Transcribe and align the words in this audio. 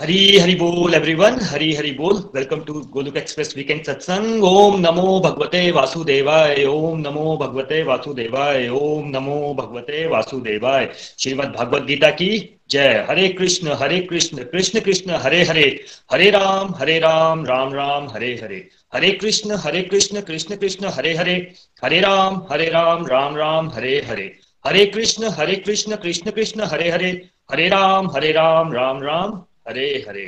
हरी 0.00 0.38
हरि 0.38 0.54
बोल 0.54 0.94
एवरीवन 0.94 1.40
हरी 1.40 1.74
हरि 1.74 1.90
बोल. 1.90 2.30
Welcome 2.34 2.60
to 2.60 2.72
Golok 2.72 3.16
express 3.16 3.54
weekend 3.56 3.84
सत्संग 3.84 4.44
ओम 4.44 4.80
नमो 4.80 5.20
भगवते 5.20 5.70
वासुदेवाय, 5.70 6.64
ओम 6.64 7.00
नमो 7.00 7.36
भगवते 7.36 7.82
वासुदेवाय, 7.82 8.68
ओम 8.68 9.08
नमो 9.08 9.54
भगवते 9.54 10.06
वासुदेवाय. 10.06 10.92
श्रीमद् 11.18 11.56
भगवत 11.56 11.82
गीता 11.82 12.10
की 12.10 12.60
जय. 12.70 13.06
हरे 13.10 13.28
कृष्ण 13.28 13.68
हरे 13.72 14.00
कृष्ण 14.00 14.44
कृष्ण 14.44 14.80
कृष्ण, 14.80 15.10
हरे 15.10 15.44
हरे. 15.44 15.84
हरे 16.12 16.30
राम 16.30 16.74
हरे 16.78 16.98
राम 16.98 17.46
राम 17.46 17.74
राम, 17.74 18.08
हरे 18.08 18.40
हरे. 18.42 18.68
हरे 18.94 19.10
कृष्ण 19.10 19.56
हरे 19.56 19.82
कृष्ण 19.82 20.20
कृष्ण 20.20 20.56
कृष्ण, 20.56 20.86
हरे 20.86 21.14
हरे. 21.14 21.54
हरे 21.84 22.00
राम 22.00 22.46
हरे 22.50 22.70
राम 22.70 23.06
राम 23.06 23.36
राम, 23.36 23.70
हरे 23.70 24.06
हरे. 24.10 24.36
हरे 24.66 24.86
कृष्ण 24.86 25.28
हरे 25.28 25.54
कृष्ण 25.54 25.96
कृष्ण 25.96 26.30
कृष्ण, 26.30 26.60
हरे 26.62 26.90
हरे. 26.90 27.28
हरे 27.52 27.68
राम 27.68 28.10
हरे 28.10 28.32
राम 28.32 28.72
राम 28.72 29.02
राम. 29.02 29.44
हरे 29.66 29.86
हरे। 30.08 30.24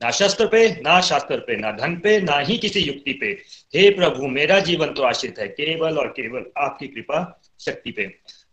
ना 0.00 0.10
शस्त्र 0.10 0.46
पे, 0.46 0.68
ना 0.82 1.00
शास्त्र 1.00 1.36
पे, 1.38 1.56
ना 1.56 1.70
धन 1.72 1.94
पे, 1.96 2.20
ना 2.20 2.38
ही 2.38 2.56
किसी 2.58 2.80
युक्ति 2.80 3.12
पे। 3.12 3.26
हे 3.74 3.88
प्रभु, 3.90 4.26
मेरा 4.28 4.58
जीवन 4.60 4.92
तो 4.94 5.02
आश्रित 5.02 5.38
है। 5.38 5.48
केवल 5.48 5.98
और 5.98 6.08
केवल 6.16 6.44
आपकी 6.58 6.88
कृपा 6.88 7.20
शक्ति 7.60 7.90
पे। 7.90 8.02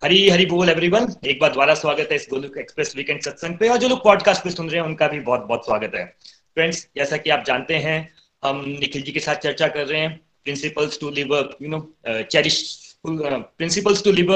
हरी 0.04 0.30
हरी 0.30 0.46
बोल 0.46 0.70
एवरीवन 0.70 1.08
एक 1.28 1.40
बार 1.40 1.50
दोबारा 1.50 1.74
स्वागत 1.76 2.08
है 2.12 2.16
इस 2.16 2.28
गोलुक 2.30 2.58
एक्सप्रेस 2.58 2.96
वीकेंड 2.96 3.22
सत्संग 3.22 3.58
पे। 3.58 3.70
और 3.70 3.78
जो 3.78 3.90
लोग 3.90 4.04
पॉडकास्ट 4.04 4.44
पे 4.44 4.50
सुन 4.50 4.70
रहे 4.70 4.82
हैं, 4.82 4.88
उनका 4.88 5.08
भी 5.08 5.20
बहुत 5.22 5.46
बहुत 5.48 5.66
स्वागत 5.66 5.96
है। 5.96 6.06
फ्रेंड्स 6.56 6.88
जैसा 6.98 7.18
कि 7.18 7.30
आप 7.30 7.44
जानते 7.48 7.76
हैं, 7.78 8.14
हम 8.44 8.64
निखिल 8.80 9.02
जी 9.02 9.12
के 9.12 9.20
साथ 9.20 9.36
चर्चा 9.44 9.68
कर 9.68 9.88
रहे 9.88 10.00
हैं। 10.02 10.20
Principles 10.44 11.00
to 11.00 11.10
live 11.10 11.36
you 11.62 11.70
know 11.70 11.80
cherish 12.08 12.80
principles 13.06 14.04
to 14.04 14.12
live 14.12 14.34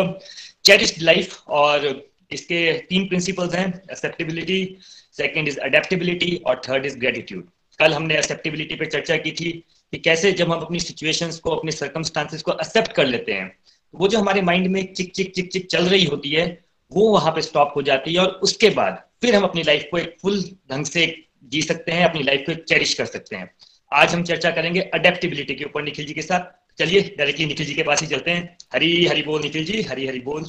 cherish 0.65 0.93
life 1.01 1.37
और 1.47 1.85
इसके 2.31 2.61
तीन 2.89 3.07
प्रिंसिपल्स 3.07 3.53
हैं 3.55 3.67
एक्सेप्टेबिलिटी 3.91 4.77
सेकेंड 5.17 5.47
इज़ 5.47 5.59
अडेप्टेबिलिटी 5.59 6.35
और 6.45 6.61
थर्ड 6.69 6.85
इज़ 6.85 6.97
ग्रेटिट्यूड 6.97 7.47
कल 7.79 7.93
हमने 7.93 8.17
एक्सेप्टेबिलिटी 8.17 8.75
पे 8.75 8.85
चर्चा 8.85 9.17
की 9.17 9.31
थी 9.31 9.51
कि 9.93 9.97
कैसे 9.97 10.31
जब 10.31 10.51
हम 10.51 10.59
अपनी 10.59 10.79
सिचुएशंस 10.79 11.39
को, 11.39 11.49
अपने 11.49 11.71
सर्कमस्टांसेस 11.71 12.41
को 12.41 12.51
एक्सेप्ट 12.51 12.91
कर 12.91 13.05
लेते 13.05 13.33
हैं 13.33 13.55
वो 13.93 14.07
जो 14.07 14.19
हमारे 14.19 14.41
माइंड 14.41 14.67
में 14.67 14.93
चिक 14.93 15.11
चिक 15.11 15.33
चिक 15.35 15.51
चिक 15.51 15.67
चल 15.67 15.85
रही 15.85 16.05
होती 16.05 16.29
है, 16.29 16.45
वो 16.91 17.11
वहाँ 17.11 17.31
पे 17.31 17.41
स्टॉप 17.41 17.73
हो 17.75 17.81
जाती 17.81 18.13
है 18.13 18.19
और 18.19 18.27
उसके 18.43 18.69
बाद 18.69 19.01
फिर 19.21 19.35
हम 19.35 19.43
अपनी 19.43 19.63
लाइफ 19.63 19.87
को 19.91 19.97
एक 19.97 20.15
फुल 20.21 20.41
ढंग 20.71 20.85
से 20.85 21.05
जी 21.43 21.61
सकते 21.61 21.91
हैं, 21.91 22.05
अपनी 22.05 22.23
लाइफ 22.23 22.43
को 22.45 22.53
चेरिश 22.53 22.93
कर 22.93 23.05
सकते 23.05 23.35
हैं। 23.35 23.49
आज 23.93 24.13
हम 24.13 24.23
चर्चा 24.23 24.51
करेंगे 24.51 24.81
अडेप्टेबिलिटी 24.81 25.55
के 25.55 25.65
ऊपर, 25.65 25.83
निखिल 25.83 26.05
जी 26.05 26.13
के 26.13 26.21
साथ। 26.21 26.77
चलिए, 26.79 27.01
डायरेक्टली 27.17 27.45
निखिल 27.45 27.65
जी 27.65 27.73
के 27.73 27.83
पास 27.83 28.01
ही 28.01 28.07
चलते 28.07 28.31
हैं। 28.31 28.57
हरी 28.73 29.05
हरी 29.05 29.21
बोल, 29.21 29.41
निखिल 29.41 29.65
जी, 29.65 29.81
हरी 29.81 30.07
हरी 30.07 30.19
बोल। 30.19 30.45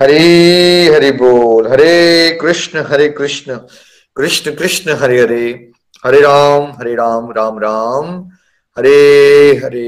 हरे 0.00 0.90
हरि 0.94 1.10
बोल, 1.12 1.66
हरे 1.66 2.38
कृष्ण 2.40 2.78
हरे 2.88 3.08
कृष्ण 3.08 3.56
कृष्ण 4.16 4.54
कृष्ण, 4.54 4.90
हरे 4.92 5.20
हरे 5.20 5.46
हरे 6.04 6.20
राम 6.20 6.64
हरे 6.72 6.94
Ram 6.94 7.30
Ram 7.32 7.58
Ram, 7.58 8.06
Hare 8.76 9.60
Hare. 9.64 9.84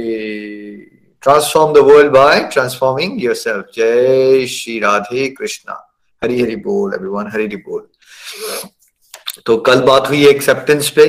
Transform 1.23 1.73
the 1.75 1.79
world 1.87 2.13
by 2.13 2.41
transforming 2.53 3.23
yourself 3.25 3.65
जय 3.77 4.47
श्री 4.47 4.79
राधे 4.81 5.29
कृष्णा। 5.31 5.75
हरि 6.23 6.41
हरि 6.43 6.57
बोल 6.57 6.95
एवरीवन 6.95 7.31
हरि 7.33 7.45
हरि 7.45 7.57
बोल। 7.69 7.87
तो 9.47 9.57
कल 9.59 9.81
बात 9.83 10.09
हुई 10.09 10.27
एक्सेप्टेंस 10.29 10.91
पे, 10.91 11.03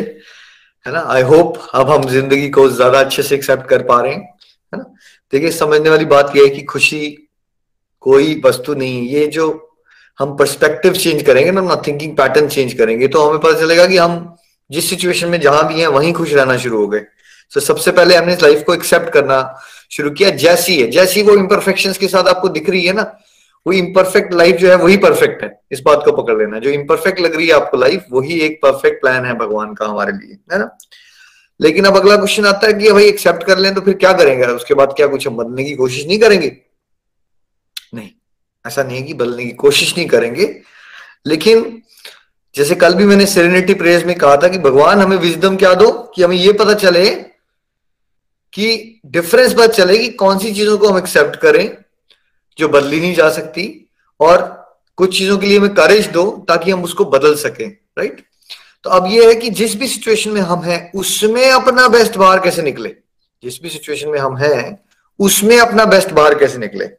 है 0.86 0.94
ना? 0.94 1.06
आई 1.08 1.22
होप 1.22 1.58
अब 1.74 1.90
हम 1.90 2.08
ज़िंदगी 2.10 2.50
को 2.50 2.68
ज़्यादा 2.70 3.00
अच्छे 3.00 3.24
से 3.24 3.36
एक्सेप्ट 3.36 3.68
कर 3.70 3.84
पा 3.84 4.02
रहे 4.02 4.14
हैं, 4.14 4.22
है 4.74 4.80
ना? 4.80 4.84
देखिए, 5.34 5.52
समझने 5.52 5.90
वाली 5.90 6.06
बात 6.06 6.36
यह 6.36 6.44
है 6.44 6.50
कि 6.50 6.62
खुशी 6.64 7.29
कोई 8.02 8.42
वस्तु 8.46 8.74
नहीं 8.74 9.08
ये 9.10 9.28
जो 9.28 9.78
हम 10.20 10.36
पर्सपेक्टिव 10.38 10.94
चेंज 10.94 11.24
करेंगे 11.24 11.52
ना 11.52 11.62
अपना 11.62 11.82
थिंकिंग 11.88 12.18
पैटर्न 12.18 12.48
चेंज 12.48 12.74
करेंगे 12.74 13.08
तो 13.08 13.30
हमें 13.30 13.40
पता 13.40 13.60
चलेगा 13.60 13.88
कि 13.88 13.98
हम 13.98 14.36
जिस 14.72 14.90
सिचुएशन 14.90 15.28
में 15.28 15.42
जहाँ 15.42 15.68
भी 15.68 15.80
हैं, 15.80 15.88
वहीं 15.88 16.14
खुश 16.14 16.34
रहना 16.34 16.58
शुरू 16.58 16.80
हो 16.80 16.88
गए। 16.88 17.00
तो 17.54 17.60
सबसे 17.60 17.92
पहले 17.92 18.16
हमने 18.16 18.34
इस 18.34 18.42
लाइफ 18.42 18.64
को 18.64 18.74
एक्सेप्ट 18.74 19.10
करना 19.10 19.62
शुरू 19.92 20.10
किया। 20.10 20.30
जैसी 20.30 20.82
है, 20.82 20.92
जैसी 20.92 21.22
वो 21.22 21.34
इम्परफेक्शन 21.34 21.94
के 21.94 22.08
साथ 22.08 22.24
आपको 22.24 22.50
दिख 22.50 22.70
रही 22.70 22.86
है 22.86 22.94
ना, 22.94 23.18
वो 23.68 23.74
इम्परफेक्ट 23.74 24.34
लाइफ 24.34 24.56
जो 24.56 24.70
है, 24.70 24.76
वही 24.76 24.98
परफेक्ट 24.98 25.44
है। 25.44 25.60
इस 25.72 25.82
बात 25.86 26.02
को 26.06 26.12
पकड़ 26.12 26.38
लेना। 26.38 26.60
जो 26.60 26.70
इम्परफेक्ट 26.70 27.20
लग 27.20 27.36
रही 27.36 27.48
है 27.48 27.54
आपको 27.54 27.78
लाइफ 27.78 28.06
वही 28.12 28.40
एक 28.40 28.60
परफेक्ट 28.64 29.02
प्लान 29.02 29.26
है 29.26 29.34
भगवान 29.34 29.74
का 29.74 29.86
हमारे 29.86 30.12
लिए, 30.12 30.38
है 30.54 30.60
ना? 30.60 30.78
लेकिन 31.62 31.86
अब 31.86 31.98
अगला 31.98 32.16
क्वेश्चन 32.16 32.46
आता 32.46 32.68
है 32.68 32.74
कि 32.74 32.92
भाई 32.92 33.04
एक्सेप्ट 33.04 33.44
कर 33.44 33.58
लें 33.58 33.74
तो 33.74 33.82
फिर 33.82 33.94
क्या 33.94 34.14
करेंगे? 34.14 34.46
उसके 34.46 34.74
बाद 34.74 34.94
क्या 34.98 35.08
कुछ 35.08 35.28
हम 35.28 35.38
बदलने 35.38 35.64
की 35.64 35.76
कोशिश 35.76 36.08
नहीं 36.08 36.20
करेंगे? 36.20 36.58
ऐसा 38.68 38.84
नहीं 38.84 38.98
है 38.98 39.04
कि 39.04 39.14
बदलने 39.14 39.46
की 39.46 39.52
कोशिश 39.52 39.98
नहीं 39.98 40.08
करेंगे। 40.08 40.62
लेकिन 41.28 41.82
जैसे 42.56 42.76
कल 42.76 42.94
भी 42.94 43.06
मैंने 43.06 43.26
सेरेनिटी 43.26 43.74
प्रेयर्स 43.74 44.06
में 44.06 44.16
कहा 44.16 44.38
था 44.38 44.48
कि 44.48 44.58
भगवान 44.58 45.00
हमें 45.00 45.18
विजडम 45.18 45.56
क्या 45.56 45.74
दो? 45.74 45.92
कि 45.92 46.24
हमें 46.24 46.38
ये 46.38 46.54
पता 46.54 46.74
चले 46.74 47.10
कि 48.54 49.00
डिफरेंस 49.06 49.54
पता 49.54 49.68
चले 49.68 49.98
कि 49.98 50.10
कौन 50.10 50.40
सी 50.40 50.54
चीज़ों 50.54 50.78
को 50.78 50.90
हम 50.90 50.98
एक्सेप्ट 50.98 51.36
करें 51.36 51.78
जो 52.58 52.70
बदली 52.70 53.00
नहीं 53.00 53.16
जा 53.16 53.30
सकती 53.30 53.90
और 54.20 54.60
कुछ 54.96 55.18
चीज़ों 55.18 55.38
के 55.38 55.48
लिए 55.48 55.60
हमें 55.60 55.74
करेज 55.74 56.08
दो 56.08 56.46
ताकि 56.48 56.72
हम 56.72 56.84
उसको 56.84 57.06
बदल 57.06 57.36
सकें 57.36 57.70
राइट 57.70 58.26
तो 58.84 58.90
अब 58.90 59.08
यह 59.08 59.28
है 59.28 59.36
कि 59.36 59.50
जिस 59.50 59.76
भी 59.76 59.88
सिचुएशन 59.88 60.30
में 60.30 60.42
हम 60.42 60.64
हैं, 60.64 60.92
उसमें 60.92 61.52
अपना 61.52 61.88
बेस्ट 61.88 62.18
बाहर 62.18 62.40
कैसे 62.40 62.62
निकले? 62.62 62.96
जिस 63.44 63.62
भी 63.62 63.70
सिचुएशन 63.70 64.10
में 64.10 64.20
हम 64.20 64.38
हैं, 64.38 64.84
उसमें 65.20 65.60
अपना 65.60 65.86
बेस्ट 65.86 66.10
बाहर 66.10 66.40
कैसे 66.40 66.58
निकले? 66.58 66.90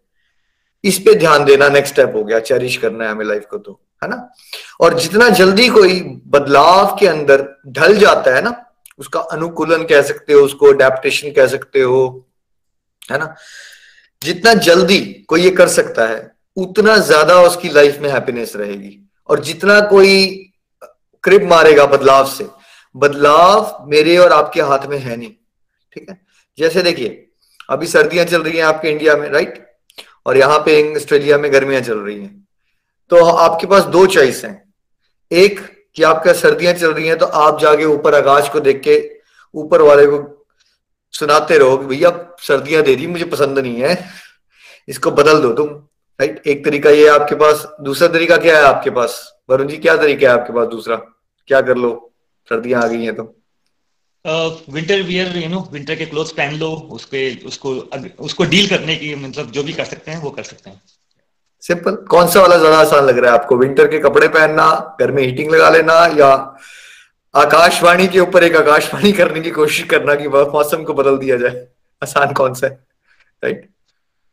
इस 0.85 0.99
पे 0.99 1.15
ध्यान 1.15 1.45
देना 1.45 1.69
नेक्स्ट 1.69 1.95
स्टेप 1.95 2.13
हो 2.17 2.25
गया 2.25 2.39
चेरिश 2.41 2.77
करना 2.77 3.05
है 3.05 3.11
हमें 3.11 3.25
लाइफ 3.25 3.47
को 3.51 3.59
तो 3.59 3.81
है 4.03 4.09
ना? 4.09 4.33
और 4.81 4.99
जितना 4.99 5.29
जल्दी 5.29 5.69
कोई 5.69 6.01
बदलाव 6.27 6.97
के 7.01 7.07
अंदर 7.07 7.47
ढल 7.69 7.97
जाता 7.97 8.35
है 8.35 8.43
ना, 8.43 8.67
उसका 8.99 9.21
अनुकूलन 9.21 9.85
कह 9.85 10.03
सकते 10.03 10.33
हो, 10.33 10.41
उसको 10.41 10.73
अडेप्टेशन 10.73 11.31
कह 11.31 11.47
सकते 11.47 11.81
हो, 11.81 12.29
है 13.13 13.19
ना? 13.19 13.35
जितना 14.23 14.55
जल्दी 14.55 15.01
कोई 15.29 15.43
ये 15.43 15.51
कर 15.51 15.69
सकता 15.69 16.07
है, 16.07 16.33
उतना 16.57 16.97
ज़्यादा 16.97 17.41
उसकी 17.43 17.69
लाइफ 17.69 17.99
में 18.01 18.11
हैप्पीनेस 18.11 18.53
रहेगी। 18.57 18.99
और 19.29 19.41
जितना 19.41 19.81
कोई 19.81 20.27
क्रिप 21.25 21.43
मारेगा 21.43 21.87
बदलाव 21.87 22.27
से, 22.27 22.47
बदलाव 22.97 23.87
मेरे 23.89 24.17
और 24.17 24.33
आपके 24.33 24.61
हाथ 24.61 24.87
में 24.87 24.99
है 24.99 25.17
नहीं, 25.17 25.33
ठीक 25.93 26.11
है? 26.11 26.21
जैसे 26.59 26.83
देखिए, 26.83 27.27
अभी 27.71 27.87
सर्दियाँ 27.87 28.25
चल 28.25 28.43
रही 28.43 28.59
हैं 28.59 28.65
आपके 28.65 28.91
इंडिया 28.91 29.17
में 29.17 29.29
राइट 29.31 29.67
और 30.27 30.37
यहाँ 30.37 30.59
पे 30.59 30.97
ऑस्ट्रेलिया 30.97 31.39
में 31.39 31.53
गर्मियाँ 31.53 31.81
चल 31.83 31.99
रही 31.99 32.21
हैं। 32.21 32.47
तो 33.11 33.25
आपके 33.27 33.67
पास 33.67 33.85
दो 33.85 34.07
चॉइस 34.07 34.45
हैं। 34.45 34.73
एक, 35.31 35.61
कि 35.97 36.03
आपका 36.03 36.33
सर्दियाँ 36.33 36.73
चल 36.75 36.93
रही 36.93 37.07
हैं 37.09 37.19
तो 37.19 37.27
आप 37.27 37.61
जाके 37.61 37.85
ऊपर 37.85 38.15
आकाश 38.15 38.49
को 38.49 38.61
देख 38.61 38.81
के, 38.81 38.99
ऊपर 39.55 39.83
वाले 39.83 40.07
को 40.07 40.47
सुनाते 41.15 41.59
रहो 41.59 41.77
कि 41.77 41.87
भैया, 41.87 42.11
सर्दियाँ 42.39 42.83
दे 42.83 42.97
दी, 42.97 43.07
मुझे 43.07 43.25
पसंद 43.25 43.59
नहीं 43.59 43.81
है। 43.83 43.99
इसको 44.89 45.11
बदल 45.11 45.41
दो 45.43 45.53
तुम 45.53 45.69
राइट 46.21 46.47
एक 46.47 46.65
तरीका 46.65 46.91
ये 46.91 47.09
आपके 47.09 47.35
पास, 47.35 47.67
दूसरा 47.81 48.09
तरीका 48.09 48.37
क्या 48.37 48.57
है 48.59 48.65
आपके 48.65 48.91
पास? 48.91 49.33
वरुण 49.51 49.67
जी, 49.67 49.77
क्या 49.77 49.97
तरीका 49.97 50.29
है 50.29 50.39
आपके 50.39 50.53
पास 50.53 50.69
दूसरा? 50.69 50.97
क्या 51.49 51.61
कर 51.61 51.77
लो? 51.77 52.13
सर्दियाँ 52.49 52.83
आ 52.83 52.87
गई 52.87 53.05
हैं 53.05 53.15
तो। 53.17 53.40
Winter 54.25 55.03
wear 55.03 55.37
you 55.37 55.49
know 55.49 55.61
winter 55.73 55.95
के 55.95 56.07
क्लोथ्स 56.07 56.33
पहन 56.33 56.55
लो, 56.55 56.71
उसके, 56.93 57.35
उसको 57.47 57.75
उसको 58.21 58.45
डील 58.45 58.69
करने 58.69 58.97
की 58.97 59.15
मतलब 59.15 59.51
जो 59.51 59.63
भी 59.63 59.73
कर 59.73 59.85
सकते 59.85 60.11
हैं, 60.11 60.21
वो 60.23 60.31
कर 60.31 60.43
सकते 60.43 60.71
हैं। 60.71 60.81
सिंपल 61.63 61.95
कौन 62.11 62.29
सा 62.29 62.41
वाला 62.41 62.57
ज़्यादा 62.57 62.79
आसान 62.79 63.05
लग 63.05 63.19
रहा 63.19 63.33
है 63.33 63.39
आपको? 63.39 63.57
विंटर 63.57 63.89
के 63.89 63.99
कपड़े 63.99 64.29
पहनना, 64.29 64.97
घर 65.01 65.11
में 65.13 65.23
हीटिंग 65.23 65.51
लगा 65.51 65.71
लेना, 65.71 65.95
या 66.19 66.31
आकाशवाणी 67.35 68.07
के 68.09 68.21
ऊपर 68.21 68.45
एक 68.45 68.57
आकाशवाणी 68.57 69.13
करने 69.13 69.41
की 69.41 69.51
कोशिश 69.51 69.85
करना 69.87 70.15
कि 70.15 70.29
मौसम 70.29 70.85
को 70.85 70.95
बदल 70.95 71.19
दिया 71.19 71.37
जाए? 71.37 71.67
आसान 72.03 72.33
कौन 72.33 72.55
सा 72.55 72.67
है? 72.67 72.73
राइट 73.43 73.69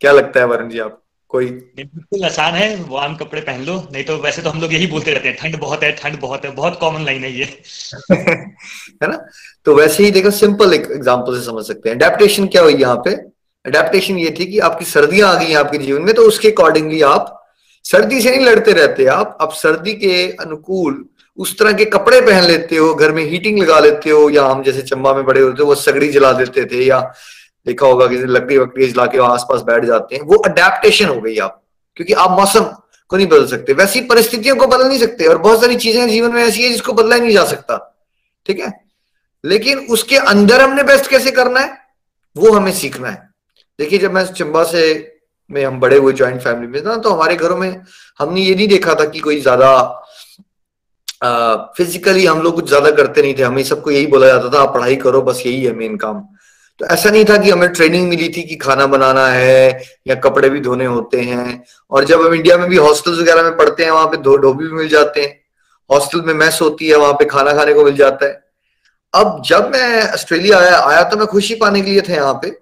क्या 0.02 0.12
लगता 0.12 0.40
है 0.40 0.46
वरुण 0.46 0.70
जी 0.70 0.80
आप? 0.80 1.02
कोई 1.30 1.46
बिल्कुल 1.46 2.26
आसान 2.26 2.54
है 2.54 2.86
वार्म 2.90 3.16
कपड़े 3.16 3.42
पहन 3.42 3.64
लो 3.64 3.88
नहीं 3.94 4.04
तो 4.04 4.18
वैसे 4.18 4.42
तो 4.42 4.50
हम 4.50 4.62
लोग 4.62 4.74
यही 4.74 4.88
बोलते 4.88 5.12
रहते 5.12 5.28
हैं 5.28 5.38
ठंड 5.38 5.60
बहुत 5.60 5.84
है 5.84 5.92
ठंड 5.92 6.20
बहुत 6.20 6.46
है 6.46 6.52
बहुत 6.52 6.78
कॉमन 6.80 7.06
लाइन 7.06 7.24
है 7.24 7.32
ये। 7.40 7.44
है 8.12 9.08
ना? 9.08 9.28
तो 9.66 9.76
वैसे 9.76 10.04
ही 10.04 10.12
देखो 10.12 10.32
सिंपल 10.32 10.74
एक 10.74 10.88
एग्जांपल 10.92 11.40
से 11.40 11.46
समझ 11.46 11.66
सकते 11.66 11.90
हैं। 11.90 11.96
अडेप्टेशन 11.96 12.48
क्या 12.48 12.62
हुई 12.62 12.74
यहाँ 12.74 12.96
पे? 12.96 13.12
अडेप्टेशन 13.66 14.18
ये 14.18 14.36
थी 14.40 14.46
कि 14.46 14.60
आपकी 14.60 14.86
सर्दियाँ 14.86 15.36
आ 15.36 15.44
गई 15.44 15.54
आपके 15.54 15.78
जीवन 15.78 16.02
में 16.02 16.14
तो 16.16 16.22
उसके 16.22 16.52
अकॉर्डिंगली 16.52 17.02
आप 17.02 17.34
सर्दी 17.84 18.22
से 18.22 18.32
नहीं 18.32 18.46
लड़ते 18.46 18.72
रहते 18.72 19.06
आप 19.06 19.38
आप 19.42 19.54
सर्दी 19.54 19.94
के 19.94 20.32
अनुकूल 20.32 21.06
उस 21.38 21.58
तरह 21.60 21.74
के 21.74 21.86
कपड़े 21.86 22.22
पहन 22.22 22.44
लेते 22.44 22.76
हो 22.76 22.94
घर 22.96 23.12
में 23.12 23.24
हीटिंग 23.24 23.60
लगा 23.60 23.80
लेते 23.80 24.10
हो 24.10 24.30
या 24.30 24.46
हम 24.46 24.64
जैसे 24.64 24.82
चंबा 24.82 25.14
में 25.14 25.26
बड़े 25.26 25.42
होते 25.42 25.64
हो 25.64 25.68
वो 25.68 25.76
सगड़ी 25.76 26.08
जला 26.10 26.32
देते 26.34 26.66
थे 26.66 26.86
या 26.86 27.14
देखा 27.68 27.88
होगा 27.88 28.08
कि 28.08 28.18
लकड़ी 28.18 28.58
वकड़ी 28.58 28.88
जला 28.88 29.06
के 29.06 29.18
आसपास 29.26 29.62
बैठ 29.64 29.86
जाते 29.86 30.16
हैं। 30.16 30.24
वो 30.24 30.38
अडेप्टेशन 30.46 31.08
हो 31.08 31.20
गई 31.22 31.38
आप 31.40 31.62
क्योंकि 31.98 32.14
आप 32.16 32.32
मौसम 32.32 32.64
को 33.12 33.18
नहीं 33.18 33.28
बदल 33.28 33.46
सकते। 33.48 33.74
वैसी 33.76 34.02
परिस्थितियों 34.08 34.56
को 34.56 34.68
बदल 34.68 34.88
नहीं 34.88 35.00
सकते 35.00 35.26
और 35.26 35.38
बहुत 35.40 35.62
सारी 35.62 35.76
चीज़ें 35.78 36.08
जीवन 36.10 36.32
में 36.32 36.42
ऐसी 36.44 36.64
है 36.64 36.70
जिसको 36.70 36.94
बदला 36.94 37.16
ही 37.16 37.22
नहीं 37.22 37.34
जा 37.34 37.44
सकता। 37.46 37.78
ठीक 38.46 38.60
है? 38.60 38.72
लेकिन 39.44 39.80
उसके 39.90 40.18
अंदर 40.28 40.62
हमने 40.62 40.84
बेस्ट 40.84 41.10
कैसे 41.10 41.32
करना 41.32 41.60
है? 41.60 41.78
वो 42.36 42.52
हमें 42.52 42.72
सीखना 42.74 43.10
है। 43.10 43.30
देखिए, 43.80 44.00
जब 44.00 44.12
मैं 44.12 44.26
चंबा 44.26 44.64
से 44.66 44.84
में 45.50 45.64
हम 45.66 45.80
बड़े 45.80 45.98
हुए 45.98 46.14
ज्वाइंट 46.14 46.42
फैमिली 46.42 46.68
में 46.68 46.82
ना 46.84 46.96
तो 46.98 47.10
हमारे 47.10 47.36
घरों 47.36 47.58
में 47.58 47.82
हमने 48.20 48.42
ये 48.42 48.56
नहीं 48.56 48.68
देखा 48.68 48.94
था 48.96 49.06
कि 49.06 49.20
कोई 49.20 49.40
ज़्यादा 49.42 49.70
फिजिकली 51.78 52.26
हम 52.26 52.42
लोग 52.42 52.56
कुछ 52.56 52.68
ज़्यादा 52.68 52.90
करते 52.92 53.22
नहीं 53.22 53.34
थे। 53.38 53.44
हमें 53.44 53.64
सबको 53.64 53.92
यही 53.92 54.08
बोला 54.08 54.28
जाता 54.28 54.50
था, 54.50 54.62
आप 54.62 54.74
पढ़ाई 54.74 54.96
करो, 54.96 55.22
बस 55.22 55.42
यही 55.46 55.64
है 55.64 55.74
मेन 55.74 55.96
काम। 55.98 56.22
तो 56.80 56.86
ऐसा 56.86 57.10
नहीं 57.10 57.26
था 57.26 57.38
कि 57.38 57.50
हमें 57.50 57.70
ट्रेनिंग 57.70 58.10
मिली 58.10 58.30
थी 58.30 58.44
कि 58.44 58.56
खाना 58.56 58.86
बनाना 58.86 59.28
है 59.28 59.84
या 60.08 60.16
कपड़े 60.16 60.50
भी 60.50 60.60
धोने 60.60 60.86
होते 60.86 61.22
हैं। 61.22 61.64
और 61.92 62.04
जब 62.06 62.26
हम 62.26 62.34
इंडिया 62.34 62.58
में 62.58 62.70
भी 62.70 62.78
हॉस्टल्स 62.78 63.20
वगैरह 63.20 63.44
में 63.44 63.58
पढ़ते 63.58 63.84
हैं, 63.84 63.92
वहाँ 63.92 64.08
पे 64.08 64.18
धो 64.18 64.38
धोबी 64.38 64.68
भी 64.68 64.74
मिल 64.74 64.90
जाते 64.90 65.22
हैं। 65.22 65.40
हॉस्टल 65.92 66.22
में 66.22 66.34
मैस 66.34 66.60
होती 66.62 66.88
है, 66.88 66.96
वहाँ 66.96 67.14
पे 67.14 67.26
खाना 67.26 67.54
खाने 67.54 67.74
को 67.74 67.86
मिल 67.86 67.96
जाता 67.96 68.26
है। 68.26 68.44
अब 69.14 69.44
जब 69.46 69.72
मैं 69.72 70.14
ऑस्ट्रेलिया 70.14 70.58
आया 70.58 70.80
आया 70.80 71.04
तो 71.04 71.18
मैं 71.18 71.28
खुशी 71.28 71.56
पाने 71.56 71.82
के 71.82 71.92
लिए 71.92 72.02
था 72.02 72.14
यहाँ 72.14 72.34
पे। 72.34 72.60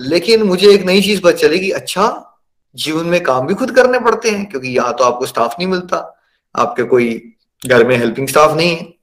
लेकिन 0.00 0.42
मुझे 0.42 0.70
एक 0.70 0.84
नई 0.84 1.02
चीज़ 1.02 1.20
पता 1.20 1.32
चली 1.32 1.58
कि 1.58 1.70
अच्छा 1.70 2.30
जीवन 2.74 3.06
में 3.06 3.22
काम 3.22 3.46
भी 3.46 3.54
खुद 3.54 3.70
करने 3.70 3.98
पड़ते 3.98 4.30
हैं, 4.30 4.46
क्योंकि 4.46 4.68
यहाँ 4.68 4.94
तो 4.94 5.04
आपको 5.04 5.26
स्टाफ 5.26 5.54
नहीं 5.58 5.68
मिलता। 5.68 6.20
आपके 6.56 6.82
कोई 6.82 7.34
घर 7.66 7.86
में 7.86 7.96
हेल्पिंग 7.96 8.28
स्टाफ 8.28 8.56
नहीं 8.56 8.76
है। 8.76 8.94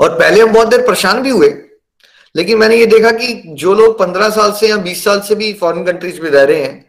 और 0.00 0.18
पहले 0.18 0.40
हम 0.40 0.52
बहुत 0.52 0.68
देर 0.68 0.86
परेशान 0.86 1.22
भी 1.22 1.30
हुए। 1.30 1.48
लेकिन 2.36 2.58
मैंने 2.58 2.76
ये 2.76 2.86
देखा 2.86 3.10
कि 3.12 3.32
जो 3.56 3.74
लोग 3.74 3.98
पंद्रह 3.98 4.28
साल 4.30 4.52
से 4.52 4.68
या 4.68 4.76
बीस 4.78 5.04
साल 5.04 5.20
से 5.20 5.34
भी 5.34 5.52
फॉरेन 5.52 5.84
कंट्रीज़ 5.84 6.20
में 6.22 6.30
रह 6.30 6.42
रहे 6.42 6.62
हैं, 6.62 6.84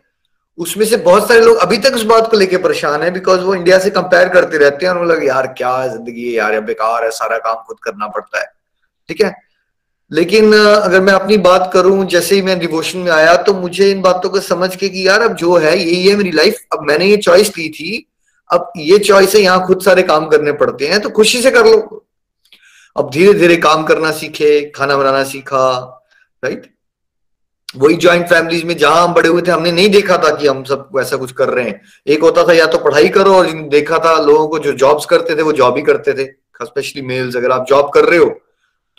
उसमें 0.58 0.86
से 0.86 0.98
बहुत 1.00 1.28
सारे 1.28 1.42
लोग 1.42 1.58
अभी 1.58 1.78
तक 1.78 1.96
उस 1.96 2.04
बात 2.06 2.30
को 2.32 2.38
लेकर 2.38 2.62
परेशान 2.62 3.04
है 3.04 3.12
बिकॉज़ 3.12 3.42
वो 3.42 3.56
इंडिया 3.56 3.78
से 3.80 3.90
कंपेयर 3.90 4.30
करते 4.30 4.58
रहते 4.58 4.86
हैं 4.86 4.94
और 4.94 5.24
यार, 5.24 5.48
क्या 5.48 5.76
है 5.76 5.90
ज़िंदगी 5.90 6.38
यार 6.38 6.60
बेकार 6.62 7.04
है, 7.04 7.10
सारा 7.12 7.38
काम 7.40 7.64
खुद 7.68 7.78
करना 7.84 8.08
पड़ता 8.08 8.40
है। 8.40 8.46
ठीक 9.10 9.22
है? 9.24 9.34
लेकिन 10.12 10.54
अगर 10.54 11.02
मैं 11.02 11.14
अपनी 11.14 11.38
बात 11.40 11.70
करूँ, 11.74 12.06
जैसे 12.08 12.36
ही 12.36 12.42
मैं 12.42 12.58
डिवोशन 12.60 13.00
में 13.00 13.12
आया 13.12 13.36
तो 13.38 13.54
मुझे 13.54 13.90
इन 13.92 14.02
बातों 14.02 14.30
को 14.30 14.40
समझ 14.42 14.76
के 14.76 14.90
कि 14.90 15.08
यार, 15.08 15.22
अब 15.22 15.36
जो 15.36 15.56
है, 15.56 15.78
यही 15.78 16.08
है 16.08 16.16
मेरी 16.16 16.32
लाइफ 16.32 16.60
अब 16.74 16.86
मैंने 16.88 17.06
ये 17.06 17.18
चॉइस 17.20 17.58
ली 17.58 17.70
थी, 17.70 18.06
अब 18.50 18.72
ये 18.78 18.98
चॉइस 19.00 19.36
है, 19.36 19.42
यहाँ 19.42 19.66
खुद 19.68 19.82
सारे 19.82 20.04
काम 20.04 20.28
करने 20.28 20.52
पड़ते 20.56 20.88
हैं 20.88 21.02
तो 21.02 21.10
खुशी 21.12 21.42
से 21.42 21.52
कर 21.52 21.66
लो। 21.66 22.04
अब 22.98 23.10
धीरे 23.12 23.34
धीरे 23.34 23.56
काम 23.58 23.84
करना 23.86 24.12
सीखे, 24.14 24.50
खाना 24.70 24.98
बनाना 24.98 25.24
सीखा 25.26 25.68
राइट 26.44 26.66
वही 27.76 27.96
ज्वाइंट 27.96 28.26
फैमिलीज़ 28.28 28.66
में 28.66 28.76
जहाँ 28.78 29.04
हम 29.04 29.14
बड़े 29.14 29.30
हुए 29.30 29.42
थे, 29.42 29.52
हमने 29.52 29.72
नहीं 29.72 29.90
देखा 29.90 30.18
था 30.18 30.36
कि 30.36 30.48
हम 30.48 30.64
सब 30.64 30.90
ऐसा 31.00 31.18
कुछ 31.18 31.32
कर 31.32 31.50
रहे 31.50 31.66
हैं। 31.66 31.82
एक 32.08 32.22
होता 32.22 32.48
था 32.48 32.54
या 32.54 32.66
तो 32.66 32.78
पढ़ाई 32.80 33.10
करो 33.10 33.34
और 33.34 33.52
देखा 33.70 33.98
था 34.00 34.14
लोगों 34.22 34.48
को 34.48 34.60
जो 34.60 34.74
जॉब्स 34.74 35.06
करते 35.06 35.36
थे, 35.36 35.42
वो 35.42 35.54
जॉब 35.54 35.78
ही 35.78 35.84
करते 35.84 36.14
थे। 36.14 36.26
स्पेशली 36.62 37.02
मेल्स 37.04 37.36
अगर 37.36 37.52
आप 37.52 37.66
जॉब 37.70 37.90
कर 37.94 38.06
रहे 38.06 38.20
हो 38.20 38.30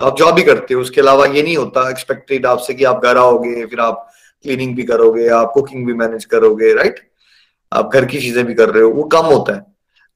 तो 0.00 0.04
आप 0.06 0.16
जॉब 0.18 0.36
ही 0.38 0.44
करते 0.44 0.74
हो। 0.74 0.80
उसके 0.80 1.00
अलावा 1.00 1.26
ये 1.26 1.42
नहीं 1.42 1.56
होता 1.56 1.88
एक्सपेक्टेड 1.90 2.46
आपसे 2.46 2.74
कि 2.74 2.84
आप 2.84 3.04
घर 3.04 3.16
आओगे, 3.18 3.64
फिर 3.66 3.80
आप 3.80 4.06
क्लीनिंग 4.44 4.74
भी 4.76 4.82
करोगे, 4.82 5.28
आप 5.30 5.50
कुकिंग 5.54 5.86
भी 5.86 5.94
मैनेज 5.94 6.24
करोगे 6.26 6.72
राइट 6.74 7.00
आप 7.72 7.90
घर 7.94 8.04
की 8.04 8.20
चीज़ें 8.20 8.44
भी 8.46 8.54
कर 8.54 8.70
रहे 8.70 8.82
हो, 8.82 8.90
वो 8.90 9.02
कम 9.04 9.26
होता 9.26 9.54
है। 9.54 9.60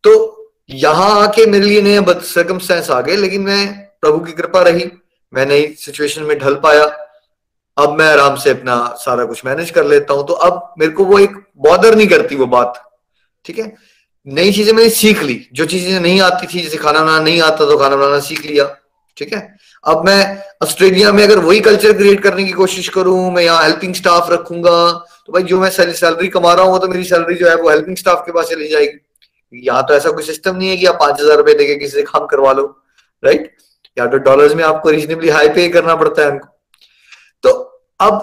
तो 0.04 0.41
यहाँ 0.70 1.10
आके 1.20 1.46
मेरे 1.46 1.66
लिए 1.66 1.82
नए 1.82 2.20
सर्कमस्टेंस 2.24 2.90
आ 2.90 3.00
गए, 3.00 3.16
लेकिन 3.16 3.42
मैं 3.42 3.72
प्रभु 4.02 4.18
की 4.20 4.32
कृपा 4.32 4.62
रही। 4.62 4.90
मैं 5.32 5.46
नई 5.46 5.66
सिचुएशन 5.78 6.22
में 6.22 6.38
ढल 6.38 6.54
पाया। 6.62 6.84
अब 7.76 7.96
मैं 7.98 8.06
आराम 8.06 8.36
से 8.36 8.50
अपना 8.50 8.76
सारा 8.98 9.24
कुछ 9.24 9.44
मैनेज 9.46 9.70
कर 9.70 9.84
लेता 9.86 10.14
हूँ। 10.14 10.26
तो 10.26 10.34
अब 10.34 10.74
मेरे 10.78 10.92
को 10.92 11.04
वो 11.04 11.18
एक 11.18 11.36
बॉदर 11.58 11.94
नहीं 11.96 12.06
करती 12.08 12.36
वो 12.36 12.46
बात, 12.48 12.82
ठीक 13.44 13.58
है? 13.58 13.72
नई 14.26 14.52
चीज़ें 14.52 14.72
मैंने 14.72 14.88
सीख 14.90 15.22
ली। 15.22 15.40
जो 15.52 15.64
चीज़ें 15.66 16.00
नहीं 16.00 16.20
आती 16.22 16.46
थी, 16.46 16.60
जैसे 16.60 16.76
खाना 16.76 17.00
बनाना 17.00 17.18
नहीं 17.20 17.40
आता 17.42 17.66
तो 17.66 17.76
खाना 17.78 17.96
बनाना 17.96 18.18
सीख 18.20 18.44
लिया, 18.46 18.64
ठीक 19.16 19.32
है? 19.34 19.40
अब 19.84 20.04
मैं 20.06 20.42
ऑस्ट्रेलिया 20.62 21.12
में 21.12 21.22
अगर 21.22 21.38
वही 21.38 21.60
कल्चर 21.60 21.92
क्रिएट 21.92 22.22
करने 22.22 22.44
की 22.44 22.52
कोशिश 22.52 22.88
करूँ, 22.88 23.30
मैं 23.32 23.42
यहाँ 23.42 23.62
हेल्पिंग 23.62 23.94
स्टाफ 23.94 24.30
रखूँगा 24.32 24.90
तो 25.26 25.32
भाई 25.32 25.42
जो 25.44 25.60
मैं 25.60 25.70
सैलरी 25.70 26.28
कमा 26.28 26.52
रहा 26.54 26.64
हूँ 26.64 26.80
तो 26.80 26.88
मेरी 26.88 27.04
सैलरी 27.04 27.34
जो 27.34 27.48
है, 27.48 27.54
वो 27.56 27.70
हेल्पिंग 27.70 27.96
स्टाफ 27.96 28.22
के 28.26 28.32
पास 28.32 28.46
चली 28.48 28.68
जाएगी। 28.68 28.98
यहाँ 29.54 29.82
तो 29.88 29.94
ऐसा 29.94 30.10
कोई 30.10 30.24
सिस्टम 30.24 30.56
नहीं 30.56 30.68
है 30.68 30.76
कि 30.76 30.86
आप 30.86 30.98
पाँच 31.00 31.20
हज़ार 31.20 31.36
रुपए 31.36 31.54
देके 31.54 31.74
किसी 31.76 31.96
से 31.96 32.02
काम 32.02 32.26
करवा 32.26 32.52
लो 32.52 32.66
राइट 33.22 33.50
या 33.96 34.06
तो 34.06 34.18
डॉलर्स 34.20 34.54
में 34.54 34.64
आपको 34.64 34.90
रीजनेबली 34.90 35.28
हाई 35.30 35.48
पे 35.48 35.68
करना 35.68 35.94
पड़ता 35.96 36.22
है 36.22 36.30
उनको 36.30 36.48
तो 37.44 37.50
अब 38.00 38.20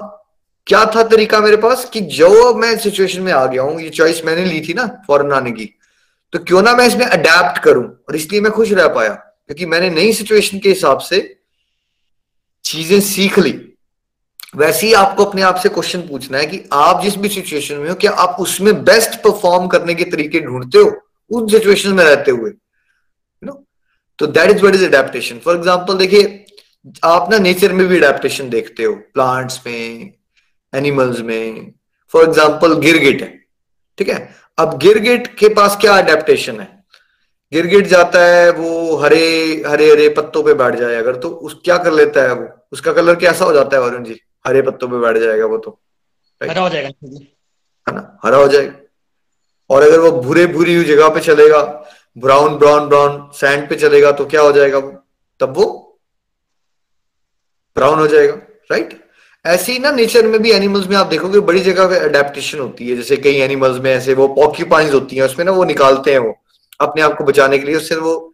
क्या 0.68 0.84
था 0.96 1.04
तरीका 1.10 1.40
मेरे 1.40 1.58
पास 1.58 1.90
कि 1.94 2.02
जो 2.14 2.54
मैं 2.54 2.76
सिचुएशन 2.78 3.22
में 3.22 3.32
आ 3.34 3.46
गया 3.46 3.62
हूँ, 3.62 3.80
ये 3.82 3.90
चॉइस 3.90 4.24
मैंने 4.26 4.46
ली 4.46 4.62
थी 4.62 4.74
ना 4.74 4.86
फॉरन 5.08 5.32
आने 5.34 5.52
की 5.52 5.66
तो 6.34 6.40
क्यों 6.40 6.62
ना 6.62 6.74
मैं 6.76 6.86
इसमें 6.88 7.06
अडेप्ट 7.06 7.58
करूँ? 7.64 7.84
और 7.84 8.16
इसलिए 8.16 8.42
मैं 8.42 8.52
खुश 8.52 8.72
रह 8.72 8.88
पाया, 8.88 9.10
क्योंकि 9.10 9.66
मैंने 9.66 9.90
नई 9.90 10.14
सिचुएशन 10.14 10.60
के 10.60 10.70
हिसाब 10.70 11.00
से 11.00 11.20
चीज़ें 12.66 13.00
सीख 13.02 13.40
ली। 13.40 13.52
वैसे 14.56 14.88
ही 14.88 14.94
आपको 14.94 15.26
अपने 15.26 15.42
आप 15.42 15.56
से 15.56 15.70
क्वेश्चन 15.70 16.02
पूछना 16.08 16.38
है 16.38 16.46
कि 16.46 16.64
आप 16.74 17.02
जिस 17.04 17.16
भी 17.16 17.30
सिचुएशन 17.30 17.76
में 17.76 17.90
हो, 17.90 17.96
क्या 17.96 18.12
आप 18.12 18.36
उसमें 18.40 18.84
बेस्ट 18.84 19.16
परफॉर्म 19.24 19.68
करने 19.68 19.94
के 19.96 20.04
तरीके 20.06 20.40
ढूंढते 20.40 20.78
हो? 20.78 20.92
उन 21.32 21.48
सिचुएशन 21.48 21.94
में 21.94 22.04
रहते 22.04 22.32
हुए 22.32 22.52
नो 23.42 23.54
तो 24.20 24.28
that 24.28 24.50
is 24.52 24.64
what 24.66 24.76
is 24.76 24.86
adaptation 24.86 25.40
for 25.46 25.56
example 25.56 25.98
देखिए 25.98 26.46
आप 27.06 27.32
ना 27.32 27.38
नेचर 27.40 27.74
में 27.74 27.86
भी 27.88 27.98
अडेप्टेशन 27.98 28.50
देखते 28.50 28.84
हो 28.84 28.94
प्लांट्स 29.14 29.62
में 29.66 30.14
एनिमल्स 30.74 31.20
में। 31.22 31.74
फॉर 32.14 32.24
एग्ज़ाम्पल 32.24 32.74
गिरगिट 32.80 33.22
है 33.22 33.28
ठीक 33.98 34.10
है? 34.10 34.30
अब 34.58 34.78
गिरगिट 34.80 35.28
के 35.40 35.50
पास 35.54 35.78
क्या 35.82 35.94
अडेप्टेशन 35.98 36.60
है? 36.60 36.68
गिरगिट 37.52 37.88
जाता 37.88 38.26
है 38.26 38.50
वो 38.52 38.96
हरे 38.98 39.26
हरे 39.68 39.90
हरे 39.92 40.08
पत्तों 40.18 40.44
पे 40.44 40.54
बैठ 40.54 40.76
जाए 40.76 40.96
अगर 40.96 41.16
तो 41.20 41.30
उस 41.30 41.60
क्या 41.66 41.78
कर 41.78 41.94
लेता 41.94 42.22
है 42.22 42.34
वो? 42.34 42.48
उसका 42.72 42.94
कलर 42.94 43.16
कैसा 43.20 43.46
हो 43.46 43.54
जाता 43.54 43.78
है 43.78 43.84
वरुण 43.84 44.04
जी? 44.04 44.20
हरे 44.48 44.62
पत्तों 44.62 44.88
पे 44.88 45.00
बैठ 45.00 45.18
जाएगा 45.24 45.46
वो 45.46 45.58
तो 45.58 45.80
हरा 46.42 46.62
हो 46.62 46.70
जाएगा 46.70 46.90
है 46.90 47.96
ना? 47.96 48.20
हरा 48.26 48.38
हो 48.38 48.48
जाएगा। 48.48 48.74
और 49.70 49.84
अगर 49.84 50.00
वो 50.00 50.12
भूरे 50.22 50.46
भूरी 50.48 50.76
हुई 50.76 50.86
जगह 50.86 51.10
पे 51.10 51.20
चलेगा 51.20 51.62
ब्राउन 52.18 52.58
ब्राउन 52.58 52.88
ब्राउन 52.90 53.30
सैंड 53.34 53.68
पे 53.70 53.76
चलेगा 53.76 54.12
तो 54.12 54.26
क्या 54.26 54.42
हो 54.42 54.52
जाएगा 54.52 54.78
वो? 54.78 54.92
तब 55.40 55.54
वो 55.58 55.66
ब्राउन 57.76 58.00
हो 58.00 58.08
जाएगा 58.08 58.34
राइट 58.72 58.98
ऐसे 59.46 59.72
ही 59.72 59.80
ना 59.80 59.92
नेचर 59.92 60.28
में 60.28 60.42
भी 60.42 60.52
एनिमल्स 60.52 60.88
में 60.88 60.96
आप 60.98 61.08
देखोगे 61.08 61.40
बड़ी 61.40 61.60
जगह 61.60 61.88
पे 61.90 62.00
अडेप्टेशन 62.00 62.60
होती 62.60 62.90
है। 62.90 62.96
जैसे 62.96 63.18
कई 63.18 63.36
एनिमल्स 63.42 63.78
में 63.84 63.92
ऐसे 63.92 64.14
वो 64.14 64.28
पॉक्यूपाइंस 64.28 64.94
होती 64.94 65.16
हैं, 65.16 65.24
उसमें 65.24 65.46
ना 65.46 65.52
वो 65.52 65.64
निकालते 65.64 66.12
हैं 66.12 66.20
वो 66.20 66.34
अपने 66.80 67.02
आप 67.02 67.18
को 67.18 67.24
बचाने 67.24 67.58
के 67.60 67.66
लिए। 67.66 67.76
उससे 67.76 67.96
वो, 67.96 68.34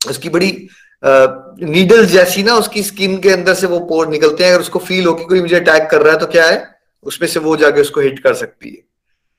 उसकी 0.00 0.28
बड़ी 0.28 0.68
नीडल 1.02 2.06
जैसी 2.06 2.42
ना 2.42 2.54
उसकी 2.54 2.82
स्किन 2.82 3.18
के 3.20 3.30
अंदर 3.30 3.54
से 3.54 3.66
वो 3.66 3.78
पोर 3.80 4.08
निकलते 4.08 4.44
हैं। 4.44 4.52
अगर 4.52 4.60
उसको 4.60 4.78
फील 4.78 5.06
हो 5.06 5.14
कि 5.14 5.24
कोई 5.24 5.40
मुझे 5.40 5.56
अटैक 5.56 5.88
कर 5.90 6.02
रहा 6.02 6.12
है 6.12 6.18
तो 6.18 6.26
क्या 6.26 6.46
है? 6.46 6.66
उसमें 7.06 7.28
से 7.28 7.40
वो 7.40 7.56
जाके 7.56 7.80
उसको 7.80 8.00
हिट 8.00 8.18
कर 8.18 8.34
सकती 8.34 8.70
है। 8.70 8.87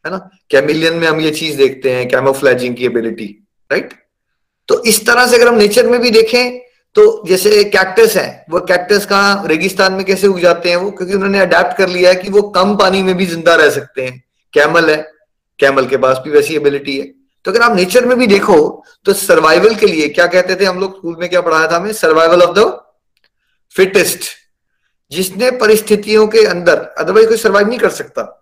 है 0.05 0.11
ना? 0.11 0.17
कैमिलियन 0.51 0.93
में 0.93 1.07
हम 1.07 1.19
ये 1.21 1.31
चीज़ 1.31 1.57
देखते 1.57 1.91
हैं 1.91 2.07
कैमोफ्लैजिंग 2.07 2.75
की 2.75 2.85
एबिलिटी 2.85 3.25
राइट 3.69 3.93
तो 4.69 4.83
इस 4.83 5.05
तरह 5.05 5.27
से 5.27 5.35
अगर 5.35 5.47
हम 5.47 5.55
नेचर 5.55 5.87
में 5.87 5.99
भी 6.01 6.11
देखें 6.11 6.59
तो 6.95 7.03
जैसे 7.27 7.63
कैक्टस 7.65 8.15
है, 8.17 8.45
वो 8.49 8.59
कैक्टस 8.61 9.05
का 9.05 9.19
रेगिस्तान 9.47 9.93
में 9.93 10.03
कैसे 10.05 10.27
उग 10.27 10.39
जाते 10.39 10.69
हैं 10.69 10.75
वो? 10.75 10.89
क्योंकि 10.91 11.13
उन्होंने 11.13 11.39
अडेप्ट 11.39 11.77
कर 11.77 11.89
लिया 11.89 12.09
है 12.09 12.15
कि 12.15 12.29
वो 12.29 12.41
कम 12.51 12.75
पानी 12.77 13.01
में 13.03 13.15
भी 13.17 13.25
ज़िंदा 13.25 13.55
रह 13.55 13.69
सकते 13.69 14.05
हैं। 14.05 14.23
कैमल 14.53 14.89
है 14.89 14.97
कैमल 15.59 15.85
के 15.85 15.97
पास 15.97 16.21
भी 16.23 16.31
वैसी 16.31 16.55
एबिलिटी 16.55 16.97
है। 16.99 17.05
तो 17.45 17.51
अगर 17.51 17.61
आप 17.61 17.75
नेचर 17.75 18.05
में 18.05 18.17
भी 18.17 18.27
देखो 18.27 18.57
तो 19.05 19.13
सर्वाइवल 19.13 19.75
के 19.75 19.87
लिए 19.87 20.07
क्या 20.09 20.27
कहते 20.27 20.55
थे 20.55 20.65
हम 20.65 20.79
लोग 20.79 20.97
स्कूल 20.97 21.15
में 21.19 21.29
क्या 21.29 21.41
पढ़ाया 21.41 21.67
था 21.67 21.75
हमें? 21.75 21.91
सर्वाइवल 21.93 22.41
ऑफ़ 22.41 22.59
द 22.59 22.65
फिटेस्ट 23.75 24.25
जिसने 25.11 25.51
परिस्थितियों 25.57 26.27
के 26.27 26.45
अंदर 26.45 26.77
अदरवाइज़ 26.97 27.27
कोई 27.27 27.37
सर्वाइव 27.37 27.67
नहीं 27.67 27.79
कर 27.79 27.89
सकता। 27.91 28.38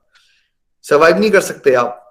सर्वाइव 0.89 1.19
नहीं 1.19 1.31
कर 1.31 1.41
सकते 1.41 1.73
आप। 1.73 2.03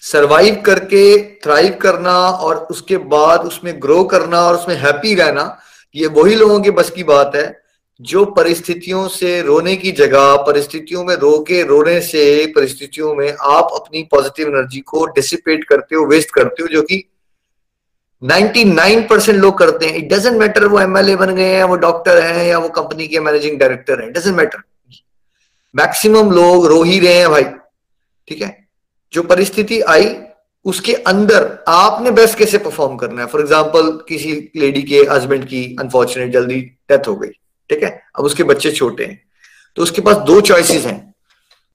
सरवाइव 0.00 0.62
करके 0.66 1.22
थ्राइव 1.34 1.78
करना 1.82 2.14
और 2.28 2.56
उसके 2.56 2.96
बाद 2.96 3.40
उसमें 3.40 3.82
ग्रो 3.82 4.04
करना 4.04 4.40
और 4.40 4.54
उसमें 4.54 4.76
हैप्पी 4.76 5.14
रहना, 5.14 5.58
ये 5.94 6.06
वही 6.06 6.34
लोगों 6.34 6.60
के 6.60 6.70
बस 6.70 6.90
की 6.90 7.04
बात 7.04 7.36
है, 7.36 7.62
जो 8.00 8.24
परिस्थितियों 8.24 9.08
से 9.08 9.42
रोने 9.42 9.76
की 9.76 9.92
जगह, 9.92 10.36
परिस्थितियों 10.36 11.04
में 11.04 11.14
रो 11.14 11.38
के 11.38 11.62
रोने 11.62 12.00
से, 12.00 12.46
परिस्थितियों 12.46 13.14
में 13.14 13.32
आप 13.32 13.70
अपनी 13.74 14.02
पॉजिटिव 14.02 14.48
एनर्जी 14.48 14.80
को 14.80 15.06
डिसिपेट 15.06 15.64
करते 15.64 15.96
हो 15.96 16.06
वेस्ट 16.06 16.30
करते 16.30 16.62
हो, 16.62 16.68
जो 16.68 16.82
कि 16.82 17.04
99 18.22 19.08
परसेंट 19.08 19.38
लोग 19.38 19.58
करते 19.58 19.86
हैं। 19.86 19.94
इट 19.94 20.12
डजेंट 20.12 20.36
मैटर 20.36 20.64
वो 20.64 20.80
एमएलए 20.80 21.16
बन 21.16 21.34
गए 21.34 21.54
हैं, 21.54 21.64
वो 21.64 21.76
डॉक्टर 21.76 22.22
हैं 22.22 22.46
या 22.46 22.58
वो 22.58 22.68
कंपनी 22.68 23.08
के 23.08 23.20
मैनेजिंग 23.20 23.58
डायरेक्टर 23.58 24.02
हैं 24.02 24.12
डजेंट 24.12 24.36
मैटर 24.36 24.62
मैक्सिमम 25.74 26.30
लोग 26.30 26.66
रो 26.66 26.82
ही 26.82 26.98
रहे 27.00 27.14
हैं 27.14 27.30
भाई, 27.30 27.44
ठीक 28.28 28.42
है? 28.42 28.56
जो 29.12 29.22
परिस्थिति 29.24 29.80
आई, 29.82 30.14
उसके 30.64 30.94
अंदर 30.94 31.46
आपने 31.68 32.10
बेस्ट 32.12 32.38
कैसे 32.38 32.58
परफॉर्म 32.58 32.96
करना 32.96 33.22
है? 33.22 33.26
फॉर 33.28 33.40
एग्ज़ाम्पल 33.40 33.90
किसी 34.08 34.32
लेडी 34.56 34.82
के 34.82 34.98
हस्बैंड 35.10 35.44
की 35.44 35.64
अनफॉर्चुनेट 35.80 36.32
जल्दी 36.32 36.60
डेथ 36.90 37.08
हो 37.08 37.16
गई, 37.16 37.30
ठीक 37.70 37.82
है? 37.82 37.90
अब 38.18 38.24
उसके 38.24 38.42
बच्चे 38.44 38.70
छोटे 38.72 39.04
हैं 39.04 39.20
तो 39.76 39.82
उसके 39.82 40.02
पास 40.02 40.16
दो 40.26 40.40
चॉइसेस 40.42 40.84
हैं, 40.86 41.14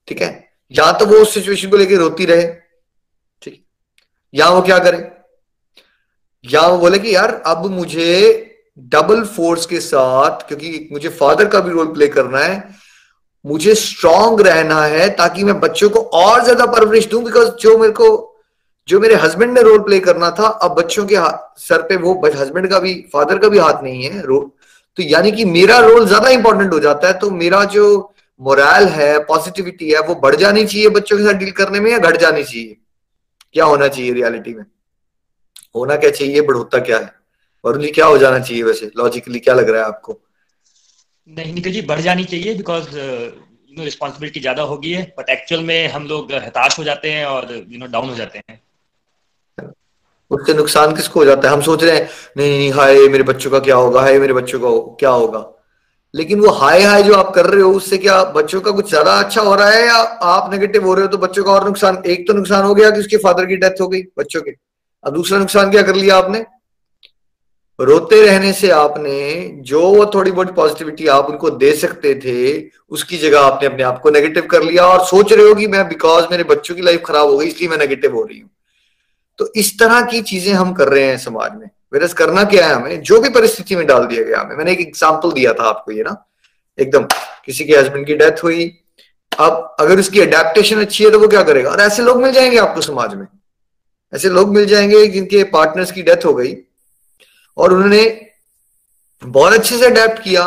ठीक 0.08 0.22
है? 0.22 0.48
या 0.72 0.90
तो 0.92 1.06
वो 1.06 1.16
उस 1.16 1.34
सिचुएशन 1.34 1.70
को 1.70 1.76
लेकर 1.76 1.96
रोती 1.96 2.24
रहे, 2.26 2.46
ठीक 3.42 3.62
या 4.34 4.48
वो 4.48 4.62
क्या 4.62 4.78
करे? 4.78 5.10
या 6.44 6.66
वो 6.66 6.78
बोले 6.78 6.98
कि 6.98 7.14
यार, 7.14 7.34
अब 7.46 7.66
मुझे 7.66 8.44
डबल 8.78 9.24
फोर्स 9.26 9.66
के 9.66 9.80
साथ, 9.80 10.46
क्योंकि 10.48 10.88
मुझे 10.92 11.08
फादर 11.10 11.48
का 11.48 11.60
भी 11.60 11.70
रोल 11.70 11.86
प्ले 11.94 12.08
करना 12.08 12.38
है 12.38 12.87
मुझे 13.44 13.74
स्ट्रांग 13.74 14.40
रहना 14.40 14.80
है 14.84 15.08
ताकि 15.16 15.44
मैं 15.44 15.58
बच्चों 15.60 15.88
को 15.90 16.00
और 16.00 16.42
ज़्यादा 16.44 16.66
परवरिश 16.66 17.06
दूँ 17.08 17.22
बिकॉज़ 17.24 17.48
जो 17.60 17.76
मेरे 17.78 17.92
को, 17.92 18.08
जो 18.88 19.00
मेरे 19.00 19.14
हस्बैंड 19.14 19.52
ने 19.52 19.62
रोल 19.62 19.78
प्ले 19.82 20.00
करना 20.00 20.30
था, 20.30 20.46
अब 20.46 20.74
बच्चों 20.74 21.06
के 21.06 21.16
सर 21.60 21.82
पे 21.82 21.96
वो 21.96 22.14
हस्बैंड 22.26 22.68
का 22.70 22.78
भी 22.78 22.94
फादर 23.12 23.38
का 23.38 23.48
भी 23.48 23.58
हाथ 23.58 23.82
नहीं 23.82 24.04
है 24.04 24.22
रोल 24.22 24.50
तो 24.98 25.02
यानी 25.02 25.32
कि 25.32 25.44
मेरा 25.44 25.78
रोल 25.78 26.06
ज़्यादा 26.06 26.28
इंपॉर्टेंट 26.30 26.72
हो 26.72 26.78
जाता 26.80 27.08
है 27.08 27.18
तो 27.18 27.30
मेरा 27.30 27.64
जो 27.66 27.84
मोरल 28.40 28.86
है 28.88 29.18
पॉजिटिविटी 29.24 29.90
है, 29.90 30.00
वो 30.00 30.14
बढ़ 30.14 30.36
जानी 30.36 30.64
चाहिए 30.66 30.88
बच्चों 30.88 31.16
के 31.18 31.24
साथ 31.24 31.38
डील 31.38 31.50
करने 31.52 31.80
में 31.80 31.90
या 31.90 31.98
घट 31.98 32.16
जानी 32.16 32.42
चाहिए? 32.44 32.76
क्या 33.54 33.64
होना 33.64 33.88
चाहिए 33.88 34.12
रियलिटी 34.12 34.54
में? 34.54 34.64
होना 35.76 35.96
क्या 35.96 36.10
चाहिए? 36.10 36.40
बढ़ोता 36.40 36.78
क्या 36.78 36.98
है? 36.98 37.12
वरुण 37.64 37.82
जी 37.82 37.90
क्या 37.90 38.06
हो 38.06 38.18
जाना 38.18 38.38
चाहिए 38.38 38.62
वैसे? 38.62 38.90
लॉजिकली 38.96 39.38
क्या 39.38 39.54
लग 39.54 39.70
रहा 39.70 39.82
है 39.82 39.86
आपको? 39.88 40.20
नहीं 41.28 41.52
निकल 41.54 41.70
जी 41.70 41.80
बढ़ 41.82 42.00
जानी 42.00 42.24
चाहिए 42.24 42.54
बिकॉज़ 42.54 42.86
यू 42.96 43.76
नो 43.78 43.84
रिस्पॉन्सिबिलिटी 43.84 44.40
ज़्यादा 44.40 44.62
होगी 44.62 44.92
है 44.92 45.02
बट 45.18 45.30
एक्चुअल 45.30 45.62
में 45.64 45.88
हम 45.88 46.06
लोग 46.06 46.32
हताश 46.34 46.78
हो 46.78 46.84
जाते 46.84 47.10
हैं 47.10 47.24
और 47.26 47.52
यू 47.52 47.78
नो 47.78 47.86
डाउन 47.86 48.08
हो 48.08 48.14
जाते 48.14 48.38
हैं। 48.38 48.60
उससे 50.30 50.54
नुकसान 50.54 50.94
किसको 50.96 51.20
हो 51.20 51.24
जाता 51.26 51.48
है? 51.48 51.54
हम 51.54 51.60
सोच 51.62 51.82
रहे 51.84 51.96
हैं, 51.96 52.08
नहीं 52.36 52.58
नहीं 52.58 52.72
हाय, 52.72 53.06
मेरे 53.08 53.22
बच्चों 53.24 53.50
का 53.50 53.58
क्या 53.58 53.76
होगा? 53.76 54.00
हाय, 54.00 54.18
मेरे 54.18 54.32
बच्चों 54.32 54.60
का 54.60 54.70
क्या 55.00 55.10
होगा? 55.10 55.44
लेकिन 56.14 56.40
वो 56.40 56.50
हाय 56.52 56.82
हाय 56.82 57.02
जो 57.02 57.14
आप 57.14 57.32
कर 57.34 57.46
रहे 57.46 57.62
हो, 57.62 57.70
उससे 57.72 57.98
क्या 57.98 58.22
बच्चों 58.34 58.60
का 58.60 58.70
कुछ 58.70 58.88
ज़्यादा 58.90 59.12
अच्छा 59.20 59.42
हो 59.42 59.54
रहा 59.54 59.70
है 59.70 59.86
या 59.86 59.96
आप 60.32 60.50
नेगेटिव 60.52 60.84
हो 60.86 60.94
रहे 60.94 61.04
हो 61.04 61.10
तो 61.10 61.18
बच्चों 61.18 61.44
का 61.44 61.52
और 61.52 61.64
नुकसान? 61.64 62.02
एक 62.06 62.26
तो 62.28 62.34
नुकसान 62.34 62.64
हो 62.64 62.74
गया 62.74 62.90
कि 62.90 63.00
उसके 63.00 63.16
फादर 63.18 63.46
की 63.46 63.56
डेथ 63.56 63.80
हो 63.80 63.88
गई 63.88 64.02
बच्चों 64.18 64.42
के। 64.42 64.54
अब 65.04 65.14
दूसरा 65.14 65.38
नुकसान 65.38 65.70
क्या 65.70 65.82
कर 65.82 65.94
लिया 65.94 66.16
आपने? 66.16 66.44
रोते 67.80 68.20
रहने 68.26 68.52
से 68.52 68.70
आपने 68.70 69.48
जो 69.60 69.80
वो 69.80 70.06
थोड़ी 70.06 70.30
बहुत 70.30 70.54
पॉजिटिविटी 70.54 71.06
आप 71.06 71.26
उनको 71.26 71.50
दे 71.50 71.72
सकते 71.72 72.14
थे, 72.14 72.70
उसकी 72.90 73.18
जगह 73.18 73.40
आपने 73.40 73.68
अपने 73.68 73.82
आप 73.82 74.00
को 74.00 74.10
नेगेटिव 74.10 74.46
कर 74.46 74.62
लिया 74.62 74.86
और 74.86 75.04
सोच 75.06 75.32
रहे 75.32 75.48
हो 75.48 75.54
कि 75.54 75.66
मैं 75.66 75.88
बिकॉज़ 75.88 76.24
मेरे 76.30 76.44
बच्चों 76.44 76.74
की 76.74 76.82
लाइफ 76.82 77.02
खराब 77.06 77.28
हो 77.28 77.38
गई, 77.38 77.46
इसलिए 77.46 77.70
मैं 77.70 77.78
नेगेटिव 77.78 78.14
हो 78.14 78.22
रही 78.22 78.40
हूँ। 78.40 78.50
तो 79.38 79.52
इस 79.56 79.78
तरह 79.78 80.00
की 80.00 80.20
चीज़ें 80.20 80.52
हम 80.52 80.72
कर 80.72 80.88
रहे 80.88 81.04
हैं 81.04 81.18
समाज 81.18 81.50
में। 81.54 81.70
वेरस 81.92 82.12
करना 82.12 82.44
क्या 82.44 82.66
है 82.66 82.74
हमें? 82.74 83.02
जो 83.02 83.20
भी 83.20 83.28
परिस्थिति 83.28 83.76
में 83.76 83.86
डाल 83.86 84.06
दिया 84.06 84.22
गया 84.22 84.40
हमें। 84.40 84.56
मैंने 84.56 84.72
एक 84.72 84.80
एग्ज़ाम्पल 84.80 85.32
दिया 85.32 85.52
था 85.52 85.62
आपको, 85.62 85.92
ये 85.92 86.02
ना? 86.02 86.24
एकदम, 86.78 87.02
किसी 87.44 87.64
के 87.64 87.76
हस्बैंड 87.76 88.06
की 88.06 88.14
डेथ 88.14 88.44
हुई। 88.44 88.78
अब 89.38 89.76
अगर 89.80 89.98
उसकी 89.98 90.20
अडेप्टेशन 90.20 90.80
अच्छी 90.80 91.04
है 91.04 91.10
तो 91.10 91.18
वो 91.18 91.28
क्या 91.28 91.42
करेगा? 91.42 91.70
और 91.70 91.80
ऐसे 91.80 92.02
लोग 92.02 92.22
मिल 92.22 92.32
जाएँगे 92.32 92.58
आपको 92.58 92.80
समाज 92.80 93.14
में। 93.14 93.26
ऐसे 94.14 94.28
लोग 94.28 94.54
मिल 94.54 94.66
जाएँगे 94.66 95.06
जिनके 95.06 95.44
पार्टनर्स 95.44 95.92
की 95.92 96.02
डेथ 96.02 96.24
हो 96.24 96.34
गई। 96.34 96.56
और 97.58 97.72
उन्होंने 97.74 98.04
बहुत 99.22 99.52
अच्छे 99.52 99.76
से 99.78 99.86
अडेप्ट 99.86 100.22
किया, 100.22 100.42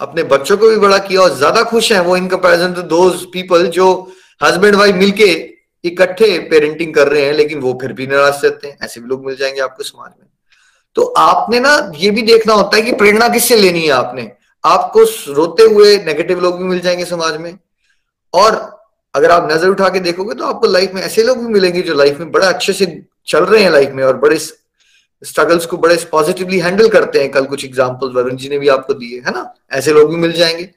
अपने 0.00 0.22
बच्चों 0.24 0.56
को 0.56 0.68
भी 0.68 0.76
बड़ा 0.76 0.98
किया 1.00 1.20
और 1.20 1.36
ज़्यादा 1.36 1.62
खुश 1.64 1.90
हैं 1.92 2.00
वो 2.00 2.16
in 2.16 2.26
comparison 2.28 2.72
to 2.72 2.82
those 2.84 3.24
people 3.32 3.66
जो 3.70 3.86
हस्बैंड 4.40 4.74
वाइफ 4.74 4.94
मिलके 4.94 5.32
इकट्ठे 5.84 6.38
पेरेंटिंग 6.50 6.94
कर 6.94 7.08
रहे 7.08 7.24
हैं, 7.24 7.32
लेकिन 7.32 7.58
वो 7.60 7.78
फिर 7.82 7.92
भी 7.92 8.06
नाराज़ 8.06 8.44
रहते 8.44 8.68
हैं। 8.68 8.78
ऐसे 8.84 9.00
भी 9.00 9.08
लोग 9.08 9.26
मिल 9.26 9.36
जाएँगे 9.36 9.60
आपको 9.60 9.82
समाज 9.82 10.10
में। 10.10 10.28
तो 10.96 11.02
आपने 11.18 11.60
ना 11.60 11.92
ये 11.96 12.10
भी 12.10 12.22
देखना 12.22 12.54
होता 12.54 12.76
है 12.76 12.82
कि 12.82 12.92
प्रेरणा 12.94 13.28
किससे 13.28 13.56
लेनी 13.56 13.84
है 13.84 13.90
आपने? 13.92 14.30
आपको 14.64 15.02
रोते 15.34 15.62
हुए 15.64 15.96
नेगेटिव 16.04 16.40
लोग 16.40 16.58
भी 16.58 16.64
मिल 16.64 16.80
जाएँगे 16.80 17.04
समाज 17.04 17.36
में। 17.36 17.58
और 18.34 18.54
अगर 19.14 19.30
आप 19.30 19.48
नज़र 19.52 19.68
उठा 19.68 19.88
के 19.88 20.00
देखोगे 20.00 20.34
तो 20.34 20.44
आपको 20.44 20.66
लाइफ 20.66 20.92
में 20.94 21.02
ऐसे 21.02 21.22
लोग 21.22 21.38
भी 21.38 21.52
मिलेंगे 21.52 21.82
जो 21.82 21.94
लाइफ 21.94 22.18
में 22.20 22.30
बड़ा 22.32 22.48
अच्छे 22.48 22.72
से 22.72 22.86
चल 23.26 23.44
रहे 23.44 23.62
हैं 23.62 23.70
लाइफ 23.70 23.90
में 23.90 24.02
और 24.04 24.16
बड़े 24.16 24.38
स्ट्रगल्स 25.22 25.66
को 25.66 25.76
बड़े 25.76 25.96
पॉजिटिवली 26.12 26.58
हैंडल 26.58 26.88
करते 26.88 27.20
हैं। 27.20 27.30
कल 27.30 27.44
कुछ 27.44 27.64
एग्ज़ाम्पल 27.64 28.12
वरुण 28.12 28.36
जी 28.36 28.48
ने 28.48 28.58
भी 28.58 28.68
आपको 28.68 28.94
दिए, 28.94 29.18
है 29.18 29.30
ना? 29.30 29.52
ऐसे 29.72 29.92
लोग 29.92 30.10
भी 30.10 30.16
मिल 30.16 30.32
जाएँगे। 30.32 30.68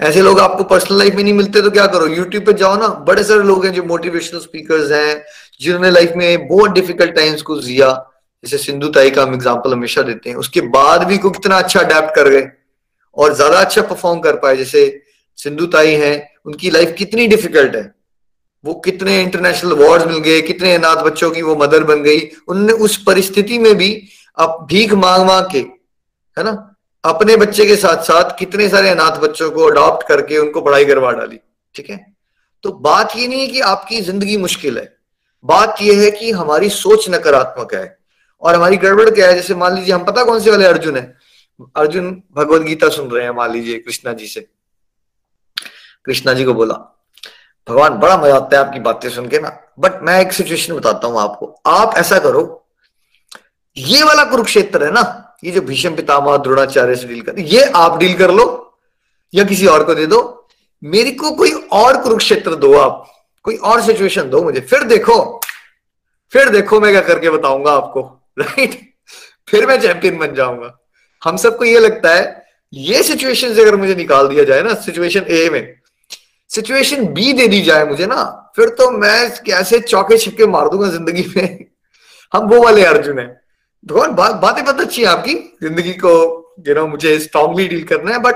ऐसे 0.00 0.22
लोग 0.22 0.40
आपको 0.40 0.64
पर्सनल 0.64 0.98
लाइफ 0.98 1.14
में 1.14 1.22
नहीं 1.22 1.32
मिलते 1.34 1.62
तो 1.62 1.70
क्या 1.70 1.86
करो? 1.86 2.06
यूट्यूब 2.06 2.44
पे 2.46 2.52
जाओ 2.52 2.76
ना। 2.76 2.88
बड़े 2.88 3.22
सारे 3.24 3.42
लोग 3.42 3.64
हैं 3.66 3.72
जो 3.72 3.82
मोटिवेशनल 3.82 4.40
स्पीकर्स 4.40 4.90
हैं, 4.90 5.24
जिन्होंने 5.60 5.90
लाइफ 5.90 6.12
में 6.16 6.46
बहुत 6.48 6.70
डिफ़िकल्ट 6.70 7.14
टाइम्स 7.14 7.42
को 7.42 7.60
जिया। 7.60 7.90
जैसे 8.44 8.58
सिंधु 8.58 8.88
ताई 8.88 9.10
का 9.10 9.22
हम 9.22 9.34
एग्ज़ाम्पल 9.34 9.72
हमेशा 9.72 10.02
देते 10.02 10.30
हैं। 10.30 10.36
उसके 10.36 10.60
बाद 10.60 11.04
भी 11.04 11.18
को 11.18 11.30
कितना 11.30 11.58
अच्छा 11.58 11.80
अडेप्ट 11.80 12.14
कर 12.14 12.28
गए 12.28 12.46
और 13.16 13.34
ज़्यादा 13.34 13.60
अच्छा 13.60 13.82
परफॉर्म 13.82 14.20
कर 14.20 14.36
पाए। 14.36 14.56
जैसे 14.56 15.02
सिंधु 15.38 15.66
ताई 15.66 15.94
है, 15.94 16.30
उनकी 16.46 16.70
लाइफ 16.70 16.94
कितनी 16.98 17.26
डिफ़िकल्ट 17.26 17.76
है। 17.76 17.82
वो 18.64 18.74
कितने 18.74 19.20
इंटरनेशनल 19.22 19.72
अवार्ड 19.72 20.02
मिल 20.02 20.18
गए, 20.18 20.40
कितने 20.42 20.74
अनाथ 20.74 21.02
बच्चों 21.04 21.30
की 21.30 21.42
वो 21.42 21.56
मदर 21.56 21.84
बन 21.84 22.02
गई, 22.02 22.20
उनने 22.48 22.72
उस 22.72 22.96
परिस्थिति 23.02 23.58
में 23.58 23.74
भी 23.74 23.90
अब 24.38 24.66
भीख 24.70 24.92
मांग 24.94 25.26
मांग 25.26 25.46
के, 25.52 25.58
है 25.58 26.44
ना, 26.44 26.52
अपने 27.04 27.36
बच्चे 27.36 27.66
के 27.66 27.76
साथ 27.76 28.02
साथ 28.02 28.36
कितने 28.38 28.68
सारे 28.68 28.88
अनाथ 28.90 29.18
बच्चों 29.20 29.50
को 29.50 29.64
अडॉप्ट 29.64 30.06
करके 30.08 30.38
उनको 30.38 30.60
पढ़ाई 30.60 30.84
करवा 30.84 31.12
डाली, 31.12 31.38
ठीक 31.74 31.90
है? 31.90 31.98
तो 32.64 32.72
बात 32.72 33.16
ये 33.16 33.26
नहीं 33.28 33.40
है 33.40 33.46
कि 33.46 33.60
आपकी 33.62 34.00
ज़िंदगी 34.00 34.36
मुश्किल 34.36 34.78
है, 34.78 34.96
बात 35.44 35.82
यह 35.82 36.02
है 36.02 36.10
कि 36.10 36.30
हमारी 36.32 36.68
सोच 36.70 37.08
नकारात्मक 37.10 37.74
है, 37.74 37.98
और 38.42 38.54
हमारी 38.54 38.76
गड़बड़ 38.76 39.08
क्या 39.10 39.28
है? 39.28 39.34
जैसे 39.34 39.54
मान 39.54 39.74
लीजिए, 39.74 39.94
हम 39.94 40.04
पता 40.04 40.24
कौन 40.24 40.40
से 40.40 40.50
वाले 40.50 40.64
अर्जुन 40.64 40.96
है? 40.96 41.16
अर्जुन 41.76 42.10
भगवत 42.36 42.62
गीता 42.62 42.88
सुन 42.88 43.10
रहे 43.10 43.24
हैं, 43.24 43.30
मान 43.30 43.52
लीजिए 43.52 43.78
कृष्णा 43.78 44.12
जी 44.12 44.26
से। 44.26 44.46
कृष्णा 46.04 46.32
जी 46.32 46.44
को 46.44 46.54
बोला 46.54 46.74
भगवान, 47.68 47.94
बड़ा 47.94 48.16
मज़ा 48.16 48.36
आता 48.36 48.58
है 48.58 48.64
आपकी 48.64 48.80
बातें 48.80 49.08
सुन 49.10 49.28
के 49.28 49.38
ना। 49.38 49.58
बट 49.78 50.02
मैं 50.02 50.20
एक 50.20 50.32
सिचुएशन 50.32 50.74
बताता 50.74 51.06
हूँ 51.08 51.20
आपको। 51.20 51.54
आप 51.68 51.94
ऐसा 51.98 52.18
करो, 52.18 52.42
ये 53.76 54.02
वाला 54.02 54.24
कुरुक्षेत्र 54.24 54.84
है 54.84 54.90
ना, 54.92 55.36
ये 55.44 55.50
जो 55.50 55.60
भीषम 55.62 55.94
पितामह, 55.96 56.36
द्रोणाचार्य 56.36 56.96
से 56.96 57.06
डील 57.08 57.20
कर, 57.22 57.38
ये 57.40 57.62
आप 57.76 57.98
डील 57.98 58.16
कर 58.18 58.30
लो, 58.30 58.46
या 59.32 59.44
किसी 59.44 59.66
और 59.66 59.84
को 59.84 59.94
दे 59.94 60.06
दो। 60.06 60.20
मेरे 60.82 61.10
को 61.10 61.30
कोई 61.32 61.52
और 61.72 62.00
कुरुक्षेत्र 62.02 62.54
दो 62.56 62.72
आप, 62.74 63.06
कोई 63.44 63.56
और 63.56 63.80
सिचुएशन 63.82 64.30
दो 64.30 64.42
मुझे। 64.42 64.60
फिर 64.62 64.82
देखो 64.84 65.40
फिर 66.32 66.48
देखो 66.48 66.80
मैं 66.80 66.90
क्या 66.92 67.00
करके 67.02 67.30
बताऊँगा 67.30 67.72
आपको 67.72 68.00
राइट 68.38 68.80
फिर 69.48 69.66
मैं 69.66 69.80
चैंपियन 69.80 70.18
बन 70.18 70.34
जाऊँगा। 70.34 70.76
हम 71.22 71.36
सबको 71.36 71.64
ये 71.64 71.78
लगता 71.80 72.14
है, 72.14 72.46
ये 72.72 73.02
सिचुएशन 73.02 73.50
अगर 73.52 73.76
मुझे 73.76 73.94
निकाल 73.94 74.28
दिया 74.28 74.44
जाए 74.44 74.62
ना 74.62 74.74
सिचुएशन 74.76 75.24
ए 75.28 75.48
में 75.52 75.77
सिचुएशन 76.48 77.06
बी 77.06 77.32
दे 77.32 77.48
दी 77.48 77.62
जाए 77.62 77.84
मुझे 77.84 78.06
ना, 78.06 78.52
फिर 78.56 78.68
तो 78.68 78.90
मैं 78.90 79.30
कैसे 79.30 79.80
चौके 79.80 80.18
छिक्के 80.18 80.46
मार 80.46 80.68
दूँगा 80.68 80.88
ज़िंदगी 80.88 81.32
में? 81.36 81.64
हम 82.32 82.48
वो 82.48 82.62
वाले 82.62 82.84
अर्जुन 82.84 83.18
है। 83.18 83.40
भगवान 83.84 84.40
बातें 84.40 84.64
बहुत 84.64 84.80
अच्छी 84.80 85.02
है 85.02 85.08
आपकी, 85.08 85.34
ज़िंदगी 85.34 85.92
को 85.92 86.38
यू 86.68 86.74
नो 86.74 86.86
मुझे 86.86 87.18
स्ट्रांगली 87.18 87.68
डील 87.68 87.84
करना 87.84 88.12
है 88.12 88.18
बट 88.18 88.34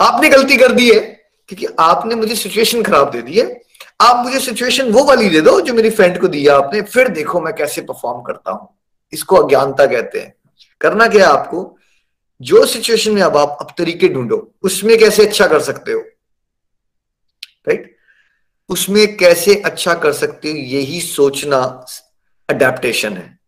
आपने 0.00 0.28
गलती 0.28 0.56
कर 0.56 0.72
दी 0.72 0.90
है, 0.90 1.00
क्योंकि 1.48 1.66
आपने 1.80 2.14
मुझे 2.14 2.34
सिचुएशन 2.34 2.82
खराब 2.82 3.10
दे 3.10 3.22
दी 3.22 3.32
है। 3.32 3.60
आप 4.00 4.24
मुझे 4.26 4.40
सिचुएशन 4.40 4.90
वो 4.92 5.04
वाली 5.04 5.28
दे 5.28 5.40
दो, 5.40 5.60
जो 5.60 5.74
मेरी 5.74 5.90
फ्रेंड 5.90 6.20
को 6.20 6.28
दिया 6.28 6.56
आपने, 6.56 6.82
फिर 6.82 7.08
देखो 7.08 7.40
मैं 7.40 7.54
कैसे 7.54 7.80
परफॉर्म 7.80 8.22
करता 8.22 8.50
हूँ। 8.50 8.68
इसको 9.12 9.36
अज्ञानता 9.36 9.86
कहते 9.86 10.18
हैं। 10.18 10.34
करना 10.80 11.08
क्या 11.08 11.28
है 11.28 11.32
आपको? 11.32 11.78
जो 12.40 12.66
सिचुएशन 12.66 13.12
में 13.12 13.22
अब 13.22 13.36
आप, 13.36 13.58
अब 13.60 13.68
तरीके 13.78 14.08
ढूंढो, 14.08 14.54
उसमें 14.62 14.98
कैसे 14.98 15.26
अच्छा 15.26 15.46
कर 15.46 15.60
सकते 15.60 15.92
हो? 15.92 16.02
राइट 17.68 17.96
उसमें 18.70 19.16
कैसे 19.16 19.54
अच्छा 19.64 19.94
कर 19.96 20.12
सकते 20.14 20.50
हो 20.50 20.56
यही 20.56 21.00
सोचना 21.02 21.58
अडेप्टेशन 22.48 23.12
है। 23.12 23.38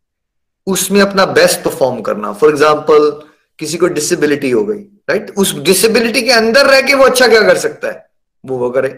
उसमें 0.67 1.01
अपना 1.01 1.25
बेस्ट 1.29 1.61
परफॉर्म 1.61 2.01
करना। 2.03 2.33
फॉर 2.33 2.51
एग्ज़ाम्पल 2.51 3.11
किसी 3.59 3.77
को 3.79 3.87
डिसेबिलिटी 3.89 4.51
हो 4.51 4.65
गई 4.65 4.81
राइट 5.09 5.31
उस 5.39 5.55
डिसेबिलिटी 5.61 6.23
के 6.23 6.33
अंदर 6.33 6.67
रह 6.67 6.81
के 6.81 6.95
वो 6.95 7.05
अच्छा 7.05 7.27
क्या 7.29 7.41
कर 7.43 7.57
सकता 7.59 7.89
है? 7.89 8.07
वो 8.45 8.59
वो 8.59 8.71
करे। 8.71 8.89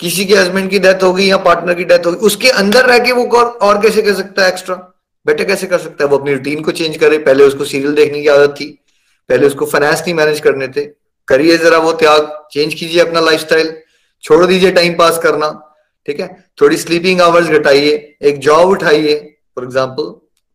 किसी 0.00 0.24
के 0.24 0.34
हस्बैंड 0.36 0.70
की 0.70 0.78
डेथ 0.78 1.02
हो 1.02 1.12
गई 1.12 1.26
या 1.26 1.36
पार्टनर 1.38 1.74
की 1.74 1.84
डेथ 1.84 2.06
हो 2.06 2.12
गई 2.12 2.26
उसके 2.26 2.50
अंदर 2.52 2.86
रह 2.86 2.98
के 2.98 3.12
वो 3.12 3.24
और, 3.26 3.80
कैसे 3.82 4.02
कर 4.02 4.14
सकता 4.14 4.42
है 4.42 4.48
एक्स्ट्रा 4.48 4.76
बेटर 5.26 5.44
कैसे 5.44 5.66
कर 5.66 5.78
सकता 5.78 6.04
है? 6.04 6.10
वो 6.10 6.18
अपनी 6.18 6.34
रूटीन 6.34 6.62
को 6.62 6.72
चेंज 6.72 6.96
करे। 6.96 7.18
पहले 7.18 7.44
उसको 7.44 7.64
सीरियल 7.64 7.94
देखने 7.94 8.20
की 8.22 8.28
आदत 8.28 8.54
थी। 8.60 8.66
पहले 9.30 9.46
उसको 9.46 9.66
फाइनेंस 9.66 10.00
नहीं 10.00 10.14
मैनेज 10.14 10.40
करने 10.40 10.68
थे। 10.68 10.84
करिए 11.28 11.56
जरा 11.58 11.78
वो 11.78 11.92
त्याग। 11.94 12.30
चेंज 12.52 12.74
कीजिए 12.74 13.00
अपना 13.00 13.20
लाइफस्टाइल 13.20 13.70
छोड़ 14.24 14.44
दीजिए 14.46 14.70
टाइम 14.72 14.94
पास 14.96 15.18
करना, 15.18 15.50
ठीक 16.06 16.20
है? 16.20 16.28
थोड़ी 16.60 16.76
स्लीपिंग 16.76 17.20
आवर्स 17.20 17.48
घटाइए, 17.48 18.16
एक 18.22 18.38
जॉब 18.38 18.68
उठाइए 18.68 19.14
फॉर 19.56 19.64
एग्ज़ाम्पल 19.64 20.10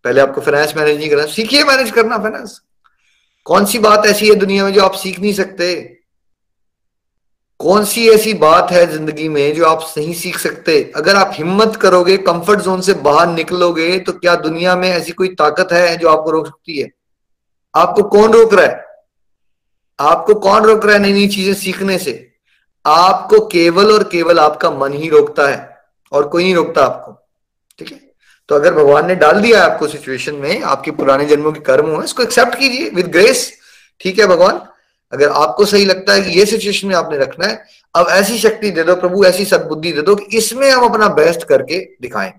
पहले 0.05 0.21
आपको 0.21 0.41
फाइनेंस 0.41 0.75
मैनेज 0.77 0.97
नहीं 0.97 1.09
करना, 1.09 1.25
सीखिए 1.25 1.63
मैनेज 1.63 1.91
करना 1.91 2.17
फाइनेंस 2.17 2.61
कौन 3.45 3.65
सी 3.65 3.79
बात 3.79 4.05
ऐसी 4.05 4.27
है 4.29 4.35
दुनिया 4.35 4.63
में 4.63 4.73
जो 4.73 4.81
आप 4.81 4.93
सीख 4.93 5.19
नहीं 5.19 5.33
सकते? 5.33 5.73
कौन 7.59 7.85
सी 7.85 8.07
ऐसी 8.09 8.33
बात 8.33 8.71
है 8.71 8.85
ज़िंदगी 8.87 9.27
में 9.29 9.53
जो 9.55 9.65
आप 9.65 9.81
नहीं 9.97 10.13
सीख 10.13 10.37
सकते? 10.39 10.91
अगर 10.95 11.15
आप 11.15 11.31
हिम्मत 11.33 11.75
करोगे 11.75 12.17
कंफर्ट 12.17 12.59
जोन 12.59 12.81
से 12.81 12.93
बाहर 12.93 13.27
निकलोगे 13.27 13.97
तो 13.99 14.11
क्या 14.13 14.35
दुनिया 14.35 14.75
में 14.75 14.89
ऐसी 14.89 15.11
कोई 15.11 15.27
ताकत 15.35 15.73
है 15.73 15.95
जो 15.97 16.09
आपको 16.09 16.31
रोक 16.31 16.47
सकती 16.47 16.79
है? 16.79 16.89
आपको 17.73 18.03
कौन 18.03 18.33
रोक 18.33 18.53
रहा 18.53 18.65
है? 18.65 18.85
आपको 19.99 20.35
कौन 20.35 20.63
रोक 20.63 20.85
रहा 20.85 20.95
है 20.95 21.01
नई 21.01 21.13
नई 21.13 21.27
चीज़ें 21.27 21.53
सीखने 21.53 21.97
से? 21.97 22.32
आपको 22.85 23.39
केवल 23.47 23.91
और 23.91 24.03
केवल 24.03 24.39
आपका 24.39 24.71
मन 24.71 24.93
ही 24.93 25.09
रोकता 25.09 25.47
है 25.47 25.77
और 26.11 26.27
कोई 26.27 26.43
नहीं 26.43 26.55
रोकता 26.55 26.85
आपको, 26.85 27.11
ठीक 27.79 27.91
है? 27.91 27.99
तो 28.49 28.55
अगर 28.55 28.73
भगवान 28.73 29.07
ने 29.07 29.15
डाल 29.15 29.41
दिया 29.41 29.63
आपको 29.65 29.87
सिचुएशन 29.87 30.35
में, 30.35 30.61
आपके 30.61 30.91
पुराने 30.91 31.25
जन्मों 31.25 31.51
के 31.51 31.59
कर्म 31.59 31.89
हुए 31.89 32.03
इसको 32.05 32.23
एक्सेप्ट 32.23 32.55
कीजिए 32.55 32.89
विद 32.89 33.07
ग्रेस 33.07 33.51
ठीक 34.01 34.19
है 34.19 34.27
भगवान? 34.27 34.61
अगर 35.13 35.29
आपको 35.29 35.65
सही 35.65 35.85
लगता 35.85 36.13
है 36.13 36.21
कि 36.21 36.39
ये 36.39 36.45
सिचुएशन 36.45 36.87
में 36.87 36.95
आपने 36.95 37.17
रखना 37.17 37.47
है, 37.47 37.65
अब 37.95 38.07
ऐसी 38.09 38.37
शक्ति 38.37 38.71
दे 38.71 38.83
दो, 38.83 38.95
प्रभु, 38.95 39.23
ऐसी 39.25 39.45
सदबुद्धि 39.45 39.91
दे 39.91 40.01
दो 40.01 40.15
कि 40.15 40.37
इसमें 40.37 40.69
हम 40.71 40.85
अपना 40.85 41.07
बेस्ट 41.07 41.43
करके 41.43 41.79
दिखाएँ, 42.01 42.33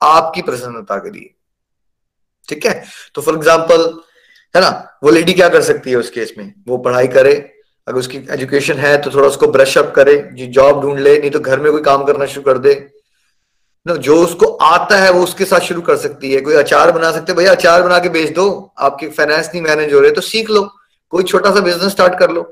आपकी 0.00 0.42
प्रसन्नता 0.42 0.96
के 0.96 1.10
लिए, 1.10 1.34
ठीक 2.48 2.66
है? 2.66 2.82
तो 3.14 3.22
फॉर 3.22 3.34
एग्ज़ाम्पल 3.34 3.82
है 4.54 4.60
ना, 4.62 4.98
वो 5.04 5.10
लेडी 5.10 5.32
क्या 5.32 5.48
कर 5.48 5.62
सकती 5.62 5.90
है 5.90 5.96
उस 5.96 6.10
केस 6.10 6.34
में? 6.38 6.52
वो 6.68 6.78
पढ़ाई 6.78 7.08
करे 7.08 7.34
अगर 7.86 7.98
उसकी 7.98 8.18
एजुकेशन 8.30 8.74
है 8.76 8.96
तो 9.02 9.10
थोड़ा 9.10 9.28
उसको 9.28 9.46
ब्रश 9.48 9.76
अप 9.78 9.92
करे, 9.96 10.16
जी 10.32 10.46
जॉब 10.48 10.80
ढूंढ 10.82 10.98
ले, 10.98 11.18
नहीं 11.18 11.30
तो 11.30 11.40
घर 11.40 11.60
में 11.60 11.70
कोई 11.72 11.82
काम 11.82 12.04
करना 12.04 12.26
शुरू 12.26 12.42
कर 12.44 12.58
दे। 12.58 12.74
ना, 13.86 13.94
जो 13.96 14.16
उसको 14.16 14.46
आता 14.46 14.96
है 14.96 15.10
वो 15.12 15.22
उसके 15.22 15.44
साथ 15.44 15.60
शुरू 15.60 15.80
कर 15.82 15.96
सकती 15.96 16.32
है। 16.32 16.40
कोई 16.40 16.54
अचार 16.56 16.92
बना 16.92 17.10
सकते 17.12 17.32
भैया, 17.32 17.52
अचार 17.52 17.82
बना 17.82 17.98
के 17.98 18.08
बेच 18.08 18.30
दो। 18.34 18.72
आपके 18.78 19.08
फाइनेंस 19.08 19.46
नहीं 19.46 19.62
मैनेज 19.62 19.92
हो 19.94 20.00
रहे 20.00 20.10
तो 20.10 20.20
सीख 20.22 20.50
लो। 20.50 20.62
कोई 21.12 21.24
छोटा 21.24 21.50
सा 21.54 21.60
बिज़नेस 21.60 21.92
स्टार्ट 21.92 22.18
कर 22.18 22.30
लो, 22.30 22.42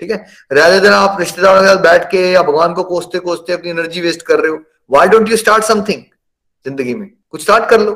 ठीक 0.00 0.10
है? 0.10 0.16
राधे 0.52 0.80
दिन 0.80 0.92
आप 0.92 1.16
रिश्तेदारों 1.20 1.60
के 1.60 1.68
साथ 1.68 1.82
बैठ 1.82 2.10
के 2.10 2.30
या 2.32 2.42
भगवान 2.42 2.74
को 2.74 2.82
कोसते 2.84 3.18
कोसते 3.20 3.52
अपनी 3.52 3.70
एनर्जी 3.70 4.00
वेस्ट 4.00 4.22
कर 4.22 4.40
रहे 4.40 4.50
हो 4.50 4.58
why 4.90 5.08
don't 5.08 5.30
you 5.30 5.36
start 5.36 5.64
something 5.64 6.02
ज़िंदगी 6.66 6.94
में? 6.94 7.08
कुछ 7.30 7.42
स्टार्ट 7.42 7.68
कर 7.70 7.80
लो, 7.80 7.92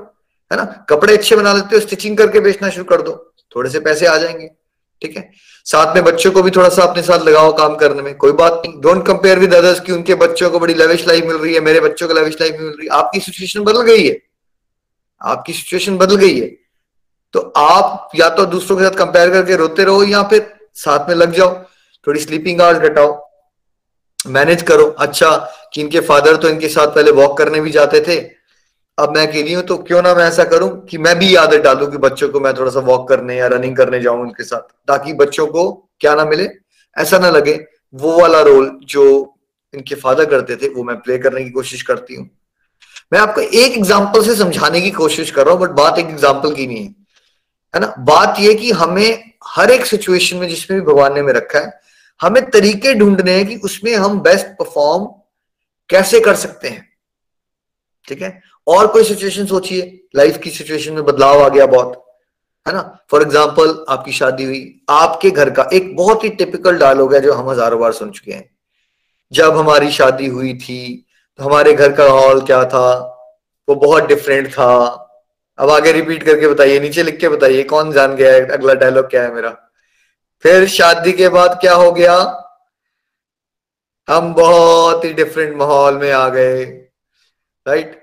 है 0.51 0.57
ना? 0.57 0.65
कपड़े 0.91 1.17
अच्छे 1.17 1.37
बना 1.37 1.53
लेते 1.53 1.77
हो 1.77 1.81
स्टिचिंग 1.81 2.17
करके 2.19 2.41
बेचना 2.41 2.71
शुरू 2.71 2.85
कर 2.87 3.03
दो। 3.03 3.15
थोड़े 3.57 3.71
से 3.71 3.81
पैसे 3.81 4.07
आ 4.07 4.17
जाएँगे। 4.17 4.51
ठीक 5.03 5.17
है? 5.17 5.31
साथ 5.65 5.95
में 5.95 6.05
बच्चों 6.05 6.33
को 6.33 6.43
भी 6.43 6.51
थोड़ा 6.51 6.69
सा 6.69 6.83
अपने 6.83 7.03
साथ 7.03 7.19
लगाओ 7.19 7.53
काम 7.57 7.77
करने 7.77 8.03
में, 8.03 8.17
कोई 8.17 8.33
बात 8.33 8.63
नहीं। 8.67 8.81
डोंट 8.81 9.07
कंपेयर 9.07 9.39
विद 9.39 9.55
अदर्स 9.55 9.81
कि 9.81 9.93
उनके 9.93 10.15
बच्चों 10.15 10.51
को 10.51 10.59
बड़ी 10.59 10.75
लेविश 10.75 11.07
लाइफ 11.09 11.25
मिल 11.25 11.37
रही 11.37 11.55
है, 11.55 11.61
मेरे 11.61 11.81
बच्चों 11.81 12.09
को 12.09 12.15
लेविश 12.15 12.37
लाइफ 12.41 12.53
मिल 12.53 12.69
रही 12.69 12.87
है। 12.87 12.93
आपकी 12.93 13.21
सिचुएशन 13.21 13.61
बदल 13.61 13.83
गई 13.83 14.09
है। 14.09 14.23
आपकी 15.23 15.53
सिचुएशन 15.53 15.97
बदल 15.97 16.17
गई 16.17 16.41
है। 16.41 16.47
तो 17.33 17.41
आप 17.57 18.11
या 18.17 18.29
तो 18.29 18.47
दूसरों 18.47 18.77
के 18.77 18.85
साथ 18.85 18.91
कंपेयर 18.91 19.31
करके 19.31 19.57
रोते 19.57 19.85
रहो 19.85 20.05
या 20.05 20.23
फिर 20.23 20.55
साथ 20.75 21.09
में 21.09 21.17
लग 21.17 21.33
जाओ। 21.33 21.65
थोड़ी 22.07 22.21
स्लीपिंग 22.21 22.61
आवर्स 22.61 22.79
घटाओ। 22.79 23.29
मैनेज 24.27 24.63
करो। 24.63 24.85
अच्छा 24.85 25.31
कि 25.73 25.81
इनके 25.81 26.01
फादर 26.01 26.37
तो 26.37 26.49
इनके 26.49 26.69
साथ 26.69 26.87
पहले 26.87 27.11
वॉक 27.11 27.39
करने 27.39 27.61
भी 27.61 27.71
जाते 27.71 28.01
थे। 28.01 28.38
अब 28.99 29.15
मैं 29.17 29.27
अकेली 29.27 29.53
हूँ 29.53 29.63
तो 29.63 29.77
क्यों 29.79 30.03
ना 30.03 30.15
मैं 30.15 30.25
ऐसा 30.25 30.45
करूँ 30.45 30.69
कि 30.87 30.99
मैं 30.99 31.19
भी 31.19 31.35
आदत 31.37 31.61
डालू 31.63 31.87
कि 31.87 31.99
बच्चों 31.99 32.29
को 32.29 32.41
मैं 32.41 32.53
थोड़ा 32.55 32.71
सा 32.71 32.81
वॉक 32.81 33.09
करने 33.09 33.37
या 33.37 33.47
रनिंग 33.47 33.77
करने 33.77 34.01
जाऊँ 34.01 34.21
उनके 34.21 34.45
साथ, 34.45 34.61
ताकि 34.89 35.13
बच्चों 35.13 35.47
को 35.47 35.71
क्या 36.01 36.15
ना 36.15 36.25
मिले, 36.25 36.49
ऐसा 36.97 37.19
ना 37.19 37.31
लगे 37.31 37.55
वो 37.95 38.19
वाला 38.21 38.41
रोल 38.43 38.71
जो 38.85 39.35
इनके 39.75 39.95
फादर 39.95 40.25
करते 40.25 40.57
थे, 40.57 40.69
वो 40.69 40.85
मैं 40.85 40.97
प्ले 40.97 41.19
करने 41.19 41.45
की 41.45 41.51
कोशिश 41.51 41.83
करती 41.83 42.15
हूँ। 42.15 42.29
मैं 43.13 43.21
आपको 43.21 43.41
एक 43.41 43.77
एग्ज़ाम्पल 43.77 44.23
से 44.23 44.35
समझाने 44.37 44.81
की 44.81 44.91
कोशिश 44.91 45.31
कर 45.31 45.47
रहा 45.47 45.55
हूँ 45.55 45.63
बट 45.63 45.71
बात 45.77 45.99
एक 45.99 46.07
एग्ज़ाम्पल 46.07 46.55
की 46.55 46.67
नहीं 46.67 46.85
है। 46.85 46.95
है 47.75 47.81
ना? 47.81 47.95
बात 47.99 48.41
यह 48.41 48.55
कि 48.55 48.71
हमें 48.73 49.33
हर 49.47 49.71
एक 49.71 49.87
सिचुएशन 49.87 50.37
में 50.37 50.49
जिसमें 50.49 50.81
भी 50.81 50.87
भगवान 50.87 51.15
ने 51.15 51.23
में 51.23 51.33
रखा 51.33 51.59
है, 51.59 51.81
हमें 52.21 52.51
तरीके 52.51 52.95
ढूँढने 52.95 53.33
हैं 53.33 53.47
कि 53.47 53.57
उसमें 53.57 53.95
हम 53.95 54.21
बेस्ट 54.21 54.47
परफॉर्म 54.59 55.05
कैसे 55.91 56.21
कर 56.21 56.35
सकते 56.35 56.69
हैं। 56.69 56.87
ठीक 58.05 58.23
है? 58.23 58.41
और 58.69 58.87
कोई 58.87 59.05
सिचुएशन 59.05 59.47
सोचिए। 59.47 59.83
लाइफ 60.17 60.39
की 60.39 60.51
सिचुएशन 60.51 60.93
में 60.93 61.05
बदलाव 61.05 61.43
आ 61.43 61.49
गया 61.49 61.67
बहुत, 61.69 62.05
है 62.67 62.75
ना? 62.75 62.83
फॉर 63.11 63.23
एग्ज़ाम्पल 63.23 63.85
आपकी 63.89 64.13
शादी 64.13 64.45
हुई। 64.45 64.63
आपके 64.91 65.31
घर 65.31 65.51
का 65.51 65.69
एक 65.73 65.95
बहुत 65.97 66.25
ही 66.25 66.29
टिपिकल 66.31 66.79
डायलॉग 66.79 67.15
है 67.15 67.21
जो 67.21 67.33
हम 67.33 67.51
हज़ारों 67.51 67.81
बार 67.81 67.93
सुन 67.93 68.11
चुके 68.11 68.33
हैं। 68.33 68.49
जब 69.33 69.57
हमारी 69.57 69.91
शादी 69.93 70.27
हुई 70.29 70.55
थी 70.57 71.05
तो 71.39 71.45
हमारे 71.45 71.73
घर 71.75 71.93
का 71.93 72.05
हॉल 72.07 72.41
क्या 72.43 72.65
था? 72.67 72.89
वो 73.69 73.75
बहुत 73.77 74.07
डिफरेंट 74.07 74.49
था। 74.53 74.75
अब 75.59 75.71
आगे 75.71 75.93
रिपीट 75.93 76.23
करके 76.23 76.49
बताइए, 76.49 76.79
नीचे 76.81 77.03
लिख 77.03 77.19
के 77.21 77.29
बताइए, 77.29 77.63
कौन 77.65 77.93
जान 77.93 78.15
गया 78.17 78.33
है? 78.33 78.47
अगला 78.49 78.75
डायलॉग 78.75 79.11
क्या 79.11 79.23
है 79.23 79.35
मेरा? 79.35 79.51
फिर 80.45 80.67
शादी 80.69 81.13
के 81.13 81.29
बाद 81.29 81.59
क्या 81.61 81.75
हो 81.75 81.91
गया? 81.93 82.15
हम 84.09 84.33
बहुत 84.35 85.05
ही 85.05 85.13
डिफरेंट 85.13 85.57
माहौल 85.57 85.97
में 85.99 86.11
आ 86.13 86.29
गए। 86.29 86.65
राइट 87.67 87.98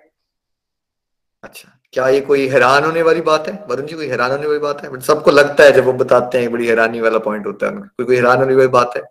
अच्छा 1.45 1.71
क्या 1.93 2.07
ये 2.09 2.19
कोई 2.21 2.47
हैरान 2.47 2.83
होने 2.83 3.01
वाली 3.01 3.21
बात 3.21 3.47
है? 3.47 3.53
वरुण 3.69 3.85
जी, 3.85 3.95
कोई 3.95 4.07
हैरान 4.07 4.31
होने 4.31 4.47
वाली 4.47 4.59
बात 4.59 4.83
है? 4.83 4.89
बट 4.89 5.01
सबको 5.01 5.31
लगता 5.31 5.63
है 5.63 5.71
जब 5.71 5.85
वो 5.85 5.93
बताते 5.93 6.37
हैं, 6.37 6.51
बड़ी 6.51 6.67
हैरानी 6.67 7.01
वाला 7.01 7.17
पॉइंट 7.17 7.45
होता 7.47 7.67
है 7.67 7.71
कोई 7.71 8.05
कोई 8.05 8.15
हैरान 8.15 8.37
होने 8.37 8.55
वाली 8.55 8.67
बात 8.67 8.91
है? 8.97 9.01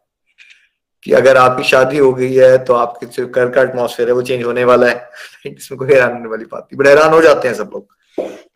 कि 1.05 1.13
अगर 1.13 1.37
आपकी 1.37 1.63
शादी 1.65 1.99
हो 1.99 2.13
गई 2.13 2.33
है 2.35 2.57
तो 2.65 2.75
आपके 2.75 3.07
जो 3.07 3.27
घर 3.27 3.49
का 3.49 3.63
एटमोसफेयर 3.63 4.09
है, 4.09 4.15
वो 4.15 4.23
चेंज 4.23 4.45
होने 4.45 4.65
वाला 4.65 4.87
है। 4.87 5.11
इसमें 5.47 5.79
कोई 5.79 5.89
हैरान 5.89 6.13
होने 6.13 6.29
वाली 6.29 6.45
बात 6.45 6.63
नहीं। 6.63 6.79
बट 6.79 6.87
हैरान 6.87 7.13
हो 7.13 7.21
जाते 7.23 7.49
हैं 7.49 7.55
सब 7.55 7.71
लोग। 7.75 7.87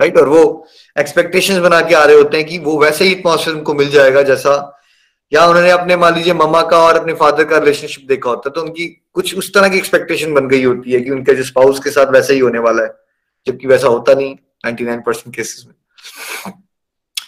राइट 0.00 0.16
और 0.18 0.28
वो 0.28 0.42
एक्सपेक्टेशन 0.98 1.60
बना 1.60 1.80
के 1.80 1.94
आ 1.94 2.04
रहे 2.04 2.16
होते 2.16 2.36
हैं 2.36 2.46
कि 2.46 2.58
वो 2.58 2.78
वैसे 2.78 3.04
ही 3.04 3.12
एटमोसफेयर 3.12 3.56
उनको 3.56 3.74
मिल 3.74 3.90
जाएगा, 3.90 4.22
जैसा 4.22 4.74
या 5.32 5.46
उन्होंने 5.46 5.70
अपने, 5.70 5.96
मान 5.96 6.14
लीजिए, 6.14 6.34
मम्मा 6.34 6.62
का 6.62 6.78
और 6.78 6.96
अपने 6.96 7.14
फादर 7.14 7.44
का 7.44 7.58
रिलेशनशिप 7.58 8.06
देखा 8.08 8.30
होता 8.30 8.48
है 8.48 8.52
तो 8.54 8.62
उनकी 8.62 8.86
कुछ 9.14 9.36
उस 9.38 9.52
तरह 9.54 9.68
की 9.68 9.76
एक्सपेक्टेशन 9.78 10.34
बन 10.34 10.48
गई 10.48 10.64
होती 10.64 10.92
है 10.92 11.00
कि 11.00 11.10
उनके 11.10 11.34
जो 11.34 11.42
स्पाउस 11.44 11.80
के 11.84 11.90
साथ 11.90 12.06
वैसे 12.06 12.34
ही 12.34 12.40
होने 12.40 12.58
वाला 12.58 12.82
है। 12.82 13.07
जबकि 13.48 13.66
वैसा 13.66 13.86
होता 13.86 14.14
नहीं 14.14 14.36
99 14.66 15.02
परसेंट 15.06 15.36
केसेस 15.36 15.66
में। 15.66 15.74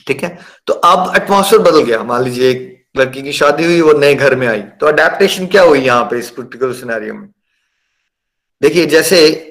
ठीक 0.07 0.25
है? 0.25 0.39
तो 0.67 0.73
अब 0.73 1.17
एटमोसफेयर 1.17 1.63
बदल 1.63 1.83
गया। 1.83 2.03
मान 2.03 2.23
लीजिए 2.23 2.51
एक 2.51 2.85
लड़की 2.97 3.23
की 3.23 3.33
शादी 3.33 3.65
हुई, 3.65 3.81
वो 3.81 3.93
नए 3.93 4.15
घर 4.15 4.35
में 4.35 4.49
आई। 4.49 4.63
तो 4.63 4.87
अडेप्टेशन 4.87 5.47
क्या 5.47 5.63
हुई 5.63 5.79
यहाँ 5.79 6.05
पे 6.05 6.19
इस 6.19 6.31
पर्टिकुलर 6.31 6.73
सिनेरियो 6.73 7.15
में? 7.15 7.29
देखिए, 8.63 8.87
जैसे 8.87 9.47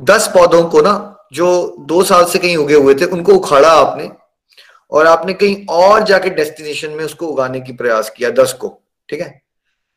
दस 0.00 0.26
पौधों 0.26 0.64
को 0.64 0.80
ना, 0.80 1.26
जो 1.32 1.76
दो 1.80 2.02
साल 2.02 2.24
से 2.24 2.38
कहीं 2.38 2.56
उगे 2.56 2.74
हुए 2.74 2.94
थे, 2.94 3.04
उनको 3.04 3.32
उखाड़ा 3.32 3.70
आपने 3.70 4.10
और 4.90 5.06
आपने 5.06 5.32
कहीं 5.32 5.66
और 5.70 6.02
जाके 6.02 6.30
डेस्टिनेशन 6.30 6.90
में 6.90 7.04
उसको 7.04 7.26
उगाने 7.26 7.60
की 7.60 7.72
प्रयास 7.72 8.10
किया 8.10 8.30
दस 8.30 8.52
को। 8.52 8.82
ठीक 9.08 9.20
है? 9.20 9.42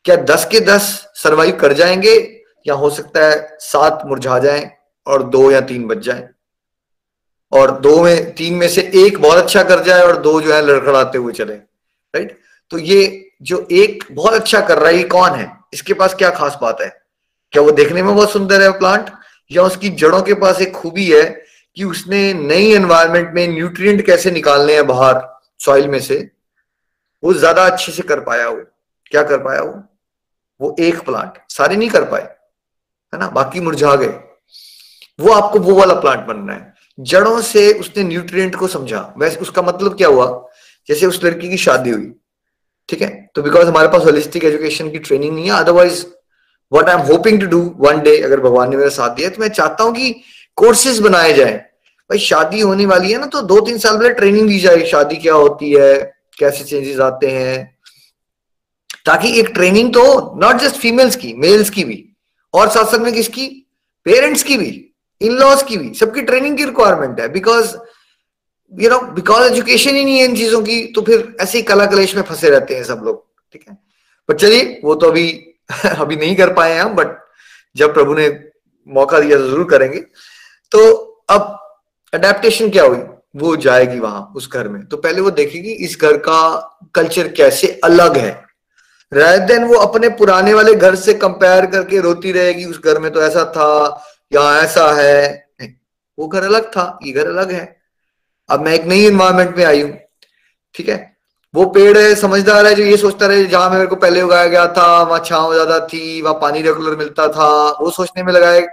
क्या 0.04 0.16
दस 0.16 0.48
के 0.50 0.60
दस 0.60 1.12
सरवाइव 1.14 1.56
कर 1.56 1.72
जाएँगे? 1.72 2.44
या 2.66 2.74
हो 2.74 2.90
सकता 2.90 3.26
है 3.26 3.56
सात 3.60 4.02
मुरझा 4.06 4.38
जाए? 4.38 4.76
और 5.06 5.22
दो 5.24 5.50
या 5.50 5.60
तीन 5.62 5.86
बच 5.88 5.98
जाए। 5.98 6.28
और 7.52 7.70
दो 7.80 8.02
में, 8.02 8.34
तीन 8.34 8.54
में 8.54 8.68
से 8.68 8.90
एक 8.96 9.18
बहुत 9.18 9.38
अच्छा 9.38 9.62
कर 9.62 9.82
जाए 9.84 10.02
और 10.02 10.16
दो 10.18 10.40
जो 10.40 10.52
है 10.54 10.60
लड़खड़ाते 10.62 11.18
हुए 11.18 11.32
चले। 11.32 11.54
राइट 11.54 12.38
तो 12.70 12.78
ये 12.78 13.30
जो 13.42 13.66
एक 13.72 14.04
बहुत 14.12 14.32
अच्छा 14.32 14.60
कर 14.60 14.78
रहा 14.78 14.88
है, 14.88 14.96
ये 14.96 15.04
कौन 15.04 15.30
है? 15.30 15.50
इसके 15.74 15.94
पास 15.94 16.14
क्या 16.14 16.30
खास 16.30 16.58
बात 16.62 16.80
है? 16.80 16.88
क्या 17.52 17.62
वो 17.62 17.70
देखने 17.72 18.02
में 18.02 18.14
बहुत 18.14 18.30
सुंदर 18.32 18.62
है 18.62 18.70
प्लांट 18.78 19.10
या 19.50 19.62
उसकी 19.62 19.88
जड़ों 19.92 20.22
के 20.22 20.34
पास 20.34 20.60
एक 20.60 20.72
खूबी 20.72 21.10
है 21.10 21.24
कि 21.76 21.84
उसने 21.84 22.32
नई 22.34 22.72
एनवायरमेंट 22.74 23.34
में 23.34 23.46
न्यूट्रिएंट 23.48 24.04
कैसे 24.06 24.30
निकालने 24.30 24.74
हैं 24.74 24.86
बाहर 24.86 25.22
सॉइल 25.60 25.88
में 25.88 25.98
से? 26.00 26.16
वो 27.22 27.32
ज़्यादा 27.34 27.64
अच्छे 27.66 27.92
से 27.92 28.02
कर 28.02 28.20
पाया 28.20 28.48
वो। 28.48 28.62
क्या 29.12 29.22
कर 29.22 29.38
पाया 29.38 29.60
वो? 29.60 29.82
वो 30.60 30.74
एक 30.80 31.04
प्लांट 31.04 31.38
सारे 31.50 31.76
नहीं 31.76 31.88
कर 31.90 32.04
पाए। 32.04 32.22
है 32.22 33.18
ना? 33.18 33.28
बाकी 33.28 33.60
मुरझा 33.60 33.94
गए। 33.94 34.18
वो 35.18 35.32
आपको 35.32 35.58
वो 35.58 35.74
वाला 35.74 35.94
प्लांट 35.94 36.26
बनना 36.26 36.52
है। 36.52 36.72
जड़ों 36.98 37.40
से 37.42 37.72
उसने 37.72 38.02
न्यूट्रिएंट 38.02 38.54
को 38.54 38.66
समझा। 38.68 39.14
वैसे 39.18 39.36
उसका 39.36 39.62
मतलब 39.62 39.96
क्या 39.96 40.08
हुआ? 40.08 40.26
जैसे 40.88 41.06
उस 41.06 41.24
लड़की 41.24 41.48
की 41.48 41.56
शादी 41.56 41.90
हुई, 41.90 42.10
ठीक 42.88 43.02
है? 43.02 43.08
तो 43.34 43.42
बिकॉज़ 43.42 43.68
हमारे 43.68 43.88
पास 43.88 44.04
होलिस्टिक 44.04 44.44
एजुकेशन 44.44 44.90
की 44.90 44.98
ट्रेनिंग 44.98 45.34
नहीं 45.34 45.44
है 45.44 45.58
otherwise 45.58 46.04
what 46.72 46.88
I 46.88 46.94
am 46.94 47.00
hoping 47.02 47.40
to 47.40 47.46
do 47.46 47.60
one 47.78 48.00
day 48.00 48.16
अगर 48.20 48.40
भगवान 48.40 48.70
ने 48.70 48.76
मेरा 48.76 48.90
साथ 48.90 49.14
दिया 49.16 49.28
तो 49.30 49.40
मैं 49.40 49.48
चाहता 49.50 49.84
हूँ 49.84 49.94
कि 49.94 50.10
कोर्सेज 50.56 50.98
बनाए 51.00 51.32
जाए। 51.32 51.52
भाई, 52.10 52.18
शादी 52.18 52.60
होने 52.60 52.86
वाली 52.86 53.12
है 53.12 53.18
ना 53.18 53.26
तो 53.26 53.40
दो 53.42 53.60
तीन 53.60 53.78
साल 53.78 53.96
पहले 53.98 54.14
ट्रेनिंग 54.14 54.48
दी 54.48 54.58
जाए, 54.60 54.84
शादी 54.86 55.16
क्या 55.16 55.34
होती 55.34 55.72
है, 55.72 55.94
कैसे 56.38 56.64
चेंजेस 56.64 56.98
आते 57.00 57.30
हैं। 57.30 57.78
ताकि 59.06 59.38
एक 59.40 59.48
ट्रेनिंग 59.54 59.92
तो 59.94 60.02
नॉट 60.40 60.56
जस्ट 60.56 60.76
फीमेल्स 60.76 61.16
की 61.16 61.32
मेल्स 61.34 61.70
की 61.70 61.84
भी, 61.84 62.04
और 62.54 62.68
साथ 62.68 62.84
साथ 62.84 62.98
में 62.98 63.12
किसकी? 63.12 63.46
पेरेंट्स 64.06 64.42
की 64.42 64.56
भी। 64.56 64.70
इन 65.24 65.36
लॉज 65.38 65.62
की 65.62 65.76
भी, 65.76 65.92
सबकी 65.94 66.22
ट्रेनिंग 66.22 66.56
की 66.56 66.64
रिक्वायरमेंट 66.64 67.20
है 67.20 67.28
because 67.32 67.76
you 68.72 68.90
know 68.90 69.00
because 69.12 69.52
education 69.52 69.94
ही 69.96 70.04
नहीं 70.04 70.18
है 70.18 70.24
इन 70.24 70.36
चीज़ों 70.36 70.62
की 70.62 70.80
तो 70.94 71.02
फिर 71.02 71.34
ऐसे 71.40 71.58
ही 71.58 71.64
कला 71.64 71.86
कलेश 71.86 72.14
में 72.16 72.22
फंसे 72.22 72.50
रहते 72.50 72.74
हैं 72.76 72.84
सब 72.84 73.02
लोग, 73.04 73.24
ठीक 73.52 73.64
है? 73.68 73.76
पर 74.28 74.36
चलिए, 74.36 74.80
वो 74.84 74.94
तो 74.94 75.10
अभी 75.10 75.28
अभी 75.98 76.16
नहीं 76.16 76.36
कर 76.36 76.52
पाए 76.52 76.76
हम 76.78 76.94
बट 76.94 77.16
जब 77.76 77.94
प्रभु 77.94 78.14
ने 78.14 78.28
मौका 78.88 79.20
दिया 79.20 79.38
तो 79.38 79.48
ज़रूर 79.48 79.68
करेंगे। 79.70 80.00
तो 80.72 80.80
अब 81.30 81.58
अडेप्टेशन 82.12 82.70
क्या 82.70 82.84
हुई? 82.84 82.98
वो 83.36 83.54
जाएगी 83.56 83.98
वहाँ, 83.98 84.32
उस 84.36 84.48
घर 84.52 84.68
में। 84.68 84.84
तो 84.86 84.96
पहले 84.96 85.20
वो 85.20 85.30
देखेगी, 85.30 85.70
इस 85.70 85.98
घर 86.00 86.16
का 86.16 86.40
कल्चर 86.94 87.28
कैसे 87.28 87.80
अलग 87.84 88.16
है। 88.16 88.30
रादर 89.12 89.46
देन 89.46 89.64
वो 89.64 89.78
अपने 89.78 90.08
पुराने 90.08 90.54
वाले 90.54 90.74
घर 90.74 90.94
से 90.94 91.14
कंपेयर 91.14 91.66
करके 91.66 92.00
रोती 92.00 92.32
रहेगी, 92.32 92.64
उस 92.64 92.80
घर 92.80 92.98
में 92.98 93.10
तो 93.12 93.22
ऐसा 93.22 93.44
था 93.44 94.04
या 94.32 94.60
ऐसा 94.60 94.92
है? 95.02 95.44
वो 96.18 96.28
घर 96.28 96.42
अलग 96.42 96.70
था, 96.70 96.98
ये 97.02 97.12
घर 97.12 97.26
अलग 97.26 97.50
है। 97.50 97.80
अब 98.48 98.60
मैं 98.60 98.74
एक 98.74 98.84
नई 98.84 99.06
इन्वायरमेंट 99.06 99.56
में 99.56 99.64
आई 99.64 99.82
हूँ, 99.82 99.98
ठीक 100.74 100.88
है? 100.88 101.16
वो 101.54 101.64
पेड़ 101.66 101.98
है, 101.98 102.14
समझदार 102.14 102.66
है, 102.66 102.74
जो 102.74 102.82
ये 102.82 102.96
सोचता 102.96 103.26
रहे, 103.26 103.44
जहाँ 103.44 103.70
मेरे 103.70 103.86
को 103.86 103.96
पहले 103.96 104.22
उगाया 104.22 104.46
गया 104.46 104.66
था, 104.66 105.02
वहाँ 105.02 105.20
छाव 105.20 105.52
ज़्यादा 105.52 105.78
थी, 105.86 106.22
वहाँ 106.22 106.34
पानी 106.34 106.62
रेगुलर 106.62 106.96
मिलता 106.96 107.28
था, 107.28 107.70
वो 107.80 107.90
सोचने 107.90 108.22
में 108.22 108.32
लगाए, 108.32 108.66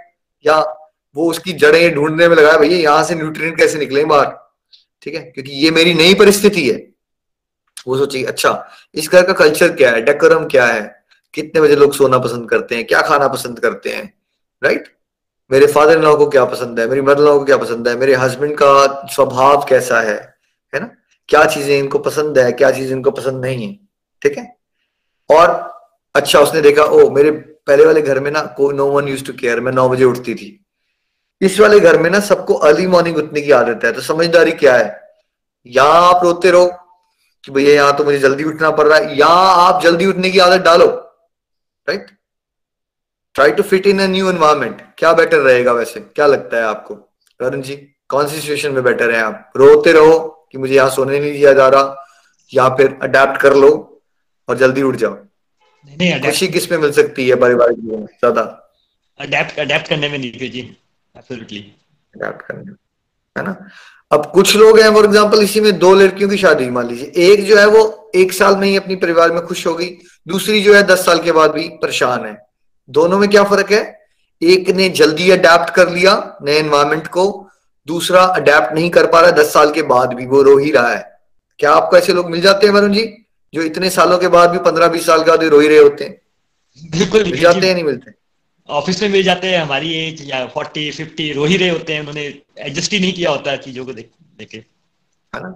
या 0.46 0.60
वो 1.16 1.30
उसकी 1.30 1.54
जड़ें 1.54 1.94
ढूँढने 1.96 2.28
में 2.28 2.36
लगाया 2.36 2.58
भैया, 2.58 2.78
यहाँ 2.78 3.04
से 3.04 3.16
न्यूट्रिएंट 3.16 3.58
कैसे 3.58 3.80
निकले 3.80 4.06
बाहर? 4.06 4.34
ठीक 5.02 5.16
है? 5.16 5.22
क्योंकि 5.22 5.52
ये 5.52 5.72
मेरी 5.72 5.94
नई 5.94 6.14
परिस्थिति 6.14 6.70
है। 6.70 6.76
वो 7.88 7.98
सोचिए 7.98 8.24
अच्छा 8.24 8.52
इस 8.94 9.10
घर 9.10 9.24
का 9.24 9.34
कल्चर 9.34 9.72
क्या 9.76 9.92
है? 9.92 10.02
डेकोरम 10.02 10.46
क्या 10.46 10.66
है? 10.66 10.82
कितने 11.34 11.62
बजे 11.62 11.76
लोग 11.76 11.94
सोना 11.94 12.18
पसंद 12.20 12.50
करते 12.50 12.76
हैं? 12.76 12.86
क्या 12.88 13.02
खाना 13.02 13.28
पसंद 13.28 13.60
करते 13.60 13.90
हैं? 13.90 14.14
राइट 14.64 14.88
मेरे 15.52 15.68
फादर 15.68 15.98
इन 15.98 16.04
लॉ 16.04 16.16
को 16.16 16.26
क्या 16.30 16.44
पसंद 16.46 16.80
है? 16.80 16.88
मेरी 16.88 17.02
मदर 17.02 17.24
लॉ 17.24 17.38
को 17.40 17.46
क्या 17.46 17.58
पसंद 17.58 17.88
है? 17.88 17.96
मेरे 17.96 18.16
हस्बैंड 18.16 18.56
का 18.58 19.08
स्वभाव 19.14 19.66
कैसा 19.70 20.00
है? 20.02 20.16
है 20.74 20.80
ना? 20.80 20.90
क्या 21.30 21.44
चीज़ें 21.46 21.78
इनको 21.78 22.00
पसंद 22.00 22.38
है, 22.40 22.52
क्या 22.52 22.72
चीज़ें 22.72 22.96
इनको 22.96 23.12
पसंद 23.12 23.46
नहीं 23.46 23.68
है? 23.68 23.74
ठीक 24.22 24.38
है? 24.38 24.48
और 25.30 25.50
अच्छा 26.16 26.40
उसने 26.40 26.62
देखा 26.62 26.84
ओ 26.84 27.10
मेरे 27.10 27.32
पहले 27.32 27.86
वाले 27.86 28.02
घर 28.02 28.20
में 28.20 28.32
ना 28.32 28.42
कोई 28.58 28.74
no 28.76 28.86
one 28.92 29.08
use 29.08 29.24
to 29.26 29.34
care 29.34 29.60
मैं 29.60 29.72
नौ 29.72 29.88
बजे 29.90 30.04
उठती 30.04 30.36
थी। 30.36 30.58
इस 31.42 31.60
वाले 31.60 31.80
घर 31.80 31.98
में 31.98 32.10
ना 32.10 32.20
सबको 32.20 32.54
अर्ली 32.54 32.88
मॉर्निंग 32.88 33.18
उठने 33.18 33.42
की 33.42 33.52
आदत 33.52 33.86
है। 33.86 33.92
तो 33.92 34.02
समझदारी 34.02 34.52
क्या 34.52 34.76
है? 34.76 35.00
यहाँ 35.66 36.02
आप 36.10 36.24
रोते 36.24 36.52
रहो 36.52 36.66
कि 37.44 37.52
भैया, 37.52 37.74
यहाँ 37.74 37.96
तो 37.98 38.04
मुझे 38.04 38.20
जल्दी 38.20 38.44
उठना 38.44 38.72
पड़ 38.72 38.88
रहा 38.88 38.98
है। 38.98 39.18
यहाँ 39.18 39.68
आप 39.68 39.82
जल्दी 39.84 40.06
उठने 40.06 40.30
की 40.32 40.40
आदत 40.40 40.64
डालो। 40.66 40.88
Right 41.88 42.10
try 43.36 43.52
to 43.52 43.63
fit 43.63 43.88
in 43.88 44.00
a 44.00 44.06
new 44.08 44.30
environment 44.30 44.82
क्या 44.98 45.12
बेटर 45.13 45.39
रहेगा 45.39 45.74
वैसे? 45.74 46.00
क्या 46.00 46.26
लगता 46.28 46.58
है 46.58 46.63
आपको? 46.65 46.96
करण 47.39 47.62
जी 47.62 47.76
कौन 48.10 48.28
सी 48.28 48.36
सिचुएशन 48.36 48.72
में 48.72 48.84
बेटर 48.84 49.12
है 49.12 49.22
आप? 49.22 49.52
रोते 49.58 49.91
रहो 49.94 50.48
कि 50.52 50.58
मुझे 50.58 50.74
यहाँ 50.76 50.89
सोने 50.89 51.20
नहीं 51.20 51.32
दिया 51.34 51.54
जा 51.54 51.67
रहा 51.67 52.06
या 52.52 52.67
फिर 52.76 52.98
अडेप्ट 53.04 53.41
कर 53.41 53.56
लो 53.56 53.70
और 54.48 54.58
जल्दी 54.58 54.82
उठ 54.84 54.96
जाओ। 54.96 55.15
खुशी 56.26 56.48
किसमें 56.50 56.78
मिल 56.78 56.91
सकती 56.91 57.28
है 57.30 57.36
पारिवारिक 57.36 57.80
जीवन 57.80 58.00
में? 58.00 58.06
ज़्यादा। 58.08 58.41
अडेप्ट 59.20 59.60
अडेप्ट 59.60 59.88
करने 59.88 60.10
में 60.10 60.17
नहीं 60.17 60.50
जी 60.52 60.60
एब्सोल्युटली 61.15 61.60
अडेप्ट 62.13 62.41
करने 62.41 62.72
है 63.36 63.44
ना? 63.46 63.56
अब 64.12 64.26
कुछ 64.34 64.56
लोग 64.56 64.80
हैं 64.80 64.94
फॉर 64.94 65.06
एग्जांपल 65.06 65.41
इसी 65.44 65.62
में 65.62 65.78
दो 65.80 65.94
लड़कियों 65.96 66.30
की 66.30 66.38
शादी 66.38 66.70
मान 66.70 66.88
लीजिए। 66.88 67.12
एक 67.26 67.46
जो 67.46 67.58
है 67.58 67.65
वो 67.67 68.12
एक 68.15 68.34
साल 68.34 68.56
में 68.58 68.67
ही 68.67 68.76
अपनी 68.78 68.96
परिवार 69.04 69.32
में 69.32 69.41
खुश 69.46 69.65
हो 69.67 69.74
गई 69.76 69.89
दूसरी 70.28 70.62
जो 70.62 70.74
है 70.76 70.82
दस 70.88 71.06
साल 71.06 71.20
के 71.24 71.32
बाद 71.32 71.52
भी 71.52 71.67
परेशान 71.82 72.26
है। 72.26 72.34
दोनों 72.89 73.20
में 73.20 73.30
क्या 73.30 73.44
फ़र्क 73.44 73.72
है? 73.72 74.00
एक 74.41 74.70
ने 74.70 74.89
जल्दी 74.89 75.30
अडेप्ट 75.32 75.70
कर 75.70 75.89
लिया 75.89 76.38
नए 76.41 76.58
एनवायरमेंट 76.58 77.08
को 77.08 77.50
दूसरा 77.88 78.22
अडेप्ट 78.22 78.74
नहीं 78.74 78.89
कर 78.89 79.06
पा 79.06 79.20
रहा 79.20 79.32
दस 79.32 79.54
साल 79.54 79.72
के 79.72 79.82
बाद 79.82 80.13
भी 80.13 80.26
वो 80.26 80.41
रो 80.41 80.58
ही 80.58 80.72
रहा 80.72 80.94
है। 80.94 81.20
क्या 81.60 81.72
आपको 81.72 81.98
ऐसे 81.98 82.13
लोग 82.13 82.30
मिल 82.32 82.41
जाते 82.41 82.67
हैं 82.67 82.74
वरुण 82.74 82.94
जी 82.94 83.26
जो 83.54 83.62
इतने 83.62 83.89
सालों 83.89 84.17
के 84.17 84.28
बाद 84.28 84.50
भी 84.50 84.58
पंद्रह 84.58 84.88
बीस 84.88 85.06
साल 85.06 85.24
के 85.24 85.30
बाद 85.32 85.44
रो 85.44 85.60
ही 85.60 85.67
रहे 85.67 85.78
होते 85.78 86.04
हैं? 86.04 86.22
बिल्कुल 86.91 87.24
मिल 87.24 87.39
जाते 87.39 87.67
हैं 87.67 87.74
नहीं 87.74 87.84
मिलते? 87.84 88.12
ऑफ़िस 88.70 89.02
में 89.02 89.10
मिल 89.10 89.24
जाते 89.24 89.48
हैं 89.48 89.62
हमारी 89.62 89.94
एज 89.94 90.30
या 90.30 90.46
फोर्टी 90.46 90.91
फिफ्टी 90.91 91.32
रो 91.34 91.46
ही 91.46 91.58
रहे 91.58 91.70
होते 91.70 91.94
हैं। 91.94 92.00
उन्होंने 92.00 92.41
एडजस्ट 92.60 92.94
ही 92.94 93.00
नहीं 93.00 93.13
किया 93.13 93.32
होता 93.32 93.56
चीज़ों 93.56 93.86
को 93.86 93.94
देख 93.94 94.10
देखे 94.38 94.58
है 94.58 95.41
ना। 95.44 95.50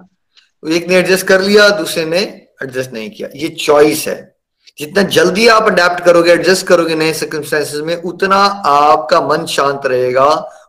तो 0.63 0.67
एक 0.67 0.88
ने 0.88 0.95
एडजस्ट 0.95 1.27
कर 1.27 1.41
लिया 1.41 1.69
दूसरे 1.69 2.05
ने 2.05 2.19
एडजस्ट 2.63 2.91
नहीं 2.91 3.09
किया। 3.09 3.29
ये 3.35 3.49
चॉइस 3.49 4.07
है। 4.07 4.35
जितना 4.79 5.01
जल्दी 5.09 5.47
आप 5.47 5.67
अडेप्ट 5.67 6.03
करोगे 6.05 6.31
एडजस्ट 6.31 6.65
करोगे 6.67 6.95
नए 6.95 7.13
सर्कमस्टेंसेस 7.13 7.81
में, 7.81 7.95
उतना 7.95 8.38
आपका 8.38 9.21
मन 9.21 9.45
शांत 9.45 9.85
रहेगा 9.85 10.25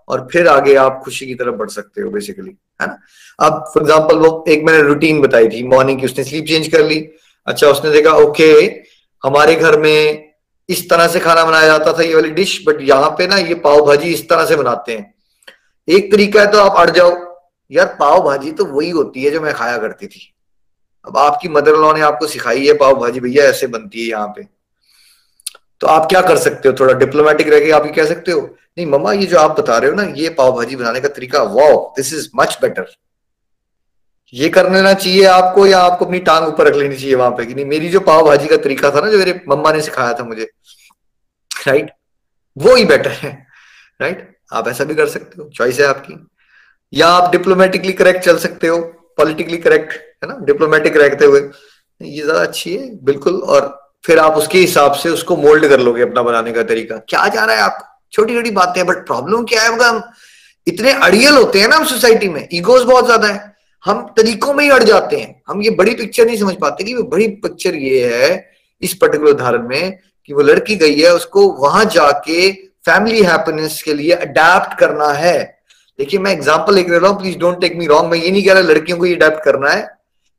और 0.08 0.28
फिर 0.32 0.48
आगे 0.48 0.74
आप 0.76 1.00
खुशी 1.04 1.26
की 1.26 1.34
तरफ़ 1.34 1.54
बढ़ 1.54 1.70
सकते 1.70 2.02
हो 2.02 2.10
बेसिकली 2.10 2.56
है 2.80 2.86
ना? 2.86 2.98
अब 3.38 3.64
फॉर 3.74 3.82
एग्ज़ाम्पल 3.82 4.18
वो 4.18 4.44
एक 4.48 4.62
मैंने 4.64 4.82
रूटीन 4.82 5.20
बताई 5.20 5.48
थी 5.48 5.62
मॉर्निंग 5.68 6.00
की 6.00 6.06
उसने 6.06 6.24
स्लीप 6.24 6.44
चेंज 6.46 6.68
कर 6.68 6.84
ली। 6.84 6.98
अच्छा 7.46 7.68
उसने 7.68 7.90
देखा 7.90 8.12
ओके 8.18 8.52
हमारे 9.22 9.54
घर 9.54 9.78
में 9.80 10.24
इस 10.68 10.88
तरह 10.90 11.08
से 11.08 11.20
खाना 11.20 11.44
बनाया 11.44 11.66
जाता 11.66 11.92
था, 11.92 12.02
ये 12.02 12.14
वाली 12.14 12.30
डिश 12.30 12.62
बट 12.66 12.80
यहाँ 12.82 13.10
पे 13.18 13.26
ना 13.26 13.36
ये 13.38 13.54
पाव 13.56 13.84
भाजी 13.86 14.12
इस 14.12 14.28
तरह 14.28 14.44
से 14.46 14.56
बनाते 14.56 14.92
हैं। 14.92 15.14
एक 15.88 16.10
तरीका 16.12 16.40
है 16.40 16.50
तो 16.52 16.58
आप 16.60 16.76
अड़ 16.78 16.90
जाओ। 16.90 17.10
यार, 17.70 17.86
पाव 18.00 18.22
भाजी 18.22 18.50
तो 18.52 18.64
वही 18.66 18.90
होती 18.90 19.22
है 19.22 19.30
जो 19.30 19.40
मैं 19.40 19.54
खाया 19.54 19.76
करती 19.78 20.06
थी। 20.06 20.20
अब 21.06 21.18
आपकी 21.18 21.48
मदर 21.48 21.76
लॉ 21.76 21.92
ने 21.92 22.00
आपको 22.00 22.26
सिखाई 22.26 22.66
है, 22.66 22.72
पाव 22.72 22.94
भाजी 22.94 23.20
भैया 23.20 23.44
ऐसे 23.44 23.66
बनती 23.66 24.00
है 24.00 24.08
यहाँ 24.08 24.28
पे। 24.28 24.46
तो 25.80 25.86
आप 25.86 26.06
क्या 26.08 26.20
कर 26.20 26.36
सकते 26.36 26.68
हो? 26.68 26.74
थोड़ा 26.80 26.94
डिप्लोमेटिक 26.94 27.48
रह 27.48 27.60
के 27.60 27.70
आप 27.70 27.86
ये 27.86 27.92
कह 27.92 28.06
सकते 28.06 28.32
हो, 28.32 28.40
नहीं, 28.78 28.86
मम्मा, 28.86 29.12
ये 29.12 29.26
जो 29.26 29.38
आप 29.38 29.58
बता 29.60 29.78
रहे 29.78 29.90
हो 29.90 29.96
ना, 29.96 30.02
ये 30.16 30.28
पाव 30.28 30.52
भाजी 30.52 30.76
बनाने 30.76 31.00
का 31.00 31.08
तरीका 31.08 31.42
wow 31.42 31.76
this 31.96 32.12
is 32.14 32.28
much 32.36 32.58
better 32.62 32.94
ये 34.32 34.48
कर 34.48 34.70
लेना 34.72 34.92
चाहिए 34.94 35.24
आपको 35.24 35.66
या 35.66 35.78
आपको 35.78 36.04
अपनी 36.04 36.18
टांग 36.18 36.46
ऊपर 36.48 36.66
रख 36.66 36.74
लेनी 36.74 36.96
चाहिए 36.96 37.14
वहाँ 37.14 37.30
पे 37.30 37.46
कि 37.46 37.54
नहीं, 37.54 37.64
मेरी 37.64 37.88
जो 37.88 38.00
पाव 38.00 38.24
भाजी 38.26 38.48
का 38.48 38.56
तरीका 38.56 38.90
था 38.90 39.00
ना, 39.00 39.10
जो 39.10 39.18
मेरे 39.18 39.40
मम्मा 39.48 39.72
ने 39.72 39.80
सिखाया 39.80 40.14
था 40.14 40.24
मुझे 40.24 40.50
राइट 41.66 41.90
वो 42.56 42.74
ही 42.74 42.84
बेटर 42.84 43.10
है 43.10 43.30
राइट 44.00 44.36
आप 44.52 44.68
ऐसा 44.68 44.84
भी 44.84 44.94
कर 44.94 45.06
सकते 45.08 45.42
हो 45.42 45.48
चॉइस 45.54 45.78
है 45.80 45.86
आपकी। 45.86 46.14
या 46.92 47.08
आप 47.08 47.30
डिप्लोमेटिकली 47.32 47.92
करेक्ट 47.92 48.24
चल 48.24 48.38
सकते 48.38 48.66
हो 48.66 48.78
पॉलिटिकली 49.18 49.56
करेक्ट 49.58 49.92
है 50.24 50.28
ना? 50.28 50.38
डिप्लोमेटिक 50.44 50.96
रहते 50.96 51.24
हुए। 51.24 51.40
ये 52.00 52.22
ज़्यादा 52.22 52.40
अच्छी 52.40 52.74
है, 52.76 52.88
बिल्कुल। 53.04 53.34
और 53.34 53.74
फिर 54.06 54.18
आप 54.18 54.36
उसके 54.36 54.58
हिसाब 54.58 54.92
से 54.92 55.08
उसको 55.08 55.36
मोल्ड 55.36 55.68
कर 55.68 55.80
लोगे 55.80 56.02
अपना 56.02 56.22
बनाने 56.22 56.52
का 56.52 56.62
तरीका। 56.62 56.96
क्या 57.08 57.26
जा 57.28 57.44
रहा 57.44 57.56
है 57.56 57.62
आप? 57.62 57.78
छोटी 58.12 58.34
छोटी 58.34 58.50
बातें 58.50 58.84
बट 58.86 59.06
प्रॉब्लम 59.06 59.44
क्या 59.44 59.62
है 59.62 59.68
हम? 59.68 60.02
इतने 60.66 60.92
अड़ियल 60.92 61.34
होते 61.34 61.60
हैं 61.60 61.68
ना 61.68 61.76
हम 61.76 61.84
सोसाइटी 61.84 62.28
में। 62.28 62.48
ईगोज 62.52 62.82
बहुत 62.82 63.04
ज़्यादा 63.04 63.28
है। 63.28 63.54
हम 63.84 64.06
तरीकों 64.16 64.54
में 64.54 64.62
ही 64.64 64.70
अड़ 64.70 64.82
जाते 64.82 65.16
हैं। 65.16 65.42
हम 65.48 65.62
ये 65.62 65.70
बड़ी 65.70 65.94
पिक्चर 65.94 66.26
नहीं 66.26 66.36
समझ 66.36 66.54
पाते 66.60 66.84
कि 66.84 66.94
बड़ी 66.94 67.26
पिक्चर 67.42 67.74
ये 67.74 68.14
है 68.14 68.50
इस 68.82 68.94
पर्टिकुलर 68.94 69.30
उदाहरण 69.30 69.68
में 69.68 69.98
कि 70.24 70.32
वो 70.32 70.42
लड़की 70.42 70.76
गई 70.76 71.00
है, 71.00 71.12
उसको 71.14 71.48
वहाँ 71.52 71.84
जाके 71.84 72.50
फैमिली 72.86 73.22
हैप्पीनेस 73.22 73.82
के 73.82 73.94
लिए 73.94 74.12
अडेप्ट 74.12 74.78
करना 74.78 75.08
है। 75.08 75.55
देखिए 75.98 76.20
मैं 76.20 76.32
एग्ज़ाम्पल 76.32 76.74
लेकर 76.74 77.00
रहा 77.00 77.10
हूँ 77.10 77.20
please 77.20 77.38
don't 77.38 77.60
take 77.60 77.76
me 77.76 77.86
wrong 77.86 78.10
मैं 78.10 78.18
ये 78.18 78.30
नहीं 78.30 78.44
कह 78.44 78.52
रहा 78.52 78.62
लड़कियों 78.62 78.98
को 78.98 79.06
ये 79.06 79.14
अडेप्ट 79.14 79.44
करना 79.44 79.70
है 79.70 79.82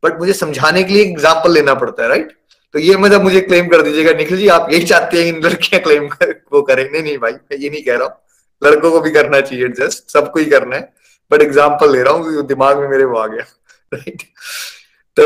बट 0.03 0.19
मुझे 0.19 0.33
समझाने 0.33 0.83
के 0.83 0.93
लिए 0.93 1.03
एग्ज़ाम्पल 1.03 1.53
लेना 1.53 1.73
पड़ता 1.73 2.03
है 2.03 2.09
राइट 2.09 2.31
तो 2.73 2.79
ये 2.79 2.97
मतलब 2.97 3.23
मुझे 3.23 3.41
क्लेम 3.41 3.67
कर 3.67 3.81
दीजिएगा 3.81 4.11
निखिल 4.11 4.37
जी 4.37 4.47
आप 4.47 4.67
यही 4.71 4.85
चाहते 4.85 5.23
हैं 5.23 5.33
इन 5.33 5.41
लड़कियाँ 5.43 5.81
क्लेम 5.83 6.07
कर, 6.07 6.31
वो 6.53 6.61
करें? 6.61 6.91
नहीं 6.91 7.03
नहीं 7.03 7.17
भाई 7.17 7.31
मैं 7.31 7.57
ये 7.57 7.69
नहीं 7.69 7.83
कह 7.83 7.95
रहा 7.97 8.07
हूँ। 8.07 8.13
लड़कों 8.61 8.91
को 8.91 8.99
भी 9.01 9.11
करना 9.11 9.39
चाहिए 9.41 9.67
जस्ट 9.67 10.11
सबको 10.11 10.39
ही 10.39 10.45
करना 10.45 10.75
है 10.75 10.93
बट 11.31 11.41
एग्ज़ाम्पल 11.41 11.91
ले 11.91 12.03
रहा 12.03 12.13
हूँ 12.13 12.45
दिमाग 12.47 12.79
में 12.79 12.87
मेरे 12.87 13.03
वो 13.03 13.17
आ 13.17 13.25
गया 13.27 13.43
राइट 13.93 14.21
तो 15.17 15.25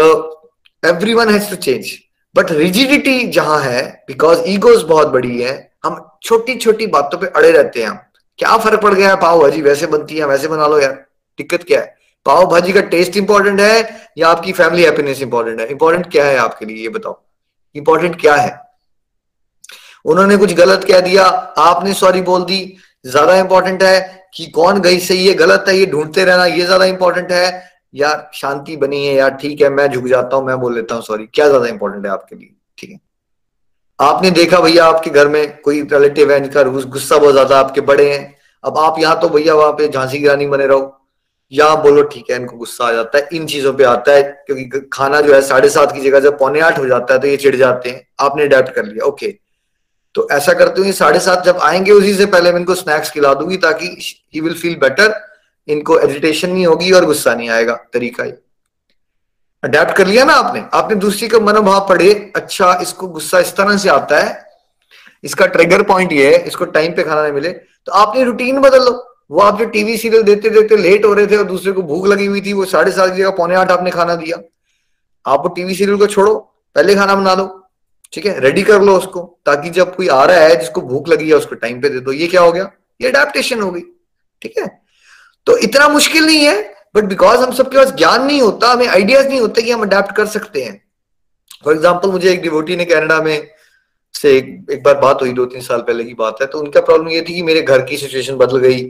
everyone 1.14 1.30
has 1.30 1.56
change 1.56 1.92
but 2.36 2.52
rigidity 2.52 3.28
जहाँ 3.28 3.60
है 3.62 4.04
बिकॉज़ 4.08 4.42
ईगोज 4.48 4.84
बहुत 4.84 5.08
बड़ी 5.08 5.42
है 5.42 5.72
हम 5.86 6.06
छोटी 6.24 6.56
छोटी 6.56 6.88
बातों 6.88 7.18
पर 7.18 7.28
अड़े 7.28 7.52
रहते 7.52 7.82
हैं 7.82 7.88
हम। 7.88 8.00
क्या 8.42 8.56
फ़र्क 8.58 8.82
पड़ 8.82 8.94
गया? 8.94 9.10
है 9.10 9.16
पाव 9.16 9.42
भाजी 9.42 9.62
वैसे 9.62 9.88
बनती 9.88 10.18
है, 10.18 10.26
वैसे 10.26 10.48
बना 10.48 10.68
लो 10.68 10.80
यार। 10.80 10.94
दिक्कत 11.40 11.64
क्या 11.64 11.80
है? 11.80 11.96
पाव 12.26 12.46
भाजी 12.46 12.74
का 12.74 12.82
टेस्ट 12.82 13.18
इंपॉर्टेंट 13.18 13.60
है 13.60 14.10
या 14.18 14.28
आपकी 14.28 14.52
फैमिली 14.54 14.84
हैप्पीनेस 14.84 15.22
इंपॉर्टेंट 15.22 15.60
है? 15.60 15.68
इंपॉर्टेंट 15.68 16.12
क्या 16.12 16.26
है 16.26 16.38
आपके 16.38 16.66
लिए, 16.66 16.84
ये 16.84 16.90
बताओ। 16.90 17.20
इंपॉर्टेंट 17.76 18.20
क्या 18.22 18.36
है? 18.36 18.60
उन्होंने 20.06 20.38
कुछ 20.38 20.54
गलत 20.54 20.84
कह 20.84 21.00
दिया, 21.00 21.24
आपने 21.60 21.94
सॉरी 21.94 22.22
बोल 22.22 22.44
दी। 22.44 22.78
ज़्यादा 23.06 23.36
इंपॉर्टेंट 23.36 23.84
है 23.84 24.30
कि 24.36 24.46
कौन 24.46 24.82
गई 24.82 25.00
सही 25.00 25.28
है, 25.28 25.34
गलत 25.34 25.66
है, 25.68 25.78
ये 25.78 25.86
ढूंढते 25.86 26.26
रहना, 26.26 26.46
ये 26.46 26.66
ज़्यादा 26.66 26.86
इंपॉर्टेंट 26.86 27.32
है। 27.32 27.72
यार, 27.94 28.30
शांति 28.34 28.78
बनी 28.78 29.06
है 29.08 29.14
यार, 29.14 29.30
ठीक 29.36 29.62
है, 29.62 29.70
मैं 29.70 29.88
झुक 29.88 30.08
जाता 30.08 30.36
हूँ, 30.36 30.46
मैं 30.46 30.60
बोल 30.60 30.76
लेता 30.76 30.96
हूँ 30.96 31.04
सॉरी 31.04 31.28
क्या 31.34 31.48
ज़्यादा 31.48 31.68
इंपॉर्टेंट 31.68 32.06
है 32.06 32.12
आपके 32.12 32.36
लिए? 32.36 32.56
ठीक 32.78 32.90
है। 32.90 33.00
आपने 34.02 34.30
देखा 34.32 34.60
भैया 34.60 34.86
आपके 34.86 35.10
घर 35.10 35.28
में 35.28 35.62
कोई 35.62 35.82
रिलेटिव 35.84 36.32
है 36.32 36.40
जिनका 36.40 36.64
गुस्सा 36.64 37.18
बहुत 37.18 37.34
ज़्यादा 37.34 37.58
आपके 37.60 37.82
बड़े 37.84 38.10
हैं? 38.10 38.36
अब 38.64 38.78
आप 38.78 38.96
यहाँ 39.00 39.20
तो 39.22 39.30
भैया 39.30 39.54
वहाँ 39.56 39.72
पे 39.72 39.88
झांसी 39.88 40.20
की 40.20 40.28
रानी 40.28 40.48
बने 40.48 40.68
रहो। 40.68 40.98
या 41.52 41.74
बोलो 41.76 42.04
ठीक 42.04 42.30
है, 42.32 42.36
इनको 42.36 42.58
गुस्सा 42.58 42.86
आ 42.86 42.92
जाता 42.94 43.18
है, 43.18 43.28
इन 43.34 43.46
चीज़ों 43.48 43.74
पे 43.74 43.84
आता 43.84 44.12
है, 44.12 44.22
क्योंकि 44.48 44.80
खाना 44.94 45.22
जो 45.22 45.34
है 45.34 45.42
साढ़े 45.42 45.70
सात 45.70 45.92
की 45.92 46.02
जगह 46.02 46.20
जब 46.20 46.38
पौने 46.40 46.60
आठ 46.62 46.80
हो 46.80 46.86
जाता 46.88 47.14
है 47.14 47.20
तो 47.20 47.28
ये 47.28 47.38
चिढ़ 47.38 47.56
जाते 47.56 47.90
हैं। 47.90 48.08
आपने 48.20 48.44
अडेप्ट 48.44 48.74
कर 48.76 48.86
लिया 48.86 49.06
ओके 49.06 49.34
तो 50.16 50.28
ऐसा 50.32 50.54
करते 50.54 50.82
हुए 50.82 50.92
साढ़े 50.94 51.20
सात 51.20 51.46
जब 51.46 51.58
आएँगे 51.64 51.92
उसी 51.92 52.14
से 52.14 52.26
पहले 52.28 52.52
मैं 52.52 52.60
इनको 52.60 52.76
स्नैक्स 52.76 53.12
खिला 53.12 53.34
दूँगी 53.34 53.58
ताकि 53.60 53.98
ही 54.34 54.42
विल 54.42 54.54
फील 54.54 54.76
बेटर 54.80 55.14
इनको 55.68 56.00
एजिटेशन 56.00 56.50
नहीं 56.50 56.66
होगी 56.68 56.92
और 56.92 57.06
गुस्सा 57.06 57.34
नहीं 57.34 57.50
आएगा, 57.50 57.74
तरीका 57.94 58.24
ही 58.24 58.32
अडेप्ट 59.64 59.92
कर 59.92 60.08
लिया 60.08 60.24
ना 60.26 60.34
आपने? 60.34 60.64
आपने 60.74 60.96
दूसरी 60.96 61.28
का 61.28 61.40
मनोभाव 61.40 61.88
पढ़े 61.90 62.34
अच्छा 62.36 62.80
इसको 62.82 63.08
गुस्सा 63.08 63.40
इस 63.40 63.56
तरह 63.56 63.78
से 63.78 63.90
आता 63.90 64.20
है। 64.20 64.46
इसका 65.24 65.46
ट्रिगर 65.46 65.84
पॉइंट 65.84 66.14
ये 66.14 66.38
है, 66.38 66.44
इसको 66.44 66.66
टाइम 66.66 66.94
पे 66.94 67.04
खाना 67.04 67.22
नहीं 67.22 67.34
मिले। 67.34 67.50
तो 67.50 67.92
आपने 67.92 68.24
रूटीन 68.24 68.60
बदल। 68.60 68.86
लो 68.86 69.08
वो 69.32 69.40
आप 69.40 69.60
जो 69.60 69.66
टीवी 69.66 69.98
सीरियल 69.98 70.24
देखते 70.24 70.50
देखते 70.50 70.78
लेट 70.78 71.06
हो 71.06 71.14
रहे 71.14 71.28
थे 71.28 71.38
और 71.38 71.44
दूसरे 71.44 71.72
को 71.72 71.82
भूख 71.82 72.08
लगी 72.08 72.26
हुई 72.26 72.42
थी, 72.42 72.54
वो 72.54 72.66
साढ़े 72.66 72.92
सात 72.92 73.12
की 73.12 73.18
जगह 73.18 73.30
पौने 73.30 73.56
आठ 73.56 73.72
आपने 73.72 73.92
खाना 73.92 74.16
दिया। 74.16 74.38
आप 75.26 75.40
वो 75.40 75.50
टीवी 75.50 75.76
सीरियल 75.76 75.98
को 75.98 76.08
छोड़ो, 76.08 76.36
पहले 76.76 76.96
खाना 76.96 77.16
बना 77.16 77.34
लो 77.34 77.58
ठीक 78.14 78.26
है? 78.26 78.40
रेडी 78.40 78.64
कर 78.64 78.82
लो 78.82 78.98
उसको, 78.98 79.40
ताकि 79.46 79.70
जब 79.70 79.96
कोई 79.96 80.08
आ 80.08 80.24
रहा 80.26 80.38
है, 80.38 80.56
जिसको 80.56 80.82
भूख 80.82 81.10
लगी 81.10 81.30
है, 81.30 81.36
उसको 81.36 81.56
टाइम 81.56 81.82
पे 81.82 81.90
दे 81.90 82.00
दो। 82.00 82.12
ये 82.12 82.28
क्या 82.28 82.42
हो 82.42 82.52
गया? 82.52 82.72
ये 83.02 83.10
अडेप्टेशन 83.10 83.62
हो 83.62 83.72
गई। 83.72 83.82
ठीक 84.42 84.54
है? 84.58 84.82
तो 85.46 85.58
इतना 85.58 85.88
मुश्किल 85.88 86.26
नहीं 86.26 86.46
है। 86.46 86.74
बट 86.96 87.04
बिकॉज़ 87.06 87.40
हम 87.40 87.52
सबके 87.54 87.78
पास 87.78 87.94
ज्ञान 87.96 88.26
नहीं 88.26 88.42
होता 88.42 88.72
हमें 88.72 88.88
आइडियाज़ 88.88 89.28
नहीं 89.28 89.40
होते 89.40 89.62
कि 89.62 89.72
हम 89.72 89.82
अडेप्ट 89.82 90.16
कर 90.16 90.26
सकते 90.28 90.64
हैं। 90.64 90.82
फॉर 91.66 91.74
एग्ज़ाम्पल 91.74 92.12
मुझे 92.12 92.32
एक 92.32 92.42
डिवोटी 92.42 92.76
ने 92.76 92.86
कैनेडा 92.86 93.22
में 93.22 93.48
से 94.16 94.36
एक, 94.38 94.68
एक 94.72 94.84
बार 94.84 95.00
बात 95.00 95.22
हुई 95.22 95.34
दो 95.34 95.46
तीन 95.46 95.62
साल 95.62 95.82
पहले 95.82 96.04
की 96.04 96.14
बात 96.16 96.42
है 96.42 96.48
तो 96.48 96.60
उनका 96.60 96.82
प्रॉब्लम 96.82 97.10
ये 97.10 97.22
थी 97.22 97.34
कि 97.34 97.42
मेरे 97.44 97.62
घर 97.62 97.82
की 97.86 97.98
सिचुएशन 97.98 98.36
बदल 98.38 98.58
गई। 98.60 98.84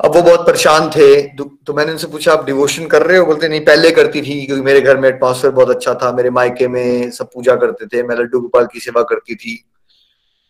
अब 0.00 0.14
वो 0.14 0.22
बहुत 0.22 0.46
परेशान 0.46 0.88
थे 0.90 1.22
तो 1.28 1.74
मैंने 1.74 1.92
उनसे 1.92 2.06
पूछा 2.06 2.32
आप 2.32 2.44
डिवोशन 2.46 2.86
कर 2.86 3.02
रहे 3.02 3.18
हो? 3.18 3.26
बोलते 3.26 3.48
नहीं 3.48 3.60
पहले 3.64 3.90
करती 3.92 4.22
थी 4.22 4.44
क्योंकि 4.46 4.62
मेरे 4.62 4.80
घर 4.80 4.96
में 4.96 5.08
एटमोसफेयर 5.08 5.54
बहुत 5.54 5.70
अच्छा 5.70 5.94
था 5.94 6.12
मेरे 6.12 6.30
मायके 6.30 6.68
में 6.68 7.10
सब 7.10 7.30
पूजा 7.34 7.54
करते 7.56 7.86
थे 7.86 8.02
मैं 8.02 8.16
लड्डू 8.16 8.40
गोपाल 8.40 8.66
की 8.72 8.80
सेवा 8.80 9.02
करती 9.10 9.34
थी। 9.34 9.62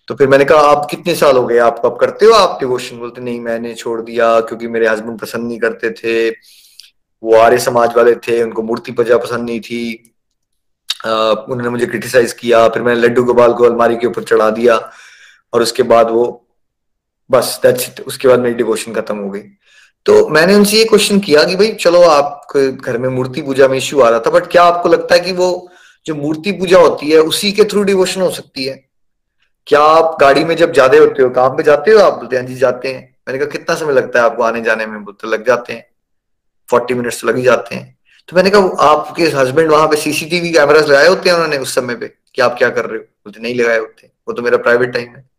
तो 0.08 0.14
फिर 0.14 0.28
मैंने 0.28 0.44
कहा, 0.44 0.60
आप 0.60 0.86
कितने 0.90 1.14
साल 1.14 1.36
हो 1.36 1.46
गए 1.46 1.58
आप 1.58 1.82
अब 1.84 1.96
करते 1.96 2.26
हो 2.26 2.32
आप 2.34 2.58
डिवोशन 2.60 2.98
बोलते, 2.98 3.20
नहीं, 3.20 3.40
मैंने 3.40 3.74
छोड़ 3.74 4.00
दिया 4.02 4.38
क्योंकि 4.40 4.68
मेरे 4.68 4.88
हस्बैंड 4.88 5.18
पसंद 5.20 5.48
नहीं 5.48 5.58
करते 5.58 5.90
थे। 5.92 6.30
वो 7.22 7.36
आर्य 7.36 7.58
समाज 7.60 7.96
वाले 7.96 8.14
थे, 8.18 8.42
उनको 8.42 8.62
मूर्ति 8.62 8.92
पूजा 8.92 9.16
पसंद 9.18 9.48
नहीं 9.48 9.60
थी। 9.60 10.12
उन्होंने 11.06 11.68
मुझे 11.68 11.86
क्रिटिसाइज 11.86 12.32
किया, 12.32 12.68
फिर 12.68 12.82
मैंने 12.82 13.00
लड्डू 13.00 13.24
गोपाल 13.24 13.52
को 13.52 13.64
अलमारी 13.64 13.96
के 13.96 14.06
ऊपर 14.06 14.22
चढ़ा 14.24 14.50
दिया 14.50 14.76
और 15.52 15.62
उसके 15.62 15.82
बाद 15.84 16.10
वो, 16.10 16.24
बस 17.30 17.58
दैट्स 17.62 17.88
इट 17.88 18.00
उसके 18.06 18.28
बाद 18.28 18.40
मेरी 18.40 18.54
डिवोशन 18.54 18.92
खत्म 18.92 19.16
हो 19.16 19.30
गई। 19.30 19.42
तो 20.06 20.28
मैंने 20.28 20.54
उनसे 20.54 20.76
ये 20.76 20.84
क्वेश्चन 20.84 21.18
किया 21.20 21.44
कि 21.44 21.56
भाई, 21.56 21.72
चलो 21.74 22.00
आप 22.02 22.52
घर 22.56 22.98
में 22.98 23.08
मूर्ति 23.08 23.42
पूजा 23.42 23.68
में 23.68 23.76
इश्यू 23.78 24.00
आ 24.00 24.08
रहा 24.08 24.20
था 24.20 24.30
बट 24.30 24.46
क्या 24.46 24.62
आपको 24.64 24.88
लगता 24.88 25.14
है 25.14 25.20
कि 25.20 25.32
वो 25.32 25.68
जो 26.06 26.14
मूर्ति 26.14 26.52
पूजा 26.52 26.78
होती 26.78 27.10
है, 27.10 27.18
उसी 27.18 27.52
के 27.52 27.64
थ्रू 27.64 27.82
डिवोशन 27.82 28.20
हो 28.20 28.30
सकती 28.30 28.64
है? 28.64 28.91
क्या 29.66 29.81
आप 29.81 30.16
गाड़ी 30.20 30.44
में 30.44 30.57
जब 30.57 30.72
जाते 30.72 30.98
होते 30.98 31.22
हो, 31.22 31.31
काम 31.31 31.57
पे 31.57 31.62
जाते 31.62 31.90
हो 31.90 31.98
आप? 31.98 32.12
बोलते 32.12 32.37
हैं 32.37 32.42
हाँ 32.42 32.48
जी, 32.48 32.55
जाते 32.55 32.88
हैं। 32.88 33.16
मैंने 33.29 33.38
कहा, 33.38 33.48
कितना 33.48 33.75
समय 33.77 33.92
लगता 33.92 34.18
है 34.18 34.25
आपको 34.25 34.42
आने 34.42 34.61
जाने 34.61 34.87
में? 34.87 35.05
बोलते 35.05 35.29
लग 35.29 35.46
जाते 35.46 35.72
हैं। 35.72 35.90
फोर्टी 36.70 36.94
मिनट्स 36.94 37.20
तो 37.20 37.29
लग 37.29 37.37
ही 37.37 37.42
जाते 37.42 37.75
हैं। 37.75 37.98
तो 38.29 38.37
मैंने 38.37 38.51
कहा 38.51 38.62
आपके 38.81 39.22
हस्बैंड 39.22 39.70
वहाँ 39.70 39.88
पे 39.88 39.96
सीसीटीवी 39.96 40.51
कैमरास 40.51 40.85
लगाए 40.85 41.09
होते 41.09 41.29
हैं 41.29 41.37
उन्होंने 41.37 41.59
उस 41.59 41.75
समय 41.75 41.94
पे? 41.94 42.14
कि 42.35 42.42
आप 42.42 42.55
क्या 42.59 42.70
कर 42.70 42.87
रहे 42.87 42.98
हो? 42.98 43.05
बोलते 43.05 43.40
नहीं 43.40 43.55
लगाए 43.55 43.79
होते। 43.79 44.07
वो 44.29 44.35
तो 44.35 44.42
मेरा 44.42 44.57
प्राइवेट 44.57 44.92
टाइम 44.92 45.09
है। 45.09 45.31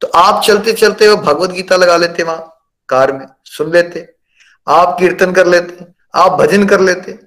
तो 0.00 0.06
आप 0.06 0.42
चलते 0.42 0.72
चलते 0.72 1.08
वो 1.08 1.16
भगवत 1.16 1.50
गीता 1.50 1.76
लगा 1.76 1.96
लेते 1.96 2.22
वहाँ, 2.22 2.58
कार 2.88 3.12
में, 3.12 3.26
सुन 3.44 3.72
लेते। 3.72 4.14
आप 4.68 4.96
कीर्तन 4.98 5.32
कर 5.32 5.46
लेते। 5.46 5.84
आप 6.14 6.32
भजन 6.32 6.66
कर 6.66 6.80
लेते। 6.80 7.18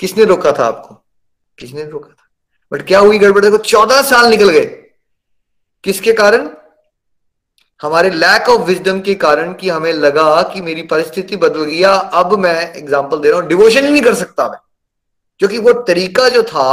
किसने 0.00 0.24
रोका 0.24 0.52
था 0.52 0.66
आपको? 0.66 0.94
किसने 1.58 1.84
रोका 1.84 2.08
था? 2.08 2.28
बट 2.72 2.86
क्या 2.86 2.98
हुई? 2.98 3.18
गड़बड़? 3.18 3.44
देखो, 3.44 3.56
चौदह 3.56 4.02
साल 4.02 4.26
निकल 4.26 4.48
गए। 4.48 4.83
किसके 5.84 6.12
कारण? 6.12 6.48
हमारे 7.80 8.10
लैक 8.10 8.48
ऑफ़ 8.48 8.62
विजडम 8.62 9.00
के 9.00 9.14
कारण 9.14 9.52
कि 9.52 9.68
हमें 9.68 9.92
लगा 9.92 10.42
कि 10.42 10.60
मेरी 10.60 10.82
परिस्थिति 10.82 11.36
बदल 11.36 11.64
गया 11.64 11.92
अब 11.92 12.32
मैं 12.38 12.72
एग्ज़ाम्पल 12.74 13.18
दे 13.18 13.30
रहा 13.30 13.40
हूँ 13.40 13.48
डिवोशन 13.48 13.84
ही 13.84 13.90
नहीं 13.90 14.02
कर 14.02 14.14
सकता 14.14 14.48
मैं। 14.48 14.58
क्योंकि 15.40 15.58
वो 15.58 15.72
तरीका 15.82 16.28
जो 16.28 16.42
था, 16.42 16.70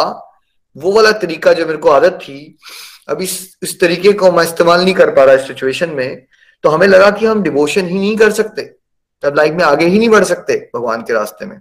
वो 0.75 0.91
वाला 0.91 1.11
तरीका 1.11 1.53
जो 1.53 1.65
मेरे 1.65 1.77
को 1.77 1.89
आदत 1.89 2.19
थी, 2.21 2.57
अब 3.09 3.21
इस 3.21 3.57
इस 3.63 3.79
तरीके 3.79 4.13
को 4.13 4.31
मैं 4.31 4.43
इस्तेमाल 4.43 4.83
नहीं 4.83 4.93
कर 4.93 5.09
पा 5.09 5.23
रहा 5.23 5.35
इस 5.35 5.47
सिचुएशन 5.47 5.89
में 5.89 6.25
तो 6.63 6.69
हमें 6.69 6.87
लगा 6.87 7.09
कि 7.11 7.25
हम 7.25 7.41
डिवोशन 7.43 7.87
ही 7.87 7.99
नहीं 7.99 8.15
कर 8.17 8.31
सकते। 8.31 8.63
तब 9.23 9.35
लाइफ 9.35 9.53
में 9.53 9.63
आगे 9.63 9.85
ही 9.85 9.99
नहीं 9.99 10.09
बढ़ 10.09 10.23
सकते 10.23 10.57
भगवान 10.75 11.01
के 11.01 11.13
रास्ते 11.13 11.45
में। 11.45 11.59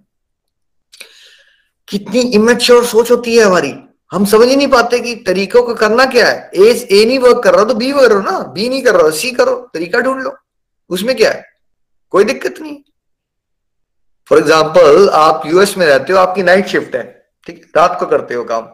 कितनी 1.88 2.20
इमेच्योर 2.20 2.84
सोच 2.86 3.10
होती 3.10 3.36
है 3.36 3.44
हमारी। 3.44 3.72
हम 4.12 4.24
समझ 4.24 4.48
ही 4.48 4.56
नहीं 4.56 4.68
पाते 4.68 4.98
कि 5.00 5.14
तरीकों 5.26 5.62
को 5.62 5.74
करना 5.74 6.04
क्या 6.04 6.26
है। 6.28 6.50
ए 6.56 6.70
ए 6.92 7.04
नहीं 7.04 7.18
वर्क 7.18 7.42
कर 7.44 7.54
रहा 7.54 7.64
तो 7.64 7.74
बी 7.74 7.92
करो 7.92 8.20
ना। 8.20 8.38
बी 8.54 8.68
नहीं 8.68 8.82
कर 8.82 8.94
रहा 8.94 9.10
सी 9.12 9.30
करो। 9.30 9.54
तरीका 9.74 10.00
ढूंढ 10.00 10.22
लो। 10.22 10.34
उसमें 10.90 11.16
क्या 11.16 11.30
है? 11.30 11.44
कोई 12.14 12.24
दिक्कत 12.24 12.60
नहीं। 12.60 12.76
फॉर 14.30 14.38
एग्ज़ाम्पल 14.38 15.08
आप 15.08 15.42
यूएस 15.46 15.76
में 15.78 15.86
रहते 15.86 16.12
हो, 16.12 16.18
आपकी 16.18 16.42
नाइट 16.42 16.66
शिफ्ट 16.66 16.94
है, 16.96 17.02
ठीक 17.46 17.56
है? 17.56 17.70
रात 17.76 17.98
को 18.00 18.06
करते 18.06 18.34
हो 18.34 18.44
काम। 18.44 18.68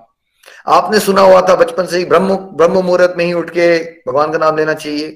आपने 0.69 1.01
सुना 1.01 1.21
हुआ 1.21 1.41
था 1.41 1.55
बचपन 1.57 1.87
से 1.87 1.99
ही, 1.99 2.05
ब्रह्म 2.05 2.37
ब्रह्म 2.37 2.73
मुहूर्त 2.75 3.15
में 3.19 3.25
ही 3.25 3.33
उठ 3.33 3.51
के 3.51 3.79
भगवान 4.09 4.33
का 4.33 4.39
नाम 4.39 4.57
लेना 4.57 4.75
चाहिए। 4.75 5.09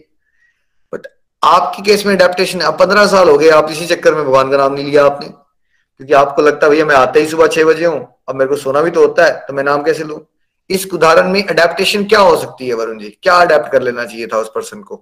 बट 0.92 1.06
आपकी 1.42 1.82
केस 1.82 2.06
में 2.06 2.14
अडेप्टेशन 2.14 2.70
पंद्रह 2.70 3.06
साल 3.06 3.28
हो 3.28 3.36
गए, 3.38 3.48
आप 3.50 3.70
इसी 3.70 3.86
चक्कर 3.86 4.14
में 4.14 4.24
भगवान 4.24 4.50
का 4.50 4.56
नाम 4.56 4.74
नहीं 4.74 4.84
लिया 4.84 5.04
आपने। 5.04 5.28
क्योंकि 6.00 6.14
आपको 6.14 6.42
लगता 6.42 6.66
है 6.66 6.70
भैया 6.70 6.84
मैं 6.84 6.94
आता 6.96 7.20
ही 7.20 7.26
सुबह 7.26 7.46
छह 7.46 7.64
बजे 7.64 7.86
हूँ 7.86 8.08
अब 8.28 8.34
मेरे 8.34 8.48
को 8.48 8.56
सोना 8.56 8.80
भी 8.82 8.90
तो 8.90 9.00
होता 9.00 9.24
है 9.24 9.32
तो 9.48 9.52
मैं 9.52 9.64
नाम 9.64 9.82
कैसे 9.82 10.04
लू? 10.04 10.26
इस 10.70 10.86
उदाहरण 10.94 11.30
में 11.30 11.46
अडेप्टेशन 11.46 12.04
क्या 12.04 12.20
हो 12.20 12.36
सकती 12.36 12.68
है 12.68 12.74
वरुण 12.74 12.98
जी? 12.98 13.10
क्या 13.22 13.34
अडेप्ट 13.34 13.72
कर 13.72 13.82
लेना 13.82 14.04
चाहिए 14.04 14.26
था 14.26 14.38
उस 14.38 14.48
पर्सन 14.54 14.82
को? 14.82 14.96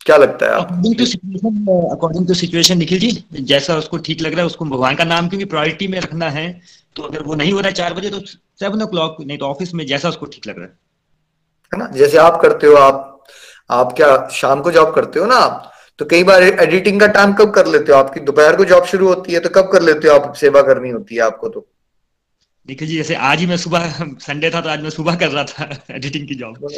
क्या 0.00 0.16
लगता 0.16 0.46
है 0.46 0.52
according 0.52 0.96
to 0.98 1.06
situation 1.06 1.66
according 1.96 2.28
to 2.28 2.34
situation 2.34 2.78
Nikhil 2.78 2.98
ji 2.98 3.24
जैसा 3.32 3.76
उसको 3.76 3.96
ठीक 3.98 4.20
लग 4.20 4.30
रहा 4.30 4.40
है 4.40 4.46
उसको 4.46 4.64
भगवान 4.64 4.94
का 4.94 5.04
नाम 5.04 5.28
क्योंकि 5.28 5.44
प्रायोरिटी 5.44 5.88
में 5.88 6.00
रखना 6.00 6.30
है 6.30 6.60
तो 6.96 7.02
अगर 7.02 7.22
वो 7.22 7.34
नहीं 7.34 7.52
हो 7.52 7.58
रहा 7.58 7.68
है 7.68 7.74
चार 7.74 7.94
बजे 7.94 8.10
तो 8.10 8.20
सेवन 8.60 8.82
ओ 8.82 8.86
क्लॉक 8.86 9.16
नहीं 9.20 9.38
तो 9.38 9.46
ऑफ़िस 9.46 9.74
में 9.74 9.86
जैसा 9.86 10.08
उसको 10.08 10.26
ठीक 10.26 10.46
लग 10.46 10.56
रहा 10.56 10.66
है। 10.66 10.78
है 11.74 11.78
ना? 11.78 11.86
जैसे 11.86 12.18
आप 12.18 12.40
करते 12.42 12.66
हो 12.66 12.74
आप 12.74 13.24
आप 13.70 13.92
क्या 13.92 14.28
शाम 14.28 14.60
को 14.60 14.72
जॉब 14.72 14.94
करते 14.94 15.18
हो 15.18 15.26
ना 15.26 15.36
आप? 15.36 15.72
तो 15.98 16.04
कई 16.04 16.24
बार 16.24 16.42
एडिटिंग 16.42 17.00
का 17.00 17.06
टाइम 17.08 17.32
कब 17.32 17.50
कर 17.50 17.66
लेते 17.66 17.92
हो? 17.92 17.98
आपकी 17.98 18.20
दोपहर 18.20 18.56
को 18.56 18.64
जॉब 18.64 18.84
शुरू 18.86 19.08
होती 19.08 19.32
है 19.32 19.40
तो 19.40 19.48
कब 19.50 19.70
कर 19.72 19.82
लेते 19.82 20.08
हो 20.08 20.14
आप? 20.14 20.34
सेवा 20.34 20.62
करनी 20.62 20.90
होती 20.90 21.14
है 21.14 21.20
आपको 21.22 21.48
तो। 21.48 21.66
देखिए 22.68 22.88
जी 22.88 22.96
जैसे 22.96 23.14
आज 23.14 23.38
ही 23.38 23.46
मैं 23.46 23.56
सुबह 23.56 23.92
संडे 24.20 24.50
था 24.50 24.60
तो 24.60 24.68
आज 24.68 24.82
मैं 24.82 24.90
सुबह 24.90 25.16
कर 25.16 25.28
रहा 25.28 25.44
था 25.44 25.68
एडिटिंग 25.90 26.28
की 26.28 26.34
जॉब 26.34 26.68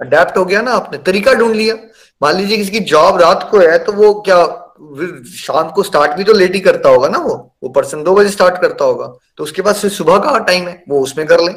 अडेप्ट 0.00 0.36
हो 0.36 0.44
गया 0.44 0.60
ना 0.62 0.72
आपने 0.72 0.98
तरीका 0.98 1.32
ढूंढ 1.34 1.54
लिया। 1.54 1.74
मान 2.20 2.36
लीजिए 2.36 2.56
किसी 2.56 2.70
की 2.70 2.80
जॉब 2.86 3.20
रात 3.20 3.48
को 3.50 3.58
है 3.60 3.78
तो 3.84 3.92
वो 3.92 4.12
क्या 4.20 4.38
शाम 5.36 5.70
को 5.70 5.82
स्टार्ट 5.82 6.12
भी 6.12 6.24
तो 6.24 6.32
लेट 6.32 6.54
ही 6.54 6.60
करता 6.60 6.88
होगा 6.88 7.08
ना 7.08 7.18
वो? 7.18 7.34
वो 7.62 7.68
पर्सन 7.68 8.02
दो 8.02 8.14
बजे 8.14 8.28
स्टार्ट 8.30 8.60
करता 8.62 8.84
होगा 8.84 9.06
तो 9.38 9.44
उसके 9.44 9.62
पास 9.62 9.86
सुबह 9.94 10.18
का 10.18 10.38
टाइम 10.40 10.68
है 10.68 10.82
वो 10.88 11.00
उसमें 11.00 11.26
कर 11.26 11.40
ले। 11.40 11.52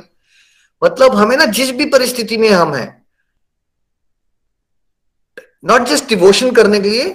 मतलब 0.81 1.15
हमें 1.15 1.35
ना 1.37 1.45
जिस 1.47 1.71
भी 1.71 1.85
परिस्थिति 1.87 2.37
में 2.37 2.49
हम 2.49 2.73
हैं 2.75 3.04
नॉट 5.65 5.87
जस्ट 5.87 6.09
डिवोशन 6.09 6.51
करने 6.51 6.79
के 6.79 6.89
लिए 6.89 7.05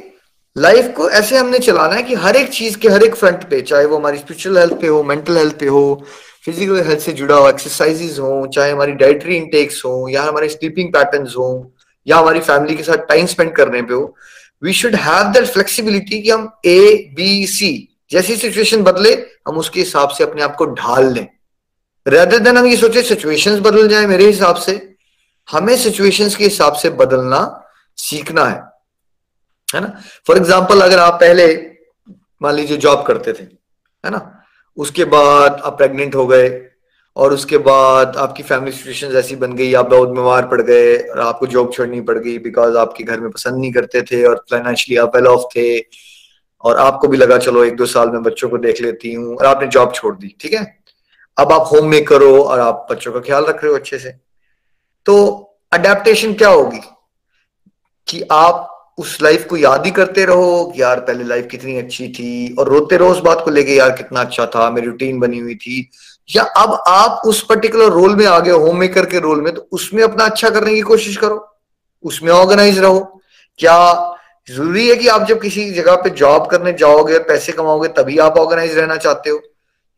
लाइफ 0.57 0.93
को 0.97 1.09
ऐसे 1.11 1.37
हमने 1.37 1.59
चलाना 1.59 1.95
है 1.95 2.03
कि 2.03 2.15
हर 2.15 2.37
एक 2.37 2.49
चीज़ 2.53 2.79
के 2.79 2.89
हर 2.89 3.03
एक 3.03 3.15
फ्रंट 3.15 3.45
पे, 3.51 3.61
चाहे 3.61 3.85
वो 3.85 3.97
हमारी 3.97 4.19
स्पिरिचुअल 4.19 4.59
हेल्थ 4.59 4.81
पे 4.81 4.87
हो 4.87 5.03
मेंटल 5.03 5.37
हेल्थ 5.37 5.59
पे 5.59 5.67
हो 5.67 6.03
फ़िज़िकल 6.45 6.81
हेल्थ 6.87 7.01
से 7.01 7.13
जुड़ा 7.13 7.37
हो 7.37 7.49
एक्सरसाइजेस 7.49 8.19
हो, 8.19 8.47
चाहे 8.55 8.71
हमारी 8.71 8.93
डाइटरी 8.93 9.37
इंटेक्स 9.37 9.85
हो, 9.85 10.09
या 10.11 10.23
हमारे 10.23 10.49
स्लीपिंग 10.49 10.93
पैटर्न 10.93 11.27
हो, 11.37 11.73
या 12.07 12.17
हमारी 12.17 12.41
फैमिली 12.41 12.75
के 12.77 12.83
साथ 12.83 13.07
टाइम 13.09 13.27
स्पेंड 13.27 13.55
करने 13.57 13.83
पे 13.83 13.95
हो 13.95 14.15
we 14.63 14.73
should 14.73 14.95
have 14.97 15.33
that 15.33 15.47
flexibility 15.47 16.21
कि 16.23 16.31
हम 16.31 16.51
ए 16.67 17.11
बी 17.17 17.47
सी 17.47 17.73
जैसी 18.11 18.37
सिचुएशन 18.37 18.83
बदले, 18.83 19.13
हम 19.49 19.59
उसके 19.59 19.81
हिसाब 19.81 20.09
से 20.09 20.25
अपने 20.25 20.43
आप 20.43 20.57
को 20.57 20.67
ढाल 20.67 21.13
लें। 21.13 21.27
रेदर 22.07 22.39
देन 22.39 22.57
हम 22.57 22.67
ये 22.67 22.77
सोचे 22.77 23.03
सिचुएशंस 23.03 23.59
बदल 23.61 23.89
जाए 23.89 24.07
मेरे 24.07 24.27
हिसाब 24.27 24.57
से, 24.57 24.95
हमें 25.49 25.77
सिचुएशंस 25.79 26.37
के 26.37 26.45
हिसाब 26.45 26.75
से 26.75 26.91
बदलना 26.91 27.60
सीखना 28.01 28.45
है 28.45 28.63
है 29.69 29.81
ना? 29.81 29.89
फॉर 30.27 30.37
एग्ज़ाम्पल 30.37 30.81
अगर 30.81 30.99
आप 30.99 31.15
पहले, 31.15 31.47
मान 32.41 32.55
लीजिए 32.55 32.77
जॉब 32.77 33.05
करते 33.07 33.33
थे, 33.33 33.43
है 34.05 34.11
ना? 34.11 34.21
उसके 34.77 35.05
बाद 35.05 35.61
आप 35.65 35.77
प्रेग्नेंट 35.79 36.15
हो 36.15 36.27
गए, 36.27 36.49
और 37.17 37.33
उसके 37.33 37.59
बाद 37.59 38.17
आपकी 38.17 38.43
फैमिली 38.43 38.73
सिचुएशन 38.73 39.17
ऐसी 39.17 39.37
बन 39.37 39.53
गई, 39.53 39.73
आप 39.75 39.87
बहुत 39.87 40.09
बीमार 40.09 40.47
पड़ 40.47 40.61
गए, 40.63 40.97
और 40.99 41.21
आपको 41.21 41.47
जॉब 41.47 41.73
छोड़नी 41.73 42.01
पड़ 42.01 42.19
गई 42.19 42.39
बिकॉज़ 42.39 42.77
आपके 42.77 43.05
घर 43.05 43.21
में 43.21 43.31
पसंद 43.31 43.61
नहीं 43.61 43.73
करते 43.73 44.03
थे 44.03 44.25
और 44.25 44.45
फाइनेंशियली 44.51 45.01
आप 45.01 45.17
वेल 45.17 45.27
ऑफ़ 45.27 45.45
थे, 45.57 45.79
और 46.65 46.77
आपको 46.77 47.09
भी 47.09 47.17
लगा, 47.17 47.39
चलो, 47.39 47.65
एक 47.65 47.77
दो 47.77 47.87
साल 47.87 48.11
में 48.11 48.23
बच्चों 48.23 48.49
को 48.49 48.59
देख 48.59 48.81
लेती 48.83 49.13
हूँ, 49.15 49.37
और 49.37 49.47
आपने 49.47 49.67
जॉब 49.69 49.93
छोड़ 49.95 50.15
दी, 50.17 50.35
ठीक 50.41 50.53
है? 50.53 50.65
अब 51.39 51.53
आप 51.53 51.69
होम 51.73 51.89
मेकर 51.89 52.23
हो 52.23 52.39
और 52.39 52.61
आप 52.61 52.87
बच्चों 52.91 53.13
का 53.13 53.21
ख्याल 53.21 53.45
रख 53.45 53.63
रहे 53.65 53.73
हो 53.73 53.79
अच्छे 53.79 53.99
से। 53.99 54.11
तो 55.07 55.17
अडेप्टेशन 55.73 56.35
क्या 56.35 56.49
होगी? 56.49 56.81
कि 58.11 58.23
आप 58.33 58.77
उस 58.99 59.19
लाइफ 59.23 59.47
को 59.47 59.57
याद 59.57 59.85
ही 59.85 59.91
करते 59.91 60.25
रहो 60.25 60.73
कि 60.77 60.83
यार, 60.83 61.01
पहले 61.01 61.25
लाइफ 61.25 61.49
कितनी 61.51 61.79
अच्छी 61.79 62.09
थी 62.09 62.57
और 62.59 62.69
रोते 62.69 62.97
रहो 62.97 63.11
उस 63.11 63.19
बात 63.19 63.43
को 63.45 63.51
लेके, 63.51 63.75
यार, 63.75 63.91
कितना 63.91 64.21
अच्छा 64.21 64.47
था, 64.47 64.71
मेरी 64.71 64.87
रूटीन 64.87 65.19
बनी 65.19 65.39
हुई 65.39 65.55
थी। 65.55 65.91
या 66.37 66.43
अब 66.43 66.85
आप 66.87 67.23
उस 67.27 67.47
पर्टिकुलर 67.47 67.85
रोल 67.85 68.17
में 68.17 68.27
आ 68.27 68.41
गए 68.41 68.51
होम 68.51 68.77
मेकर 68.77 69.07
के 69.07 69.21
रोल 69.21 69.41
में 69.41 69.55
तो 69.55 69.69
उसमें 69.73 70.03
अपना 70.03 70.25
अच्छा 70.25 70.51
करने 70.51 70.75
की 70.75 70.81
कोशिश 70.81 71.17
करो। 71.17 71.57
उसमें 72.03 72.33
ऑर्गेनाइज 72.33 72.79
रहो। 72.79 73.21
क्या 73.59 74.15
ज़रूरी 74.51 74.89
है 74.89 74.97
कि 74.97 75.09
आप 75.09 75.27
जब 75.27 75.41
किसी 75.41 75.71
जगह 75.71 75.95
पे 75.95 76.11
जॉब 76.11 76.47
करने 76.47 76.73
जाओगे, 76.73 77.19
पैसे 77.19 77.53
कमाओगे, 77.53 77.89
तभी 77.89 78.19
आप 78.19 78.39
ऑर्गेनाइज 78.39 78.79
रहना 78.79 78.97
चाहते 78.97 79.31
हो? 79.31 79.41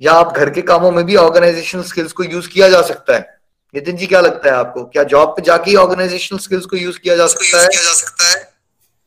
या 0.03 0.13
आप 0.13 0.37
घर 0.37 0.51
के 0.51 0.63
कामों 0.63 0.91
में 0.91 1.07
भी 1.07 1.17
ऑर्गेनाइजेशन 1.17 1.83
स्किल्स 1.83 2.13
को 2.13 2.25
यूज़ 2.25 2.49
किया 2.49 2.69
जा 2.69 2.83
सकता 2.83 3.15
है? 3.15 3.42
नितिन 3.75 3.97
जी 3.97 4.07
क्या 4.07 4.21
लगता 4.21 4.51
है 4.51 4.57
आपको? 4.57 4.85
क्या 4.85 5.03
जॉब 5.03 5.29
पे 5.29 5.43
जाके 5.43 5.75
ऑर्गेनाइजेशनल 5.75 6.39
स्किल्स 6.39 6.67
को 6.67 6.77
यूज़ 6.77 6.99
किया 6.99 7.17
जा 7.17 7.27
सकता 7.27 7.63
है? 7.63 7.69
किया 7.69 7.83
जा 7.83 7.93
सकता 7.93 8.29
है। 8.29 8.53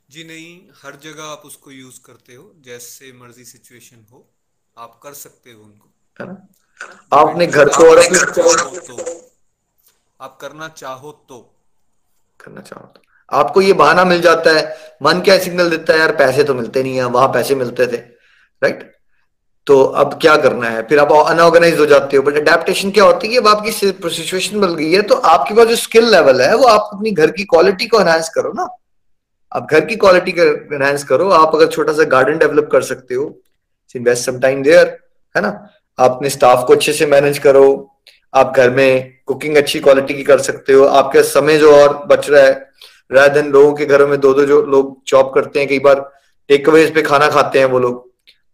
जी 0.10 0.23
नहीं 0.23 0.62
हर 0.84 0.95
जगह 1.04 1.23
आप 1.23 1.41
उसको 1.45 1.71
यूज़ 1.71 1.99
करते 2.06 2.36
हो 2.36 2.54
जैसे 2.65 3.12
मर्ज़ी 3.13 3.45
सिचुएशन 3.45 4.06
हो 4.12 4.30
आप 4.78 4.99
कर 5.04 5.13
सकते 5.13 5.51
हो 5.51 5.63
उनको। 5.63 5.89
है 6.21 6.28
ना? 6.28 6.47
आपने 7.13 7.47
घर 7.47 7.69
को 7.69 7.89
और 7.89 7.97
अपने 7.97 8.19
तो 8.19 9.25
आप 10.21 10.38
करना 10.41 10.67
चाहो 10.67 11.12
तो। 11.30 11.56
करना 12.39 12.62
चाहो 12.62 12.86
तो। 12.88 13.01
आपको 13.30 13.62
ये 13.62 13.73
बहाना 13.73 14.06
मिल 14.06 14.21
जाता 14.21 14.51
है 14.51 14.95
मन 15.04 15.21
क्या 15.21 15.38
सिग्नल 15.39 15.69
देता 15.69 15.93
है 15.93 15.99
यार 15.99 16.15
पैसे 16.15 16.43
तो 16.43 16.54
मिलते 16.54 16.84
नहीं 16.84 16.95
है 16.95 17.06
वहाँ 17.06 17.28
पैसे 17.28 17.56
मिलते 17.56 17.88
थे 17.88 17.97
राइट 18.63 18.95
तो 19.67 19.84
अब 19.99 20.13
क्या 20.21 20.36
करना 20.38 20.69
है? 20.69 20.82
फिर 20.88 20.99
आप 20.99 21.12
अनऑर्गेनाइज 21.12 21.80
हो 21.80 21.86
जाते 21.86 22.17
हो 22.17 22.23
बट 22.23 22.36
अडेप्टेशन 22.38 22.91
क्या 22.91 23.04
होती 23.04 23.28
है? 23.28 23.38
अब 23.38 23.47
आपकी 23.47 23.71
सिचुएशन 23.71 24.60
बन 24.60 24.75
गई 24.75 24.91
है 24.91 25.01
तो 25.01 25.15
आपके 25.15 25.54
पास 25.54 25.67
जो 25.67 25.75
स्किल 25.78 26.10
लेवल 26.12 26.41
है, 26.41 26.56
वो 26.56 26.67
आप 26.67 26.89
अपनी 26.93 27.12
घर 27.12 27.32
की 27.32 27.43
क्वालिटी 27.45 27.88
को 27.88 28.01
एनहांस 28.01 28.30
करो 28.30 28.51
ना। 28.54 28.67
आप 29.51 29.67
घर 29.71 29.86
की 29.86 29.95
क्वालिटी 29.95 30.32
एनहेंस 30.75 31.04
करो। 31.04 31.30
आप 31.32 31.56
अगर 31.56 31.67
छोटा 31.67 31.93
सा 31.93 32.04
गार्डन 32.06 32.38
डेवलप 32.38 32.69
कर 32.71 32.82
सकते 32.84 33.15
हो 33.15 33.34
इन्वेस्ट 33.95 34.25
सम 34.25 34.39
टाइम 34.39 34.63
देयर 34.63 34.88
है 35.36 35.41
ना? 35.41 35.49
आप 35.99 36.12
अपने 36.12 36.30
स्टाफ 36.30 36.65
को 36.67 36.73
अच्छे 36.73 36.93
से 36.93 37.06
मैनेज 37.08 37.38
करो। 37.39 37.65
आप 38.34 38.54
घर 38.58 38.69
में 38.69 39.13
कुकिंग 39.28 39.58
अच्छी 39.58 39.80
क्वालिटी 39.80 40.13
की 40.13 40.23
कर 40.23 40.39
सकते 40.41 40.73
हो। 40.73 40.86
आपके 40.86 41.21
समय 41.23 41.58
जो 41.58 41.75
और 41.75 41.95
बच 42.08 42.30
रहा 42.30 42.41
है 42.43 42.54
राय 43.12 43.30
दिन 43.30 43.51
लोगों 43.51 43.73
के 43.73 43.86
घरों 43.86 44.08
में 44.08 44.19
दो 44.19 44.34
दो 44.34 44.45
जो 44.45 44.62
लोग 44.63 44.97
जॉब 45.08 45.32
करते 45.36 45.60
हैं, 45.60 45.67
कई 45.69 45.80
बार 45.80 45.99
टेक 46.49 46.69
अवेज 46.69 46.93
पे 46.95 47.01
खाना 47.01 47.28
खाते 47.30 47.60
हैं 47.60 47.65
वो 47.65 47.80
लोग। 47.80 48.04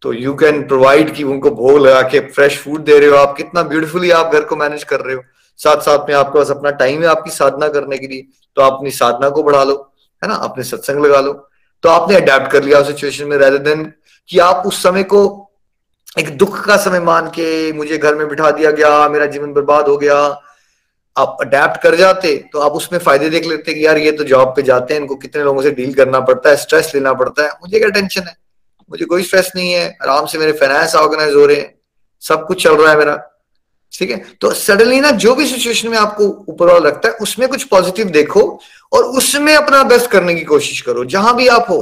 तो 0.03 0.13
यू 0.13 0.33
कैन 0.35 0.61
प्रोवाइड 0.67 1.13
कि 1.15 1.23
उनको 1.23 1.49
भोग 1.51 1.77
लगा 1.79 2.01
के 2.01 2.19
फ्रेश 2.29 2.57
फ़ूड 2.59 2.83
दे 2.83 2.97
रहे 2.99 3.09
हो 3.09 3.15
आप। 3.15 3.35
कितना 3.37 3.63
ब्यूटीफुली 3.63 4.11
आप 4.11 4.33
घर 4.33 4.43
को 4.43 4.55
मैनेज 4.55 4.83
कर 4.83 4.99
रहे 4.99 5.15
हो। 5.15 5.21
साथ 5.59 5.81
साथ 5.81 6.07
में 6.09 6.15
आपके 6.15 6.37
पास 6.39 6.51
अपना 6.51 6.71
टाइम 6.77 7.01
है 7.01 7.07
आपकी 7.07 7.31
साधना 7.31 7.67
करने 7.69 7.97
के 7.97 8.07
लिए। 8.07 8.25
तो 8.57 8.61
आप 8.61 8.73
अपनी 8.73 8.91
साधना 8.91 9.29
को 9.29 9.43
बढ़ा 9.43 9.63
लो, 9.63 9.75
है 10.21 10.29
ना? 10.29 10.35
अपने 10.35 10.63
सत्संग 10.63 11.05
लगा 11.05 11.19
लो। 11.19 11.33
तो 11.83 11.89
आपने 11.89 12.15
अडेप्ट 12.15 12.51
कर 12.51 12.63
लिया 12.63 12.81
सिचुएशन 12.83 13.27
में 13.27 13.37
रेदर 13.37 13.57
देन 13.59 13.91
कि 14.29 14.39
आप 14.39 14.63
उस 14.65 14.81
समय 14.83 15.03
को 15.05 15.21
एक 16.19 16.35
दुख 16.37 16.63
का 16.65 16.77
समय 16.79 16.99
मान 17.01 17.27
के 17.29 17.71
मुझे 17.73 17.97
घर 17.97 18.15
में 18.15 18.27
बिठा 18.27 18.51
दिया 18.51 18.71
गया, 18.71 19.07
मेरा 19.09 19.25
जीवन 19.27 19.53
बर्बाद 19.53 19.87
हो 19.87 19.97
गया। 19.97 20.17
आप 21.15 21.37
अडेप्ट 21.41 21.81
कर 21.83 21.95
जाते 21.95 22.35
तो 22.53 22.59
आप 22.59 22.71
उसमें 22.73 22.99
फ़ायदे 22.99 23.29
देख 23.29 23.45
लेते 23.45 23.73
कि 23.73 23.85
यार 23.85 23.97
ये 23.97 24.11
तो 24.11 24.23
जॉब 24.23 24.53
पे 24.55 24.61
जाते 24.63 24.93
हैं, 24.93 25.01
इनको 25.01 25.15
कितने 25.15 25.43
लोगों 25.43 25.61
से 25.61 25.71
डील 25.71 25.93
करना 25.93 26.19
पड़ता 26.21 26.49
है 26.49 26.55
स्ट्रेस 26.57 26.91
लेना 26.95 27.13
पड़ता 27.13 27.43
है। 27.43 27.49
मुझे 27.51 27.79
क्या 27.79 27.89
टेंशन 27.89 28.21
है? 28.21 28.35
मुझे 28.91 29.05
कोई 29.05 29.23
स्ट्रेस 29.23 29.51
नहीं 29.55 29.71
है, 29.73 29.85
आराम 30.01 30.25
से 30.25 30.37
मेरे 30.37 30.51
फाइनेंस 30.51 30.95
ऑर्गेनाइज 30.95 31.33
हो 31.35 31.45
रहे 31.45 31.57
हैं, 31.57 31.73
सब 32.23 32.45
कुछ 32.47 32.63
चल 32.63 32.75
रहा 32.75 32.91
है 32.91 32.97
मेरा, 32.97 33.15
ठीक 33.93 34.11
है? 34.11 34.17
तो 34.41 34.51
सडनली 34.53 34.99
ना 34.99 35.11
जो 35.17 35.35
भी 35.35 35.47
सिचुएशन 35.47 35.89
में 35.89 35.97
आपको 35.97 36.27
ऊपर 36.49 36.79
लगता 36.81 37.09
है, 37.09 37.13
उसमें 37.15 37.47
कुछ 37.49 37.63
पॉजिटिव 37.63 38.09
देखो 38.11 38.41
और 38.91 39.03
उसमें 39.17 39.55
अपना 39.55 39.83
बेस्ट 39.83 40.09
करने 40.11 40.35
की 40.35 40.43
कोशिश 40.45 40.81
करो, 40.81 41.05
जहाँ 41.05 41.35
भी 41.35 41.47
आप 41.49 41.65
हो। 41.69 41.79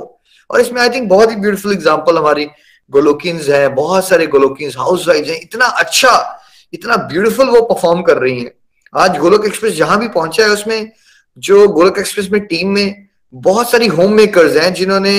और 0.50 0.62
इसमें 0.62 0.82
आई 0.82 0.90
थिंक 0.90 1.10
बहुत 1.10 1.32
ही 1.32 1.36
ब्यूटीफुल 1.36 1.74
एग्ज़ाम्पल 1.74 2.18
हमारी 2.18 2.46
गोलोकिन्स 2.92 3.50
है, 3.50 3.68
बहुत 3.70 4.08
सारे 4.08 4.28
गोलोकिन्स 4.28 4.78
हाउस 4.78 5.08
वाइफ 5.08 5.28
है, 5.28 5.36
इतना 5.36 5.66
अच्छा 5.66 6.36
इतना 6.74 6.96
ब्यूटीफुल 7.08 7.50
वो 7.50 7.62
परफॉर्म 7.64 8.02
कर 8.02 8.18
रही 8.18 8.40
है। 8.40 8.54
आज 8.94 9.18
गोलोक 9.18 9.46
एक्सप्रेस 9.46 9.74
जहाँ 9.74 10.00
भी 10.00 10.08
पहुँचा 10.10 10.44
है, 10.44 10.50
उसमें 10.50 10.92
जो 11.38 11.68
गोलोक 11.68 11.98
एक्सप्रेस 12.00 12.30
में 12.32 12.42
टीम 12.46 12.70
में 12.70 13.08
बहुत 13.34 13.72
सारी 13.72 13.88
होम 13.88 14.14
मेकर्स 14.14 14.56
हैं, 14.56 14.74
जिन्होंने 14.74 15.14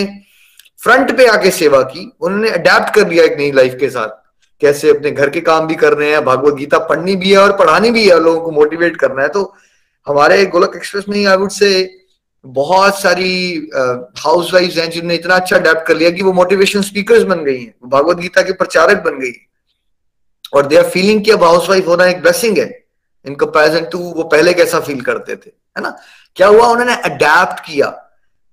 फ्रंट 0.82 1.16
पे 1.16 1.26
आके 1.26 1.50
सेवा 1.50 1.82
की, 1.82 2.10
उन्होंने 2.20 2.50
अडेप्ट 2.50 2.94
कर 2.94 3.08
लिया 3.08 3.24
एक 3.24 3.36
नई 3.38 3.52
लाइफ 3.52 3.76
के 3.80 3.88
साथ। 3.90 4.18
कैसे 4.62 4.90
अपने 4.90 5.10
घर 5.10 5.30
के 5.30 5.40
काम 5.40 5.66
भी 5.66 5.74
कर 5.74 5.92
रहे 5.92 6.10
हैं, 6.10 6.24
भागवत 6.24 6.54
गीता 6.54 6.78
पढ़नी 6.86 7.16
भी 7.16 7.30
है 7.32 7.38
और 7.38 7.56
पढ़ानी 7.56 7.90
भी 7.90 8.08
है, 8.08 8.18
लोगों 8.20 8.40
को 8.40 8.50
मोटिवेट 8.50 8.96
करना 8.96 9.22
है। 9.22 9.28
तो 9.28 9.52
हमारे 10.06 10.44
गोलक 10.46 10.76
एक्सप्रेस 10.76 11.04
में 11.08 11.24
आई 11.26 11.36
वुड 11.36 11.50
से 11.50 11.70
बहुत 12.44 13.00
सारी 13.00 13.70
हाउस 14.18 14.52
वाइफ 14.54 14.76
हैं 14.76 14.88
जिन्होंने 14.90 15.14
इतना 15.14 15.34
अच्छा 15.34 15.56
अडेप्ट 15.56 15.86
कर 15.86 15.96
लिया 15.96 16.10
कि 16.10 16.22
वो 16.22 16.32
मोटिवेशन 16.32 16.82
स्पीकर्स 16.82 17.22
बन 17.22 17.44
गई 17.44 17.58
हैं 17.58 17.74
भागवत 17.86 18.16
गीता 18.16 18.42
के 18.42 18.52
प्रचारक 18.52 19.02
बन 19.04 19.18
गई 19.20 19.32
और 20.52 20.66
दे 20.66 20.76
आर 20.76 20.88
फीलिंग 20.90 21.24
कि 21.24 21.30
अब 21.30 21.44
हाउस 21.44 21.68
वाइफ 21.68 21.88
होना 21.88 22.06
एक 22.06 22.20
ब्लेसिंग 22.22 22.58
है। 22.58 22.68
इन 23.24 23.34
कंपेरिजन 23.34 23.88
टू 23.92 23.98
वो 23.98 24.22
पहले 24.24 24.52
कैसा 24.54 24.80
फील 24.80 25.00
करते 25.02 25.36
थे, 25.36 25.50
है 25.50 25.82
ना? 25.82 25.96
क्या 26.36 26.46
हुआ? 26.46 26.66
उन्होंने 26.66 26.94
अडेप्ट 26.94 27.60
किया। 27.66 27.88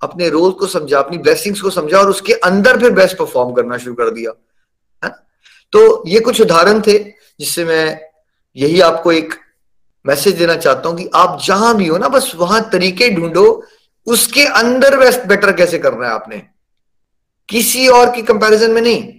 अपने 0.01 0.29
रोल 0.29 0.51
को 0.51 0.67
समझा, 0.67 0.99
अपनी 0.99 1.17
ब्लेसिंग्स 1.17 1.61
को 1.61 1.69
समझा 1.69 1.99
और 1.99 2.09
उसके 2.09 2.33
अंदर 2.33 2.79
फिर 2.79 2.91
बेस्ट 2.91 3.17
परफॉर्म 3.17 3.53
करना 3.53 3.77
शुरू 3.77 3.95
कर 3.95 4.09
दिया, 4.09 4.31
है 5.03 5.11
तो 5.73 6.03
ये 6.07 6.19
कुछ 6.19 6.41
उदाहरण 6.41 6.81
थे 6.81 6.97
जिससे 7.39 7.65
मैं 7.65 7.99
यही 8.55 8.79
आपको 8.81 9.11
एक 9.11 9.33
मैसेज 10.05 10.35
देना 10.35 10.55
चाहता 10.55 10.89
हूँ 10.89 10.97
कि 10.97 11.09
आप 11.15 11.39
जहाँ 11.45 11.75
भी 11.77 11.87
हो 11.87 11.97
ना, 11.97 12.07
बस 12.07 12.31
वहाँ 12.35 12.61
तरीके 12.71 13.09
ढूंढो, 13.09 13.63
उसके 14.07 14.45
अंदर 14.45 14.97
बेस्ट 14.97 15.25
बेटर 15.27 15.51
कैसे 15.53 15.79
करना 15.79 16.07
है 16.07 16.13
आपने? 16.13 16.41
किसी 17.49 17.87
और 17.87 18.11
की 18.11 18.21
कंपैरिजन 18.21 18.71
में 18.71 18.81
नहीं। 18.81 19.13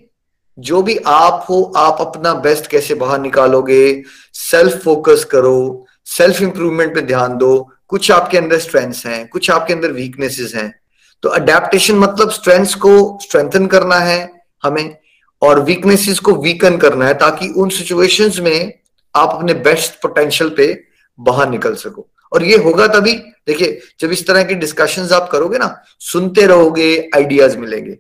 जो 0.59 0.81
भी 0.83 0.97
आप 1.07 1.45
हो, 1.51 1.73
आप 1.77 2.01
अपना 2.01 2.33
बेस्ट 2.37 2.67
कैसे 2.67 2.95
बाहर 2.95 3.21
निकालोगे? 3.21 4.03
सेल्फ 4.33 4.83
फोकस 4.85 5.25
करो 5.25 5.87
सेल्फ 6.07 6.41
इंप्रूवमेंट 6.43 6.95
पे 6.95 7.01
ध्यान 7.03 7.37
दो 7.37 7.71
कुछ 7.89 8.11
आपके 8.11 8.39
अंदर 8.39 8.59
स्ट्रेंथ्स 8.59 9.07
हैं, 9.07 9.29
कुछ 9.29 9.51
आपके 9.51 9.75
अंदर 9.75 9.93
वीकनेसेस 9.93 10.55
हैं। 10.55 10.81
तो 11.23 11.29
अडेप्टेशन 11.29 11.95
मतलब 11.95 12.31
स्ट्रेंथ्स 12.31 12.75
को 12.75 13.19
स्ट्रेंथन 13.23 13.67
करना 13.67 13.97
है 13.97 14.43
हमें 14.63 14.97
और 15.43 15.61
वीकनेसेस 15.61 16.19
को 16.19 16.33
वीकन 16.35 16.77
करना 16.77 17.07
है 17.07 17.15
ताकि 17.15 17.49
उन 17.49 17.69
सिचुएशंस 17.69 18.39
में 18.39 18.73
आप 19.15 19.35
अपने 19.35 19.55
बेस्ट 19.55 20.01
पोटेंशियल 20.03 20.51
पे 20.51 20.85
बाहर 21.19 21.49
निकल 21.51 21.75
सको। 21.75 22.07
और 22.33 22.45
ये 22.45 22.57
होगा 22.57 22.87
तभी, 22.87 23.15
देखिए, 23.47 23.81
जब 24.01 24.13
इस 24.13 24.27
तरह 24.27 24.43
की 24.45 24.55
डिस्कशन 24.55 25.09
आप 25.15 25.29
करोगे 25.31 25.59
ना, 25.59 25.85
सुनते 26.01 26.47
रहोगे 26.47 27.11
आइडियाज़ 27.17 27.57
मिलेंगे। 27.59 27.99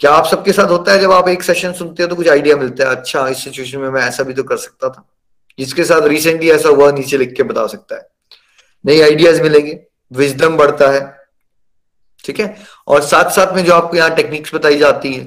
क्या 0.00 0.10
आप 0.10 0.26
सबके 0.26 0.52
साथ 0.52 0.70
होता 0.70 0.92
है 0.92 1.00
जब 1.00 1.12
आप 1.12 1.28
एक 1.28 1.42
सेशन 1.42 1.72
सुनते 1.72 2.02
हो 2.02 2.08
तो 2.08 2.16
कुछ 2.16 2.28
आइडिया 2.28 2.56
मिलता 2.56 2.84
है 2.84 2.90
अच्छा 2.90 3.26
इस 3.28 3.44
सिचुएशन 3.44 3.78
में 3.78 3.88
मैं 3.88 4.02
ऐसा 4.02 4.22
भी 4.22 4.32
तो 4.32 4.42
कर 4.42 4.56
सकता 4.56 4.88
था। 4.88 5.08
जिसके 5.58 5.84
साथ 5.84 6.06
रिसेंटली 6.06 6.50
ऐसा 6.50 6.68
हुआ, 6.68 6.90
नीचे 6.92 7.18
लिख 7.18 7.32
के 7.32 7.42
बता 7.42 7.66
सकता 7.66 7.96
है। 7.96 8.08
नई 8.84 9.00
आइडियाज़ 9.00 9.42
मिलेंगे 9.42 9.78
विजडम 10.12 10.56
बढ़ता 10.56 10.90
है, 10.90 11.00
ठीक 12.24 12.40
है? 12.40 12.56
और 12.88 13.02
साथ 13.02 13.30
साथ 13.30 13.54
में 13.54 13.64
जो 13.64 13.74
आपको 13.74 13.96
यहाँ 13.96 14.14
टेक्निक्स 14.16 14.54
बताई 14.54 14.78
जाती 14.78 15.12
है, 15.14 15.24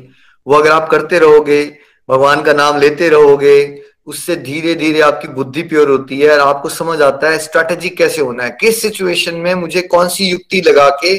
वो 0.47 0.55
अगर 0.55 0.71
आप 0.71 0.89
करते 0.89 1.19
रहोगे, 1.19 1.63
भगवान 2.09 2.41
का 2.43 2.53
नाम 2.53 2.79
लेते 2.79 3.09
रहोगे, 3.09 3.81
उससे 4.07 4.35
धीरे 4.35 4.73
धीरे 4.75 5.01
आपकी 5.01 5.27
बुद्धि 5.27 5.61
प्योर 5.63 5.89
होती 5.89 6.19
है 6.19 6.31
और 6.31 6.39
आपको 6.39 6.69
समझ 6.69 7.01
आता 7.01 7.29
है 7.29 7.37
स्ट्रैटेजी 7.39 7.89
कैसे 7.91 8.21
होना 8.21 8.43
है, 8.43 8.57
किस 8.61 8.81
सिचुएशन 8.81 9.35
में 9.35 9.53
मुझे 9.55 9.81
कौन 9.83 10.09
सी 10.09 10.25
युक्ति 10.25 10.61
लगा 10.61 10.89
के 11.03 11.15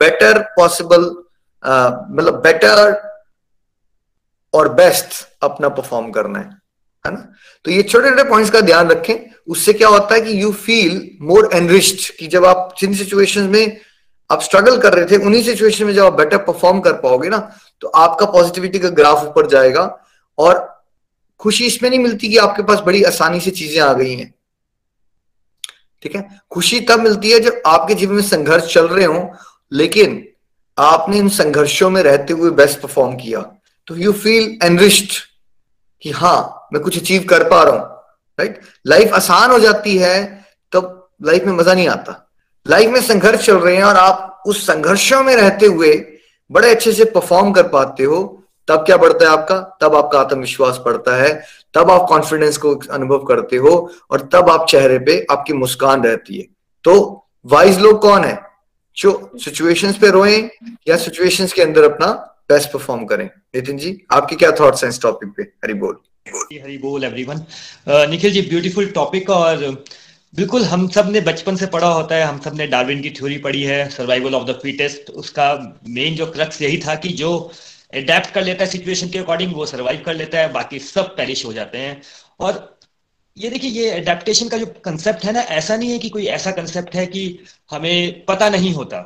बेटर 0.00 0.38
पॉसिबल 0.56 1.04
मतलब 1.62 2.40
बेटर 2.44 3.00
और 4.54 4.68
बेस्ट 4.74 5.24
अपना 5.42 5.68
परफॉर्म 5.68 6.10
करना 6.10 6.38
है 6.38 6.50
है 7.04 7.12
ना? 7.12 7.32
तो 7.64 7.70
ये 7.70 7.82
छोटे 7.82 8.08
छोटे 8.10 8.24
पॉइंट्स 8.24 8.50
का 8.52 8.60
ध्यान 8.60 8.88
रखें। 8.90 9.33
उससे 9.48 9.72
क्या 9.72 9.88
होता 9.88 10.14
है 10.14 10.20
कि 10.20 10.42
यू 10.42 10.52
फील 10.52 11.10
मोर 11.22 11.48
एनरिच्ड 11.54 12.10
कि 12.18 12.26
जब 12.26 12.44
आप 12.44 12.74
जिन 12.80 12.94
सिचुएशन 12.94 13.48
में 13.48 13.80
आप 14.30 14.42
स्ट्रगल 14.42 14.78
कर 14.80 14.94
रहे 14.94 15.06
थे, 15.06 15.16
उन्हीं 15.16 15.42
सिचुएशन 15.42 15.84
में 15.84 15.92
जब 15.94 16.04
आप 16.04 16.12
बेटर 16.12 16.36
परफॉर्म 16.36 16.80
कर 16.80 16.92
पाओगे 16.92 17.28
ना 17.28 17.38
तो 17.82 17.88
आपका 17.88 18.26
पॉजिटिविटी 18.26 18.78
का 18.78 18.88
ग्राफ 18.90 19.24
ऊपर 19.24 19.46
जाएगा 19.46 19.82
और 20.38 20.62
खुशी 21.40 21.66
इसमें 21.66 21.88
नहीं 21.90 22.00
मिलती 22.00 22.28
कि 22.28 22.36
आपके 22.36 22.62
पास 22.62 22.80
बड़ी 22.80 23.02
आसानी 23.02 23.40
से 23.40 23.50
चीज़ें 23.50 23.80
आ 23.82 23.92
गई 23.92 24.14
हैं। 24.14 24.32
ठीक 26.02 26.14
है? 26.16 26.28
खुशी 26.50 26.80
तब 26.80 27.00
मिलती 27.00 27.30
है 27.30 27.40
जब 27.40 27.62
आपके 27.66 27.94
जीवन 27.94 28.14
में 28.14 28.22
संघर्ष 28.22 28.72
चल 28.74 28.88
रहे 28.88 29.04
हो, 29.04 29.30
लेकिन 29.72 30.26
आपने 30.78 31.18
इन 31.18 31.28
संघर्षों 31.28 31.90
में 31.90 32.02
रहते 32.02 32.32
हुए 32.32 32.50
बेस्ट 32.50 32.80
परफॉर्म 32.80 33.16
किया। 33.16 33.40
तो 33.88 33.96
यू 33.96 34.12
फील 34.12 34.58
एनरिस्ड 34.62 35.12
कि 36.02 36.10
हाँ 36.10 36.68
मैं 36.72 36.82
कुछ 36.82 36.98
अचीव 36.98 37.24
कर 37.24 37.48
पा 37.50 37.62
रहा 37.62 37.76
हूँ। 37.76 37.93
राइट 38.38 38.60
लाइफ 38.86 39.12
आसान 39.14 39.50
हो 39.50 39.58
जाती 39.58 39.96
है 39.98 40.22
तो 40.72 40.80
लाइफ 41.22 41.44
में 41.44 41.52
मज़ा 41.52 41.74
नहीं 41.74 41.88
आता। 41.88 42.20
लाइफ 42.66 42.90
में 42.90 43.00
संघर्ष 43.02 43.46
चल 43.46 43.56
रहे 43.56 43.76
हैं 43.76 43.84
और 43.84 43.96
आप 43.96 44.42
उस 44.46 44.66
संघर्षों 44.66 45.22
में 45.22 45.34
रहते 45.36 45.66
हुए 45.66 45.94
बड़े 46.50 46.70
अच्छे 46.70 46.92
से 46.92 47.04
परफॉर्म 47.04 47.52
कर 47.52 47.68
पाते 47.68 48.04
हो, 48.04 48.22
तब 48.68 48.84
क्या 48.86 48.96
बढ़ता 48.96 49.24
है 49.24 49.30
आपका? 49.30 49.58
तब 49.80 49.94
आपका 49.94 50.20
आत्मविश्वास 50.20 50.80
बढ़ता 50.86 51.16
है, 51.16 51.32
तब 51.74 51.90
आप 51.90 52.06
कॉन्फिडेंस 52.08 52.56
को 52.56 52.74
अनुभव 52.90 53.24
करते 53.24 53.56
हो 53.56 53.72
और 54.10 54.28
तब 54.32 54.50
आप 54.50 54.66
चेहरे 54.68 54.98
पे 54.98 55.24
आपकी 55.30 55.52
मुस्कान 55.52 56.02
रहती 56.04 56.38
है। 56.38 56.46
तो 56.84 57.26
वाइज 57.46 57.78
लोग 57.80 58.00
कौन 58.02 58.24
है? 58.24 58.38
जो 58.96 59.30
सिचुएशंस 59.44 59.96
पे 59.98 60.10
रोए 60.10 60.36
या 60.88 60.96
सिचुएशंस 60.96 61.52
के 61.52 61.62
अंदर 61.62 61.84
अपना 61.84 62.06
बेस्ट 62.48 62.72
परफॉर्म 62.72 63.04
करें? 63.04 63.28
नितिन 63.54 63.78
जी, 63.78 64.00
आपके 64.12 64.36
क्या 64.36 64.50
थॉट्स 64.60 64.84
हैं 64.84 64.90
इस 64.90 65.02
टॉपिक 65.02 65.32
पे? 65.36 65.42
हरी 65.42 65.74
बोल। 65.74 65.98
हरी 66.26 66.76
बोल 66.78 67.04
everyone 67.04 67.44
Nikhil 68.10 68.32
ji 68.32 68.42
beautiful 68.42 68.86
topic 68.90 69.30
और 69.30 69.64
बिल्कुल 70.34 70.64
हम 70.64 70.86
सबने 70.88 71.20
बचपन 71.20 71.56
से 71.56 71.66
पढ़ा 71.66 71.88
होता 71.88 72.14
है, 72.14 72.22
हम 72.24 72.38
सबने 72.40 72.66
डार्विन 72.66 73.02
की 73.02 73.10
थ्योरी 73.10 73.36
पढ़ी 73.38 73.62
है 73.62 73.88
सर्वाइवल 73.90 74.34
ऑफ़ 74.34 74.44
द 74.50 74.58
फिटेस्ट 74.62 75.10
उसका 75.22 75.52
मेन 75.88 76.14
जो 76.16 76.26
क्रक्स 76.32 76.62
यही 76.62 76.78
था 76.86 76.94
कि 77.04 77.08
जो 77.20 77.30
अडेप्ट 77.94 78.30
कर 78.34 78.44
लेता 78.44 78.64
है 78.64 78.70
सिचुएशन 78.70 79.08
के 79.08 79.18
अकॉर्डिंग 79.18 79.54
वो 79.56 79.66
सर्वाइव 79.66 80.02
कर 80.06 80.14
लेता 80.14 80.38
है, 80.38 80.52
बाकी 80.52 80.78
सब 80.78 81.14
पेरिश 81.16 81.44
हो 81.46 81.52
जाते 81.52 81.78
हैं। 81.78 82.00
और 82.40 82.78
ये 83.36 83.50
देखिए, 83.50 83.70
ये 83.70 83.90
अडेप्टेशन 83.90 84.48
का 84.48 84.58
जो 84.58 84.66
कंसेप्ट 84.84 85.24
है 85.24 85.32
ना, 85.32 85.40
ऐसा 85.40 85.76
नहीं 85.76 85.90
है 85.92 85.98
कि 85.98 86.08
कोई 86.10 86.26
ऐसा 86.38 86.50
कंसेप्ट 86.52 86.94
है 86.96 87.06
कि 87.06 87.38
हमें 87.70 88.24
पता 88.26 88.48
नहीं 88.50 88.72
होता। 88.74 89.00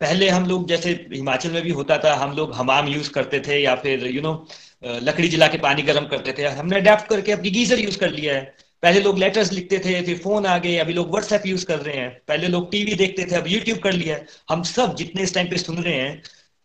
पहले 0.00 0.28
हम 0.28 0.46
लोग 0.46 0.66
जैसे 0.68 0.90
हिमाचल 1.12 1.50
में 1.52 1.62
भी 1.62 1.70
होता 1.72 1.98
था, 1.98 2.14
हम 2.14 2.32
लोग 2.36 2.52
हमाम 2.54 2.88
यूज़ 2.88 3.10
करते 3.10 3.40
थे 3.46 3.62
या 3.62 3.74
फिर 3.76 4.06
यू 4.06 4.12
you 4.12 4.22
नो 4.22 4.34
लकड़ी 4.82 5.28
जला 5.28 5.46
के 5.48 5.58
पानी 5.58 5.82
गर्म 5.82 6.06
करते 6.06 6.34
थे। 6.38 6.46
हमने 6.46 6.76
अडेप्ट 6.76 7.08
करके 7.08 7.32
अपनी 7.32 7.50
गीजर 7.50 7.78
यूज़ 7.78 7.98
कर 7.98 8.10
लिया 8.10 8.34
है। 8.34 8.54
पहले 8.82 9.00
लोग 9.00 9.18
लेटर्स 9.18 9.52
लिखते 9.52 9.78
थे, 9.78 10.00
फिर 10.02 10.18
फ़ोन 10.18 10.46
आ 10.46 10.56
गए, 10.58 10.76
अभी 10.76 10.92
लोग 10.92 11.10
व्हाट्सएप 11.10 11.46
यूज़ 11.46 11.64
कर 11.66 11.78
रहे 11.78 11.96
हैं। 11.96 12.10
पहले 12.28 12.48
लोग 12.48 12.70
टीवी 12.70 12.94
देखते 12.94 13.24
थे, 13.30 13.36
अब 13.36 13.46
यूट्यूब 13.48 13.78
कर 13.78 13.92
लिया 13.92 14.16
है। 14.16 14.26
हम 14.50 14.62
सब 14.62 14.94
जितने 14.96 15.22
इस 15.22 15.34
टाइम 15.34 15.48
पे 15.50 15.56
सुन 15.58 15.78
रहे 15.78 15.94
हैं, 15.94 16.22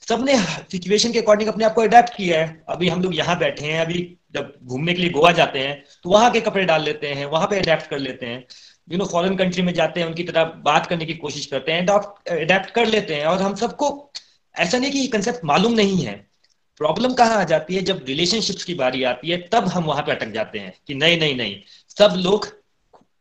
सबने 0.08 0.38
सिचुएशन 0.72 1.12
के 1.12 1.20
अकॉर्डिंग 1.20 1.50
अपने 1.50 1.66
आप 1.66 1.74
को 1.74 1.82
अडेप्ट 1.82 2.16
किया 2.16 2.40
है। 2.42 2.64
अभी 2.70 2.90
हम 2.90 3.02
लोग 3.02 3.16
यहाँ 3.16 3.38
बैठे 3.40 3.66
हैं, 3.66 3.80
अभी 3.80 4.18
जब 4.34 4.54
घूमने 4.64 4.94
के 4.94 5.02
लिए 5.02 5.10
गोवा 5.10 5.32
जाते 5.32 5.60
हैं 5.60 5.84
तो 6.04 6.10
वहाँ 6.10 6.32
के 6.32 6.42
कपड़े 6.42 6.64
डाल 6.66 6.84
लेते 6.84 7.08
हैं, 7.08 7.26
वहाँ 7.26 7.48
पे 7.48 7.60
अडेप्ट 7.60 7.88
कर 7.88 8.00
लेते 8.00 8.26
हैं। 8.26 8.44
यू 8.88 8.98
नो 8.98 9.06
फॉरेन 9.06 9.36
कंट्री 9.38 9.62
में 9.62 9.74
जाते 9.74 10.00
हैं, 10.00 10.08
उनकी 10.08 10.24
तरह 10.24 10.44
बात 10.66 10.86
करने 10.86 11.06
की 11.06 11.14
कोशिश 11.16 11.46
करते 11.46 11.72
हैं 11.72 11.86
अडेप्ट 11.86 12.70
कर 12.72 12.86
लेते 12.88 13.16
हैं। 13.16 13.26
और 13.26 13.42
हम 13.42 13.56
सबको, 13.56 14.12
ऐसा 14.56 14.78
नहीं 14.78 14.92
कि 14.92 15.00
ये 15.00 15.08
कंसेप्ट 15.08 15.46
मालूम 15.46 15.74
नहीं 15.74 16.04
है। 16.04 16.31
प्रॉब्लम 16.80 17.14
कहाँ 17.14 17.38
आ 17.38 17.44
जाती 17.44 17.76
है? 17.76 17.82
जब 17.82 18.06
रिलेशनशिप्स 18.08 18.64
की 18.64 18.74
बारी 18.74 19.04
आती 19.04 19.30
है, 19.30 19.38
तब 19.50 19.68
हम 19.68 19.84
वहाँ 19.84 20.04
पे 20.04 20.12
अटक 20.12 20.32
जाते 20.32 20.60
हैं 20.60 20.74
कि 20.88 20.94
नहीं 20.96 21.20
नहीं 21.20 21.36
नहीं, 21.36 21.56
सब 21.98 22.14
लोग 22.18 22.48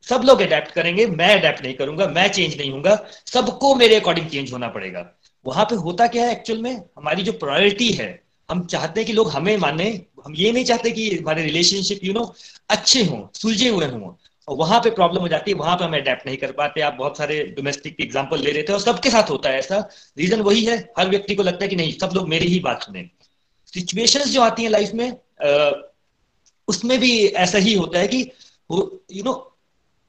सब 0.07 0.23
लोग 0.25 0.41
अडेप्ट 0.41 0.71
करेंगे, 0.73 1.07
मैं 1.07 1.35
अडेप्ट 1.39 1.63
नहीं 1.63 1.75
करूँगा, 1.75 2.07
मैं 2.09 2.29
चेंज 2.29 2.57
नहीं 2.57 2.71
हूँगा 2.71 2.95
सबको 3.27 3.75
मेरे 3.75 3.97
अकॉर्डिंग 3.97 4.29
चेंज 4.29 4.53
होना 4.53 4.69
पड़ेगा। 4.69 5.05
वहाँ 5.47 5.65
पे 5.65 5.75
होता 5.77 6.07
क्या 6.07 6.25
है 6.25 6.33
एक्चुअल 6.33 6.63
में? 6.63 6.77
हमारी 6.99 7.23
जो 7.23 7.33
प्रायोरिटी 7.35 7.91
है, 7.93 8.09
हम 8.49 8.65
चाहते 8.67 9.01
हैं 9.01 9.07
कि 9.07 9.13
लोग 9.13 9.31
हमें 9.31 9.57
माने, 9.57 9.89
हम 10.25 10.35
ये 10.37 10.53
नहीं 10.53 10.65
चाहते 10.65 10.91
कि 10.91 11.09
हमारे 11.11 11.43
रिलेशनशिप 11.43 12.05
यू 12.05 12.13
नो 12.13 12.25
अच्छे 12.71 13.05
हों, 13.05 13.21
सुलझे 13.35 13.69
हुए 13.69 13.87
हों। 13.87 14.13
और 14.49 14.57
वहाँ 14.57 14.81
पे 14.81 14.91
प्रॉब्लम 14.91 15.21
हो 15.21 15.29
जाती 15.29 15.51
है, 15.51 15.57
वहाँ 15.57 15.77
पे 15.77 15.85
हम 15.85 15.95
अडेप्ट 15.97 16.27
नहीं 16.27 16.37
कर 16.37 16.53
पाते। 16.53 16.81
आप 16.81 16.95
बहुत 16.95 17.19
सारे 17.19 17.43
डोमेस्टिक 17.57 18.01
एग्ज़ाम्पल 18.01 18.41
ले 18.41 18.51
रहे 18.51 18.63
थे 18.63 18.73
और 18.73 18.81
सबके 18.81 19.11
साथ 19.11 19.31
होता 19.31 19.51
है 19.51 19.59
ऐसा। 19.59 19.89
रीजन 20.19 20.41
वही 20.41 20.65
है, 20.65 20.77
हर 20.99 21.09
व्यक्ति 21.09 21.35
को 21.35 21.43
लगता 21.43 21.65
है 21.65 21.69
कि 21.69 21.77
नहीं, 21.77 21.93
सब 21.93 22.11
लोग 22.15 22.29
मेरी 22.29 22.47
ही 22.47 22.61
बात 22.61 22.83
सुने। 22.83 23.09
सिचुएशंस 23.75 24.29
जो 24.29 24.41
आती 24.43 24.63
हैं 24.63 24.71
लाइफ 24.71 24.93
में 24.95 25.13
उसमें 26.69 26.99
भी 27.01 27.27
ऐसा 27.27 27.59
ही 27.59 27.75
होता 27.75 27.99
है 27.99 28.09
कि 28.09 28.21
यू 28.71 29.23
नो 29.25 29.35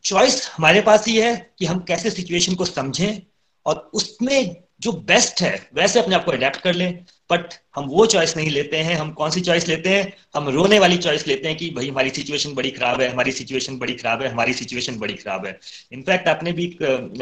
चॉइस 0.06 0.50
हमारे 0.50 0.82
पास 0.82 1.08
ही 1.08 1.16
है 1.18 1.36
कि 1.60 1.66
हम 1.66 1.80
कैसे 1.88 2.10
सिचुएशन 2.10 2.56
को 2.56 2.66
समझें 2.66 3.22
और 3.66 3.90
उसमें 3.94 4.56
जो 4.82 4.92
बेस्ट 4.92 5.42
है, 5.42 5.70
वैसे 5.76 6.00
अपने 6.00 6.16
आप 6.16 6.24
को 6.26 6.32
अडेप्ट 6.32 6.62
कर 6.62 6.74
लें 6.74 7.06
बट 7.32 7.54
हम 7.76 7.86
वो 7.86 8.06
चॉइस 8.06 8.36
नहीं 8.38 8.50
लेते 8.50 8.78
हैं, 8.78 8.96
हम 8.96 9.12
कौन 9.14 9.30
सी 9.32 9.42
चॉइस 9.42 9.68
लेते 9.68 9.90
हैं? 9.90 10.14
हम 10.36 10.50
रोने 10.50 10.80
वाली 10.80 10.98
चॉइस 10.98 11.28
लेते 11.28 11.48
हैं 11.48 11.58
कि 11.58 11.70
भाई 11.70 11.90
हमारी 11.90 12.10
सिचुएशन 12.10 12.54
बड़ी 12.54 12.72
खराब 12.72 13.02
है, 13.02 13.10
हमारी 13.10 13.32
सिचुएशन 13.32 13.78
बड़ी 13.80 13.94
खराब 13.94 14.22
है, 14.22 14.30
हमारी 14.30 14.54
सिचुएशन 14.54 14.98
बड़ी 15.00 15.14
खराब 15.14 15.46
है। 15.46 15.60
इनफैक्ट 15.92 16.28
आपने 16.28 16.52
भी 16.52 16.68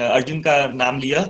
अर्जुन 0.01 0.41
का 0.41 0.65
नाम 0.75 0.99
लिया 0.99 1.21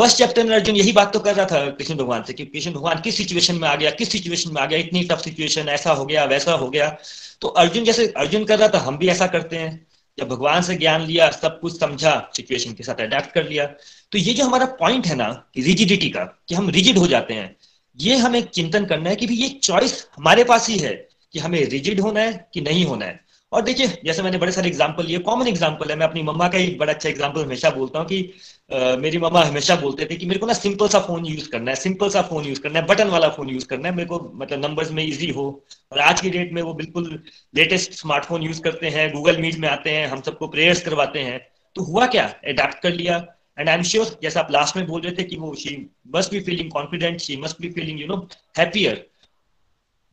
फ़र्स्ट 0.00 0.18
चैप्टर 0.18 0.44
में 0.44 0.54
अर्जुन 0.54 0.76
यही 0.76 0.92
बात 0.92 1.12
तो 1.12 1.20
कर 1.20 1.34
रहा 1.34 1.46
था 1.46 1.70
कृष्ण 1.70 1.94
भगवान 1.94 2.22
से 2.22 2.32
कि 2.32 2.44
कृष्ण 2.46 2.72
भगवान 2.72 3.00
किस 3.00 3.16
सिचुएशन 3.16 3.54
में 3.54 3.68
आ 3.68 3.74
गया, 3.76 3.90
किस 3.90 4.12
सिचुएशन 4.12 4.52
में 4.52 4.62
आ 4.62 4.66
गया, 4.66 4.78
इतनी 4.78 5.04
टफ 5.04 5.18
सिचुएशन 5.18 5.68
ऐसा 5.68 5.92
हो 5.92 6.06
गया, 6.06 6.24
वैसा 6.24 6.52
हो 6.52 6.70
गया। 6.70 6.96
तो 7.40 7.48
अर्जुन 7.48 7.84
जैसे 7.84 8.06
अर्जुन 8.16 8.44
कर 8.44 8.58
रहा 8.58 8.68
था, 8.68 8.78
हम 8.78 8.98
भी 8.98 9.08
ऐसा 9.08 9.26
करते 9.26 9.56
हैं। 9.56 9.86
जब 10.18 10.28
भगवान 10.28 10.62
से 10.62 10.74
ज्ञान 10.74 11.00
लिया, 11.00 11.30
सब 11.30 11.60
कुछ 11.60 11.80
समझा 11.80 12.30
सिचुएशन 12.36 12.72
के 12.72 12.82
साथ 12.82 12.94
अडेप्ट 12.94 13.32
कर 13.32 13.48
लिया। 13.48 13.66
तो 14.12 14.18
ये 14.18 14.34
जो 14.34 14.44
हमारा 14.44 14.66
पॉइंट 14.66 15.06
है 15.06 15.14
ना 15.14 15.50
रिजिडिटी 15.58 16.10
का, 16.10 16.24
कि 16.48 16.54
हम 16.54 16.70
रिजिड 16.70 16.98
हो 16.98 17.06
जाते 17.06 17.34
हैं, 17.34 17.56
ये 18.00 18.16
हमें 18.16 18.42
चिंतन 18.42 18.84
करना 18.84 19.10
है 19.10 19.16
कि 19.16 19.26
भी 19.26 19.34
ये 19.34 19.48
चॉइस 19.48 20.06
हमारे 20.16 20.44
पास 20.44 20.68
ही 20.68 20.78
है, 20.78 21.08
कि 21.32 21.38
हमें 21.38 21.64
रिजिड 21.64 22.00
होना 22.00 22.20
है 22.20 22.48
कि 22.54 22.60
नहीं 22.60 22.84
होना 22.84 23.06
है। 23.06 23.29
और 23.52 23.62
देखिए 23.62 23.86
जैसे 24.04 24.22
मैंने 24.22 24.38
बड़े 24.38 24.52
सारे 24.52 24.68
एग्ज़ाम्पल 24.68 25.04
लिए 25.06 25.18
कॉमन 25.18 25.46
एग्ज़ाम्पल 25.48 25.90
है 25.90 25.96
मैं 25.96 26.06
अपनी 26.06 26.22
मम्मा 26.22 26.48
का 26.48 26.58
एक 26.58 26.78
बड़ा 26.78 26.92
अच्छा 26.92 27.08
एग्ज़ाम्पल 27.08 27.44
हमेशा 27.44 27.70
बोलता 27.70 27.98
हूँ 27.98 28.06
कि 28.08 28.22
आ, 28.70 28.96
मेरी 28.96 29.18
मम्मा 29.18 29.42
हमेशा 29.44 29.76
बोलते 29.76 30.06
थे 30.10 30.16
कि 30.16 30.26
मेरे 30.26 30.40
को 30.40 30.46
ना 30.46 30.52
सिंपल 30.52 30.88
सा 30.88 30.98
फ़ोन 31.06 31.26
यूज़ 31.26 31.48
करना 31.50 31.70
है 31.70 31.76
सिंपल 31.76 32.10
सा 32.10 32.22
फ़ोन 32.22 32.44
यूज़ 32.46 32.60
करना 32.60 32.78
है 32.78 32.86
बटन 32.86 33.08
वाला 33.08 33.28
फ़ोन 33.28 33.48
यूज़ 33.48 33.66
करना 33.66 33.88
है 33.88 33.94
मेरे 33.94 34.08
को 34.08 34.20
मतलब 34.34 34.64
नंबर्स 34.64 34.90
में 34.92 35.02
इजी 35.04 35.30
हो। 35.30 35.48
और 35.92 35.98
आज 36.00 36.20
की 36.20 36.30
डेट 36.30 36.52
में 36.52 36.62
वो 36.62 36.74
बिल्कुल 36.74 37.10
लेटेस्ट 37.54 37.92
स्मार्टफ़ोन 37.92 38.42
यूज़ 38.42 38.62
करते 38.62 38.90
हैं 38.90 39.10
गूगल 39.12 39.40
मीट 39.42 39.58
में 39.58 39.68
आते 39.68 39.90
हैं 39.90 40.06
हम 40.08 40.20
सबको 40.20 40.48
प्रेयर्स 40.48 40.82
करवाते 40.84 41.20
हैं। 41.20 41.38
तो 41.76 41.84
हुआ 41.84 42.06
क्या? 42.06 42.24
अडेप्ट 42.24 42.82
कर 42.82 42.92
लिया। 42.92 43.16
एंड 43.58 43.68
आई 43.68 43.74
एम 43.76 43.82
श्योर 43.84 44.18
जैसे 44.22 44.40
आप 44.40 44.50
लास्ट 44.52 44.76
में 44.76 44.86
बोल 44.86 45.00
रहे 45.02 45.12
थे 45.12 45.24
कि 45.24 45.36
वो 45.36 45.54
she 45.54 45.76
must 46.16 46.32
be 46.32 46.40
feeling 46.40 46.70
confident 46.72 47.20
she 47.20 47.36
must 47.36 47.60
be 47.60 47.70
feeling 47.70 48.00
you 48.00 48.06
know 48.06 48.26
happier 48.58 49.06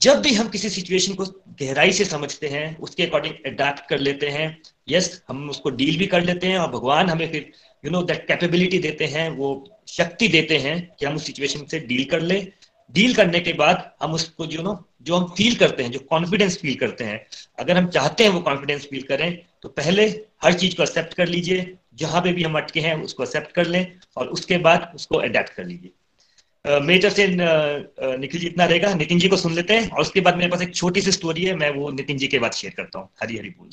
जब 0.02 0.22
भी 0.22 0.34
हम 0.34 0.48
किसी 0.48 0.70
सिचुएशन 0.70 1.14
को 1.14 1.26
गहराई 1.62 1.92
से 1.92 2.06
समझते 2.06 2.48
हैं 2.48 2.78
उसके 2.78 3.04
अकॉर्डिंग 3.04 3.34
अडेप्ट 3.46 3.90
कर 3.90 4.00
लेते 4.00 4.28
हैं 4.28 4.62
यस 4.90 5.10
yes, 5.10 5.22
हम 5.30 5.50
उसको 5.50 5.70
डील 5.70 5.98
भी 5.98 6.08
कर 6.08 6.24
लेते 6.24 6.48
हैं 6.48 6.58
और 6.58 6.72
भगवान 6.72 7.10
हमें 7.10 7.32
फिर 7.32 7.52
यू 7.86 7.92
नो 7.92 8.02
दैट 8.02 8.28
कैपेबिलिटी 8.28 8.80
देते 8.80 9.06
हैं 9.06 9.30
वो 9.30 9.50
शक्ति 9.88 10.28
देते 10.28 10.58
हैं 10.58 10.96
कि 11.00 11.06
हम 11.06 11.16
उस 11.16 11.26
सिचुएशन 11.26 11.66
से 11.66 11.80
डील 11.80 12.04
कर 12.06 12.22
ले। 12.22 12.40
डील 12.94 13.14
करने 13.14 13.40
के 13.40 13.54
बाद 13.54 13.92
हम 14.02 14.14
उसको 14.14 14.46
जो 14.46 14.62
नो 14.62 14.74
जो 15.02 15.16
हम 15.16 15.34
फील 15.38 15.56
करते 15.56 15.84
हैं 15.84 15.92
जो 15.92 16.00
कॉन्फिडेंस 16.00 16.58
फील 16.58 16.76
करते 16.76 17.04
हैं 17.04 17.26
अगर 17.60 17.78
हम 17.78 17.88
चाहते 17.88 18.24
हैं 18.24 18.32
वो 18.32 18.40
कॉन्फिडेंस 18.40 18.86
फील 18.86 19.02
करें 19.02 19.30
तो 19.62 19.70
पहले 19.70 20.06
हर 20.44 20.54
चीज़ 20.54 20.76
को 20.76 20.84
एक्सेप्ट 20.84 21.14
कर 21.14 21.28
लीजिए 21.28 21.76
जहाँ 21.96 22.22
पे 22.22 22.34
भी 22.34 22.44
हम 22.44 22.58
अटके 22.58 22.80
हैं 22.80 22.96
उसको 23.04 23.24
एक्सेप्ट 23.24 23.52
कर 23.52 23.68
लें 23.68 24.00
और 24.18 24.28
उसके 24.28 24.58
बाद 24.58 24.92
उसको 24.96 25.18
अडेप्ट 25.18 25.50
कर 25.50 25.66
लीजिए। 25.66 25.92
मेरी 26.68 27.00
तरफ़ 27.00 27.14
से 27.14 27.28
निखिल 28.18 28.40
जी 28.42 28.48
इतना 28.48 28.66
रहेगा 28.66 28.94
नितिन 28.94 29.20
जी 29.20 29.28
को 29.30 29.38
सुन 29.38 29.54
लेते 29.56 29.74
हैं 29.74 29.90
और 29.90 30.02
उसके 30.02 30.22
बाद 30.22 30.38
मेरे 30.38 30.50
पास 30.52 30.62
एक 30.62 30.76
छोटी 30.76 31.02
सी 31.02 31.12
स्टोरी 31.12 31.44
है 31.44 31.56
मैं 31.56 31.70
वो 31.76 31.90
नितिन 31.92 32.18
जी 32.18 32.28
के 32.28 32.40
बाद 32.40 32.52
शेयर 32.54 32.74
करता 32.78 33.00
हूँ। 33.00 33.10
हरी 33.22 33.38
हरी 33.38 33.50
बोल। 33.50 33.70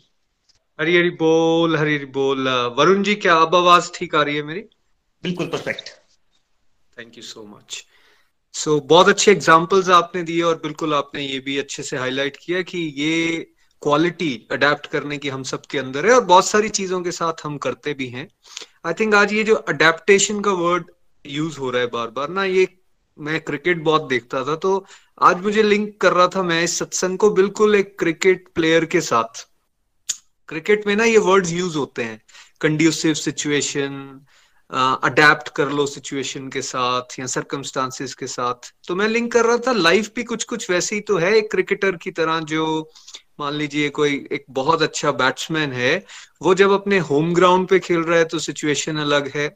हरी 0.78 0.96
हरी 0.96 1.10
बोल 1.18 1.76
हरी 1.76 1.96
हरी 1.96 2.06
बोल 2.12 2.48
वरुण 2.78 3.02
जी 3.02 3.14
क्या 3.14 3.34
अब 3.38 3.54
आवाज़ 3.56 3.90
ठीक 3.94 4.14
आ 4.14 4.22
रही 4.22 4.36
है 4.36 4.42
मेरी? 4.42 4.60
बिल्कुल 5.22 5.46
perfect 5.46 5.88
thank 6.96 7.16
you 7.16 7.22
so 7.22 7.44
much 7.46 7.84
so 8.54 8.78
बहुत 8.80 9.08
अच्छे 9.08 9.30
एग्जाम्पल्स 9.32 9.88
आपने 9.90 10.22
दिए 10.22 10.42
और 10.42 10.60
बिल्कुल 10.62 10.94
आपने 10.94 11.22
ये 11.22 11.38
भी 11.40 11.56
अच्छे 11.58 11.82
से 11.82 11.96
हाईलाइट 11.96 12.36
किया 12.36 12.62
कि 12.62 12.78
ये 12.96 13.38
क्वालिटी 13.82 14.32
अडेप्ट 14.52 14.86
करने 14.86 15.18
की 15.18 15.28
हम 15.28 15.42
सबके 15.42 15.78
अंदर 15.78 16.06
है 16.06 16.12
और 16.12 16.24
बहुत 16.24 16.46
सारी 16.46 16.68
चीज़ों 16.68 17.02
के 17.02 17.12
साथ 17.12 17.44
हम 17.44 17.56
करते 17.58 17.94
भी 17.94 18.08
हैं। 18.08 18.26
आई 18.86 18.92
थिंक 18.92 19.14
आज 19.14 19.32
ये 19.32 19.42
जो 19.44 19.54
अडेप्टेशन 19.54 20.40
का 20.40 20.50
वर्ड 20.60 20.90
यूज़ 21.24 21.58
हो 21.58 21.70
रहा 21.70 21.82
है 21.82 21.86
बार 21.88 22.10
बार 22.10 22.28
ना 22.28 22.44
ये 22.44 22.66
मैं 23.18 23.40
क्रिकेट 23.40 23.82
बहुत 23.84 24.08
देखता 24.08 24.42
था 24.44 24.54
तो 24.56 24.84
आज 25.22 25.42
मुझे 25.42 25.62
लिंक 25.62 26.00
कर 26.00 26.12
रहा 26.12 26.28
था 26.28 26.42
मैं 26.42 26.62
इस 26.64 26.78
सत्संग 26.78 27.18
को 27.18 27.30
बिल्कुल 27.30 27.74
एक 27.74 27.98
क्रिकेट 27.98 28.48
प्लेयर 28.54 28.84
के 28.84 29.00
साथ। 29.00 29.46
क्रिकेट 30.48 30.86
में 30.86 30.94
ना 30.96 31.04
ये 31.04 31.18
वर्ड्स 31.18 31.52
यूज़ 31.52 31.76
होते 31.78 32.02
हैं। 32.02 32.20
कंड्यूसिव 32.60 33.14
सिचुएशन 33.14 34.20
अडेप्ट 35.04 35.48
कर 35.48 35.70
लो 35.70 35.86
सिचुएशन 35.86 36.48
के 36.48 36.62
साथ 36.62 37.18
या 37.18 37.26
सरकमस्टांसिस 37.26 38.14
के 38.14 38.26
साथ। 38.26 38.72
तो 38.88 38.94
मैं 38.96 39.08
लिंक 39.08 39.32
कर 39.32 39.44
रहा 39.44 39.58
था 39.66 39.72
लाइफ 39.72 40.10
भी 40.16 40.24
कुछ 40.24 40.44
कुछ 40.44 40.70
वैसी 40.70 41.00
तो 41.00 41.16
है। 41.18 41.34
एक 41.36 41.50
क्रिकेटर 41.50 41.96
की 41.96 42.10
तरह 42.10 42.40
जो 42.40 42.90
मान 43.40 43.54
लीजिए 43.54 43.88
कोई 43.90 44.26
एक 44.32 44.44
बहुत 44.50 44.82
अच्छा 44.82 45.10
बैट्समैन 45.12 45.72
है, 45.72 46.04
वो 46.42 46.54
जब 46.54 46.72
अपने 46.72 46.98
होम 47.00 47.32
ग्राउंड 47.34 47.68
पे 47.68 47.78
खेल 47.78 48.00
रहा 48.00 48.18
है 48.18 48.24
तो 48.24 48.38
सिचुएशन 48.38 48.96
अलग 48.96 49.30
है। 49.36 49.54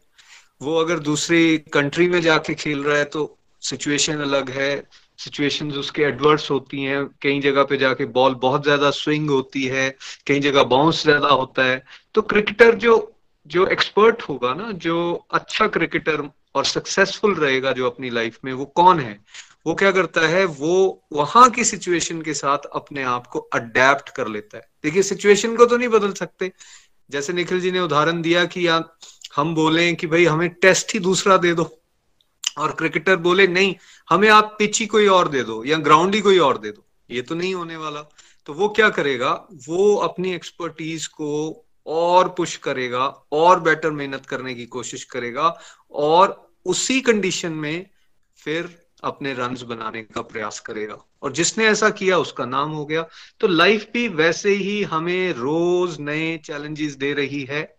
वो 0.62 0.76
अगर 0.76 0.98
दूसरी 0.98 1.58
कंट्री 1.72 2.08
में 2.08 2.20
जाके 2.22 2.54
खेल 2.54 2.82
रहा 2.84 2.96
है 2.98 3.04
तो 3.04 3.37
सिचुएशन 3.62 4.20
अलग 4.20 4.50
है 4.50 4.70
सिचुएशंस 5.18 5.74
उसके 5.74 6.02
एडवर्स 6.02 6.50
होती 6.50 6.82
हैं। 6.82 7.04
कई 7.22 7.40
जगह 7.40 7.64
पे 7.64 7.76
जाके 7.76 8.04
बॉल 8.08 8.34
बहुत 8.42 8.62
ज़्यादा 8.64 8.90
स्विंग 8.92 9.30
होती 9.30 9.64
है, 9.64 9.88
कई 10.26 10.40
जगह 10.40 10.62
बाउंस 10.64 11.02
ज़्यादा 11.02 11.28
होता 11.28 11.64
है। 11.64 11.82
तो 12.14 12.22
क्रिकेटर 12.24 12.74
जो 12.76 13.14
जो 13.50 13.66
एक्सपर्ट 13.66 14.22
होगा 14.22 14.52
ना, 14.54 14.70
जो 14.72 15.26
अच्छा 15.32 15.66
क्रिकेटर 15.68 16.28
और 16.54 16.64
सक्सेसफुल 16.64 17.34
रहेगा 17.34 17.72
जो 17.72 17.86
अपनी 17.86 18.10
लाइफ 18.10 18.38
में, 18.44 18.52
वो 18.52 18.64
कौन 18.66 19.00
है? 19.00 19.18
वो 19.66 19.74
क्या 19.74 19.90
करता 19.92 20.26
है? 20.28 20.44
वो 20.44 21.02
वहाँ 21.12 21.48
की 21.50 21.64
सिचुएशन 21.64 22.20
के 22.22 22.34
साथ 22.34 22.66
अपने 22.74 23.02
आप 23.04 23.26
को 23.26 23.38
अडेप्ट 23.54 24.08
कर 24.08 24.28
लेता 24.28 24.56
है। 24.56 24.62
देखिए 24.84 25.02
सिचुएशन 25.02 25.56
को 25.56 25.66
तो 25.66 25.76
नहीं 25.76 25.88
बदल 25.88 26.12
सकते। 26.12 26.52
जैसे 27.10 27.32
निखिल 27.32 27.60
जी 27.60 27.72
ने 27.72 27.80
उदाहरण 27.80 28.22
दिया 28.22 28.44
कि 28.44 28.66
या, 28.68 28.82
हम 29.36 29.54
बोले 29.54 29.92
कि 29.94 30.06
भाई, 30.06 30.24
हमें 30.24 30.48
टेस्ट 30.52 30.94
ही 30.94 31.00
दूसरा 31.00 31.36
दे 31.36 31.52
दो। 31.54 31.64
और 32.58 32.72
क्रिकेटर 32.72 33.16
बोले, 33.16 33.46
नहीं, 33.46 33.74
हमें 34.10 34.28
आप 34.28 34.56
पिच 34.58 34.80
ही 34.80 34.86
कोई 34.86 35.06
और 35.06 35.28
दे 35.28 35.42
दो 35.42 35.64
या 35.64 35.78
ग्राउंड 35.78 36.14
ही 36.14 36.20
कोई 36.20 36.38
और 36.38 36.58
दे 36.58 36.70
दो। 36.70 36.86
ये 37.10 37.22
तो 37.22 37.34
नहीं 37.34 37.54
होने 37.54 37.76
वाला। 37.76 38.02
तो 38.46 38.54
वो 38.54 38.68
क्या 38.68 38.88
करेगा? 38.88 39.46
वो 39.68 39.96
अपनी 39.96 40.34
एक्सपर्टीज 40.34 41.06
को 41.06 41.64
और 41.86 42.28
पुश 42.28 42.56
करेगा, 42.56 43.06
और 43.32 43.60
बेटर 43.60 43.90
मेहनत 43.90 44.26
करने 44.26 44.54
की 44.54 44.66
कोशिश 44.66 45.04
करेगा, 45.04 45.60
और 45.90 46.50
उसी 46.66 47.00
कंडीशन 47.00 47.52
में 47.52 47.86
फिर 48.36 48.88
अपने 49.04 49.32
रन 49.32 49.56
बनाने 49.66 50.02
का 50.02 50.20
प्रयास 50.20 50.60
करेगा। 50.60 50.98
और 51.22 51.32
जिसने 51.32 51.66
ऐसा 51.66 51.90
किया, 51.90 52.18
उसका 52.18 52.46
नाम 52.46 52.70
हो 52.70 52.86
गया। 52.86 53.08
तो 53.40 53.46
लाइफ 53.46 53.86
भी 53.92 54.08
वैसे 54.08 54.50
ही 54.50 54.82
हमें 54.82 55.32
रोज 55.32 56.00
नए 56.00 56.38
चैलेंजेस 56.38 56.94
दे 56.94 57.12
रही 57.12 57.44
है। 57.44 57.77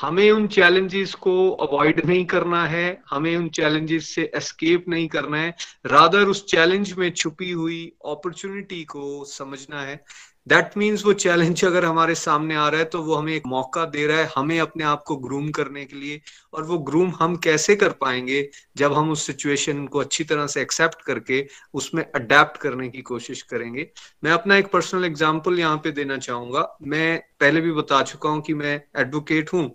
हमें 0.00 0.30
उन 0.30 0.46
चैलेंजेस 0.48 1.14
को 1.14 1.50
अवॉइड 1.50 2.06
नहीं 2.06 2.24
करना 2.24 2.66
है, 2.66 3.02
हमें 3.10 3.36
उन 3.36 3.48
चैलेंजेस 3.48 4.14
से 4.14 4.30
एस्केप 4.34 4.84
नहीं 4.88 5.08
करना 5.08 5.38
है। 5.38 5.56
रादर 5.86 6.24
उस 6.24 6.46
चैलेंज 6.46 6.92
में 6.92 7.10
छुपी 7.10 7.50
हुई 7.50 7.92
अपॉर्चुनिटी 8.06 8.84
को 8.84 9.24
समझना 9.24 9.80
है। 9.80 10.04
दैट 10.46 10.76
मीन्स 10.76 11.04
वो 11.04 11.12
चैलेंज 11.14 11.64
अगर 11.64 11.84
हमारे 11.84 12.14
सामने 12.14 12.56
आ 12.56 12.68
रहा 12.68 12.80
है 12.80 12.84
तो 12.86 13.00
वो 13.02 13.14
हमें 13.14 13.32
एक 13.34 13.46
मौका 13.46 13.84
दे 13.86 14.06
रहा 14.06 14.18
है 14.18 14.30
हमें 14.36 14.58
अपने 14.60 14.84
आप 14.84 15.02
को 15.06 15.16
ग्रूम 15.18 15.50
करने 15.50 15.84
के 15.84 15.96
लिए। 15.96 16.20
और 16.54 16.64
वो 16.64 16.78
ग्रूम 16.80 17.12
हम 17.20 17.36
कैसे 17.44 17.76
कर 17.76 17.92
पाएँगे 18.00 18.48
जब 18.76 18.92
हम 18.92 19.10
उस 19.10 19.26
सिचुएशन 19.26 19.86
को 19.86 19.98
अच्छी 19.98 20.24
तरह 20.24 20.46
से 20.46 20.62
एक्सेप्ट 20.62 21.02
करके 21.02 21.44
उसमें 21.74 22.04
अडेप्ट 22.04 22.56
करने 22.56 22.88
की 22.88 23.02
कोशिश 23.02 23.42
करेंगे? 23.44 23.90
मैं 24.24 24.32
अपना 24.32 24.56
एक 24.56 24.70
पर्सनल 24.72 25.04
एग्ज़ाम्पल 25.04 25.58
यहाँ 25.58 25.76
पे 25.76 25.90
देना 25.92 26.18
चाहूँगा। 26.18 26.68
मैं 26.82 27.18
पहले 27.40 27.60
भी 27.60 27.72
बता 27.72 28.02
चुका 28.04 28.28
हूँ 28.28 28.42
कि 28.42 28.54
मैं 28.54 28.80
एडवोकेट 28.98 29.52
हूँ 29.52 29.70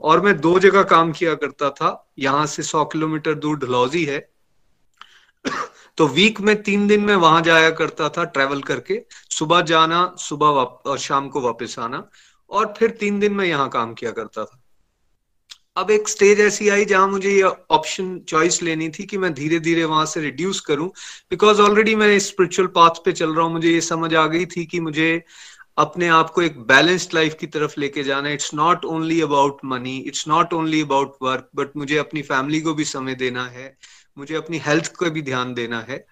और 0.00 0.20
मैं 0.20 0.36
दो 0.40 0.58
जगह 0.58 0.82
काम 0.88 1.12
किया 1.12 1.34
करता 1.36 1.70
था। 1.70 1.90
यहाँ 2.18 2.46
से 2.46 2.62
सौ 2.64 2.84
किलोमीटर 2.86 3.34
दूर 3.36 3.58
ढलौजी 3.58 4.04
है। 4.04 4.28
तो 5.98 6.06
वीक 6.08 6.40
में 6.40 6.54
तीन 6.62 6.86
दिन 6.88 7.00
में 7.04 7.14
वहाँ 7.16 7.40
जाया 7.42 7.70
करता 7.72 8.08
था 8.08 8.24
ट्रेवल 8.26 8.62
करके, 8.62 9.00
सुबह 9.30 9.60
जाना, 9.62 10.14
सुबह 10.18 10.46
और 10.46 10.98
शाम 10.98 11.28
को 11.28 11.40
वापस 11.40 11.78
आना, 11.78 12.08
और 12.50 12.74
फिर 12.78 12.90
तीन 13.00 13.18
दिन 13.20 13.32
में 13.32 13.44
यहाँ 13.46 13.68
काम 13.70 13.94
किया 13.94 14.10
करता 14.12 14.44
था। 14.44 14.58
अब 15.76 15.90
एक 15.90 16.08
स्टेज 16.08 16.40
ऐसी 16.40 16.68
आई 16.68 16.84
जहाँ 16.84 17.06
मुझे 17.08 17.30
ये 17.30 17.42
ऑप्शन 17.42 18.18
चॉइस 18.28 18.62
लेनी 18.62 18.88
थी 18.90 19.04
कि 19.06 19.18
मैं 19.18 19.32
धीरे 19.34 19.58
धीरे 19.60 19.84
वहाँ 19.84 20.04
से 20.06 20.20
रिड्यूस 20.20 20.60
करूँ 20.60 20.88
बिकॉज़ 21.30 21.60
ऑलरेडी 21.60 21.94
मैं 21.94 22.18
स्पिरिचुअल 22.20 22.68
पाथ 22.76 23.02
पे 23.04 23.12
चल 23.12 23.34
रहा 23.34 23.44
हूँ, 23.44 23.52
मुझे 23.52 23.70
ये 23.70 23.80
समझ 23.80 24.14
आ 24.14 24.26
गई 24.26 24.46
थी 24.46 24.64
कि 24.66 24.80
मुझे 24.80 25.22
अपने 25.78 26.08
आप 26.10 26.30
को 26.30 26.42
एक 26.42 26.58
बैलेंस्ड 26.66 27.14
लाइफ 27.14 27.34
की 27.40 27.46
तरफ़ 27.46 27.74
लेके 27.80 28.02
जाना 28.04 28.28
it's 28.30 28.52
not 28.54 28.84
only 28.84 29.20
about 29.20 29.60
money 29.64 29.96
it's 29.98 30.26
not 30.28 30.52
only 30.54 30.80
about 30.82 31.16
work 31.22 31.48
but 31.56 31.76
मुझे 31.76 31.96
अपनी 31.98 32.22
फैमिली 32.22 32.60
को 32.60 32.74
भी 32.74 32.84
समय 32.84 33.14
देना 33.14 33.44
है। 33.46 33.76
मुझे 34.16 34.34
अपनी 34.34 34.58
हेल्थ 34.58 34.92
को 34.96 35.10
भी 35.10 35.22
ध्यान 35.22 35.54
देना 35.54 35.80
है। 35.80 36.04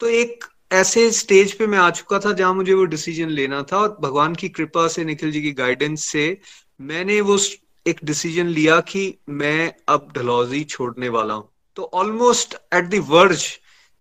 तो 0.00 0.08
एक 0.08 0.44
ऐसे 0.72 1.10
स्टेज 1.12 1.52
पे 1.58 1.66
मैं 1.66 1.78
आ 1.78 1.90
चुका 1.90 2.18
था 2.18 2.32
जहाँ 2.32 2.54
मुझे 2.54 2.74
वो 2.74 2.84
डिसीज़न 2.86 3.28
लेना 3.30 3.62
था 3.62 3.76
और 3.76 3.96
भगवान 4.00 4.34
की 4.34 4.48
कृपा 4.48 4.86
से, 4.88 5.04
निखिल 5.04 5.32
जी 5.32 5.42
की 5.42 5.52
गाइडेंस 5.52 6.04
से 6.04 6.38
मैंने 6.80 7.20
वो 7.20 7.38
एक 7.86 8.00
डिसीज़न 8.04 8.46
लिया 8.48 8.80
कि 8.82 9.02
मैं 9.28 9.72
अब 9.88 10.12
ढलौजी 10.16 10.62
छोड़ने 10.64 11.08
वाला 11.08 11.34
हूँ। 11.34 11.48
तो 11.76 11.90
ऑलमोस्ट 11.94 12.54
एट 12.74 12.94
वर्ज 13.08 13.46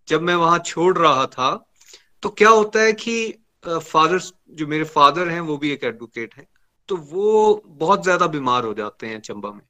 जब 0.08 0.22
मैं 0.22 0.36
वहाँ 0.36 0.60
छोड़ 0.60 0.98
रहा 0.98 1.26
था 1.28 1.50
तो 2.24 2.30
क्या 2.32 2.50
होता 2.50 2.82
है 2.82 2.94
कि 2.94 3.34
फादर 3.64 4.20
जो 4.52 4.68
मेरे 4.68 4.84
फादर 4.86 5.30
हैं, 5.30 5.40
वो 5.40 5.58
भी 5.58 5.72
एक 5.72 5.84
एडवोकेट 5.84 6.34
हैं। 6.36 6.48
तो 6.90 6.96
वो 6.98 7.64
बहुत 7.68 8.04
ज़्यादा 8.04 8.28
बीमार 8.28 8.64
हो 8.64 8.74
जाते 8.74 9.08
हैं 9.08 9.20
चंबा 9.20 9.52
में। 9.52 9.62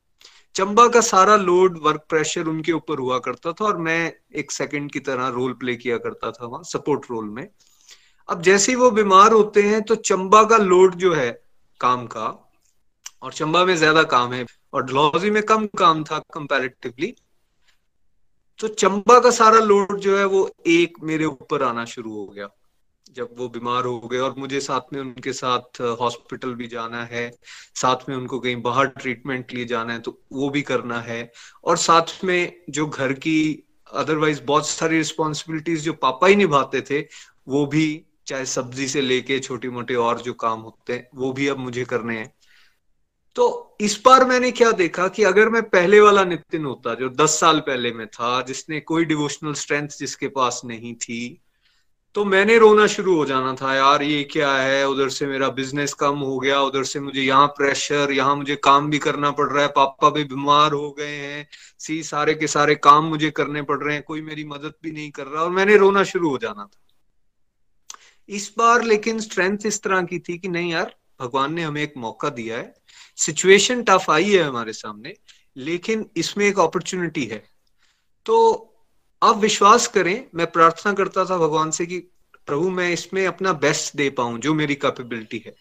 चंबा 0.56 0.88
का 0.88 1.00
सारा 1.02 1.36
लोड 1.38 1.78
वर्क 1.84 2.06
प्रेशर 2.10 2.48
उनके 2.48 2.72
ऊपर 2.72 3.00
हुआ 3.00 3.18
करता 3.20 3.52
था 3.52 3.66
और 3.66 3.78
मैं 3.78 4.14
एक 4.36 4.52
सेकंड 4.52 4.92
की 4.92 5.00
तरह 5.02 5.28
रोल 5.30 5.54
प्ले 5.54 5.76
किया 5.76 5.98
करता 5.98 6.32
था 6.32 6.46
वहाँ 6.46 6.64
सपोर्ट 6.64 7.10
रोल 7.12 7.26
में। 7.30 7.48
अब 8.30 8.42
जैसे 8.42 8.72
ही 8.72 8.76
वो 8.78 8.90
बीमार 8.92 9.32
होते 9.32 9.62
हैं 9.62 9.82
तो 9.82 9.96
चंबा 10.04 10.44
का 10.44 10.58
लोड 10.58 10.96
जो 10.96 11.14
है 11.14 11.32
काम 11.80 12.06
का, 12.08 12.28
और 13.22 13.34
चंबा 13.34 13.64
में 13.66 13.76
ज़्यादा 13.76 14.04
काम 14.06 14.34
है, 14.34 14.46
और 14.74 14.84
डलहौजी 14.84 15.30
में 15.30 15.42
कम 15.44 15.66
काम 15.78 16.04
था 16.04 16.20
कंपैरेटिवली 16.34 17.14
तो 18.60 18.68
चंबा 18.70 19.20
का 19.20 19.30
सारा 19.34 19.60
लोड 19.62 19.98
जो 20.00 20.18
है 20.18 20.26
वो 20.28 20.50
एक 20.70 20.98
मेरे 21.04 21.26
ऊपर 21.26 21.64
आना 21.64 21.86
शुरू 21.88 22.14
हो 22.14 22.26
गया। 22.28 22.50
जब 23.12 23.30
वो 23.38 23.48
बीमार 23.50 23.86
हो 23.86 24.00
गए 24.00 24.18
और 24.18 24.36
मुझे 24.38 24.60
साथ 24.60 24.94
में 24.94 25.00
उनके 25.02 25.34
साथ 25.34 25.82
हॉस्पिटल 26.00 26.54
भी 26.54 26.68
जाना 26.68 27.04
है, 27.04 27.32
साथ 27.76 28.10
में 28.10 28.16
उनको 28.16 28.40
कहीं 28.40 28.62
बाहर 28.62 28.88
ट्रीटमेंट 28.88 29.54
लिए 29.54 29.66
जाना 29.66 29.94
है 29.94 30.00
तो 30.00 30.22
वो 30.32 30.50
भी 30.50 30.62
करना 30.62 31.00
है। 31.00 31.32
और 31.64 31.78
साथ 31.78 32.24
में 32.24 32.64
जो 32.70 32.88
घर 32.88 33.14
की 33.14 33.64
अदरवाइज़ 33.94 34.42
बहुत 34.42 34.68
सारी 34.68 34.98
रिस्पॉन्सिबिलिटीज 34.98 35.82
जो 35.82 35.94
पापा 35.94 36.28
ही 36.28 36.36
निभाते 36.36 36.82
थे, 36.82 37.02
वो 37.48 37.66
भी 37.66 38.06
चाहे 38.28 38.46
सब्ज़ी 38.46 38.88
से 38.88 39.02
लेके 39.02 39.40
छोटी 39.40 39.70
मोटे 39.70 39.96
और 39.96 40.22
जो 40.22 40.34
काम 40.34 40.60
होते 40.60 40.94
हैं, 40.94 41.08
वो 41.16 41.32
भी 41.34 41.48
अब 41.48 41.58
मुझे 41.58 41.86
करने 41.86 42.18
हैं। 42.18 42.34
तो 43.36 43.78
इस 43.82 44.02
बार 44.06 44.26
मैंने 44.26 44.52
क्या 44.52 44.72
देखा 44.72 45.08
कि 45.08 45.24
अगर 45.24 45.50
मैं 45.50 45.62
पहले 45.70 46.00
वाला 46.00 46.24
नितिन 46.24 46.66
होता, 46.66 46.94
जो 46.94 47.10
दस 47.10 47.40
साल 47.40 47.60
पहले 47.60 47.92
में 47.92 48.08
था, 48.08 48.42
जिसने 48.42 48.80
कोई 48.80 49.06
डिवोशनल 49.06 49.54
स्ट्रेंथ 49.54 49.90
जिसके 50.00 50.28
पास 50.28 50.62
नहीं 50.66 50.96
थी 50.96 51.42
तो 52.16 52.26
मैंने 52.26 52.58
रोना 52.58 52.88
शुरू 52.88 53.16
हो 53.16 53.26
जाना 53.26 53.54
था, 53.54 53.76
यार, 53.76 54.04
ये 54.04 54.24
क्या 54.24 54.54
है? 54.54 54.88
उधर 54.88 55.10
से 55.10 55.28
मेरा 55.28 55.50
बिज़नेस 55.50 55.94
कम 55.94 56.18
हो 56.18 56.40
गया, 56.40 56.62
उधर 56.62 56.84
से 56.84 57.00
मुझे 57.00 57.22
यहाँ 57.22 57.48
प्रेशर 57.48 58.12
यहाँ 58.12 58.36
मुझे 58.36 58.56
काम 58.56 58.90
भी 58.90 59.00
करना 59.00 59.32
पड़ 59.32 59.52
रहा 59.52 59.62
है, 59.62 59.68
पापा 59.68 60.10
भी 60.10 60.24
बीमार 60.24 60.72
हो 60.72 60.92
गए 60.92 61.16
हैं, 61.16 61.48
सी, 61.80 62.04
सारे 62.04 62.34
के 62.34 62.48
सारे 62.48 62.76
काम 62.76 63.04
मुझे 63.04 63.32
करने 63.32 63.62
पड़ 63.62 63.84
रहे 63.84 63.94
हैं, 63.96 64.04
कोई 64.04 64.22
मेरी 64.22 64.44
मदद 64.44 64.74
भी 64.84 64.92
नहीं 64.92 65.12
कर 65.12 65.28
रहा। 65.28 65.44
और 65.44 65.50
मैंने 65.50 65.78
रोना 65.78 66.04
शुरू 66.04 66.30
हो 66.30 66.38
जाना 66.38 66.64
था। 66.64 66.82
इस 68.30 68.54
बार 68.58 68.84
लेकिन 68.84 69.20
स्ट्रेंथ 69.20 69.58
इस 69.66 69.84
तरह 69.84 70.02
की 70.02 70.20
थी 70.20 70.38
कि 70.38 70.48
नहीं 70.48 70.72
यार, 70.72 70.96
भगवान 71.22 71.54
ने 71.54 71.64
हमें 71.64 71.84
एक 71.84 71.94
मौका 71.98 72.30
दिया 72.30 72.58
है। 72.58 72.76
सिचुएशन 73.18 73.84
टफ 73.84 74.06
आई 74.10 74.32
है 74.32 74.44
हमारे 74.44 74.74
सामने, 74.74 75.14
लेकिन 75.58 76.10
इसमें 76.18 76.46
एक 76.46 76.60
अपॉर्चुनिटी 76.60 77.26
है। 77.26 77.46
तो 78.26 78.72
आप 79.26 79.38
विश्वास 79.38 79.88
करें, 79.88 80.26
मैं 80.36 80.52
प्रार्थना 80.52 80.94
करता 80.94 81.26
था 81.26 81.38
भगवान 81.38 81.72
से 81.72 81.86
कि, 81.86 82.00
प्रभु, 82.48 82.70
मैं 82.70 82.94
इसमें 82.94 83.28
अपना 83.28 83.54
बेस्ट 83.54 83.96
दे 83.96 84.10
पाऊँ, 84.10 84.40
जो 84.40 84.54
मेरी 84.54 84.76
कैपेबिलिटी 84.76 85.44
है। 85.46 85.56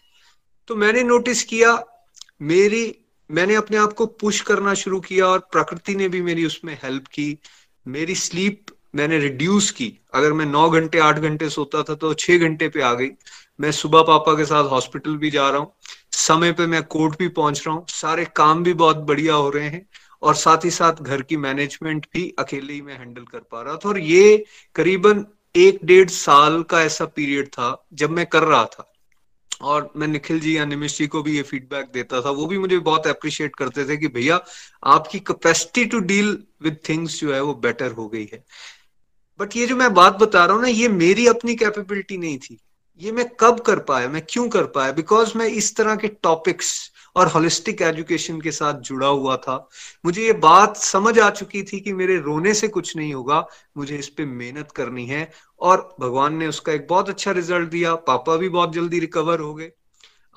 तो 0.67 0.75
मैंने 0.75 1.03
नोटिस 1.03 1.43
किया, 1.43 1.83
मेरी, 2.41 2.95
मैंने 3.31 3.55
अपने 3.55 3.77
आप 3.77 3.93
को 3.93 4.05
पुश 4.05 4.41
करना 4.41 4.73
शुरू 4.73 4.99
किया 4.99 5.27
और 5.27 5.39
प्रकृति 5.39 5.95
ने 5.95 6.09
भी 6.09 6.21
मेरी 6.21 6.45
उसमें 6.45 6.79
हेल्प 6.83 7.07
की। 7.07 7.39
मेरी 7.87 8.15
स्लीप 8.15 8.65
मैंने 8.95 9.19
रिड्यूस 9.19 9.71
की। 9.71 9.97
अगर 10.13 10.33
मैं 10.33 10.45
नौ 10.45 10.69
घंटे, 10.69 10.99
आठ 10.99 11.19
घंटे 11.19 11.49
सोता 11.49 11.83
था 11.83 11.95
तो 11.95 12.13
छह 12.13 12.37
घंटे 12.37 12.69
पे 12.69 12.81
आ 12.81 12.93
गई। 12.93 13.09
मैं 13.59 13.71
सुबह 13.71 14.01
पापा 14.01 14.33
के 14.33 14.45
साथ 14.45 14.63
हॉस्पिटल 14.63 15.17
भी 15.17 15.29
जा 15.29 15.49
रहा 15.49 15.59
हूँ। 15.59 15.73
समय 16.11 16.51
पे 16.51 16.67
मैं 16.67 16.83
कोर्ट 16.83 17.19
भी 17.19 17.27
पहुँच 17.27 17.63
रहा 17.67 17.75
हूँ। 17.75 17.85
सारे 17.89 18.25
काम 18.25 18.63
भी 18.63 18.73
बहुत 18.73 18.97
बढ़िया 18.97 19.33
हो 19.33 19.49
रहे 19.49 19.69
हैं। 19.69 19.89
और 20.21 20.35
साथ 20.35 20.65
ही 20.65 20.71
साथ 20.71 20.93
घर 20.93 21.21
की 21.21 21.37
मैनेजमेंट 21.37 22.07
भी 22.13 22.33
अकेले 22.39 22.73
ही 22.73 22.81
मैं 22.81 22.99
हैंडल 22.99 23.23
कर 23.23 23.39
पा 23.39 23.61
रहा 23.61 23.75
था। 23.75 23.89
और 23.89 23.99
ये 23.99 24.45
करीबन 24.75 25.25
एक 25.55 25.79
डेढ़ 25.83 26.09
साल 26.09 26.63
का 26.63 26.81
ऐसा 26.81 27.05
पीरियड 27.05 27.47
था 27.47 27.87
जब 27.93 28.09
मैं 28.09 28.25
कर 28.25 28.43
रहा 28.43 28.65
था। 28.65 28.91
और 29.61 29.93
मैं 29.95 30.07
निखिल 30.07 30.39
जी 30.39 30.57
या 30.57 30.65
निमिश 30.65 30.97
जी 30.97 31.07
को 31.07 31.23
भी 31.23 31.35
ये 31.35 31.41
फीडबैक 31.41 31.85
देता 31.93 32.21
था। 32.21 32.29
वो 32.29 32.45
भी 32.45 32.57
मुझे 32.57 32.79
बहुत 32.79 33.07
अप्रिशिएट 33.07 33.55
करते 33.55 33.85
थे 33.85 33.97
कि 33.97 34.07
भैया, 34.07 34.45
आपकी 34.83 35.19
capacity 35.19 35.85
to 35.85 35.99
deal 35.99 36.43
with 36.63 36.77
things 36.89 37.19
जो 37.19 37.33
है 37.33 37.41
वो 37.41 37.53
बेटर 37.53 37.91
हो 37.91 38.07
गई 38.07 38.29
है। 38.33 38.45
बट 39.39 39.55
ये 39.55 39.67
जो 39.67 39.75
मैं 39.75 39.93
बात 39.93 40.13
बता 40.13 40.45
रहा 40.45 40.53
हूँ 40.53 40.61
ना, 40.61 40.67
ये 40.67 40.87
मेरी 40.87 41.27
अपनी 41.27 41.55
कैपेबिलिटी 41.55 42.17
नहीं 42.17 42.37
थी। 42.37 42.59
ये 42.99 43.11
मैं 43.11 43.29
कब 43.39 43.59
कर 43.59 43.79
पाया? 43.79 44.09
मैं 44.09 44.21
क्यों 44.29 44.49
कर 44.49 44.63
पाया? 44.63 44.91
बिकॉज़ 44.91 45.37
मैं 45.37 45.47
इस 45.47 45.75
तरह 45.75 45.95
के 45.95 46.07
टॉपिक्स 46.07 46.91
और 47.15 47.27
होलिस्टिक 47.27 47.81
एजुकेशन 47.81 48.41
के 48.41 48.51
साथ 48.51 48.73
जुड़ा 48.73 49.07
हुआ 49.07 49.37
था। 49.37 49.69
मुझे 50.05 50.25
ये 50.25 50.33
बात 50.33 50.77
समझ 50.77 51.19
आ 51.19 51.29
चुकी 51.29 51.63
थी 51.63 51.79
कि 51.79 51.93
मेरे 51.93 52.17
रोने 52.17 52.53
से 52.53 52.67
कुछ 52.67 52.95
नहीं 52.97 53.13
होगा, 53.13 53.47
मुझे 53.77 53.97
इस 53.97 54.09
पे 54.09 54.25
मेहनत 54.25 54.71
करनी 54.71 55.05
है 55.05 55.31
और 55.59 55.95
भगवान 55.99 56.35
ने 56.35 56.47
उसका 56.47 56.71
एक 56.71 56.87
बहुत 56.89 57.09
अच्छा 57.09 57.31
रिज़ल्ट 57.31 57.69
दिया। 57.69 57.95
पापा 57.95 58.37
भी 58.37 58.49
बहुत 58.49 58.73
जल्दी 58.73 58.99
रिकवर 58.99 59.39
हो 59.39 59.53
गए। 59.53 59.71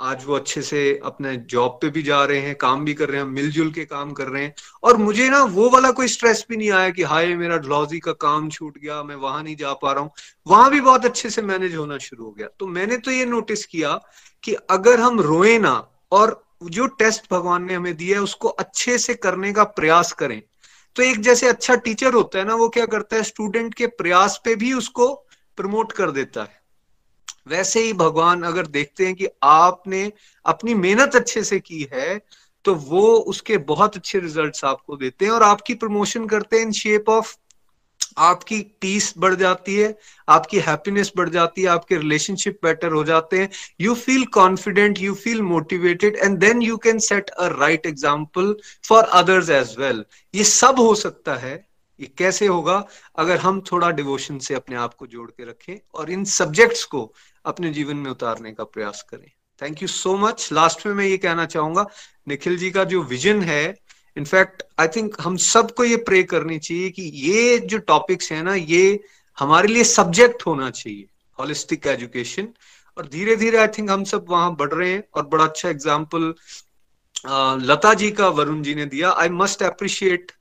आज 0.00 0.24
वो 0.26 0.34
अच्छे 0.34 0.62
से 0.62 1.00
अपने 1.04 1.36
जॉब 1.36 1.78
पे 1.82 1.88
भी 1.90 2.02
जा 2.02 2.24
रहे 2.24 2.40
हैं, 2.40 2.54
काम 2.54 2.84
भी 2.84 2.94
कर 2.94 3.08
रहे 3.08 3.20
हैं 3.20 3.28
मिलजुल 3.28 3.70
के 3.72 3.84
काम 3.84 4.12
कर 4.12 4.28
रहे 4.28 4.42
हैं। 4.44 4.54
और 4.82 4.96
मुझे 4.96 5.28
ना 5.28 5.42
वो 5.42 5.70
वाला 5.70 5.90
कोई 5.90 6.08
स्ट्रेस 6.08 6.46
भी 6.50 6.56
नहीं 6.56 6.70
आया 6.70 6.90
कि 6.90 7.02
हाय, 7.02 7.34
मेरा 7.34 7.56
ड्लॉजी 7.56 7.98
का 7.98 8.12
काम 8.12 8.48
छूट 8.50 8.78
गया, 8.78 9.02
मैं 9.02 9.16
वहाँ 9.16 9.42
नहीं 9.42 9.56
जा 9.56 9.72
पा 9.72 9.92
रहा 9.92 10.02
हूँ। 10.02 10.10
वहाँ 10.46 10.70
भी 10.70 10.80
बहुत 10.80 11.04
अच्छे 11.04 11.30
से 11.30 11.42
मैनेज 11.42 11.74
होना 11.76 11.98
शुरू 11.98 12.24
हो 12.24 12.30
गया। 12.30 12.48
तो 12.58 12.66
मैंने 12.66 12.96
तो 12.96 13.10
ये 13.10 13.24
नोटिस 13.24 13.66
किया 13.66 14.00
कि 14.44 14.54
अगर 14.54 15.00
हम 15.00 15.20
रोए 15.20 15.58
ना 15.58 15.88
और 16.12 16.47
जो 16.62 16.86
टेस्ट 16.86 17.24
भगवान 17.30 17.64
ने 17.64 17.74
हमें 17.74 17.96
दिया 17.96 18.16
है, 18.16 18.22
उसको 18.22 18.48
अच्छे 18.48 18.98
से 18.98 19.14
करने 19.14 19.52
का 19.52 19.64
प्रयास 19.64 20.12
करें। 20.12 20.42
तो 20.96 21.02
एक 21.02 21.20
जैसे 21.20 21.48
अच्छा 21.48 21.74
टीचर 21.74 22.12
होता 22.12 22.38
है 22.38 22.44
ना, 22.44 22.54
वो 22.54 22.68
क्या 22.68 22.86
करता 22.86 23.16
है 23.16 23.22
स्टूडेंट 23.22 23.74
के 23.74 23.86
प्रयास 23.86 24.40
पे 24.44 24.54
भी 24.54 24.72
उसको 24.72 25.14
प्रमोट 25.56 25.92
कर 25.92 26.10
देता 26.10 26.42
है। 26.42 26.58
वैसे 27.48 27.80
ही 27.80 27.92
भगवान 27.92 28.42
अगर 28.42 28.66
देखते 28.66 29.06
हैं 29.06 29.14
कि 29.14 29.26
आपने 29.42 30.12
अपनी 30.44 30.74
मेहनत 30.74 31.16
अच्छे 31.16 31.44
से 31.44 31.60
की 31.60 31.88
है 31.92 32.20
तो 32.64 32.74
वो 32.74 33.16
उसके 33.16 33.58
बहुत 33.58 33.96
अच्छे 33.96 34.18
रिजल्ट्स 34.18 34.64
आपको 34.64 34.96
देते 34.96 35.24
हैं 35.24 35.32
और 35.32 35.42
आपकी 35.42 35.74
प्रमोशन 35.74 36.26
करते 36.26 36.56
हैं 36.56 36.62
इन 36.62 36.72
शेप 36.72 37.08
ऑफ़ 37.08 37.36
आपकी 38.18 38.60
पीस 38.80 39.12
बढ़ 39.18 39.34
जाती 39.34 39.76
है, 39.76 39.96
आपकी 40.28 40.58
हैप्पीनेस 40.60 41.12
बढ़ 41.16 41.28
जाती 41.28 41.62
है, 41.62 41.68
आपके 41.68 41.96
रिलेशनशिप 41.96 42.58
बेटर 42.64 42.92
हो 42.92 43.04
जाते 43.04 43.38
हैं। 43.38 43.48
You 43.80 43.94
feel 43.96 44.24
confident 44.32 45.00
you 45.00 45.14
feel 45.16 45.42
motivated 45.44 46.16
and 46.16 46.38
then 46.38 46.62
you 46.62 46.76
can 46.78 46.98
set 47.00 47.30
a 47.30 47.46
right 47.50 47.86
example 47.86 48.54
for 48.88 49.04
others 49.04 49.50
as 49.50 49.74
well 49.78 50.04
ये 50.34 50.44
सब 50.44 50.78
हो 50.78 50.94
सकता 50.96 51.34
है, 51.36 51.54
ये 52.00 52.10
कैसे 52.18 52.46
होगा? 52.46 52.84
अगर 53.18 53.38
हम 53.38 53.60
थोड़ा 53.72 53.90
डिवोशन 53.92 54.38
से 54.38 54.54
अपने 54.54 54.76
आप 54.76 54.94
को 54.94 55.06
जोड़ 55.06 55.30
के 55.30 55.44
रखें 55.44 55.78
और 55.94 56.10
इन 56.10 56.24
सब्जेक्ट्स 56.26 56.84
को 56.86 57.12
अपने 57.44 57.70
जीवन 57.70 57.96
में 57.96 58.10
उतारने 58.10 58.52
का 58.52 58.64
प्रयास 58.64 59.04
करें। 59.10 59.30
Thank 59.60 59.82
you 59.82 59.88
so 59.88 60.16
much 60.18 60.48
last 60.52 60.86
में 60.86 60.92
मैं 60.94 61.04
ये 61.04 61.16
कहना 61.18 61.46
चाहूँगा, 61.46 61.86
निखिल 62.28 62.56
जी 62.58 62.70
का 62.70 62.84
जो 62.84 63.02
विजन 63.04 63.42
है 63.42 63.74
इनफैक्ट 64.18 64.62
आई 64.80 64.88
थिंक 64.96 65.16
हम 65.20 65.36
सबको 65.42 65.84
ये 65.84 65.96
प्रे 66.06 66.22
करनी 66.32 66.58
चाहिए 66.58 66.90
कि 66.90 67.02
ये 67.24 67.58
जो 67.58 67.78
टॉपिक्स 67.88 68.32
है 68.32 68.42
ना, 68.42 68.54
ये 68.54 69.00
हमारे 69.38 69.68
लिए 69.68 69.84
सब्जेक्ट 69.86 70.46
होना 70.46 70.70
चाहिए 70.70 71.06
होलिस्टिक 71.38 71.86
एजुकेशन 71.86 72.48
और 72.96 73.06
धीरे 73.08 73.36
धीरे 73.36 73.58
आई 73.58 73.68
थिंक 73.76 73.90
हम 73.90 74.04
सब 74.04 74.26
वहाँ 74.30 74.54
बढ़ 74.56 74.72
रहे 74.72 74.90
हैं 74.90 75.02
और 75.14 75.26
बड़ा 75.26 75.44
अच्छा 75.44 75.68
एग्ज़ाम्पल 75.68 76.34
लता 77.62 77.92
जी 77.94 78.10
का 78.10 78.28
वरुण 78.30 78.62
जी 78.62 78.74
ने 78.74 78.84
दिया। 78.86 79.10
आई 79.12 79.28
मस्ट 79.28 79.62
अप्रिशिएट 79.62 80.32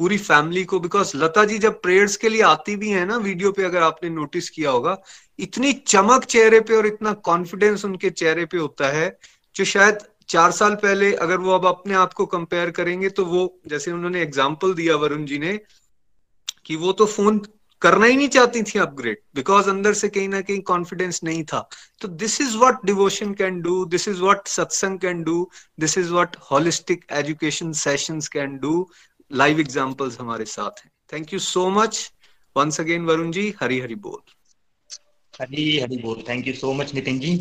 पूरी 0.00 0.16
फैमिली 0.18 0.64
को 0.64 0.78
बिकॉज़ 0.80 1.16
लता 1.16 1.44
जी 1.44 1.58
जब 1.58 1.80
प्रेयर्स 1.82 2.16
के 2.16 2.28
लिए 2.28 2.42
आती 2.44 2.74
भी 2.76 2.90
है 2.90 3.04
ना 3.06 3.16
वीडियो 3.18 3.52
पे 3.52 3.64
अगर 3.64 3.82
आपने 3.82 4.10
नोटिस 4.10 4.50
किया 4.50 4.70
होगा, 4.70 4.96
इतनी 5.38 5.72
चमक 5.72 6.24
चेहरे 6.26 6.60
पे 6.60 6.76
और 6.76 6.86
इतना 6.86 7.12
कॉन्फिडेंस 7.28 7.84
उनके 7.84 8.10
चेहरे 8.12 8.44
पे 8.46 8.58
होता 8.58 8.88
है, 8.88 9.08
जो 9.56 9.64
शायद 9.64 9.98
चार 10.28 10.50
साल 10.52 10.74
पहले 10.76 11.12
अगर 11.24 11.38
वो 11.38 11.52
अब 11.54 11.66
अपने 11.66 11.94
आप 11.94 12.12
को 12.12 12.26
कंपेयर 12.26 12.70
करेंगे 12.70 13.08
तो 13.10 13.24
वो, 13.24 13.60
जैसे 13.66 13.92
उन्होंने 13.92 14.22
एग्ज़ाम्पल 14.22 14.74
दिया 14.74 14.96
वरुण 14.96 15.24
जी 15.26 15.38
ने, 15.38 15.58
कि 16.66 16.76
वो 16.76 16.92
तो 16.92 17.06
फ़ोन 17.06 17.38
करना 17.82 18.06
ही 18.06 18.16
नहीं 18.16 18.28
चाहती 18.28 18.62
थी 18.62 18.78
अपग्रेड 18.78 19.18
बिकॉज़ 19.34 19.68
अंदर 19.70 19.92
से 19.94 20.08
कहीं 20.08 20.28
ना 20.28 20.40
कहीं 20.40 20.60
कॉन्फिडेंस 20.62 21.20
नहीं 21.24 21.42
था। 21.44 21.58
तो 22.00 22.08
this 22.20 22.40
is 22.40 22.56
what 22.58 22.84
devotion 22.86 23.34
can 23.34 23.60
do 23.62 23.84
this 23.86 24.08
is 24.08 24.20
what 24.22 24.48
satsang 24.48 24.98
can 24.98 25.22
do 25.22 25.48
this 25.80 25.96
is 25.98 26.12
what 26.12 26.36
holistic 26.50 27.04
education 27.12 27.72
sessions 27.80 28.28
can 28.28 28.56
do 28.58 28.88
live 29.30 29.60
examples 29.60 30.18
हमारे 30.20 30.44
साथ 30.46 30.84
हैं। 30.84 30.90
Thank 31.12 31.32
you 31.32 31.38
so 31.40 31.68
much 31.70 32.10
once 32.56 32.80
again 32.80 33.04
Varun 33.04 33.30
ji, 33.30 33.54
Hari 33.62 33.80
Hari 33.80 33.94
बोल। 33.94 34.20
हरी 35.40 35.78
हरी 35.80 35.96
बोल। 35.98 36.22
Thank 36.28 36.46
you 36.46 36.54
so 36.54 36.72
much 36.72 36.94
Nitin 36.94 37.18
ji. 37.20 37.36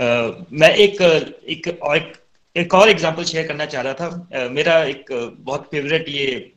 मैं 0.00 0.70
एक 0.76 1.00
एक 1.02 1.78
और 1.82 1.96
एक 1.96 2.12
एक 2.56 2.74
और 2.74 2.88
एग्जांपल 2.88 3.24
शेयर 3.24 3.46
करना 3.48 3.64
चाह 3.66 3.82
रहा 3.82 3.94
था। 3.94 4.48
मेरा 4.50 4.74
एक 4.84 5.06
बहुत 5.38 5.68
फेवरेट 5.70 6.08
ये 6.08 6.52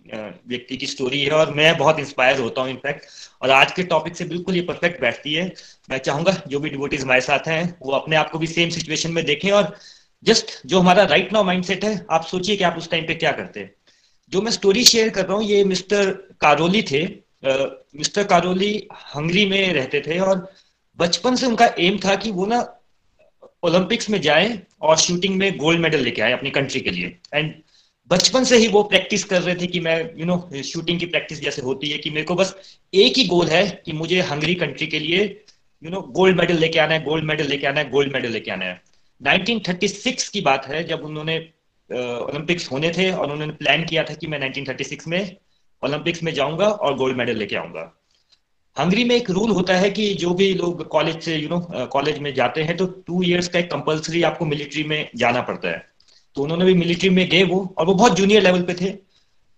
व्यक्ति 0.47 0.77
की 0.77 0.87
स्टोरी 0.87 1.21
है 1.21 1.31
और 1.31 1.53
मैं 1.53 1.77
बहुत 1.77 1.99
इंस्पायर 1.99 2.39
होता 2.39 2.61
हूँ 2.61 2.69
इनफैक्ट 2.69 3.05
और 3.41 3.51
आज 3.51 3.71
के 3.71 3.83
टॉपिक 3.83 4.15
से 4.15 4.25
बिल्कुल 4.25 4.55
ये 4.55 4.61
परफेक्ट 4.63 5.01
बैठती 5.01 5.33
है। 5.33 5.45
मैं 5.89 5.97
चाहूँगा 5.99 6.33
जो 6.47 6.59
भी 6.59 6.69
डिवोटीज 6.69 7.03
हमारे 7.03 7.21
साथ 7.21 7.47
हैं, 7.47 7.77
वो 7.81 7.91
अपने 7.93 8.15
आप 8.15 8.31
को 8.31 8.39
भी 8.39 8.47
सेम 8.47 8.69
सिचुएशन 8.69 9.11
में 9.11 9.23
देखें 9.25 9.49
और 9.51 9.75
जस्ट 10.23 10.51
जो 10.65 10.79
हमारा 10.79 11.03
राइट 11.05 11.33
नाउ 11.33 11.43
माइंडसेट 11.43 11.83
है, 11.85 12.05
आप 12.11 12.25
सोचिए 12.25 12.55
कि 12.55 12.63
आप 12.63 12.77
उस 12.77 12.89
टाइम 12.91 13.07
पे 13.07 13.15
क्या 13.15 13.31
करते 13.31 13.59
हैं। 13.59 13.73
जो 14.31 14.41
मैं 14.41 14.51
स्टोरी 14.51 14.83
शेयर 14.83 15.09
कर 15.09 15.25
रहा 15.25 15.37
हूँ, 15.37 15.45
ये 15.45 15.63
मिस्टर 15.63 16.11
कारोली 16.41 16.81
थे। 16.83 17.05
मिस्टर 17.45 18.23
कारोली 18.25 18.87
हंगरी 19.15 19.45
में 19.45 19.73
रहते 19.73 20.01
थे 20.07 20.19
और 20.19 20.47
बचपन 20.99 21.35
से 21.35 21.45
उनका 21.45 21.73
एम 21.79 21.99
था 22.05 22.15
कि 22.15 22.31
वो 22.31 22.45
ना 22.45 22.65
ओलंपिक्स 23.65 24.09
में 24.09 24.19
जाए 24.21 24.59
और 24.81 24.97
शूटिंग 24.97 25.35
में 25.35 25.57
गोल्ड 25.57 25.79
मेडल 25.79 25.99
लेके 25.99 26.21
आए 26.21 26.31
अपनी 26.31 26.49
कंट्री 26.49 26.81
के 26.81 26.91
लिए। 26.91 27.15
एंड 27.33 27.53
बचपन 28.09 28.43
से 28.43 28.57
ही 28.57 28.67
वो 28.67 28.83
प्रैक्टिस 28.83 29.23
कर 29.23 29.41
रहे 29.41 29.55
थे 29.55 29.67
कि 29.67 29.79
मैं 29.79 29.97
you 29.99 30.17
you 30.17 30.25
know 30.25 30.35
know, 30.35 30.61
shooting 30.63 30.99
की 30.99 31.05
प्रैक्टिस 31.05 31.41
जैसे 31.41 31.61
होती 31.61 31.89
है 31.89 31.97
कि 31.97 32.09
मेरे 32.09 32.23
को 32.23 32.35
बस 32.35 32.55
एक 32.93 33.17
ही 33.17 33.27
गोल 33.27 33.47
है 33.47 33.81
कि 33.85 33.93
मुझे 33.93 34.21
हंगरी 34.21 34.55
कंट्री 34.55 34.87
के 34.87 34.99
लिए 34.99 35.23
यू 35.83 35.89
नो 35.89 36.01
गोल्ड 36.01 36.37
मेडल 36.37 36.57
लेके 36.57 36.79
आना 36.79 36.93
है 36.93 37.03
गोल्ड 37.03 37.25
मेडल 37.25 37.47
लेके 37.47 37.67
आना 37.67 37.79
है 37.79 37.89
गोल्ड 37.89 38.13
मेडल 38.13 38.29
लेके 38.29 38.51
आना 38.51 38.65
है। 38.65 38.81
1936 39.21 40.29
की 40.29 40.41
बात 40.41 40.67
है 40.67 40.83
जब 40.83 41.03
उन्होंने 41.05 41.37
ओलंपिक्स 41.89 42.71
होने 42.71 42.89
थे 42.89 43.11
और 43.11 43.31
उन्होंने 43.31 43.53
प्लान 43.53 43.83
किया 43.85 44.03
था 44.03 44.13
कि 44.13 44.27
मैं 44.27 44.39
1936 44.39 45.07
में 45.07 45.35
ओलंपिक्स 45.83 46.23
में 46.23 46.33
जाऊँगा 46.33 46.67
और 46.67 46.95
गोल्ड 46.95 47.17
मेडल 47.17 47.37
लेके 47.37 47.55
आऊँगा। 47.55 47.83
हंगरी 48.77 49.03
में 49.03 49.15
एक 49.15 49.29
रूल 49.29 49.51
होता 49.51 49.73
है 49.73 49.89
कि 49.89 50.13
जो 50.13 50.33
भी 50.33 50.53
लोग 50.53 50.87
कॉलेज 50.89 51.21
से 51.23 51.35
यू 51.35 51.49
नो 51.49 51.59
कॉलेज 51.91 52.17
में 52.19 52.33
जाते 52.33 52.63
हैं 52.63 52.75
तो 52.77 52.85
टू 52.85 53.21
इयर्स 53.23 53.47
का 53.47 53.59
एक 53.59 53.71
कंपलसरी 53.71 54.23
आपको 54.23 54.45
मिलिट्री 54.45 54.83
में 54.83 55.09
जाना 55.15 55.41
पड़ता 55.41 55.69
है। 55.69 55.83
तो 56.35 56.43
उन्होंने 56.43 56.65
भी 56.65 56.73
मिलिट्री 56.73 57.09
में 57.09 57.27
गए 57.29 57.43
वो, 57.43 57.75
और 57.77 57.85
वो 57.85 57.93
बहुत 57.93 58.15
जूनियर 58.17 58.43
लेवल 58.43 58.61
पे 58.61 58.73
थे। 58.73 58.89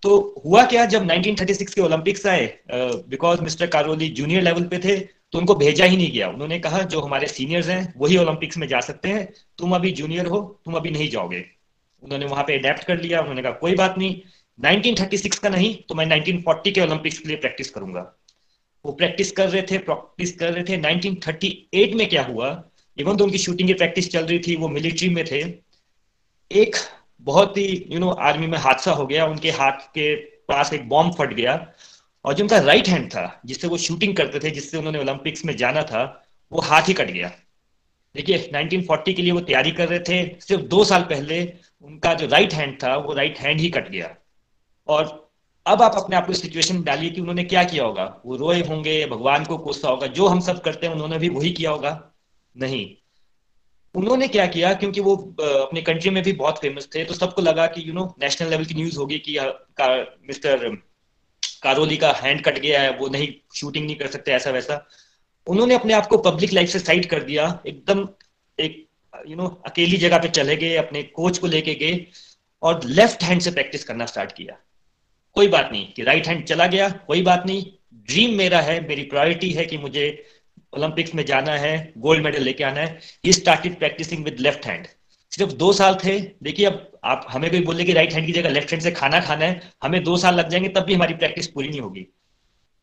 तो 0.04 0.42
हुआ 0.46 0.66
क्या, 0.66 0.86
जब 0.86 1.04
1936 1.04 1.74
के 1.74 1.82
ओलंपिक्स 1.82 2.26
आए 2.28 2.46
because 2.72 3.42
mister 3.42 3.68
Karoly 3.68 4.10
junior 4.12 4.42
level 4.44 4.64
पे 4.64 4.80
थे 4.80 4.98
तो 4.98 5.40
उनको 5.40 5.56
भेजा 5.56 5.86
ही 5.86 5.98
नहीं 5.98 6.12
गया। 6.12 6.28
उन्होंने 6.30 6.60
कहा, 6.60 6.82
जो 6.82 7.02
हमारे 7.02 7.28
सीनियर्स 7.28 7.68
हैं, 7.68 7.94
वही 7.98 8.18
ओलंपिक्स 8.18 8.58
में 8.58 8.68
जा 8.68 8.80
सकते 8.82 9.10
हैं। 9.10 9.28
तुम 9.58 9.76
अभी 9.76 9.92
जूनियर 9.94 10.26
हो, 10.26 10.40
तुम 10.66 10.74
अभी 10.74 10.90
नहीं 10.92 11.10
जाओगे। 11.10 11.44
उन्होंने 12.04 12.26
वहाँ 12.26 12.44
पे 12.44 12.58
अडेप्ट 12.60 12.84
कर 12.84 13.02
लिया। 13.02 13.20
उन्होंने 13.22 13.42
कहा, 13.42 13.52
कोई 13.54 13.76
बात 13.76 13.98
नहीं 13.98 14.16
1936 14.60 15.40
का 15.40 15.50
नहीं 15.50 15.76
तो 15.90 15.96
मैं 15.96 16.06
1940 16.08 16.72
के 16.72 16.82
ओलंपिक्स 16.82 17.20
के 17.20 17.30
लिए 17.30 17.38
प्रैक्टिस 17.38 17.70
करूँगा। 17.70 18.02
वो 18.88 18.94
प्रैक्टिस 18.94 19.32
कर 19.32 19.50
रहे 19.50 19.62
थे 19.62 19.78
प्रैक्टिस 19.78 20.38
कर 20.38 20.54
रहे 20.54 20.64
थे। 20.64 20.78
1938 20.78 21.94
में 21.94 22.10
क्या 22.10 22.24
हुआ? 22.24 22.64
इवन 22.98 23.18
तो 23.18 23.24
उनकी 23.24 23.38
शूटिंग 23.38 23.68
की 23.68 23.74
प्रैक्टिस 23.74 24.12
चल 24.12 24.26
रही 24.26 24.40
थी, 24.40 24.56
वो 24.56 24.68
मिलिट्री 24.68 25.10
में 25.10 25.26
थे। 25.26 25.54
एक 26.52 26.76
बहुत 27.22 27.58
ही 27.58 27.86
यू 27.90 28.00
नो 28.00 28.10
आर्मी 28.10 28.48
में 28.48 28.58
हादसा 28.58 28.92
हो 28.92 29.08
गया। 29.08 29.26
उनके 29.26 29.52
हाथ 29.52 29.72
के 29.72 30.16
पास 30.16 30.74
एक 30.74 30.90
बॉम्ब 30.90 31.14
फट 31.14 31.34
गया। 31.34 31.72
और 32.26 32.34
जो 32.34 32.44
उनका 32.44 32.60
राइट 32.60 32.88
हैंड 32.88 33.10
था, 33.10 33.42
जिससे 33.46 33.68
वो 33.68 33.78
शूटिंग 33.78 34.16
करते 34.16 34.40
थे, 34.40 34.52
जिससे 34.52 34.78
उन्होंने 34.78 35.00
ओलंपिक्स 35.00 35.46
में 35.46 35.58
जाना 35.58 35.84
था, 35.84 36.28
वो 36.52 36.62
हाथ 36.62 36.82
ही 36.82 36.94
कट 36.94 37.12
गया। 37.12 37.32
देखिए 38.16 38.38
1940 38.38 39.14
के 39.14 39.22
लिए 39.22 39.32
वो 39.32 39.40
तैयारी 39.40 39.72
कर 39.72 39.88
रहे 39.88 40.00
थे। 40.00 40.40
सिर्फ़ 40.40 40.64
दो 40.64 40.84
साल 40.84 41.02
पहले 41.02 41.54
उनका 41.82 42.14
जो 42.14 42.28
राइट 42.28 42.54
हैंड 42.54 42.84
था, 42.84 42.98
वो 42.98 43.14
राइट 43.14 43.40
हैंड 43.40 43.60
ही 43.60 43.70
कट 43.70 43.90
गया। 43.90 44.16
और 44.88 45.27
अब 45.68 45.82
आप 45.82 45.96
अपने 45.96 46.16
आप 46.16 46.28
को 46.28 46.34
सिचुएशन 46.34 46.82
डालिए 46.84 47.10
कि 47.10 47.22
उन्होंने 47.22 47.44
क्या 47.44 47.64
किया 47.64 47.84
होगा? 47.84 48.04
वो 48.26 48.36
रोए 48.36 48.62
होंगे 48.62 49.06
भगवान 49.06 49.46
को 49.46 49.58
कोसा 49.58 49.90
होगा 49.90 50.08
जो 50.08 50.28
हम 50.28 50.40
सब 50.40 50.62
करते 50.62 50.88
हैं 50.88 50.94
उन्होंने 50.94 51.18
भी 51.18 51.30
वही 51.30 51.52
किया 51.52 51.72
होगा? 51.72 51.92
नहीं। 52.56 52.86
उन्होंने 53.96 54.28
क्या 54.28 54.46
किया? 54.46 54.74
क्योंकि 54.74 55.02
वो 55.02 55.16
अपने 55.42 55.82
कंट्री 55.82 56.10
में 56.10 56.22
भी 56.24 56.34
बहुत 56.34 56.60
फ़ेमस 56.60 56.88
थे 56.96 57.04
तो 57.06 57.14
सबको 57.14 57.42
लगा 57.42 57.66
कि 57.68 57.88
यू 57.88 57.94
नो 57.94 58.06
नेशनल 58.22 58.50
लेवल 58.50 58.66
की 58.66 58.74
न्यूज़ 58.74 58.98
होगी 58.98 59.18
कि 59.20 59.38
का, 59.40 59.88
मिस्टर 60.28 60.70
कारोली 61.64 61.98
का 61.98 62.12
हैंड 62.14 62.44
कट 62.44 62.58
गया 62.60 62.82
है 62.82 62.98
वो 62.98 63.08
नहीं 63.08 63.28
शूटिंग 63.56 63.86
नहीं 63.86 63.96
कर 63.96 64.08
सकते 64.08 64.32
ऐसा 64.32 64.52
वैसा। 64.52 64.86
उन्होंने 65.48 65.76
अपने 65.76 65.94
आप 65.94 66.08
को 66.08 66.18
पब्लिक 66.18 66.54
लाइफ 66.54 66.70
से 66.70 66.80
साइड 66.80 67.06
कर 67.10 67.24
दिया 67.24 67.48
एकदम 67.68 68.08
एक 68.58 68.86
यू 69.28 69.36
नो 69.36 69.48
अकेली 69.66 69.98
जगह 69.98 70.18
पे 70.18 70.30
चले 70.30 70.56
गए 70.56 70.76
अपने 70.76 71.04
कोच 71.04 71.38
को 71.38 71.48
लेके 71.48 71.76
गए 71.76 72.06
और 72.64 72.84
लेफ़्ट 72.86 73.24
हैंड 73.24 73.42
से 73.42 73.52
प्रैक्टिस 73.52 73.84
करना 73.84 74.06
स्टार्ट 74.06 74.32
किया। 74.32 74.58
कोई 75.36 75.48
बात 75.48 75.70
नहीं, 75.72 75.88
कि 75.88 76.04
राइट 76.04 76.28
हैंड 76.28 76.44
चला 76.44 76.68
गया, 76.68 76.90
कोई 77.08 77.22
बात 77.22 77.44
नहीं। 77.46 77.66
ड्रीम 78.08 78.34
मेरा 78.34 78.60
है, 78.62 78.80
मेरी 78.88 79.04
प्रायोरिटी 79.04 79.50
है 79.52 79.66
कि 79.66 79.78
मुझे 79.78 80.06
ओलंपिक्स 80.74 81.16
में 81.16 81.26
जाना 81.26 81.52
है 81.52 81.94
गोल्ड 81.98 82.24
मेडल 82.24 82.44
लेके 82.44 82.64
आना 82.64 82.80
है। 82.80 83.00
He 83.26 83.34
started 83.34 83.78
practicing 83.80 84.24
with 84.26 84.40
left 84.40 84.66
hand 84.66 84.88
सिर्फ़ 85.32 85.54
दो 85.54 85.72
साल 85.74 85.96
थे। 85.96 86.20
देखिए, 86.44 86.66
अब 86.66 87.00
आप, 87.04 87.26
हमें 87.30 87.50
कोई 87.52 87.60
बोले 87.62 87.84
कि 87.84 87.94
राइट 87.94 88.14
हैंड 88.14 88.26
की 88.26 88.34
जगह 88.34 88.50
लेफ़्ट 88.50 88.72
हैंड 88.72 88.84
से 88.84 88.92
खाना 88.92 89.20
खाना 89.20 89.46
है, 89.46 89.72
हमें 89.84 90.04
दो 90.04 90.18
साल 90.18 90.36
लग 90.36 90.50
जाएँगे, 90.50 90.70
तब 90.70 90.84
भी 90.84 90.94
हमारी 90.94 91.14
प्रैक्टिस 91.14 91.48
पूरी 91.48 91.70
नहीं 91.70 91.82
होगी। 91.82 92.06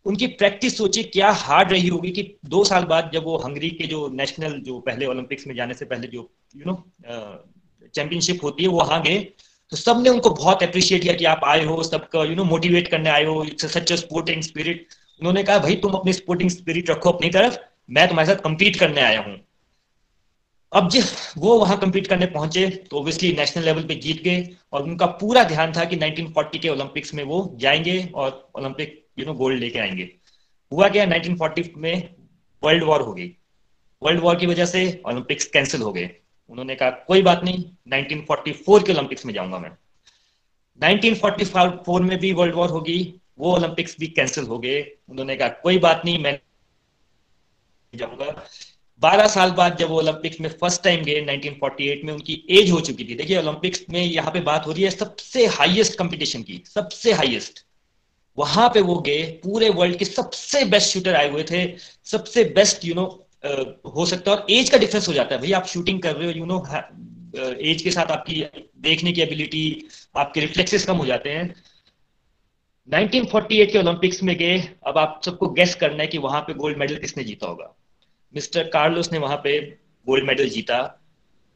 उनकी 0.07 0.27
प्रैक्टिस 0.27 0.77
सोचिए 0.79 1.05
क्या 1.05 1.31
हार्ड 1.31 1.73
रही 1.73 1.89
होगी 1.89 2.11
कि 2.11 2.23
दो 2.45 2.65
साल 2.65 2.85
बाद 2.85 3.11
जब 3.13 3.25
वो 3.25 3.37
हंगरी 3.37 3.71
के 3.71 3.87
जो 3.87 4.09
नेशनल 4.09 4.59
जो 4.61 4.79
पहले 4.81 5.07
ओलंपिक्स 5.07 5.47
में 5.47 5.55
जाने 5.55 5.75
से 5.75 5.85
पहले 5.85 6.07
जो 6.07 6.31
यू 6.57 6.65
नो 6.67 6.75
चैंपियनशिप 7.95 8.45
होती 8.45 8.63
है, 8.63 8.69
वो 8.69 8.79
वहाँ 8.79 9.03
गए। 9.03 9.19
तो 9.73 9.77
सबने 9.77 10.11
उनको 10.11 10.31
बहुत 10.31 10.63
अप्रिशिएट 10.63 11.03
किया 11.03 11.15
कि 11.15 11.25
आप 11.25 11.41
आए 11.45 11.65
हो, 11.65 11.83
सबका 11.83 12.25
यू 12.25 12.35
नो 12.35 12.45
मोटिवेट 12.45 12.89
करने 12.89 13.11
आए 13.11 13.25
हो 13.25 13.43
it's 13.45 13.67
such 13.67 13.93
a 13.93 13.97
sporting 13.97 14.43
spirit 14.43 14.87
उन्होंने 15.21 15.43
कहा, 15.43 15.59
भाई, 15.59 15.75
तुम 15.77 15.93
अपनी 15.93 16.13
स्पोर्टिंग 16.13 16.51
स्पिरिट 16.51 16.91
रखो 16.91 17.11
अपनी 17.11 17.31
तरफ़, 17.31 17.59
मैं 17.91 18.09
तुम्हारे 18.09 18.29
साथ 18.29 18.43
कंपीट 18.43 18.77
करने 18.77 19.01
आया 19.01 19.21
हूँ. 19.21 19.37
अब 20.73 20.89
जिस 20.91 21.13
वो 21.39 21.59
वहाँ 21.59 21.77
कम्पीट 21.79 22.07
करने 22.07 22.27
पहुँचे 22.27 22.67
तो 22.91 22.99
ऑब्वियसली 22.99 23.33
नेशनल 23.33 23.65
लेवल 23.65 23.83
पे 23.83 23.95
जीत 23.95 24.23
गए, 24.23 24.49
और 24.73 24.83
उनका 24.83 25.07
पूरा 25.07 25.45
ध्यान 25.45 25.73
था 25.73 25.85
कि 25.85 25.97
1940 25.97 26.59
के 26.59 26.69
ओलंपिक्स 26.69 27.15
में 27.15 27.23
वो 27.25 27.39
जाएँगे 27.61 27.99
और 28.15 28.51
ओलंपिक 28.57 29.07
यू 29.19 29.27
नो 29.27 29.35
गोल्ड 29.35 29.61
लेके 29.61 29.79
आएँगे। 29.79 30.09
हुआ 30.73 30.89
क्या 30.89 31.05
1940 31.07 31.71
में 31.77 32.15
वर्ल्ड 32.63 32.85
वॉर 32.85 33.01
हो 33.01 33.13
गई। 33.15 33.31
वर्ल्ड 34.03 34.21
वॉर 34.21 34.37
की 34.37 34.47
वजह 34.47 34.67
से 34.67 35.03
ओलंपिक्स 35.07 35.45
कैंसिल 35.47 35.83
हो 35.83 35.93
गए। 35.93 36.11
उन्होंने 36.49 36.75
कहा, 36.75 36.91
कोई 36.91 37.23
बात 37.23 37.45
नहीं 37.45 37.65
1944 37.89 38.85
के 38.85 38.93
ओलंपिक्स 38.93 39.27
में 39.27 39.35
जाऊँगा 39.35 39.59
मैं. 39.59 39.71
1944 40.81 42.01
में 42.01 42.19
भी 42.19 42.33
वर्ल्ड 42.33 42.55
वॉर 42.55 42.71
होगी, 42.71 43.21
वो 43.39 43.55
ओलंपिक्स 43.55 43.99
भी 43.99 44.07
कैंसिल 44.07 44.45
हो 44.45 44.59
गए। 44.59 44.97
उन्होंने 45.09 45.37
कहा, 45.37 45.49
कोई 45.49 45.79
बात 45.79 46.03
नहीं, 46.05 46.19
मैं 46.19 46.41
जाऊँगा. 47.95 48.49
बारह 49.03 49.27
साल 49.27 49.51
बाद 49.51 49.77
जब 49.77 49.89
वो 49.89 49.99
ओलंपिक्स 49.99 50.41
में 50.41 50.49
फ़र्स्ट 50.49 50.83
टाइम 50.83 51.05
गए 51.05 51.21
1948 51.21 52.05
में, 52.05 52.13
उनकी 52.13 52.47
एज 52.51 52.71
हो 52.71 52.81
चुकी 52.81 53.05
थी। 53.05 53.15
देखिए 53.15 53.39
ओलंपिक्स 53.39 53.85
में 53.91 54.05
यहाँ 54.05 54.33
पे 54.33 54.41
बात 54.41 54.67
हो 54.67 54.73
रही 54.73 54.83
है 54.83 54.91
सबसे 54.91 55.47
हाईएस्ट 55.47 55.99
कंपटीशन 55.99 56.43
की, 56.43 56.63
सबसे 56.75 57.13
हाईएस्ट 57.13 57.65
वहाँ 58.39 58.69
पे 58.75 58.81
वो 58.81 58.99
गए, 58.99 59.23
पूरे 59.23 59.69
वर्ल्ड 59.69 59.97
के 59.97 60.05
सबसे 60.05 60.65
बेस्ट 60.65 60.95
शूटर 60.95 61.15
आए 61.15 61.31
हुए 61.31 61.45
थे, 61.51 61.77
सबसे 62.05 62.45
बेस्ट 62.45 62.85
यू 62.85 62.95
नो 62.95 63.24
हो 63.45 64.07
सकता 64.07 64.31
है 64.31 64.37
और 64.37 64.47
एज 64.51 64.71
का 64.71 64.79
डिफरेंस 64.79 65.09
हो 65.09 65.13
जाता 65.13 65.35
है। 65.35 65.41
भाई 65.41 65.53
आप 65.53 65.67
शूटिंग 65.67 66.01
कर 66.03 66.17
रहे 66.17 66.27
हो 66.27 66.33
यू 66.33 66.45
नो 66.45 66.65
एज 67.37 67.83
के 67.83 67.91
साथ 67.91 68.11
आपकी 68.11 68.45
देखने 68.81 69.13
की 69.13 69.21
एबिलिटी 69.21 69.65
आपके 70.17 70.41
रिफ्लेक्सेस 70.41 70.87
कम 70.87 70.97
हो 70.97 71.07
जाते 71.07 71.31
हैं। 71.31 71.55
1948 72.89 73.73
के 73.73 73.79
ओलंपिक्स 73.79 74.23
में 74.23 74.37
गए, 74.37 74.59
अब 74.87 74.99
आप 74.99 75.21
सबको 75.25 75.49
गेस 75.49 75.75
करना 75.75 76.03
है 76.03 76.07
कि 76.07 76.19
वहाँ 76.19 76.41
पे 76.41 76.55
गोल्ड 76.55 76.79
मेडल 76.79 76.97
किसने 76.97 77.25
जीता 77.25 77.47
होगा। 77.47 77.75
मिस्टर 78.35 78.69
कार्लोस 78.69 79.13
ने 79.13 79.19
वहाँ 79.19 79.37
पे 79.45 79.61
गोल्ड 80.07 80.27
मेडल 80.27 80.49
जीता। 80.49 80.79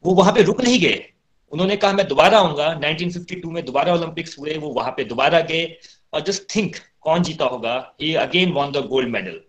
वो 0.05 0.13
वहाँ 0.13 0.33
पे 0.33 0.41
रुक 0.41 0.61
नहीं 0.61 0.79
गए। 0.79 1.03
उन्होंने 1.51 1.75
कहा, 1.75 1.91
मैं 1.93 2.07
दोबारा 2.07 2.37
आऊँगा। 2.39 2.67
1952 2.75 3.51
में 3.51 3.63
दोबारा 3.65 3.93
ओलंपिक्स 3.93 4.37
हुए, 4.39 4.57
वो 4.57 4.69
वहाँ 4.69 4.91
पे 4.97 5.03
दोबारा 5.03 5.39
गए। 5.41 5.65
और 6.13 6.21
जस्ट 6.21 6.43
थिंक 6.55 6.75
कौन 7.01 7.23
जीता 7.23 7.45
होगा? 7.45 7.95
ये 8.01 8.13
again 8.17 8.51
won 8.51 8.71
the 8.71 8.85
gold 8.87 9.09
medal 9.09 9.39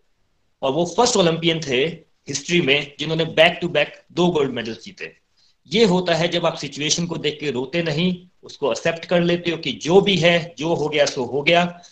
और 0.63 0.73
वो 0.73 0.85
फ़र्स्ट 0.97 1.17
ओलंपियन 1.17 1.61
थे। 1.61 2.10
हिस्ट्री 2.29 2.61
में 2.61 2.95
जिन्होंने 2.99 3.25
बैक 3.25 3.59
टू 3.63 3.69
बैक 3.69 4.03
दो 4.13 4.27
गोल्ड 4.29 4.51
मेडल 4.51 4.75
जीते। 4.75 5.17
ये 5.67 5.85
होता 5.85 6.15
है 6.15 6.29
जब 6.29 6.47
आप 6.47 6.55
सिचुएशन 6.55 7.07
को 7.07 7.17
देख 7.17 7.41
के 7.41 7.51
रोते 7.51 7.83
नहीं, 7.83 8.27
उसको 8.43 8.73
एक्सेप्ट 8.73 9.05
कर 9.05 9.21
लेते 9.21 9.51
हो 9.51 9.57
कि 9.57 9.73
जो 9.73 10.01
भी 10.01 10.17
है, 10.17 10.55
जो 10.59 10.75
हो 10.75 10.89
गया, 10.89 11.05
सो 11.05 11.25
हो 11.25 11.43
गया। 11.43 11.83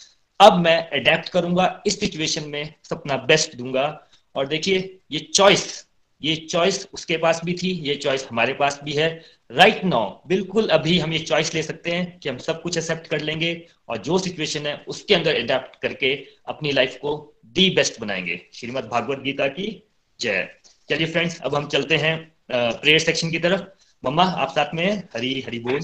अब 0.41 0.53
मैं 0.59 0.91
अडेप्ट 0.91 1.29
करूँगा, 1.29 1.83
इस 1.87 2.01
सिचुएशन 2.01 2.45
में 2.49 2.75
अपना 2.93 3.17
बेस्ट 3.17 3.57
दूँगा। 3.57 4.09
और 4.35 4.47
देखिए, 4.47 4.99
ये 5.11 5.19
चॉइस 5.19 5.89
ये 6.23 6.37
चॉइस 6.37 6.89
उसके 6.95 7.17
पास 7.17 7.41
भी 7.45 7.53
थी, 7.53 7.71
ये 7.71 7.95
चॉइस 7.95 8.27
हमारे 8.31 8.53
पास 8.53 8.81
भी 8.85 8.93
है। 8.93 9.25
राइट 9.53 9.73
right 9.75 9.89
नाउ 9.89 10.21
बिल्कुल 10.27 10.69
अभी 10.69 10.99
हम 10.99 11.13
ये 11.13 11.19
चॉइस 11.19 11.55
ले 11.55 11.63
सकते 11.63 11.91
हैं 11.91 12.19
कि 12.19 12.29
हम 12.29 12.39
सब 12.39 12.63
कुछ 12.63 12.77
एक्सेप्ट 12.77 13.07
कर 13.07 13.21
लेंगे 13.21 13.67
और 13.89 13.99
जो 13.99 14.19
सिचुएशन 14.19 14.67
है, 14.67 14.85
उसके 14.89 15.15
अंदर 15.15 15.43
अडेप्ट 15.43 15.83
करके 15.83 16.27
अपनी 16.47 16.73
लाइफ 16.73 16.97
को 16.97 17.41
दी 17.47 17.71
बेस्ट 17.71 18.01
बनाएँगे। 18.01 18.47
श्रीमद 18.53 18.85
भागवत 18.85 19.19
गीता 19.19 19.49
की 19.49 19.88
जय। 20.21 20.49
चलिए 20.89 21.07
फ्रेंड्स 21.07 21.41
अब 21.41 21.55
हम 21.55 21.67
चलते 21.69 21.97
हैं 21.97 22.17
प्रेयर 22.51 22.99
सेक्शन 22.99 23.31
की 23.31 23.39
तरफ़। 23.39 23.63
मम्मा, 24.05 24.25
आप 24.25 24.49
साथ 24.49 24.75
में 24.75 25.03
हरी 25.15 25.41
हरी 25.47 25.59
बोल। 25.59 25.81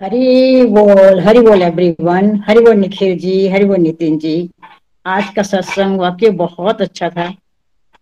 हरी 0.00 0.66
बोल 0.66 1.20
हरी 1.20 1.40
बोल 1.40 1.62
एवरीवन 1.62 2.34
हरी 2.48 2.60
बोल 2.60 2.76
निखिल 2.76 3.18
जी, 3.18 3.48
हरी 3.48 3.64
बोल 3.64 3.78
नितिन 3.78 4.18
जी। 4.18 4.50
आज 5.06 5.32
का 5.36 5.42
सत्संग 5.42 5.98
वाक्य 6.00 6.30
बहुत 6.38 6.80
अच्छा 6.82 7.08
था। 7.10 7.28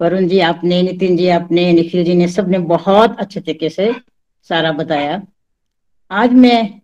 वरुण 0.00 0.28
जी, 0.28 0.40
आपने, 0.40 0.82
नितिन 0.82 1.16
जी, 1.16 1.28
आपने, 1.28 1.72
निखिल 1.72 2.04
जी 2.04 2.14
ने 2.14 2.28
सबने 2.28 2.58
बहुत 2.68 3.18
अच्छे 3.20 3.40
तरीके 3.40 3.68
से 3.68 3.92
सारा 4.48 4.72
बताया। 4.72 5.20
आज 6.10 6.32
मैं 6.32 6.80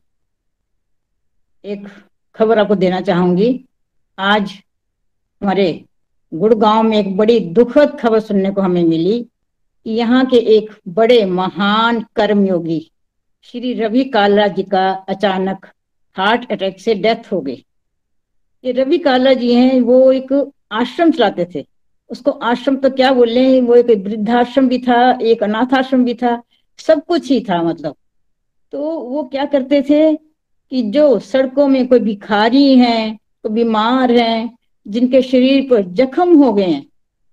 एक 1.65 1.87
खबर 2.35 2.59
आपको 2.59 2.75
देना 2.75 3.01
चाहूँगी। 3.01 3.65
आज 4.19 4.53
हमारे 5.43 5.85
गुड़गांव 6.35 6.83
में 6.83 6.97
एक 6.99 7.17
बड़ी 7.17 7.39
दुखद 7.55 7.97
खबर 8.01 8.21
सुनने 8.21 8.51
को 8.51 8.61
हमें 8.61 8.83
मिली 8.85 9.27
यहाँ 9.87 10.25
के 10.27 10.37
एक 10.57 10.71
बड़े 10.89 11.25
महान 11.25 12.01
कर्मयोगी, 12.17 12.81
श्री 13.45 13.73
रवि 13.75 14.05
काला 14.05 14.47
जी 14.49 14.63
का 14.63 14.89
अचानक 15.09 15.67
हार्ट 16.17 16.51
अटैक 16.53 16.81
से 16.81 16.95
डेथ 16.95 17.31
हो 17.33 17.41
गई। 17.41 17.65
ये 18.65 18.73
रवि 18.73 18.99
काला 18.99 19.33
जी 19.33 19.53
हैं, 19.55 19.81
वो 19.81 20.13
एक 20.13 20.33
आश्रम 20.73 21.11
चलाते 21.11 21.47
थे। 21.55 21.65
उसको 22.11 22.31
आश्रम 22.31 22.77
तो 22.77 22.91
क्या 22.91 23.13
बोले 23.13 23.61
वो 23.61 23.75
एक 23.75 23.91
वृद्धाश्रम 23.99 24.69
भी 24.69 24.79
था, 24.79 25.11
एक 25.13 25.43
अनाथ 25.43 25.75
आश्रम 25.75 26.05
भी 26.05 26.15
था, 26.15 26.43
सब 26.79 27.05
कुछ 27.05 27.31
ही 27.31 27.41
था 27.41 27.63
मतलब। 27.63 27.95
तो 28.73 28.79
वो 28.81 29.23
क्या 29.25 29.45
करते 29.47 29.83
थे 29.83 30.15
कि 30.15 30.83
जो 30.91 31.19
सड़कों 31.21 31.67
में 31.69 31.87
कोई 31.89 31.99
भिखारी 32.01 32.77
हैं, 32.77 33.17
कोई 33.17 33.53
बीमार 33.53 34.13
हैं 34.13 34.57
जिनके 34.87 35.23
शरीर 35.23 35.67
पर 35.71 35.83
जख्म 35.95 36.37
हो 36.37 36.53
गए 36.53 36.65
हैं, 36.65 36.87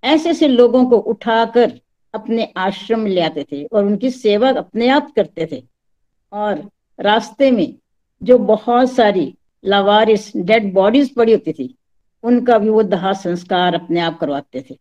ऐसे 0.04 0.34
से 0.34 0.48
लोगों 0.48 0.84
को 0.84 0.96
उठाकर 0.96 1.72
अपने 2.14 2.52
आश्रम 2.56 3.06
ले 3.06 3.20
आते 3.20 3.44
थे 3.52 3.64
और 3.64 3.84
उनकी 3.84 4.10
सेवा 4.10 4.50
अपने 4.50 4.88
आप 4.88 5.12
करते 5.16 5.48
थे। 5.52 5.62
और 6.32 6.62
रास्ते 6.98 7.50
में 7.50 7.74
जो 8.22 8.38
बहुत 8.38 8.92
सारी 8.92 9.34
लावारिस 9.64 10.30
डेड 10.36 10.72
बॉडीज 10.74 11.14
पड़ी 11.14 11.32
होती 11.32 11.52
थी, 11.52 11.74
उनका 12.24 12.58
भी 12.58 12.68
वो 12.68 12.82
दहा 12.82 13.12
संस्कार 13.12 13.74
अपने 13.74 14.00
आप 14.00 14.18
करवाते 14.18 14.64
थे। 14.70 14.76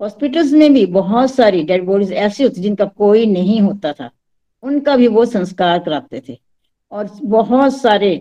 हॉस्पिटल्स 0.00 0.52
में 0.52 0.72
भी 0.74 0.84
बहुत 0.86 1.30
सारी 1.30 1.62
डेड 1.62 1.84
बॉडीज 1.86 2.12
ऐसी 2.12 2.42
होती 2.42 2.60
जिनका 2.60 2.84
कोई 2.84 3.26
नहीं 3.26 3.60
होता 3.60 3.92
था, 3.92 4.10
उनका 4.62 4.96
भी 4.96 5.08
वो 5.08 5.24
संस्कार 5.24 5.78
कराते 5.78 6.22
थे। 6.28 6.38
और 6.92 7.10
बहुत 7.22 7.76
सारे 7.76 8.14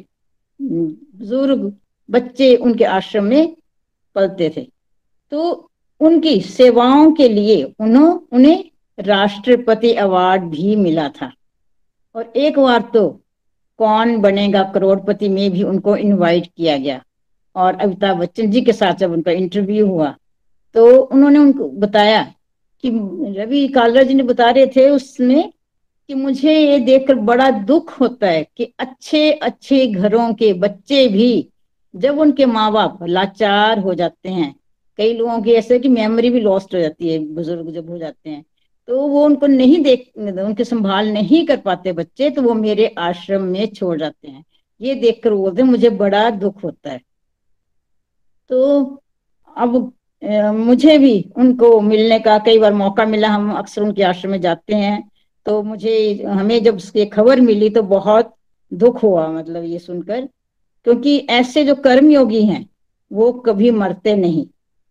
बुज़ुर्ग 0.59 1.73
बच्चे 2.09 2.55
उनके 2.55 2.83
आश्रम 2.83 3.23
में 3.23 3.55
पलते 4.15 4.51
थे। 4.57 4.67
तो 5.31 5.69
उनकी 6.01 6.39
सेवाओं 6.41 7.11
के 7.11 7.27
लिए 7.29 7.63
उन्हों, 7.63 8.19
उन्हें 8.31 8.63
राष्ट्रपति 8.99 9.93
अवार्ड 9.93 10.43
भी 10.43 10.75
मिला 10.75 11.07
था। 11.09 11.31
और 12.15 12.33
एक 12.35 12.59
बार 12.59 12.81
तो 12.93 13.07
कौन 13.79 14.17
बनेगा 14.17 14.63
करोड़पति 14.63 15.29
में 15.29 15.51
भी 15.51 15.63
उनको 15.63 15.95
इनवाइट 15.95 16.47
किया 16.47 16.77
गया। 16.77 17.01
और 17.55 17.75
अमिताभ 17.75 18.17
बच्चन 18.17 18.51
जी 18.51 18.61
के 18.61 18.73
साथ 18.73 18.93
जब 18.93 19.11
उनका 19.11 19.31
इंटरव्यू 19.31 19.87
हुआ 19.87 20.15
तो 20.75 20.85
उन्होंने 20.97 21.39
उनको 21.39 21.67
बताया 21.69 22.21
कि 22.83 22.89
रवि 23.37 23.67
कालरा 23.67 24.03
जी 24.03 24.13
ने 24.13 24.23
बता 24.23 24.49
रहे 24.49 24.67
थे 24.67 24.89
उसमें 24.89 25.51
कि 26.09 26.13
मुझे 26.13 26.53
ये 26.57 26.79
देखकर 26.79 27.15
बड़ा 27.15 27.49
दुख 27.51 27.99
होता 28.01 28.27
है 28.27 28.47
कि 28.57 28.73
अच्छे 28.79 29.31
अच्छे 29.31 29.87
घरों 29.87 30.33
के 30.33 30.53
बच्चे 30.53 31.07
भी 31.07 31.47
जब 31.93 32.19
उनके 32.19 32.45
माँ 32.45 32.71
बाप 32.71 33.03
लाचार 33.03 33.79
हो 33.79 33.93
जाते 33.93 34.29
हैं, 34.29 34.53
कई 34.99 35.13
लोगों 35.13 35.41
की 35.41 35.53
ऐसे 35.53 35.79
कि 35.79 35.89
मेमोरी 35.89 36.29
भी 36.29 36.39
लॉस्ट 36.41 36.75
हो 36.75 36.79
जाती 36.79 37.09
है, 37.09 37.19
बुज़ुर्ग 37.19 37.69
जब 37.71 37.89
हो 37.89 37.97
जाते 37.97 38.29
हैं 38.29 38.43
तो 38.87 38.99
वो 38.99 39.23
उनको 39.25 39.47
नहीं 39.47 39.81
देख, 39.83 40.11
उनके 40.17 40.63
संभाल 40.63 41.11
नहीं 41.13 41.45
कर 41.47 41.57
पाते 41.59 41.91
बच्चे 41.93 42.29
तो 42.29 42.41
वो 42.41 42.53
मेरे 42.53 42.87
आश्रम 42.99 43.41
में 43.43 43.65
छोड़ 43.67 43.97
जाते 43.99 44.27
हैं। 44.27 44.43
ये 44.81 44.95
देखकर 44.95 45.33
बोलते 45.33 45.63
मुझे 45.63 45.89
बड़ा 45.91 46.29
दुख 46.31 46.63
होता 46.63 46.89
है। 46.89 47.01
तो 48.49 49.01
अब 49.55 49.91
मुझे 50.55 50.97
भी 50.97 51.13
उनको 51.37 51.79
मिलने 51.81 52.19
का 52.19 52.37
कई 52.39 52.59
बार 52.59 52.73
मौका 52.73 53.05
मिला, 53.05 53.27
हम 53.29 53.51
अक्सर 53.53 53.81
उनके 53.81 54.03
आश्रम 54.03 54.31
में 54.31 54.41
जाते 54.41 54.75
हैं 54.75 55.09
तो 55.45 55.61
मुझे, 55.63 56.23
हमें 56.25 56.63
जब 56.63 56.75
उसकी 56.75 57.05
खबर 57.07 57.41
मिली 57.41 57.69
तो 57.69 57.83
बहुत 57.83 58.33
दुख 58.71 59.03
हुआ 59.03 59.27
मतलब 59.29 59.63
ये 59.63 59.79
सुनकर। 59.79 60.27
क्योंकि 60.83 61.17
ऐसे 61.29 61.63
जो 61.65 61.75
कर्मयोगी 61.75 62.45
हैं, 62.45 62.69
वो 63.13 63.31
कभी 63.31 63.71
मरते 63.71 64.15
नहीं। 64.15 64.45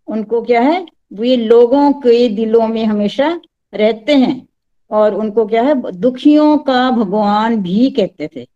उनको 0.09 0.43
क्या 0.43 0.61
है? 0.61 0.87
वे 1.13 1.37
लोगों 1.37 1.93
के 1.93 2.29
दिलों 2.29 2.69
में 2.69 2.85
हमेशा 2.85 3.41
रहते 3.75 4.15
हैं 4.15 4.49
और 4.91 5.15
उनको 5.15 5.47
क्या 5.47 5.63
है? 5.63 5.93
दुखियों 5.93 6.59
का 6.59 6.91
भगवान 6.91 7.57
भी 7.57 7.91
कहते 7.91 8.29
थे। 8.37 8.47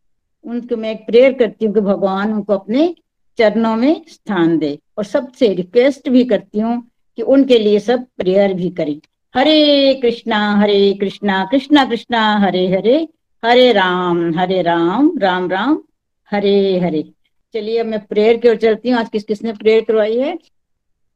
उनको 0.45 0.77
मैं 0.77 0.97
प्रेयर 1.05 1.33
करती 1.33 1.67
हूँ 1.67 1.75
कि 1.75 1.81
भगवान 1.81 2.33
उनको 2.33 2.53
अपने 2.53 2.95
चरणों 3.39 3.77
में 3.77 4.03
स्थान 4.09 4.59
दे 4.59 4.79
और 4.99 5.05
सबसे 5.05 5.53
रिक्वेस्ट 5.55 6.09
भी 6.09 6.25
करती 6.25 6.59
हूँ 6.59 6.83
कि 7.17 7.23
उनके 7.23 7.59
लिए 7.59 7.79
सब 7.79 8.07
प्रेयर 8.17 8.55
भी 8.55 8.71
करें। 8.71 9.01
हरे 9.37 9.95
कृष्णा 10.03 10.57
हरे 10.57 10.95
कृष्णा 11.01 11.45
कृष्णा 11.51 11.85
कृष्णा, 11.85 12.39
हरे 12.39 12.67
हरे 12.69 13.09
हरे 13.45 13.73
राम 13.73 14.39
हरे 14.39 14.63
राम 14.63 15.13
राम 15.19 15.51
राम, 15.51 15.83
हरे 16.31 16.79
हरे। 16.79 17.05
चलिए 17.55 17.79
अब 17.79 17.87
मैं 17.87 17.99
प्रेयर 18.07 18.37
की 18.37 18.49
ओर 18.49 18.57
चलती 18.57 18.91
हूँ। 18.91 18.99
आज 18.99 19.09
किस 19.09 19.25
किसने 19.25 19.53
प्रेयर 19.53 19.85
करवाई 19.85 20.17
है? 20.19 20.33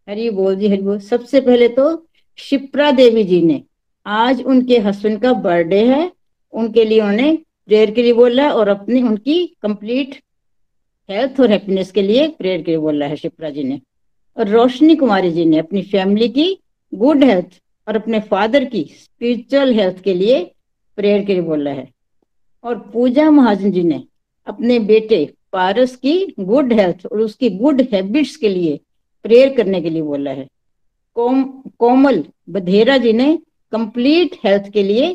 हरी 0.08 0.28
बोल 0.30 0.56
जी, 0.56 0.68
हरी 0.68 0.82
बोल। 0.82 0.98
सबसे 1.00 1.40
पहले 1.40 1.68
तो 1.68 1.86
शिप्रा 2.38 2.90
देवी 2.90 3.22
जी 3.24 3.40
ने, 3.42 3.62
आज 4.06 4.42
उनके 4.42 4.78
हस्बैंड 4.78 5.20
का 5.20 5.32
बर्थडे 5.32 5.82
है। 5.86 6.10
उनके 6.52 6.84
लिए 6.84 7.00
उन्होंने 7.00 7.32
प्रेयर 7.66 7.90
के 7.90 8.02
लिए 8.02 8.12
बोला 8.12 8.50
और 8.50 8.68
अपनी, 8.68 9.02
उनकी 9.02 9.46
कंप्लीट 9.62 10.14
हेल्थ 11.08 11.40
और 11.40 11.50
हैप्पीनेस 11.50 11.90
के 11.90 12.02
लिए 12.02 12.28
प्रेयर 12.28 12.62
के 12.62 12.70
लिए 12.70 12.78
बोला 12.80 13.06
है 13.06 13.16
शिप्रा 13.16 13.50
जी 13.50 13.64
ने। 13.64 13.80
और 14.36 14.48
रोशनी 14.48 14.96
कुमारी 14.96 15.30
जी 15.30 15.44
ने 15.44 15.58
अपनी 15.58 15.82
फैमिली 15.84 16.28
की 16.28 16.46
गुड 16.92 17.24
हेल्थ 17.24 17.60
और 17.88 17.96
अपने 17.96 18.20
फादर 18.20 18.64
की 18.64 18.84
स्पिरिचुअल 18.94 19.72
हेल्थ 19.74 20.02
के 20.04 20.14
लिए 20.14 20.38
प्रेयर 20.98 21.24
के 21.24 21.32
लिए 21.32 21.42
बोला 21.42 21.70
है। 21.70 21.88
और 22.64 22.78
पूजा 22.92 23.28
महाजन 23.30 23.72
जी 23.72 23.82
ने 23.82 24.02
अपने 24.46 24.78
बेटे 24.80 25.24
पारस 25.52 25.94
की 25.96 26.34
गुड 26.40 26.72
हेल्थ 26.72 27.06
और 27.06 27.20
उसकी 27.20 27.50
गुड 27.50 27.80
हैबिट्स 27.92 28.36
के 28.36 28.48
लिए 28.48 28.78
प्रेयर 29.24 29.54
करने 29.54 29.80
के 29.80 29.90
लिए 29.90 30.02
बोला 30.02 30.30
है। 30.30 30.46
कोम, 31.16 31.42
कोमल 31.78 32.22
बधेरा 32.50 32.96
जी 32.96 33.12
ने 33.12 33.36
कंप्लीट 33.72 34.36
हेल्थ 34.44 34.70
के 34.72 34.82
लिए, 34.82 35.10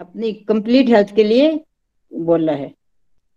अपनी 0.00 0.32
कंप्लीट 0.48 0.88
हेल्थ 0.88 1.14
के 1.16 1.24
लिए 1.24 1.60
बोला 2.12 2.52
है। 2.52 2.72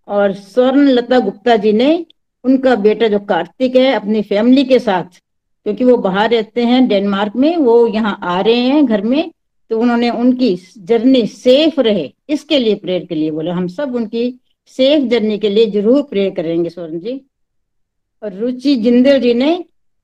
और 0.08 0.34
स्वर्ण 0.34 0.88
लता 0.90 1.20
गुप्ता 1.20 1.56
जी 1.58 1.74
ने 1.74 2.06
उनका 2.44 2.76
बेटा 2.78 3.08
जो 3.08 3.20
कार्तिक 3.22 3.76
है, 3.76 3.92
अपनी 3.94 4.22
फैमिली 4.22 4.64
के 4.64 4.80
साथ, 4.80 5.20
क्योंकि 5.66 5.84
वो 5.84 5.98
बाहर 5.98 6.30
रहते 6.30 6.66
हैं 6.66 6.88
डेनमार्क 6.88 7.36
में, 7.36 7.56
वो 7.58 7.88
यहाँ 7.88 8.18
आ 8.24 8.40
रहे 8.42 8.56
हैं 8.56 8.86
घर 8.86 9.02
में 9.02 9.32
तो 9.72 9.80
उन्होंने 9.80 10.10
उनकी 10.12 10.56
जर्नी 10.78 11.26
सेफ़ 11.28 11.80
रहे, 11.82 12.12
इसके 12.30 12.58
लिए 12.60 12.76
प्रेयर 12.76 13.06
के 13.06 13.16
लिए 13.16 13.32
बोला। 13.32 13.54
हम 13.54 13.68
सब 13.70 13.96
उनकी 13.96 14.30
सेफ़ 14.68 15.08
जर्नी 15.10 15.38
के 15.40 15.50
लिए 15.50 15.66
ज़रूर 15.72 16.02
प्रेयर 16.02 16.34
करेंगे 16.34 16.70
स्वर्ण 16.70 17.00
जी। 17.00 17.20
और 18.24 18.34
रुचि 18.34 18.76
जिंदल 18.76 19.20
जी 19.20 19.34
ने 19.34 19.54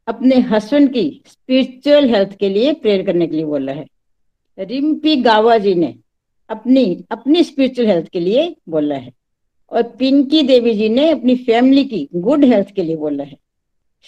अपने 0.07 0.35
हस्बैंड 0.41 0.91
की 0.93 1.21
स्पिरिचुअल 1.27 2.09
हेल्थ 2.09 2.37
के 2.37 2.49
लिए 2.49 2.73
प्रेयर 2.73 3.05
करने 3.05 3.27
के 3.27 3.35
लिए 3.35 3.45
बोला 3.45 3.71
है। 3.71 3.85
रिम्पी 4.57 5.15
गावा 5.15 5.57
जी 5.57 5.73
ने 5.75 5.95
अपनी 6.49 6.83
अपनी 7.11 7.43
स्पिरिचुअल 7.43 7.87
हेल्थ 7.87 8.07
के 8.09 8.19
लिए 8.19 8.55
बोला 8.69 8.95
है। 8.95 9.11
और 9.71 9.83
पिंकी 9.99 10.41
देवी 10.43 10.73
जी 10.73 10.89
ने 10.89 11.09
अपनी 11.09 11.35
फैमिली 11.35 11.83
की 11.85 12.07
गुड 12.15 12.45
हेल्थ 12.45 12.71
के 12.71 12.83
लिए 12.83 12.95
बोला 12.95 13.23
है। 13.23 13.37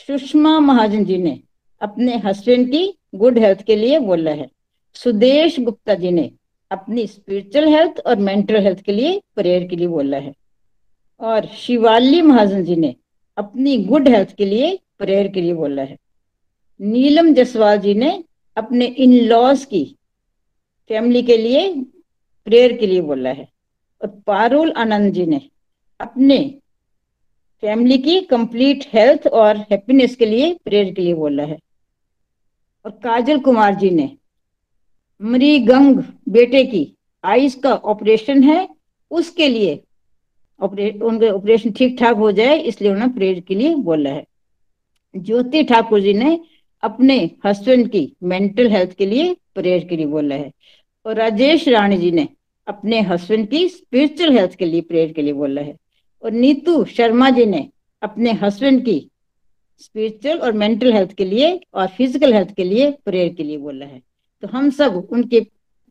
सुषमा 0.07 0.59
महाजन 0.59 1.05
जी 1.05 1.17
ने 1.17 1.39
अपने 1.81 2.17
हस्बैंड 2.17 2.67
की 2.71 2.83
गुड 3.15 3.37
हेल्थ 3.39 3.61
के 3.61 3.75
लिए 3.75 3.99
बोला 3.99 4.31
है। 4.31 4.49
सुदेश 4.95 5.59
गुप्ता 5.59 5.93
जी 5.93 6.11
ने 6.11 6.31
अपनी 6.71 7.07
स्पिरिचुअल 7.07 7.67
हेल्थ 7.67 8.01
और 8.05 8.15
मेंटल 8.15 8.55
हेल्थ 8.55 8.81
के 8.81 8.91
लिए 8.91 9.21
प्रेयर 9.35 9.67
के 9.67 9.75
लिए 9.75 9.87
बोला 9.87 10.17
है। 10.17 10.33
और 11.19 11.45
शिवाली 11.45 12.21
महाजन 12.21 12.63
जी 12.63 12.75
ने 12.75 12.95
अपनी 13.37 13.77
गुड 13.77 14.07
हेल्थ 14.07 14.35
के 14.35 14.45
लिए 14.45 14.79
प्रेयर 14.97 15.27
के 15.27 15.41
लिए 15.41 15.53
बोला 15.53 15.81
है। 15.81 15.97
नीलम 16.81 17.33
जसवाल 17.33 17.77
जी 17.77 17.93
ने 17.93 18.23
अपने 18.57 18.85
इन 18.85 19.13
लॉज 19.13 19.65
की 19.65 19.83
फैमिली 20.89 21.23
के 21.23 21.37
लिए 21.37 21.73
प्रेयर 22.45 22.77
के 22.77 22.87
लिए 22.87 23.01
बोला 23.01 23.29
है। 23.29 23.47
और 24.01 24.21
पारुल 24.27 24.71
आनंद 24.71 25.13
जी 25.13 25.25
ने 25.25 25.41
अपने 25.99 26.59
फैमिली 27.61 27.97
की 27.97 28.21
कंप्लीट 28.21 28.85
हेल्थ 28.93 29.27
और 29.27 29.57
हैप्पीनेस 29.57 30.15
के 30.15 30.25
लिए 30.25 30.53
प्रेयर 30.65 30.93
के 30.93 31.01
लिए 31.01 31.13
बोला 31.13 31.43
है। 31.43 31.59
और 32.85 32.91
काजल 32.91 33.39
कुमार 33.39 33.75
जी 33.75 33.89
ने 33.89 34.17
मृगंग 35.21 36.03
बेटे 36.29 36.63
की 36.65 36.81
आइस 37.23 37.55
का 37.55 37.73
ऑपरेशन 37.73 38.43
है, 38.43 38.67
उसके 39.11 39.47
लिए 39.47 39.73
उनके 40.59 41.29
ऑपरेशन 41.29 41.71
ठीक 41.71 41.97
ठाक 41.99 42.15
हो 42.17 42.31
जाए, 42.31 42.57
इसलिए 42.57 42.91
उन्होंने 42.91 43.13
प्रेयर 43.13 43.39
के 43.39 43.55
लिए 43.55 43.75
बोला 43.77 44.09
है। 44.09 44.25
ज्योति 45.15 45.63
ठाकुर 45.63 45.99
जी 45.99 46.13
ने 46.13 46.39
अपने 46.83 47.17
हस्बैंड 47.45 47.87
की 47.91 48.11
मेंटल 48.23 48.69
हेल्थ 48.71 48.93
के 48.97 49.05
लिए 49.05 49.35
प्रेयर 49.55 49.85
के 49.85 49.95
लिए 49.97 50.05
बोला 50.07 50.35
है 50.35 50.51
और 51.05 51.15
राजेश 51.15 51.67
राणी 51.67 51.97
जी 51.97 52.11
ने 52.11 52.27
अपने 52.67 52.99
हस्बैंड 53.01 53.47
की 53.49 53.67
स्पिरिचुअल 53.69 54.37
हेल्थ 54.37 54.55
के 54.55 54.65
लिए 54.65 54.81
प्रेयर 54.81 55.11
के 55.13 55.21
लिए 55.21 55.33
बोला 55.33 55.61
है 55.61 55.75
और 56.23 56.31
नीतू 56.31 56.83
शर्मा 56.87 57.29
जी 57.29 57.45
ने 57.45 57.67
अपने 58.01 58.31
हस्बैंड 58.41 58.83
की 58.85 58.99
स्पिरिचुअल 59.81 60.39
और 60.39 60.51
मेंटल 60.53 60.93
हेल्थ 60.93 61.13
के 61.13 61.25
लिए 61.25 61.59
और 61.73 61.87
फ़िज़िकल 61.87 62.33
हेल्थ 62.33 62.53
के 62.55 62.63
लिए 62.63 62.91
प्रेयर 63.05 63.33
के 63.33 63.43
लिए 63.43 63.57
बोला 63.57 63.85
है। 63.85 64.01
तो 64.41 64.47
हम 64.47 64.69
सब 64.69 65.07
उनके, 65.11 65.45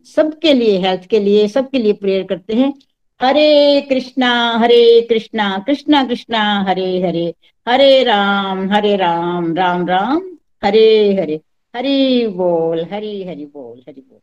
सबके 0.07 0.53
लिए 0.53 0.78
हेल्थ 0.78 1.07
के 1.07 1.18
लिए, 1.20 1.49
सबके 1.49 1.78
लिए 1.78 1.92
प्रेयर 1.92 2.22
करते 2.22 2.55
हैं। 2.55 2.72
हरे 3.20 3.80
कृष्णा 3.88 4.30
हरे 4.59 5.07
कृष्णा 5.09 5.46
कृष्णा 5.66 6.05
कृष्णा, 6.05 6.42
हरे 6.68 7.03
हरे। 7.03 7.34
हरे 7.68 8.03
राम 8.05 8.70
हरे 8.72 8.96
राम 8.96 9.55
राम 9.57 9.86
राम। 9.88 10.22
हरे 10.64 11.14
हरे। 11.14 11.40
हरि 11.76 12.26
बोल, 12.26 12.86
हरि 12.92 13.24
हरि 13.28 13.44
बोल 13.44 13.82
हरि 13.88 14.01
बोल। 14.01 14.18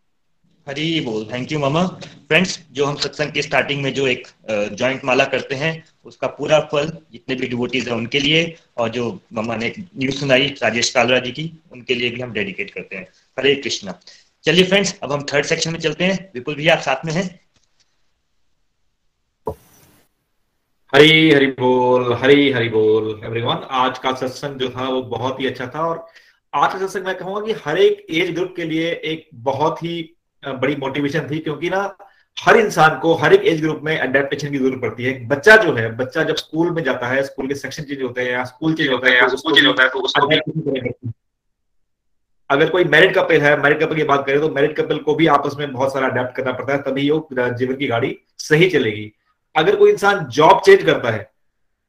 हरी 0.68 1.00
बोल। 1.00 1.26
थैंक 1.34 1.52
यू 1.52 1.60
मामा 1.60 1.86
फ्रेंड्स 2.28 2.60
जो 2.72 2.86
हम 2.86 2.96
सत्संग 2.96 3.32
के 3.32 3.42
स्टार्टिंग 3.42 3.82
में 3.84 3.94
जो 3.94 4.08
एक 4.08 4.28
जॉइंट 4.50 5.02
माला 5.06 5.26
करते 5.26 5.56
हैं, 5.56 5.84
उसका 6.06 6.28
पूरा 6.28 6.60
फल 6.72 6.90
जितने 7.12 7.36
भी 7.36 7.48
डिवोटीज 7.48 7.88
हैं 7.88 7.96
उनके 7.96 8.20
लिए, 8.20 8.56
और 8.78 8.90
जो 8.90 9.20
मामा 9.34 9.56
ने 9.56 9.74
न्यूज़ 9.80 10.16
सुनाई, 10.16 10.48
राजेश 10.64 10.90
कालरा 10.90 11.20
जी 11.20 11.32
की, 11.32 11.52
उनके 11.72 11.96
लिए 11.96 12.10
भी 12.10 12.22
हम 12.22 12.32
डेडिकेट 12.32 12.72
करते 12.72 12.96
हैं। 12.96 13.08
हरे 13.38 13.56
कृष्णा। 13.56 13.94
चलिए 14.46 14.64
फ्रेंड्स 14.64 14.94
अब 15.04 15.12
हम 15.12 15.26
थर्ड 15.34 15.46
सेक्शन 15.46 15.72
में 15.72 15.80
चलते 15.80 16.04
हैं। 16.04 16.32
विपुल 16.36 16.56
भैया 16.56 16.74
आप 16.74 16.82
साथ 16.82 17.06
में 17.06 17.12
हैं? 17.14 17.24
हरी 20.94 21.32
हरी 21.32 21.48
बोल 21.48 22.14
हरी 22.14 22.52
हरी 22.52 22.70
बोल 22.70 23.22
एवरीवन 23.26 23.66
आज 23.78 23.98
का 24.00 24.12
सत्संग 24.14 24.60
जो 24.60 24.70
था 24.70 24.88
वो 24.90 25.02
बहुत 25.04 25.40
ही 25.40 25.48
अच्छा 25.48 25.68
था 25.68 25.88
और 25.88 26.06
आज 26.54 26.74
का 26.74 26.80
सत्संग 26.80 27.06
मैं 27.06 27.16
कहूँगा 27.18 27.42
कि 27.46 27.54
हर 27.66 27.80
एक 27.80 28.06
एज 28.12 28.34
ग्रुप 28.36 28.54
के 28.56 28.64
लिए 28.64 28.92
एक 29.06 29.28
बहुत 29.50 29.84
ही 29.84 29.98
बड़ी 30.44 30.76
मोटिवेशन 30.76 31.28
थी 31.32 31.40
क्योंकि 31.40 31.70
ना 31.70 31.82
हर 32.38 32.58
इंसान 32.58 32.98
को 33.00 33.14
हर 33.16 33.34
एक 33.34 33.46
एज 33.48 33.62
ग्रुप 33.62 33.82
में 33.84 33.98
अडेप्टेशन 33.98 34.52
की 34.52 34.58
ज़रूरत 34.58 34.82
पड़ती 34.82 35.04
है। 35.04 35.28
बच्चा 35.28 35.56
जो 35.58 35.74
है 35.74 35.90
बच्चा 35.98 36.24
जब 36.24 36.36
स्कूल 36.36 36.72
में 36.72 36.84
जाता 36.84 37.08
है 37.08 37.24
स्कूल 37.24 37.48
के 37.48 37.56
सेक्शन 37.56 37.84
चेंज 37.84 38.02
होते 38.02 38.22
हैं 38.22 38.32
या 38.32 38.44
स्कूल 38.46 38.74
चेंज 38.74 38.90
होता 38.90 39.12
है 39.12 39.30
स्कूल 39.36 39.54
चेंज 39.54 39.66
होता 39.66 39.84
है 39.84 39.90
तो 39.90 40.00
उसको 40.00 40.28
अगर 42.50 42.70
कोई 42.70 42.84
मैरिड 42.86 43.14
कपल 43.16 43.42
है 43.42 43.56
मैरिड 43.62 43.80
कपल 43.80 43.96
की 43.96 44.04
बात 44.06 44.26
करें 44.26 44.40
तो 44.42 44.50
मैरिड 44.52 44.76
कपल 44.78 44.98
को 45.00 45.16
भी 45.16 45.28
आपस 45.30 45.56
में 45.60 45.72
बहुत 45.72 45.94
सारा 45.94 46.08
अडेप्ट 46.08 46.36
करना 46.36 46.52
पड़ता 46.52 46.74
है, 46.74 46.82
तभी 46.82 47.10
वो 47.10 47.28
जीवन 47.32 47.76
की 47.76 47.88
गाड़ी 47.88 48.18
सही 48.40 48.70
चलेगी। 48.70 49.12
अगर 49.56 49.76
कोई 49.76 49.92
इंसान 49.92 50.26
जॉब 50.30 50.62
चेंज 50.66 50.84
करता 50.84 51.12
है 51.12 51.30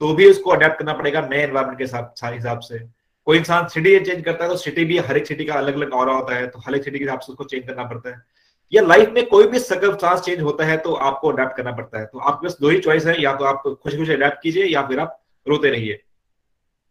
तो 0.00 0.12
भी 0.14 0.30
उसको 0.30 0.50
अडेप्ट 0.50 0.78
करना 0.78 0.92
पड़ेगा 0.92 1.20
नए 1.22 1.42
एनवायरमेंट 1.42 1.78
के 1.78 1.84
हिसाब 1.84 2.60
से। 2.60 2.78
कोई 3.26 3.38
इंसान 3.38 3.66
सिटी 3.68 3.98
चेंज 4.00 4.24
करता 4.24 4.44
है 4.44 4.50
तो 4.50 4.56
सिटी 4.56 4.84
भी 4.84 4.98
हर 5.00 5.16
एक 5.16 5.26
सिटी 5.26 5.44
का 5.44 5.54
अलग 5.54 5.74
अलग 5.74 5.92
और 5.94 6.10
होता 6.10 6.34
है 6.34 6.46
तो 6.46 6.58
हर 6.66 6.74
एक 6.74 6.84
सिटी 6.84 6.98
के 6.98 7.04
हिसाब 7.04 7.20
से 7.20 7.32
उसको 7.32 7.44
चेंज 7.44 7.66
करना 7.66 7.84
पड़ता 7.84 8.10
है। 8.10 8.20
या 8.72 8.82
लाइफ 8.82 9.10
में 9.10 9.26
कोई 9.26 9.46
भी 9.46 9.58
सर्कमस्टांस 9.60 10.20
चेंज 10.20 10.40
होता 10.40 10.64
है 10.64 10.76
तो 10.78 10.92
आपको 11.04 11.32
अडेप्ट 11.32 11.56
करना 11.56 11.72
पड़ता 11.72 11.98
है। 11.98 12.06
तो 12.06 12.18
आपके 12.20 12.46
पास 12.46 12.56
दो 12.60 12.68
ही 12.68 12.78
चॉइस 12.80 13.06
है, 13.06 13.20
या 13.22 13.34
तो 13.34 13.44
आप 13.44 13.62
खुशी 13.64 13.96
खुशी 13.96 14.12
अडेप्ट 14.12 14.42
कीजिए, 14.42 14.64
या 14.64 14.82
फिर 14.86 15.00
आप 15.00 15.20
रोते 15.46 15.70
रहिए। 15.70 16.00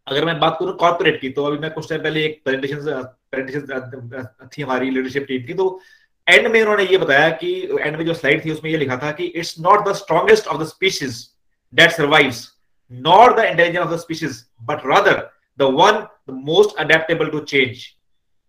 अगर 0.06 0.24
मैं 0.24 0.38
बात 0.40 0.56
करूँ 0.60 0.76
कॉर्पोरेट 0.76 1.20
की 1.20 1.28
तो 1.30 1.44
अभी 1.44 1.58
मैं 1.58 1.70
कुछ 1.70 1.88
टाइम 1.88 2.02
पहले 2.02 2.24
एक 2.24 2.40
प्रेजेंटेशन 2.44 3.04
थी 3.34 4.62
हमारी 4.62 4.90
लीडरशिप 4.90 5.24
टीम 5.28 5.46
की 5.46 5.54
तो 5.54 5.80
एंड 6.28 6.46
में 6.46 6.60
उन्होंने 6.62 6.84
ये 6.84 6.98
बताया 6.98 7.28
कि 7.30 7.68
एंड 7.80 7.96
में 7.96 8.04
जो 8.06 8.14
स्लाइड 8.14 8.44
थी, 8.44 8.50
उसमें 8.50 8.70
ये 8.70 8.76
लिखा 8.76 8.96
था 8.96 9.10
कि 9.12 9.24
it's 9.24 9.54
not 9.60 9.88
the 9.88 9.92
strongest 9.92 10.46
of 10.46 10.62
the 10.62 10.66
species 10.66 11.30
that 11.74 11.90
survives 11.90 12.52
not 12.92 13.36
the 13.36 13.44
intelligence 13.44 13.86
of 13.86 13.94
the 13.94 13.96
species 13.96 14.44
but 14.62 14.86
rather 14.86 15.30
the 15.58 15.62
one 15.62 15.92
the 16.28 16.42
most 16.46 16.76
adaptable 16.76 17.26
to 17.26 17.40
change 17.40 17.84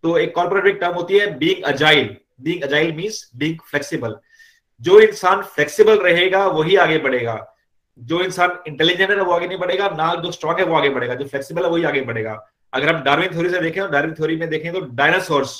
तो 0.02 0.18
एक 0.18 0.34
कॉर्पोरेट 0.34 0.80
टर्म 0.80 0.94
होती 0.94 1.18
है 1.18 1.38
being 1.38 1.62
agile 1.64 2.16
being 2.40 2.62
agile 2.62 2.92
means 2.92 3.30
being 3.36 3.58
flexible 3.70 4.16
जो 4.80 5.00
इंसान 5.00 5.42
flexible 5.42 5.98
रहेगा, 5.98 6.46
वही 6.46 6.76
आगे 6.76 6.98
बढ़ेगा। 6.98 7.54
जो 7.98 8.20
इंसान 8.20 8.58
इंटेलिजेंट 8.66 9.10
है, 9.10 9.16
वो 9.16 9.32
आगे 9.32 9.46
नहीं 9.46 9.58
बढ़ेगा, 9.58 9.88
ना 9.88 10.14
जो 10.14 10.30
स्ट्रॉन्ग 10.32 10.58
है, 10.58 10.64
वो 10.64 10.76
आगे 10.76 10.88
बढ़ेगा। 10.88 11.14
जो 11.14 11.24
फ्लेक्सिबल 11.24 11.64
है, 11.64 11.70
वही 11.70 11.84
आगे 11.84 12.00
बढ़ेगा। 12.00 12.34
अगर 12.72 12.94
हम 12.94 13.02
डार्विन 13.02 13.32
थ्योरी 13.32 13.50
से 13.50 13.60
देखें 13.60 13.90
डार्विन 13.90 14.14
थ्योरी 14.14 14.36
में 14.36 14.48
देखें 14.48 14.72
तो 14.72 14.80
डायनासोर्स 14.80 15.54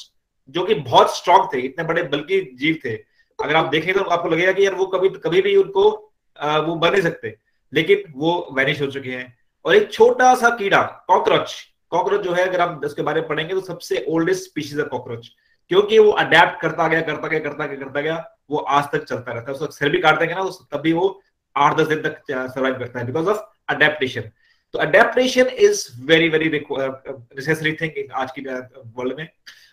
जो 0.48 0.64
कि 0.64 0.74
बहुत 0.74 1.16
स्ट्रॉन्ग 1.16 1.48
थे 1.52 1.60
इतने 1.60 1.84
बड़े 1.84 2.02
बल्कि 2.02 2.40
जीव 2.54 2.78
थे 2.84 2.94
अगर 3.38 3.56
आप 3.56 3.64
देखें 3.64 3.92
तो 3.94 4.00
आपको 4.00 4.28
लगेगा 4.28 4.52
कि 4.52 4.66
यार 4.66 4.74
वो 4.74 4.86
कभी 4.86 5.08
कभी 5.08 5.42
भी 5.42 5.56
उनको 5.56 6.12
आ, 6.36 6.58
वो 6.58 6.74
बन 6.74 6.92
नहीं 6.92 7.02
सकते। 7.02 7.36
लेकिन 7.72 8.02
वो 8.16 8.48
वैनिश 8.52 8.80
हो 8.82 8.86
चुके 8.86 9.10
हैं। 9.10 9.36
और 9.64 9.74
एक 9.74 9.92
छोटा 9.92 10.34
सा 10.34 10.50
कीड़ा 10.50 10.82
कॉकरोच 11.08 11.54
कॉकरोच 11.90 12.20
जो 12.20 12.32
है 12.32 12.46
अगर 12.48 12.60
आप 12.60 12.84
उसके 12.84 13.02
बारे 13.02 13.20
में 13.20 13.28
पढ़ेंगे 13.28 13.54
तो 13.54 13.60
सबसे 13.60 14.04
ओल्डेस्ट 14.08 14.44
स्पीशीज 14.44 14.78
है 14.78 14.84
कॉकरोच 14.84 15.30
क्योंकि 15.68 15.98
वो 15.98 16.10
अडेप्ट 16.10 16.60
करता 16.60 16.88
गया 16.88 17.00
करता 17.00 17.28
गया 17.28 17.40
करता 17.40 17.66
गया 17.66 17.76
करता 17.76 18.00
गया 18.00 18.24
वो 18.50 18.58
आज 18.58 18.84
तक 18.92 19.04
चलता 19.04 19.32
रहता 19.32 19.50
है। 19.50 19.54
उसका 19.54 19.66
सिर 19.66 19.88
भी 19.88 20.00
काटते 20.00 20.24
हैं 20.24 20.34
ना 20.34 20.42
तो 20.42 20.68
तभी 20.72 20.92
वो 20.92 21.20
आठ 21.56 21.76
दस 21.76 21.86
दिन 21.86 22.02
तक 22.02 22.22
सर्वाइव 22.30 22.78
करता 22.78 23.00
है 23.00 23.06
बिकॉज़ 23.06 23.28
ऑफ़ 23.28 23.40
अडेप्टेशन 23.68 24.30
तो 24.74 24.78
adaptation 24.78 25.48
is 25.60 25.86
very 26.06 26.28
very 26.28 26.48
necessary 26.50 27.72
thing 27.74 28.12
आज 28.14 28.30
की 28.30 28.42
वर्ल्ड 28.42 29.16
में। 29.18 29.28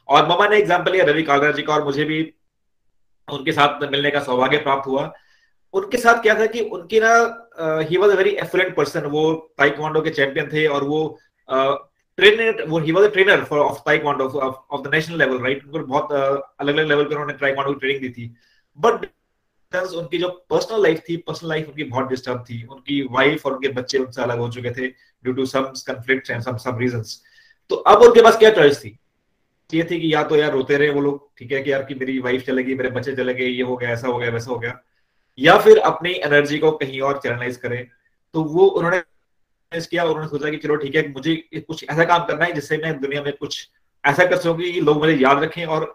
और 0.10 0.26
ममा 0.26 0.48
ने 0.48 0.58
एग्ज़ाम्पल 0.58 0.92
लिया, 0.92 1.06
रवि 1.06 1.24
कागरा 1.24 1.52
जी 1.52 1.62
का, 1.64 1.74
और 1.74 1.84
मुझे 1.84 2.04
भी 2.06 2.22
उनके 3.28 3.52
साथ 3.52 3.84
मिलने 3.92 4.12
का 4.12 4.20
सौभाग्य 4.24 4.58
प्राप्त 4.60 4.88
हुआ। 4.88 5.12
उनके 5.74 5.98
साथ 5.98 6.22
क्या 6.24 6.40
था 6.40 6.46
कि 6.48 6.62
उनकी 6.72 7.00
ना 7.00 7.14
he 7.90 7.98
was 7.98 8.12
a 8.12 8.16
very 8.16 8.30
affluent 8.42 8.76
person 8.76 9.06
वो 9.16 9.32
ताइक्वांडो 9.58 10.02
के 10.02 10.10
चैंपियन 10.12 10.50
थे, 10.54 10.66
और 10.68 10.84
वो 10.84 11.20
ट्रेनर 12.18 12.64
वो 12.68 12.80
he 12.80 12.92
was 12.92 13.06
a 13.06 13.12
trainer 13.14 13.44
for 13.46 13.60
of 13.60 13.80
taekwondo 13.86 14.28
of 14.28 14.82
the 14.82 14.94
national 14.94 15.18
level 15.20 15.42
right 15.44 15.64
उनको 15.66 15.80
बहुत 15.80 16.12
अलग 16.12 16.74
अलग 16.74 16.88
लेवल 16.88 17.04
पर 17.04 17.12
उन्होंने 17.12 17.34
ताइक्वांडो 17.40 17.74
की 17.74 17.80
ट्रेनिंग 17.80 18.02
दी 18.02 18.10
थी। 18.12 18.36
बट 18.80 19.06
उनकी 19.74 20.18
जो 20.18 20.30
पर्सनल 20.50 20.82
लाइफ 20.84 21.02
थी 21.10 21.16
पर्सनल 21.18 21.50
लाइफ 21.50 21.68
उनकी 21.70 21.84
बहुत 21.86 22.08
डिस्टर्ब 22.10 22.44
थी। 22.50 22.62
उनकी 22.64 23.02
वाइफ 23.12 23.46
और 23.46 23.54
उनके 23.54 23.68
बच्चे 23.74 23.98
उनसे 23.98 24.22
अलग 24.22 24.40
हो 24.40 24.50
चुके 24.52 24.72
थे 24.72 24.88
due 24.88 25.34
to 25.34 25.46
some 25.46 25.64
conflicts 25.88 26.32
and 26.32 26.42
some 26.42 26.58
some 26.58 26.78
reasons 26.80 27.22
तो 27.72 27.76
अब 27.76 28.02
उनके 28.02 28.22
पास 28.22 28.38
क्या 28.38 28.50
चॉइस 28.52 28.80
थी? 28.80 28.98
ये 29.70 29.84
थी 29.84 30.00
कि 30.02 30.14
या 30.14 30.24
तो 30.24 30.36
यार 30.36 30.52
रोते 30.52 30.78
रहे 30.78 30.90
वो 30.90 31.02
लोग, 31.02 31.30
ठीक 31.38 31.52
है 31.52 31.62
कि 31.64 31.72
यार 31.72 31.84
कि 31.84 31.96
मेरी 31.96 32.20
वाइफ 32.20 32.46
चलेगी 32.46 32.76
मेरे 32.76 32.90
बच्चे 32.90 33.16
चले 33.16 33.34
गए, 33.34 33.46
ये 33.46 33.64
हो 33.64 33.76
गया, 33.78 33.90
ऐसा 33.90 34.08
हो 34.08 34.18
गया, 34.18 34.30
वैसा 34.32 34.52
हो 34.52 34.58
गया। 34.60 34.80
या 35.38 35.58
फिर 35.58 35.78
अपनी 35.80 36.12
एनर्जी 36.26 36.60
को 36.60 36.72
कहीं 36.74 37.02
और 37.02 37.20
चैनलाइज 37.24 37.58
करें। 37.58 37.86
तो 38.34 38.44
वो 38.44 38.66
उन्होंने 38.68 39.02
किया 39.72 40.04
उन्होंने 40.04 40.28
सोचा 40.28 40.50
कि 40.50 40.58
चलो 40.58 40.76
ठीक 40.76 40.96
है, 40.96 41.08
मुझे 41.10 41.36
कुछ 41.58 41.84
ऐसा 41.84 42.04
काम 42.04 42.26
करना 42.26 42.46
है 42.46 42.54
जिससे 42.54 42.78
मैं 42.78 43.00
दुनिया 43.02 43.22
में 43.24 43.32
कुछ 43.38 43.70
ऐसा 44.04 44.26
कर 44.26 44.38
सकूँ 44.38 44.58
कि 44.58 44.82
लोग 44.82 44.98
मुझे 44.98 45.14
याद 45.14 45.44
रखें 45.44 45.66
और 45.66 45.88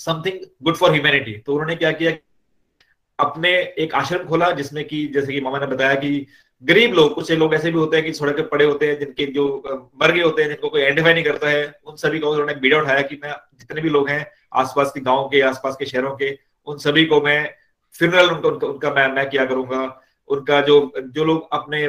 समथिंग 0.00 0.38
गुड 0.62 0.76
फॉर 0.76 0.92
ह्यूमैनिटी 0.92 1.32
तो 1.38 1.52
उन्होंने 1.52 1.76
क्या 1.76 1.92
किया 1.92 2.10
अपने 3.18 3.50
एक 3.78 3.94
आश्रम 3.94 4.24
खोला 4.24 4.50
जिसमें 4.50 4.84
कि 4.84 5.06
जैसे 5.06 5.32
कि 5.32 5.40
मामा 5.40 5.58
ने 5.58 5.66
बताया 5.66 5.94
कि 5.94 6.26
गरीब 6.62 6.94
लोग 6.94 7.14
कुछ 7.14 7.32
लोग 7.32 7.54
ऐसे 7.54 7.70
भी 7.70 7.78
होते 7.78 7.96
हैं 7.96 8.06
कि 8.06 8.12
सड़क 8.12 8.36
पे 8.36 8.42
पड़े 8.42 8.64
होते 8.64 8.86
हैं 8.86 8.98
जिनके 8.98 9.26
जो 9.26 9.46
मर 10.02 10.12
गए 10.12 10.22
होते 10.22 10.42
हैं 10.42 10.48
जिनको 10.48 10.68
कोई 10.68 10.80
आइडेंटिफाई 10.80 11.14
नहीं 11.14 11.24
करता 11.24 11.48
है 11.48 11.80
उन 11.86 11.96
सभी 11.96 12.18
को 12.18 12.30
उन्होंने 12.30 12.54
बीड़ा 12.54 12.78
उठाया 12.78 13.02
कि 13.02 13.20
मैं 13.24 13.32
जितने 13.60 13.80
भी 13.80 13.88
लोग 13.88 14.08
हैं 14.08 14.26
आसपास 14.54 14.92
के 14.94 15.00
गाँव 15.00 15.28
के 15.28 15.40
आसपास 15.40 15.76
के 15.76 15.86
शहरों 15.86 16.16
के 16.16 16.38
उन 16.66 16.78
सभी 16.78 17.04
को 17.04 17.20
मैं 17.20 17.54
फ्यूनरल 17.94 18.30
उनका 18.30 18.48
उनका, 18.48 18.66
उनका 18.66 18.90
मैं 18.90 19.08
मैं 19.12 19.28
क्या 19.30 19.44
करूँगा। 19.44 20.02
उनका 20.28 20.60
जो 20.60 20.92
जो 20.98 21.24
लोग 21.24 21.48
अपने 21.52 21.88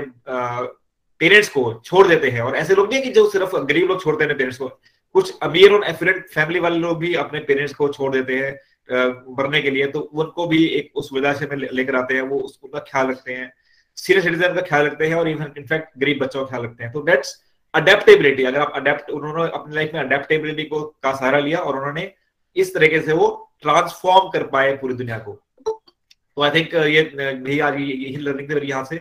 पेरेंट्स 1.21 1.49
को 1.49 1.81
छोड़ 1.85 2.07
देते 2.07 2.29
हैं 2.29 2.41
और 2.41 2.55
ऐसे 2.55 2.75
लोग 2.75 2.93
नहीं 2.93 3.01
कि 3.03 3.09
जो 3.09 3.29
सिर्फ़ 3.29 3.55
गरीब 3.57 3.87
लोग 3.87 4.03
छोड़ते 4.03 4.23
हैं 4.23 4.37
पेरेंट्स 4.37 4.57
को। 4.57 4.67
कुछ 5.15 5.33
अमीर 5.43 5.73
और 5.73 5.83
एफिलेंट 5.83 6.27
फैमिली 6.27 6.59
वाले 6.59 6.77
लोग 6.79 6.97
भी 6.99 7.13
अपने 7.15 7.39
पेरेंट्स 7.39 7.73
को 7.73 7.87
छोड़ 7.87 8.11
देते 8.13 8.35
हैं। 8.35 8.59
मरने 8.89 9.61
के 9.61 9.69
लिए 9.71 9.87
तो 9.87 9.99
उनको 9.99 10.47
भी 10.47 10.65
एक 10.65 10.91
उस 10.95 11.09
वृद्धाश्रम 11.13 11.49
में 11.51 11.67
लेकर 11.71 11.95
आते 11.95 12.13
हैं, 12.13 12.21
वो 12.21 12.39
उसका 12.39 12.79
ख्याल 12.81 13.09
रखते 13.09 13.33
हैं। 13.33 13.51
सीनियर 13.97 14.23
सिटीजन 14.23 14.55
का 14.55 14.61
ख्याल 14.61 14.85
रखते 14.85 15.07
हैं 15.07 15.15
और 15.15 15.27
इवन 15.29 15.53
इनफैक्ट 15.57 15.99
गरीब 15.99 16.19
बच्चों 16.23 16.45
का 16.45 16.49
ख्याल 16.49 16.63
रखते 16.63 16.83
हैं। 16.83 16.91
तो 16.93 17.01
डेट्स 17.01 17.35
अडेप्टेबिलिटी 17.73 18.43
अगर 18.45 18.59
आप 18.59 18.71
अडेप्ट 18.75 19.09
उन्होंने 19.11 19.43
अपनी 19.53 19.75
लाइफ 19.75 19.91
में 19.93 19.99
अडेप्टेबिलिटी 20.01 20.63
को 20.65 20.81
का 21.03 21.13
सहारा 21.13 21.39
लिया 21.39 21.59
और 21.59 21.77
उन्होंने 21.77 22.11
इस 22.55 22.73
तरीके 22.73 22.99
से 23.01 23.13
वो 23.13 23.27
ट्रांसफॉर्म 23.61 24.29
कर 24.29 24.43
पाए 24.47 24.75
पूरी 24.77 24.93
दुनिया 24.93 25.17
को। 25.19 25.33
तो 25.65 26.41
आई 26.43 26.49
थिंक 26.51 26.73
ये 26.73 27.01
यही 27.11 27.59
आज 27.59 27.75
यही 27.75 28.15
लर्निंग 28.17 28.49
थी 28.51 28.67
यहाँ 28.67 28.83
से। 28.85 28.97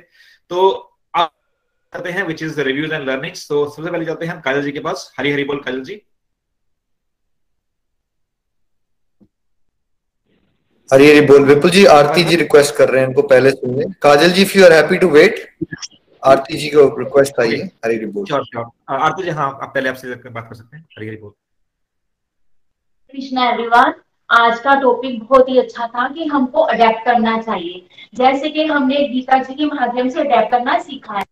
तो 0.50 0.68
आप 1.14 1.32
करते 1.92 2.10
हैं 2.10 2.22
which 2.24 2.42
is 2.42 2.60
reviews 2.60 2.92
and 2.94 3.08
learnings 3.08 3.48
तो 3.48 3.64
सबसे 3.66 3.90
पहले 3.90 4.04
जाते 4.04 4.26
हैं 4.26 4.32
हम 4.32 4.40
काजल 4.40 4.62
जी 4.62 4.72
के 4.72 4.80
पास। 4.80 5.12
हरी 5.18 5.32
हरी 5.32 5.44
बोल 5.44 5.60
काजल 5.60 5.82
जी। 5.84 6.00
हरी 10.90 11.08
हरी 11.08 11.20
बोल 11.26 11.44
विपुल 11.44 11.70
जी 11.70 11.84
आरती 11.92 12.22
जी 12.24 12.36
रिक्वेस्ट 12.36 12.74
कर 12.76 12.88
रहे 12.88 13.00
हैं 13.00 13.08
इनको 13.08 13.22
पहले 13.22 13.50
सुनने। 13.50 13.84
Kajal 14.02 14.30
ji 14.32 14.42
if 14.42 14.56
you 14.58 14.64
are 14.64 14.72
happy 14.72 14.96
to 14.96 15.08
wait 15.08 15.40
Aarti 16.22 16.56
ji 16.58 16.68
को 16.68 16.84
रिक्वेस्ट 16.98 17.40
आई 17.40 17.50
है 17.50 17.66
हरी 17.84 17.96
हरी 17.96 18.06
बोल। 18.06 18.24
श्योर 18.26 18.44
श्योर 18.44 18.66
आरती 18.96 19.22
जी 19.22 19.30
हाँ 19.30 19.48
आप 19.62 19.72
पहले 19.74 19.88
आपसे 19.88 20.14
बात 20.30 20.46
कर 20.48 20.54
सकते 20.54 20.76
हैं। 20.76 20.84
हरी 20.98 21.08
हरी 21.08 21.16
बोल। 21.16 21.30
कृष्णा 23.14 23.48
एवरीवन 23.50 23.92
आज 24.30 24.58
का 24.60 24.74
टॉपिक 24.80 25.22
बहुत 25.24 25.48
ही 25.48 25.58
अच्छा 25.58 25.86
था 25.86 26.08
कि 26.08 26.24
हमको 26.26 26.60
अडेप्ट 26.60 27.04
करना 27.04 27.40
चाहिए। 27.42 27.86
जैसे 28.14 28.50
कि 28.50 28.64
हमने 28.66 29.08
गीता 29.08 29.42
जी 29.42 29.54
के 29.54 29.66
माध्यम 29.66 30.08
से 30.08 30.20
अडेप्ट 30.20 30.50
करना 30.50 30.78
सीखा 30.78 31.18
है। 31.18 31.24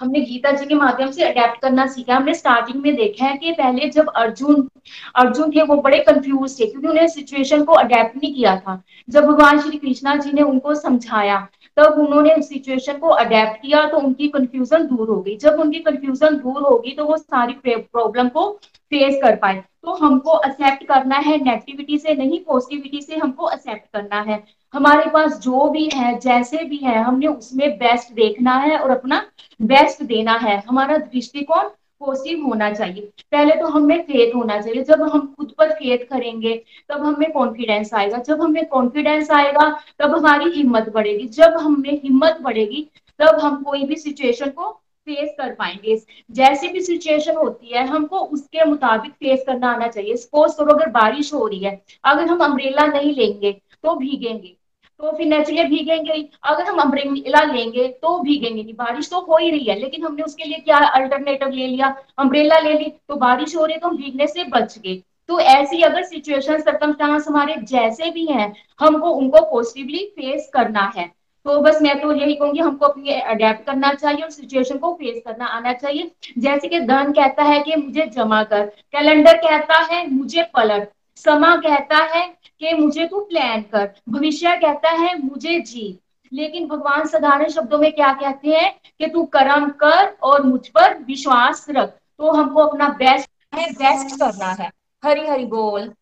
हमने 0.00 0.20
गीता 0.20 0.50
जी 0.50 0.66
के 0.66 0.74
माध्यम 0.74 1.10
से 1.10 1.24
अडेप्ट 1.24 1.60
करना 1.62 1.86
सीखा। 1.86 2.16
हमने 2.16 2.34
स्टार्टिंग 2.34 2.82
में 2.82 2.94
देखा 2.96 3.26
है 3.26 3.36
कि 3.36 3.52
पहले 3.52 3.88
जब 3.90 4.08
अर्जुन 4.08 4.68
अर्जुन 5.16 5.50
थे, 5.50 5.62
वो 5.62 5.76
बड़े 5.76 5.98
कंफ्यूज 6.00 6.58
थे, 6.60 6.66
क्योंकि 6.66 6.88
उन्हें 6.88 7.06
सिचुएशन 7.08 7.64
को 7.64 7.72
अडेप्ट 7.74 8.16
नहीं 8.16 8.34
किया 8.34 8.56
था। 8.56 8.82
जब 9.08 9.24
भगवान 9.24 9.60
श्री 9.60 9.78
कृष्णा 9.78 10.14
जी 10.16 10.32
ने 10.32 10.42
उनको 10.42 10.74
समझाया, 10.76 11.46
तब 11.76 11.98
उन्होंने 12.00 12.34
उस 12.34 12.48
सिचुएशन 12.48 12.98
को 12.98 13.08
अडेप्ट 13.08 13.60
किया 13.62 13.84
तो 13.86 13.98
उनकी 13.98 14.28
कंफ्यूजन 14.28 14.86
दूर 14.86 15.08
हो 15.08 15.20
गई। 15.20 15.36
जब 15.36 15.60
उनकी 15.60 15.78
कंफ्यूजन 15.80 16.36
दूर 16.36 16.62
होगी 16.62 16.94
तो 16.94 17.04
वो 17.04 17.16
सारी 17.16 17.52
प्रॉब्लम 17.66 18.28
को 18.28 18.50
फेस 18.90 19.20
कर 19.22 19.36
पाए। 19.36 19.64
तो 19.82 19.94
हमको 19.94 20.40
एक्सेप्ट 20.46 20.84
करना 20.84 21.16
है 21.16 21.36
नेगेटिविटी 21.36 21.98
से 21.98 22.14
नहीं 22.14 22.44
पॉजिटिविटी 22.44 23.02
से 23.02 23.16
हमको 23.16 23.50
एक्सेप्ट 23.50 23.92
करना 23.92 24.20
है। 24.20 24.44
हमारे 24.74 25.10
पास 25.10 25.40
जो 25.40 25.68
भी 25.68 25.88
है, 25.94 26.18
जैसे 26.18 26.64
भी 26.64 26.76
है, 26.76 26.98
हमने 26.98 27.26
उसमें 27.26 27.78
बेस्ट 27.78 28.12
देखना 28.12 28.54
है 28.54 28.78
और 28.78 28.90
अपना 28.90 29.26
बेस्ट 29.62 30.02
देना 30.02 30.32
है। 30.32 30.62
हमारा 30.68 30.96
दृष्टिकोण 30.96 31.68
पॉजिटिव 32.00 32.46
होना 32.46 32.70
चाहिए। 32.72 33.00
पहले 33.32 33.54
तो 33.54 33.66
हमें 33.66 34.02
फेथ 34.02 34.34
होना 34.34 34.60
चाहिए। 34.60 34.82
जब 34.82 35.02
हम 35.02 35.34
खुद 35.36 35.52
पर 35.58 35.70
फेथ 35.70 35.98
करेंगे, 35.98 36.64
तब 36.88 37.02
हमें 37.04 37.32
कॉन्फिडेंस 37.32 37.94
आएगा। 37.94 38.18
जब 38.18 38.42
हमें 38.42 38.66
कॉन्फिडेंस 38.66 39.30
आएगा, 39.30 39.80
तब 39.98 40.14
हमारी 40.14 40.50
हिम्मत 40.50 40.88
बढ़ेगी। 40.88 41.26
जब 41.28 41.56
हमें 41.56 42.00
हिम्मत 42.02 42.38
बढ़ेगी, 42.42 42.88
तब 43.18 43.38
हम 43.38 43.62
कोई 43.62 43.84
भी 43.84 43.96
सिचुएशन 43.96 44.50
को 44.50 44.80
फेस 45.08 45.34
कर 45.38 45.54
पाएँगे। 45.54 45.96
जैसी 46.30 46.68
भी 46.68 46.80
सिचुएशन 46.82 47.36
होती 47.36 47.74
है, 47.74 47.86
हमको 47.86 48.18
उसके 48.18 48.64
मुताबिक 48.64 49.12
फेस 49.14 49.44
करना 49.46 49.72
आना 49.72 49.88
चाहिए। 49.88 50.16
सपोज़ 50.16 50.56
करो 50.56 50.74
अगर 50.74 50.90
बारिश 50.92 51.32
हो 51.34 51.46
रही 51.46 51.58
है, 51.58 51.80
अगर 52.04 52.26
हम 52.26 52.44
अम्ब्रेला 52.44 52.86
नहीं 52.88 53.14
लेंगे 53.14 53.52
तो 53.52 53.94
भीगेंगे। 53.96 54.54
तो 55.00 55.10
फिर 55.16 55.26
नेचुरली 55.26 55.64
भीगेंगे 55.64 56.12
अगर 56.44 56.64
हम 56.64 56.78
अम्ब्रेला 56.78 57.42
लेंगे 57.44 57.86
तो 58.02 58.18
भीगेंगे 58.18 58.62
नहीं। 58.62 58.74
बारिश 58.74 59.10
तो 59.10 59.20
हो 59.20 59.36
ही 59.36 59.50
रही 59.50 59.64
है, 59.64 59.78
लेकिन 59.78 60.04
हमने 60.04 60.22
उसके 60.22 60.44
लिए 60.44 60.58
क्या 60.58 60.78
अल्टरनेटिव 60.78 61.48
ले 61.48 61.66
लिया? 61.66 61.94
अम्ब्रेला 62.18 62.58
ले 62.58 62.72
ली। 62.72 62.92
तो 63.08 63.16
बारिश 63.16 63.56
हो 63.56 63.64
रही 63.64 63.74
है 63.74 63.80
तो 63.80 63.88
हम 63.88 63.96
भीगने 63.96 64.26
से 64.26 64.44
बच 64.46 64.78
गए। 64.78 65.02
तो 65.28 65.38
ऐसी 65.40 65.82
अगर 65.82 66.02
सिचुएशन 66.02 66.60
सर्कमस्टांस 66.60 67.28
हमारे 67.28 67.54
जैसे 67.62 68.10
भी 68.10 68.24
हैं, 68.26 68.52
हमको 68.80 69.10
उनको 69.10 69.40
पॉजिटिवली 69.50 70.04
फेस 70.16 70.50
करना 70.52 70.92
है। 70.96 71.10
तो 71.46 71.60
बस 71.60 71.78
मैं 71.82 72.00
तो 72.00 72.12
यही 72.12 72.34
कहूँगी, 72.34 72.60
हमको 72.60 72.86
अपनी 72.86 73.12
अडेप्ट 73.12 73.64
करना 73.66 73.92
चाहिए 73.92 74.22
और 74.22 74.30
सिचुएशन 74.30 74.78
को 74.78 74.92
फेस 74.92 75.22
करना 75.26 75.46
आना 75.46 75.72
चाहिए। 75.72 76.10
जैसे 76.38 76.68
कि 76.68 76.80
धन 76.80 77.12
कहता 77.12 77.42
है 77.42 77.60
कि 77.60 77.76
मुझे 77.76 78.06
जमा 78.06 78.42
कर 78.42 78.64
कैलेंडर 78.92 79.36
कहता 79.36 79.78
है, 79.84 80.10
मुझे 80.10 80.42
पलट, 80.54 80.88
समा 81.16 81.54
कहता 81.56 82.02
है 82.14 82.26
कि 82.60 82.72
मुझे 82.74 83.06
तू 83.06 83.20
प्लान 83.20 83.62
कर, 83.62 83.90
भविष्य 84.08 84.56
कहता 84.56 84.90
है, 84.90 85.16
मुझे 85.22 85.58
जी। 85.60 85.98
लेकिन 86.32 86.66
भगवान 86.68 87.06
साधारण 87.06 87.48
शब्दों 87.48 87.78
में 87.78 87.92
क्या 87.92 88.12
कहते 88.12 88.48
हैं 88.48 88.74
कि 88.98 89.06
तू 89.06 89.22
कर्म 89.26 89.68
कर 89.80 90.06
और 90.22 90.42
मुझ 90.42 90.66
पर 90.68 90.98
विश्वास 90.98 91.66
रख। 91.70 91.88
तो 91.88 92.30
हमको 92.30 92.60
अपना 92.60 92.88
बेस्ट 92.88 93.30
है 93.54 93.70
बेस्ट 93.72 94.16
करना 94.16 94.50
है। 94.52 94.70
हरी 95.02 95.26
हरी 95.26 95.44
बोल। 95.44 95.92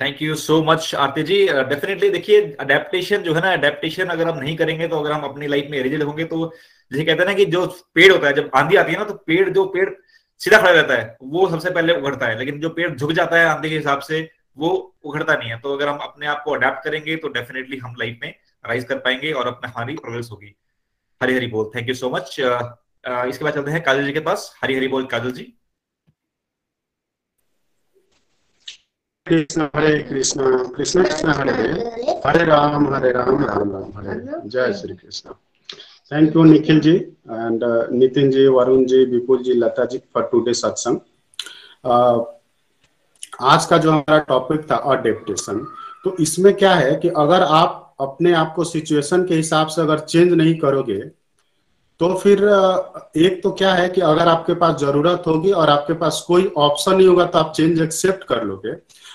Thank 0.00 0.20
you 0.22 0.34
so 0.34 0.62
much 0.64 0.94
Aarti 0.94 1.22
ji 1.22 1.36
definitely 1.48 2.08
देखिए 2.10 2.40
अडेप्टेशन 2.60 3.22
जो 3.22 3.34
है 3.34 3.40
ना 3.40 3.52
अडेप्टेशन 3.52 4.06
अगर 4.08 4.28
हम 4.28 4.38
नहीं 4.38 4.56
करेंगे 4.56 4.88
तो 4.88 5.00
अगर 5.00 5.12
हम 5.12 5.22
अपनी 5.22 5.46
लाइफ 5.46 5.66
में 5.70 5.82
रिजिड 5.82 6.02
होंगे 6.02 6.24
तो 6.24 6.52
जैसे 6.90 7.04
कहते 7.04 7.18
हैं 7.18 7.26
ना 7.26 7.34
कि 7.34 7.44
जो 7.46 7.66
पेड़ 7.94 8.10
होता 8.12 8.26
है, 8.26 8.32
जब 8.34 8.50
आंधी 8.54 8.76
आती 8.76 8.92
है 8.92 8.98
ना 8.98 9.04
तो 9.04 9.14
पेड़, 9.26 9.48
जो 9.50 9.64
पेड़ 9.64 9.88
सीधा 10.40 10.58
खड़ा 10.58 10.70
रहता 10.70 10.94
है, 10.94 11.16
वो 11.22 11.48
सबसे 11.50 11.70
पहले 11.70 11.94
उघड़ता 11.94 12.26
है। 12.26 12.38
लेकिन 12.38 12.60
जो 12.60 12.68
पेड़ 12.70 12.90
झुक 12.96 13.12
जाता 13.12 13.36
है 13.36 13.44
आंधी 13.46 13.70
के 13.70 13.76
हिसाब 13.76 14.00
से, 14.00 14.28
वो 14.58 14.70
उघड़ता 15.04 15.34
नहीं 15.34 15.50
है। 15.50 15.58
तो 15.60 15.74
अगर 15.76 15.88
हम 15.88 15.98
अपने 16.02 16.26
आप 16.26 16.42
को 16.44 16.54
अडेप्ट 16.54 16.84
करेंगे 16.84 17.16
तो 17.16 17.28
डेफिनेटली 17.28 17.76
हम 17.78 17.94
लाइफ 17.98 18.18
में 18.22 18.34
राइज 18.64 18.84
कर 18.84 18.98
पाएँगे 18.98 19.32
और 19.32 19.46
अपने 19.46 19.70
हमारी 19.70 19.94
प्रोग्रेस 19.96 20.28
होगी। 20.32 20.54
हरी 21.20 21.34
हरी 21.34 21.46
बोल। 21.46 21.70
थैंक 21.76 21.88
यू 21.88 21.94
सो 21.94 22.10
मच 22.10 22.36
इसके 22.38 23.44
बाद 23.44 23.54
चलते 23.54 23.70
हैं 23.70 23.82
काजल 23.82 24.06
जी 24.06 24.12
के 24.12 24.20
पास। 24.20 24.52
हरी 24.62 24.76
हरी 24.76 24.88
बोल 24.88 25.06
काजल 25.06 25.32
जी। 25.32 25.52
कृष्ण 29.30 29.68
हरे 29.76 29.98
कृष्ण 30.02 30.56
कृष्ण 30.68 31.02
कृष्ण 31.04 31.28
हरे 31.28 31.52
हरे 31.52 32.20
हरे 32.26 32.44
राम 32.44 32.94
हरे 32.94 33.12
राम 33.12 33.44
राम 33.44 33.72
राम 33.72 33.92
हरे 33.96 34.48
जय 34.48 34.72
Shri 34.72 34.94
Krishna 34.94 35.30
you, 36.12 36.44
Nikhil 36.44 36.80
ji 36.80 37.06
and 37.28 37.62
uh, 37.62 37.86
Nitin 37.88 38.32
ji, 38.32 38.46
Varun 38.46 38.88
ji, 38.88 39.06
Vipul 39.06 39.44
ji, 39.44 39.54
Lata 39.54 39.86
ji 39.86 40.02
for 40.12 40.28
today's 40.28 40.62
satsang. 40.64 41.00
Uh, 41.84 42.24
आज 43.40 43.66
का 43.66 43.78
जो 43.78 43.90
हमारा 43.90 44.18
टॉपिक 44.18 44.70
था 44.70 44.76
अडेप्टेशन 44.76 45.66
तो 46.04 46.16
इसमें 46.20 46.54
क्या 46.54 46.74
है 46.74 46.96
कि 46.96 47.08
अगर 47.08 47.42
आप 47.42 47.94
अपने 48.00 48.32
आप 48.32 48.52
को 48.56 48.64
सिचुएशन 48.64 49.26
के 49.26 49.34
हिसाब 49.34 49.66
से 49.66 49.82
अगर 49.82 49.98
चेंज 49.98 50.32
नहीं 50.32 50.58
करोगे 50.58 51.00
तो 52.00 52.14
फिर 52.14 52.38
एक 53.16 53.40
तो 53.42 53.50
क्या 53.50 53.74
है 53.74 53.88
कि 53.88 54.00
अगर 54.00 54.28
आपके 54.28 54.54
पास 54.54 54.80
ज़रूरत 54.80 55.22
होगी 55.26 55.52
और 55.52 55.70
आपके 55.70 55.92
पास 55.92 56.24
कोई 56.26 56.52
ऑप्शन 56.56 56.94
नहीं 56.94 57.08
होगा 57.08 57.24
तो 57.24 57.38
आप 57.38 57.52
चेंज 57.56 57.82
एक्सेप्ट 57.82 58.24
कर 58.24 58.44
लोगे। 58.44 58.72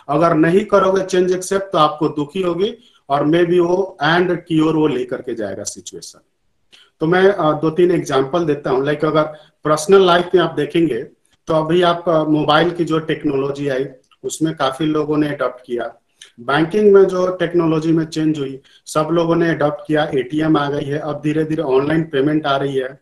अगर 0.08 0.34
नहीं 0.36 0.64
करोगे 0.66 1.04
चेंज 1.04 1.32
एक्सेप्ट 1.34 1.72
तो 1.72 1.78
आपको 1.78 2.08
दुखी 2.16 2.42
होगी 2.42 2.74
और 3.10 3.26
मे 3.26 3.44
बी 3.46 3.60
वो 3.60 3.98
एंड 4.04 4.38
की 4.44 4.60
ओर 4.60 4.76
वो 4.76 4.88
लेकर 4.88 5.22
के 5.22 5.36
जाएगा 5.36 5.64
सिचुएशन 5.66 6.20
तो 7.02 7.08
मैं 7.08 7.24
दो 7.62 7.70
तीन 7.72 7.92
एग्ज़ाम्पल 7.92 8.46
देता 8.46 8.70
हूँ. 8.70 8.86
लाइक 8.86 9.06
अगर 9.06 9.24
पर्सनल 9.66 10.06
लाइफ 10.06 10.30
में 10.36 10.42
आप 10.42 10.54
देखेंगे 10.56 11.04
तो 11.48 11.54
अभी 11.56 11.82
आप 11.84 12.04
मोबाइल 12.30 12.70
की 12.72 12.86
जो 12.86 13.00
टेक्नोलॉजी 13.02 13.68
आई, 13.70 13.86
उसमें 14.24 14.54
काफ़ी 14.56 14.86
लोगों 14.86 15.18
ने 15.18 15.28
अडॉप्ट 15.30 15.66
किया. 15.66 15.94
बैंकिंग 16.42 16.94
में 16.94 17.04
जो 17.06 17.26
टेक्नोलॉजी 17.38 17.92
में 17.94 18.06
चेंज 18.06 18.40
हुई, 18.40 18.60
सब 18.88 19.08
लोगों 19.12 19.36
ने 19.36 19.50
अडॉप्ट 19.50 19.86
किया. 19.88 20.04
एटीएम 20.16 20.58
आ 20.58 20.70
गई 20.70 20.86
है. 20.86 21.00
अब 21.00 21.22
धीरे 21.24 21.44
धीरे 21.46 21.64
ऑनलाइन 21.64 22.04
पेमेंट 22.12 22.46
आ 22.46 22.56
रही 22.58 22.76
है. 22.76 23.00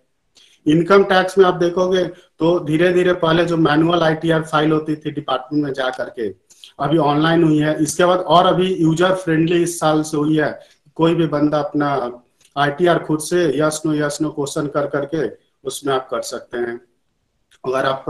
इनकम 0.65 1.03
टैक्स 1.03 1.37
में 1.37 1.45
आप 1.45 1.53
देखोगे 1.55 2.03
तो 2.39 2.59
धीरे 2.65 2.91
धीरे 2.93 3.13
पहले 3.15 3.45
जो 3.45 3.57
मैनुअल 3.59 4.03
आईटीआर 4.03 4.43
फ़ाइल 4.43 4.71
होती 4.71 4.95
थी 4.95 5.11
डिपार्टमेंट 5.11 5.63
में 5.65 5.73
जा 5.73 5.89
करके 5.91 6.29
अभी 6.79 6.97
ऑनलाइन 6.99 7.43
हुई 7.43 7.57
है। 7.59 7.75
इसके 7.83 8.05
बाद 8.05 8.19
और 8.19 8.45
अभी 8.47 8.73
यूज़र 8.75 9.13
फ्रेंडली 9.15 9.61
इस 9.63 9.79
साल 9.79 10.01
से 10.03 10.17
हुई 10.17 10.37
है। 10.37 10.59
कोई 10.97 11.15
भी 11.15 11.27
बंदा 11.27 11.59
अपना 11.59 11.89
आईटीआर 12.55 12.99
खुद 13.03 13.19
से 13.21 13.45
yes 13.59 13.81
no 13.85 13.93
yes 13.95 14.17
no 14.21 14.29
question 14.31 14.67
कर 14.69 14.87
करके 14.87 15.27
उसमें 15.63 15.93
आप 15.93 16.07
कर 16.09 16.21
सकते 16.23 16.57
हैं। 16.57 16.79
अगर 17.63 17.85
आप 17.85 18.05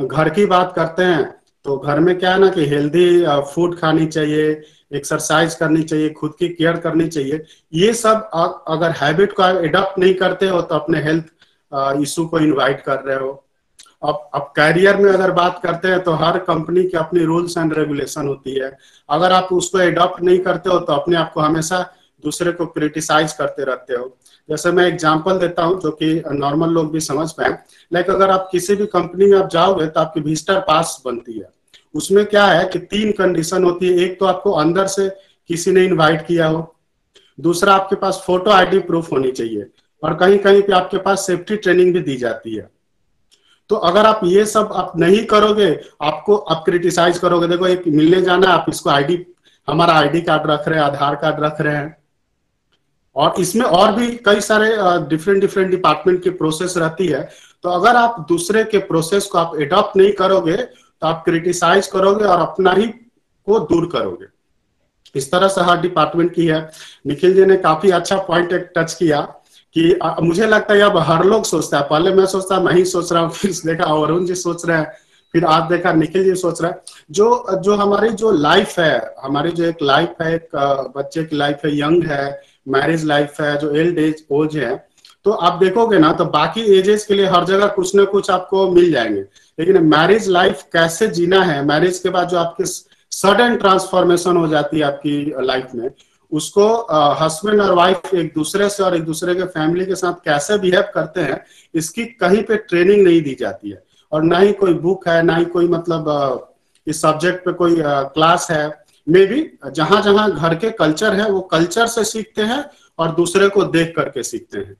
घर 0.00 0.28
की 0.30 0.46
बात 0.46 0.72
करते 0.76 1.02
हैं 1.04 1.24
तो 1.64 1.76
घर 1.78 2.00
में 2.00 2.18
क्या 2.18 2.32
है 2.32 2.38
ना 2.40 2.48
कि 2.48 2.64
हेल्दी 2.66 3.24
फ़ूड 3.54 3.78
खानी 3.78 4.06
चाहिए 4.06 4.50
एक्सरसाइज 4.92 5.54
करनी 5.54 5.82
चाहिए, 5.82 6.10
खुद 6.10 6.34
की 6.38 6.48
केयर 6.50 6.76
करनी 6.78 7.06
चाहिए। 7.08 7.44
ये 7.72 7.92
सब 7.94 8.28
अगर 8.68 8.90
हैबिट 8.98 9.32
को 9.32 9.42
एडॉप्ट 9.60 9.98
नहीं 9.98 10.14
करते 10.14 10.48
हो 10.48 10.60
तो 10.62 10.74
अपने 10.74 11.00
हेल्थ 11.02 11.24
इशू 12.02 12.26
को 12.26 12.38
इनवाइट 12.38 12.80
कर 12.82 13.00
रहे 13.00 13.16
हो। 13.16 13.43
अब 14.04 14.28
अब 14.34 14.52
कैरियर 14.56 14.96
में 14.96 15.10
अगर 15.12 15.30
बात 15.32 15.60
करते 15.62 15.88
हैं 15.88 16.02
तो 16.04 16.12
हर 16.14 16.38
कंपनी 16.40 16.82
की 16.84 16.96
अपनी 16.98 17.24
रूल्स 17.24 17.56
एंड 17.58 17.72
रेगुलेशन 17.74 18.26
होती 18.28 18.54
है। 18.54 18.76
अगर 19.08 19.32
आप 19.32 19.48
उसको 19.52 19.78
एडॉप्ट 19.80 20.22
नहीं 20.22 20.38
करते 20.40 20.70
हो 20.70 20.78
तो 20.78 20.92
अपने 20.92 21.16
आप 21.16 21.32
को 21.32 21.40
हमेशा 21.40 21.80
दूसरे 22.24 22.52
को 22.52 22.66
क्रिटिसाइज 22.66 23.32
करते 23.32 23.64
रहते 23.64 23.94
हो। 23.94 24.16
जैसे 24.48 24.70
मैं 24.72 24.86
एग्जांपल 24.86 25.38
देता 25.38 25.62
हूँ 25.62 25.80
जो 25.80 25.90
कि 25.92 26.22
नॉर्मल 26.28 26.70
लोग 26.70 26.92
भी 26.92 27.00
समझ 27.00 27.30
पाए। 27.32 27.50
लाइक 27.92 28.10
अगर 28.10 28.30
आप 28.30 28.48
किसी 28.52 28.76
भी 28.76 28.86
कंपनी 28.88 29.26
में 29.26 29.38
आप 29.38 29.48
जाओगे 29.50 29.86
तो 29.86 30.00
आपकी 30.00 30.20
विजिटर 30.20 30.60
पास 30.60 31.00
बनती 31.06 31.38
है। 31.38 31.48
उसमें 31.94 32.24
क्या 32.26 32.44
है 32.46 32.64
कि 32.68 32.78
तीन 32.80 33.12
कंडीशन 33.12 33.64
होती 33.64 33.88
है। 33.88 34.04
एक 34.04 34.18
तो 34.20 34.26
आपको 34.26 34.52
अंदर 34.52 34.86
से 34.86 35.08
किसी 35.50 35.70
ने 35.70 35.84
इनवाइट 35.84 36.26
किया 36.26 36.46
हो। 36.46 36.74
दूसरा, 37.38 37.74
आपके 37.74 37.96
पास 37.96 38.22
फ़ोटो 38.26 38.50
आईडी 38.50 38.78
प्रूफ 38.80 39.10
होनी 39.12 39.30
चाहिए। 39.32 39.66
और 40.02 40.14
कहीं 40.14 40.38
कहीं 40.38 40.62
पे 40.62 40.72
आपके 40.72 40.98
पास 40.98 41.26
सेफ्टी 41.26 41.56
ट्रेनिंग 41.56 41.92
भी 41.94 42.00
दी 42.00 42.16
जाती 42.16 42.54
है। 42.54 42.68
तो 43.74 43.78
अगर 43.80 44.06
आप 44.06 44.20
ये 44.24 44.44
सब 44.46 44.72
आप 44.72 44.92
नहीं 44.96 45.24
करोगे, 45.26 45.68
आपको 46.02 46.36
आप 46.36 46.62
क्रिटिसाइज 46.64 47.16
करोगे, 47.18 47.46
देखो 47.48 47.66
एक 47.66 47.86
मिलने 47.86 48.20
जाना 48.22 48.48
आप 48.48 48.66
इसको 48.68 48.90
आईडी 48.90 49.16
हमारा 49.68 49.94
आईडी 49.94 50.20
कार्ड 50.20 50.42
रख 50.50 50.68
रहे 50.68 50.78
हैं, 50.78 50.84
आधार 50.86 51.14
कार्ड 51.14 51.40
रख 51.40 51.60
रहे 51.60 51.76
हैं। 51.76 51.96
और 53.16 53.40
इसमें 53.40 53.64
और 53.64 53.92
भी 53.92 54.08
कई 54.26 54.40
सारे 54.40 54.68
डिफरेंट 55.08 55.40
डिफरेंट 55.40 55.70
डिपार्टमेंट 55.70 56.22
की 56.22 56.30
प्रोसेस 56.32 56.76
रहती 56.76 57.06
है। 57.06 57.22
तो 57.64 57.70
अगर 57.70 57.96
आप 57.96 58.24
दूसरे 58.28 58.64
के 58.64 58.78
प्रोसेस 58.86 59.26
को 59.26 59.38
आप 59.38 59.56
एडॉप्ट 59.60 59.96
नहीं 59.96 60.12
करोगे 60.12 60.56
तो 60.56 61.06
आप 61.06 61.22
क्रिटिसाइज 61.24 61.86
करोगे 61.86 62.24
और 62.24 62.40
अपना 62.40 62.72
ही 62.72 62.86
को 62.86 63.58
दूर 63.60 63.90
करोगे। 63.92 64.26
इस 65.14 65.30
तरह 65.32 65.48
से 65.48 65.60
हर 65.62 65.80
डिपार्टमेंट 65.80 66.34
की 66.34 66.46
है। 66.46 66.68
निखिल 67.06 67.34
जी 67.34 67.44
ने 67.44 67.56
काफ़ी 67.58 67.90
अच्छा 67.92 68.18
पॉइंट 68.22 68.54
टच 68.76 68.94
किया। 68.94 69.20
कि 69.76 69.98
मुझे 70.22 70.46
लगता 70.46 70.74
है 70.74 70.80
अब 70.80 70.96
हर 70.98 71.24
लोग 71.24 71.44
सोचता 71.44 71.78
है। 71.78 71.84
पहले 71.90 72.12
मैं 72.14 72.26
सोचता, 72.26 72.60
मैं 72.60 72.72
ही 72.74 72.84
सोच 72.84 73.12
रहा 73.12 73.22
हूँ, 73.22 73.30
फिर 73.32 73.50
देखा 73.66 73.84
अरुण 73.94 74.24
जी 74.26 74.34
सोच 74.34 74.64
रहे 74.66 74.76
हैं, 74.78 74.92
फिर 75.34 75.44
आज 75.44 75.62
देखा, 75.70 75.92
निखिल 75.92 76.24
जी 76.24 76.34
सोच 76.34 76.62
रहा 76.62 76.70
है। 76.70 76.82
जो 77.10 77.60
जो 77.62 77.74
हमारी 77.76 78.10
जो 78.12 78.30
लाइफ 78.32 78.78
है, 78.78 79.14
हमारी 79.22 79.50
जो 79.50 79.64
एक 79.64 79.82
लाइफ 79.82 80.14
है, 80.22 80.34
एक 80.34 80.48
बच्चे 80.96 81.24
की 81.24 81.36
लाइफ 81.36 81.64
है 81.64 81.78
यंग 81.78 82.04
है 82.04 82.40
मैरिज 82.68 83.04
लाइफ 83.04 83.40
है, 83.40 83.56
जो 83.58 83.70
एल्ड 83.74 83.98
एज 83.98 84.24
ओज 84.32 84.56
है 84.56 84.74
तो 85.26 85.30
आप 85.30 85.58
देखोगे 85.58 85.98
ना 85.98 86.12
तो 86.12 86.24
बाकी 86.24 86.62
एजेस 86.78 87.04
के 87.06 87.14
लिए 87.14 87.26
हर 87.26 87.44
जगह 87.44 87.66
कुछ 87.66 87.94
ना 87.94 88.04
कुछ 88.04 88.30
आपको 88.30 88.68
मिल 88.70 88.90
जाएँगे। 88.92 89.20
लेकिन 89.58 89.82
मैरिज 89.84 90.28
लाइफ 90.28 90.62
कैसे 90.72 91.06
जीना 91.08 91.42
है 91.44 91.64
मैरिज 91.66 91.98
के 91.98 92.08
बाद 92.10 92.28
जो 92.28 92.38
आपके 92.38 92.64
सडन 93.12 93.56
ट्रांसफॉर्मेशन 93.56 94.36
हो 94.36 94.46
जाती 94.48 94.78
है 94.78 94.84
आपकी 94.84 95.34
लाइफ 95.40 95.74
में 95.74 95.88
उसको 96.34 96.66
हस्बैंड 97.20 97.60
और 97.60 97.72
वाइफ 97.74 98.14
एक 98.14 98.32
दूसरे 98.34 98.68
से 98.68 98.82
और 98.82 98.96
एक 98.96 99.02
दूसरे 99.04 99.34
के 99.34 99.44
फैमिली 99.46 99.86
के 99.86 99.94
साथ 99.94 100.14
कैसे 100.24 100.58
बिहेव 100.58 100.84
करते 100.94 101.20
हैं, 101.20 101.40
इसकी 101.74 102.04
कहीं 102.04 102.42
पे 102.42 102.56
ट्रेनिंग 102.58 103.02
नहीं 103.04 103.20
दी 103.22 103.34
जाती 103.40 103.70
है। 103.70 103.82
और 104.12 104.22
ना 104.22 104.38
ही 104.38 104.52
कोई 104.52 104.74
बुक 104.76 105.08
है, 105.08 105.22
ना 105.22 105.36
ही 105.36 105.44
कोई 105.46 105.68
मतलब 105.68 106.52
इस 106.86 107.00
सब्जेक्ट 107.02 107.44
पे 107.44 107.52
कोई 107.54 107.76
क्लास 107.78 108.46
है। 108.50 108.66
मे 109.06 109.24
भी 109.26 109.40
जहाँ 109.68 110.00
जहाँ 110.02 110.30
घर 110.32 110.54
के 110.54 110.70
कल्चर 110.72 111.14
है, 111.14 111.30
वो 111.30 111.40
कल्चर 111.42 111.86
से 111.86 112.04
सीखते 112.04 112.42
हैं 112.42 112.64
और 112.98 113.14
दूसरे 113.14 113.48
को 113.48 113.64
देख 113.66 113.92
करके 113.96 114.22
सीखते 114.22 114.58
हैं। 114.58 114.76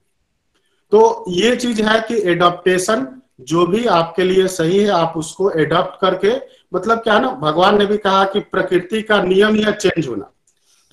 तो 0.92 1.24
ये 1.28 1.54
चीज़ 1.56 1.82
है 1.82 2.00
कि 2.00 2.20
एडॉप्टेशन 2.30 3.06
जो 3.42 3.66
भी 3.66 3.86
आपके 3.88 4.24
लिए 4.24 4.46
सही 4.48 4.78
है, 4.78 4.88
आप 4.88 5.14
उसको 5.16 5.50
एडॉप्ट 5.52 6.00
करके 6.00 6.34
मतलब 6.74 6.98
क्या 6.98 7.18
ना, 7.18 7.30
भगवान 7.32 7.78
ने 7.78 7.86
भी 7.86 7.96
कहा 7.98 8.24
कि 8.24 8.40
प्रकृति 8.42 9.02
का 9.02 9.22
नियम 9.22 9.56
या 9.56 9.70
चेंज 9.72 10.06
होना। 10.08 10.30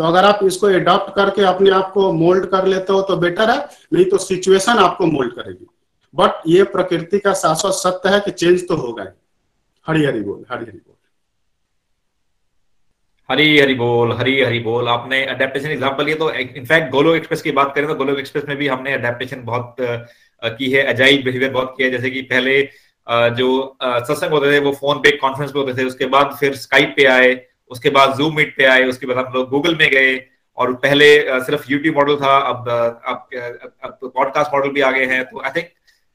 तो 0.01 0.05
अगर 0.05 0.25
आप 0.25 0.39
इसको 0.43 0.69
एडॉप्ट 0.69 1.13
करके 1.15 1.41
अपने 1.45 1.69
आप 1.71 1.91
को 1.93 2.11
मोल्ड 2.13 2.45
कर 2.51 2.65
लेते 2.67 2.93
हो 2.93 3.01
तो 3.01 3.15
बेटर 3.17 3.49
है, 3.49 3.57
नहीं 3.93 4.05
तो 4.05 4.17
सिचुएशन 4.17 4.77
आपको 4.79 5.05
मोल्ड 5.07 5.33
करेगी। 5.33 5.65
बट 6.13 6.41
ये 6.47 6.63
प्रकृति 6.71 7.19
का 7.19 7.33
शाश्वत 7.33 7.73
सत्य 7.73 8.09
है 8.09 8.19
कि 8.19 8.31
चेंज 8.33 8.67
तो 8.67 8.75
होगा 8.77 9.03
ही। 9.03 9.09
हरी 9.85 10.05
हरी 10.05 10.21
बोल 10.21 10.45
हरी 10.51 10.65
हरी 10.65 10.77
बोल। 10.77 10.95
हरी 13.29 13.59
हरी 13.59 13.73
बोल 13.75 14.13
हरी 14.13 14.41
हरी 14.41 14.59
बोल। 14.61 14.87
आपने 14.89 15.23
अडेप्टेशन 15.27 15.69
एग्जांपल 15.69 16.05
लिए 16.05 16.15
तो 16.15 16.31
इनफैक्ट 16.31 16.91
गोलो 16.91 17.15
एक्सप्रेस 17.15 17.41
की 17.41 17.51
बात 17.51 17.73
करें 17.75 17.87
तो 17.87 17.95
गोलो 17.95 18.15
एक्सप्रेस 18.17 18.45
में 18.47 18.57
भी 18.57 18.67
हमने 18.67 18.93
अडेप्टेशन 18.93 19.43
बहुत 19.43 19.75
की 20.41 20.71
है 20.71 20.83
अजाइल 20.93 21.23
बिहेवियर 21.23 21.51
बहुत 21.51 21.73
किया 21.77 21.87
है। 21.87 21.91
जैसे 21.91 22.09
कि 22.09 22.21
पहले 22.33 22.61
जो 23.37 23.77
सत्संग 23.83 24.31
होते 24.31 24.51
थे, 24.51 24.59
वो 24.59 24.71
फ़ोन 24.73 24.97
पे 24.99 25.15
कॉन्फ्रेंस 25.17 25.51
पे 25.51 25.59
होते 25.59 25.73
थे, 25.77 25.85
उसके 25.85 26.05
बाद 26.07 26.35
फिर 26.39 26.55
स्काइप 26.57 26.93
पे 26.97 27.05
आए। 27.11 27.33
उसके 27.71 27.89
बाद 27.91 28.15
जूम 28.17 28.35
मीट 28.35 28.55
पे 28.57 28.65
आए, 28.65 28.83
उसके 28.85 29.07
बाद 29.07 29.17
हम 29.17 29.33
लोग 29.33 29.49
गूगल 29.49 29.75
में 29.75 29.89
गए 29.91 30.15
और 30.57 30.73
पहले 30.77 31.05
सिर्फ़ 31.41 31.71
यूट्यूब 31.71 31.95
मॉडल 31.95 32.15
था, 32.17 32.37
अब 32.39 32.69
अब 33.83 33.97
पॉडकास्ट 34.05 34.53
मॉडल 34.53 34.69
भी 34.69 34.81
आ 34.81 34.91
गए 34.91 35.05
हैं 35.05 35.23
तो 35.25 35.41
आई 35.41 35.51
थिंक 35.51 35.69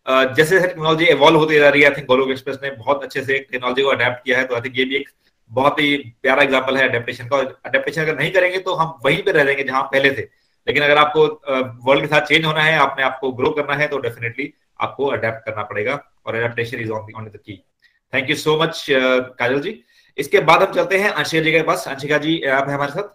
जैसे 0.06 0.50
जैसे 0.50 0.66
टेक्नोलॉजी 0.66 1.04
इवॉल्व 1.06 1.38
होती 1.38 1.58
जा 1.58 1.68
रही 1.68 1.82
है 1.82 1.88
आई 1.88 1.96
थिंक 1.96 2.06
गोलोक 2.08 2.30
एक्सप्रेस 2.30 2.58
ने 2.62 2.70
बहुत 2.72 3.02
अच्छे 3.04 3.22
से 3.22 3.38
टेक्नोलॉजी 3.50 3.82
को 3.82 3.88
अडेप्ट 3.90 4.24
किया 4.24 4.38
है 4.38 4.44
तो 4.46 4.54
आई 4.54 4.60
थिंक 4.60 4.78
ये 4.78 4.84
भी 4.84 4.96
एक 4.96 5.08
बहुत 5.50 5.80
ही 5.80 5.96
प्यारा 6.22 6.42
एग्ज़ाम्पल 6.42 6.76
है 6.76 6.88
अडेप्टेशन 6.88 7.28
का। 7.28 7.38
अडेप्टेशन 7.38 8.00
अगर 8.02 8.16
नहीं 8.18 8.30
करेंगे 8.32 8.58
तो 8.60 8.74
हम 8.74 8.94
वहीं 9.04 9.22
पे 9.22 9.32
रह 9.32 9.44
जाएँगे 9.44 9.64
जहाँ 9.64 9.82
पहले 9.92 10.10
थे। 10.10 10.22
लेकिन 10.66 10.82
अगर 10.82 10.98
आपको 10.98 11.26
वर्ल्ड 11.86 12.02
के 12.02 12.08
साथ 12.08 12.26
चेंज 12.26 12.44
होना 12.44 12.62
है, 12.62 12.76
आपने 12.78 13.04
आपको 13.04 13.32
ग्रो 13.32 13.50
करना 13.50 13.74
है 13.74 13.88
तो 13.88 13.98
डेफिनेटली 13.98 14.52
आपको 14.80 15.06
अडेप्ट 15.08 15.44
करना 15.46 15.62
पड़ेगा 15.64 16.00
और 16.26 16.34
adaptation 16.34 16.78
is 16.78 16.90
on 16.90 17.24
the 17.24 17.36
key 17.36 17.62
thank 18.12 18.30
you 18.30 18.36
so 18.36 18.56
much 18.62 18.86
Kajal 18.90 19.60
ji. 19.60 19.70
इसके 20.18 20.40
बाद 20.40 20.62
हम 20.62 20.72
चलते 20.74 20.98
हैं। 20.98 21.10
अंशिका 21.10 21.42
जी 21.42 21.52
के 21.52 21.62
पास। 21.62 21.84
अंशिका 21.88 22.18
जी, 22.18 22.40
आप 22.42 22.68
हमारे 22.68 22.92
साथ? 22.92 23.14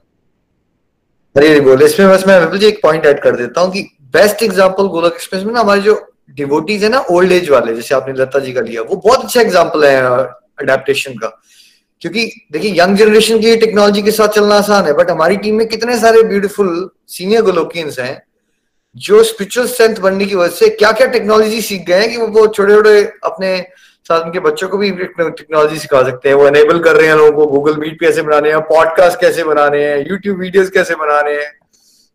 अरे 1.35 1.59
बोले, 1.61 1.85
इसमें 1.85 2.09
बस 2.09 2.27
मैं 2.27 2.59
जी 2.59 2.65
एक 2.67 2.79
पॉइंट 2.83 3.05
ऐड 3.05 3.21
कर 3.23 3.35
देता 3.35 3.61
हूँ 3.61 3.71
कि 3.73 3.81
बेस्ट 4.13 4.43
एग्जांपल 4.43 4.87
गोलक 4.89 5.13
एक्सप्रेस 5.13 5.43
में 5.43 5.53
ना 5.53 5.59
हमारे 5.59 5.81
जो 5.81 5.95
डिवोटीज 6.31 6.83
है 6.83 6.89
ना 6.89 6.99
ओल्ड 7.11 7.31
एज 7.31 7.49
वाले, 7.49 7.75
जैसे 7.75 7.95
आपने 7.95 8.13
लता 8.13 8.39
जी 8.39 8.53
का 8.53 8.61
लिया, 8.61 8.81
वो 8.81 8.95
बहुत 8.97 9.23
अच्छा 9.23 9.41
एग्ज़ाम्पल 9.41 9.85
है 9.85 10.01
अडेप्टेशन 10.01 11.13
का। 11.13 11.27
क्योंकि 12.01 12.25
देखिए 12.51 12.71
यंग 12.79 12.97
जनरेशन 12.97 13.39
की 13.39 13.55
टेक्नोलॉजी 13.57 14.01
के 14.01 14.11
साथ 14.11 14.27
चलना 14.35 14.55
आसान 14.55 14.85
है 14.85 14.93
बट 14.93 15.09
हमारी 15.09 15.37
टीम 15.37 15.55
में 15.55 15.67
कितने 15.67 15.97
सारे 15.99 16.23
ब्यूटीफुल 16.23 16.89
सीनियर 17.09 17.41
गोलोकियंस 17.41 17.99
हैं, 17.99 18.21
जो 18.95 19.23
स्पिरिचुअल 19.23 19.67
स्ट्रेंथ 19.67 19.99
बनने 19.99 20.25
की 20.25 20.35
वजह 20.35 20.55
से 20.55 20.69
क्या 20.71 20.91
क्या 20.91 21.07
टेक्नोलॉजी 21.09 21.61
सीख 21.61 21.85
गए 21.87 21.99
हैं 21.99 22.09
कि 22.09 22.17
वो 22.17 22.47
छोटे 22.47 22.73
छोटे 22.73 23.01
अपने 23.23 23.57
साथ 24.11 24.25
उनके 24.25 24.39
बच्चों 24.41 24.69
को 24.69 24.77
भी 24.77 24.91
टेक्नोलॉजी 24.91 25.79
सिखा 25.79 26.03
सकते 26.03 26.29
हैं। 26.29 26.35
वो 26.35 26.47
एनेबल 26.47 26.79
कर 26.83 26.95
रहे 26.95 27.07
हैं 27.07 27.15
लोगों 27.15 27.31
को 27.31 27.45
गूगल 27.51 27.77
मीट 27.79 27.99
कैसे 27.99 28.21
बनाने 28.21 28.51
हैं 28.51 28.61
पॉडकास्ट 28.67 29.19
कैसे 29.21 29.43
बनाने 29.43 29.83
हैं 29.83 29.97
यूट्यूब 30.09 30.39
वीडियोस 30.39 30.69
कैसे 30.69 30.95
बनाने 30.95 31.31
हैं। 31.33 31.51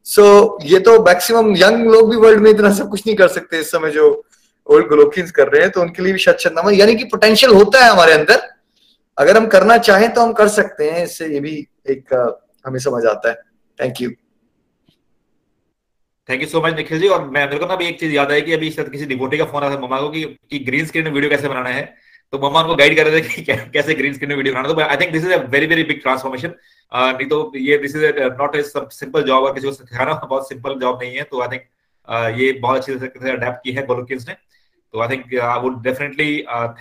सो 0.06 0.22
so, 0.22 0.64
ये 0.64 0.78
तो 0.80 1.02
मैक्सिमम 1.04 1.54
यंग 1.56 1.90
लोग 1.90 2.10
भी 2.10 2.16
वर्ल्ड 2.16 2.40
में 2.40 2.50
इतना 2.50 2.72
सब 2.72 2.88
कुछ 2.90 3.02
नहीं 3.06 3.16
कर 3.16 3.28
सकते 3.28 3.60
इस 3.60 3.70
समय 3.70 3.90
जो 3.90 4.04
ओल्ड 4.66 4.86
ग्लोकिंस 4.88 5.30
कर 5.30 5.48
रहे 5.48 5.62
हैं 5.62 5.70
तो 5.70 5.80
उनके 5.80 6.02
लिए 6.02 6.12
भी 6.12 6.18
शत 6.18 6.36
शत 6.40 6.62
यानी 6.72 6.94
कि 6.94 7.04
पोटेंशियल 7.04 7.52
होता 7.52 7.84
है 7.84 7.90
हमारे 7.90 8.12
अंदर। 8.12 8.42
अगर 9.18 9.36
हम 9.36 9.46
करना 9.46 9.78
चाहें 9.78 10.12
तो 10.14 10.20
हम 10.20 10.32
कर 10.32 10.48
सकते 10.50 10.90
हैं। 10.90 11.04
इससे 11.04 11.26
ये 11.26 11.40
भी 11.40 11.56
एक 11.90 12.14
हमें 12.66 12.78
समझ 12.80 13.04
आता 13.06 13.28
है। 13.28 13.34
Thank 13.78 14.00
you 14.00 14.10
thank 16.28 16.40
you 16.42 16.46
so 16.48 16.60
much 16.62 16.74
Nikhil 16.76 17.00
ji 17.00 17.08
और 17.08 17.28
मैं 17.28 17.44
मेरे 17.44 17.58
को 17.58 17.66
ना 17.66 17.76
भी 17.76 17.86
एक 17.86 17.98
चीज़ 18.00 18.12
याद 18.14 18.30
है 18.32 18.40
कि 18.40 18.52
अभी 18.52 18.70
शायद 18.70 18.88
किसी 18.90 19.06
डिवोटी 19.06 19.38
का 19.38 19.44
फ़ोन 19.44 19.62
आया 19.62 19.74
था 19.74 19.78
मम्मा 19.80 20.00
को 20.00 20.08
कि, 20.10 20.24
कि 20.50 20.58
ग्रीन 20.58 20.86
स्क्रीन 20.86 21.04
में 21.04 21.10
वीडियो 21.12 21.30
कैसे 21.30 21.48
बनाना 21.48 21.68
है। 21.70 21.84
तो 22.32 22.38
मम्मा 22.38 22.60
उनको 22.62 22.74
गाइड 22.76 22.96
कर 22.96 23.06
रहे 23.06 23.20
थे 23.20 23.42
कि 23.42 23.70
कैसे 23.72 23.94
ग्रीन 23.94 24.14
स्क्रीन 24.14 24.30
में 24.30 24.36
वीडियो 24.36 24.54
बनाना 24.54 24.68
तो 24.68 24.80
I 24.80 24.96
think 24.96 25.12
this 25.12 25.24
is 25.24 25.32
a 25.32 25.36
very 25.50 25.66
very 25.66 25.82
big 25.90 26.00
transformation 26.02 26.54
नहीं 26.92 27.28
तो 27.28 27.52
ये 27.56 27.78
this 27.78 27.96
is 27.96 28.04
not 28.40 28.56
a 28.56 28.62
simple 28.66 29.22
job 29.26 29.44
और 29.44 29.54
किसी 29.54 29.66
को 29.66 29.72
सिखाना 29.72 30.14
बहुत 30.30 30.48
सिंपल 30.48 30.78
जॉब 30.80 31.02
नहीं 31.02 31.16
है। 31.16 31.22
तो 31.22 31.40
आई 31.42 31.48
थिंक 31.48 31.62
ये 32.40 32.52
बहुत 32.62 32.78
अच्छी 32.78 32.94
तरह 32.94 33.26
से 33.26 33.30
अडेप्ट 33.32 33.62
की 33.64 33.72
है 33.72 33.86
गोलोकिंस 33.86 34.28
ने। 34.28 34.34
तो 34.94 35.00
I 35.00 35.08
think 35.08 35.34
I 35.42 35.60
would 35.60 35.82
definitely 35.82 36.30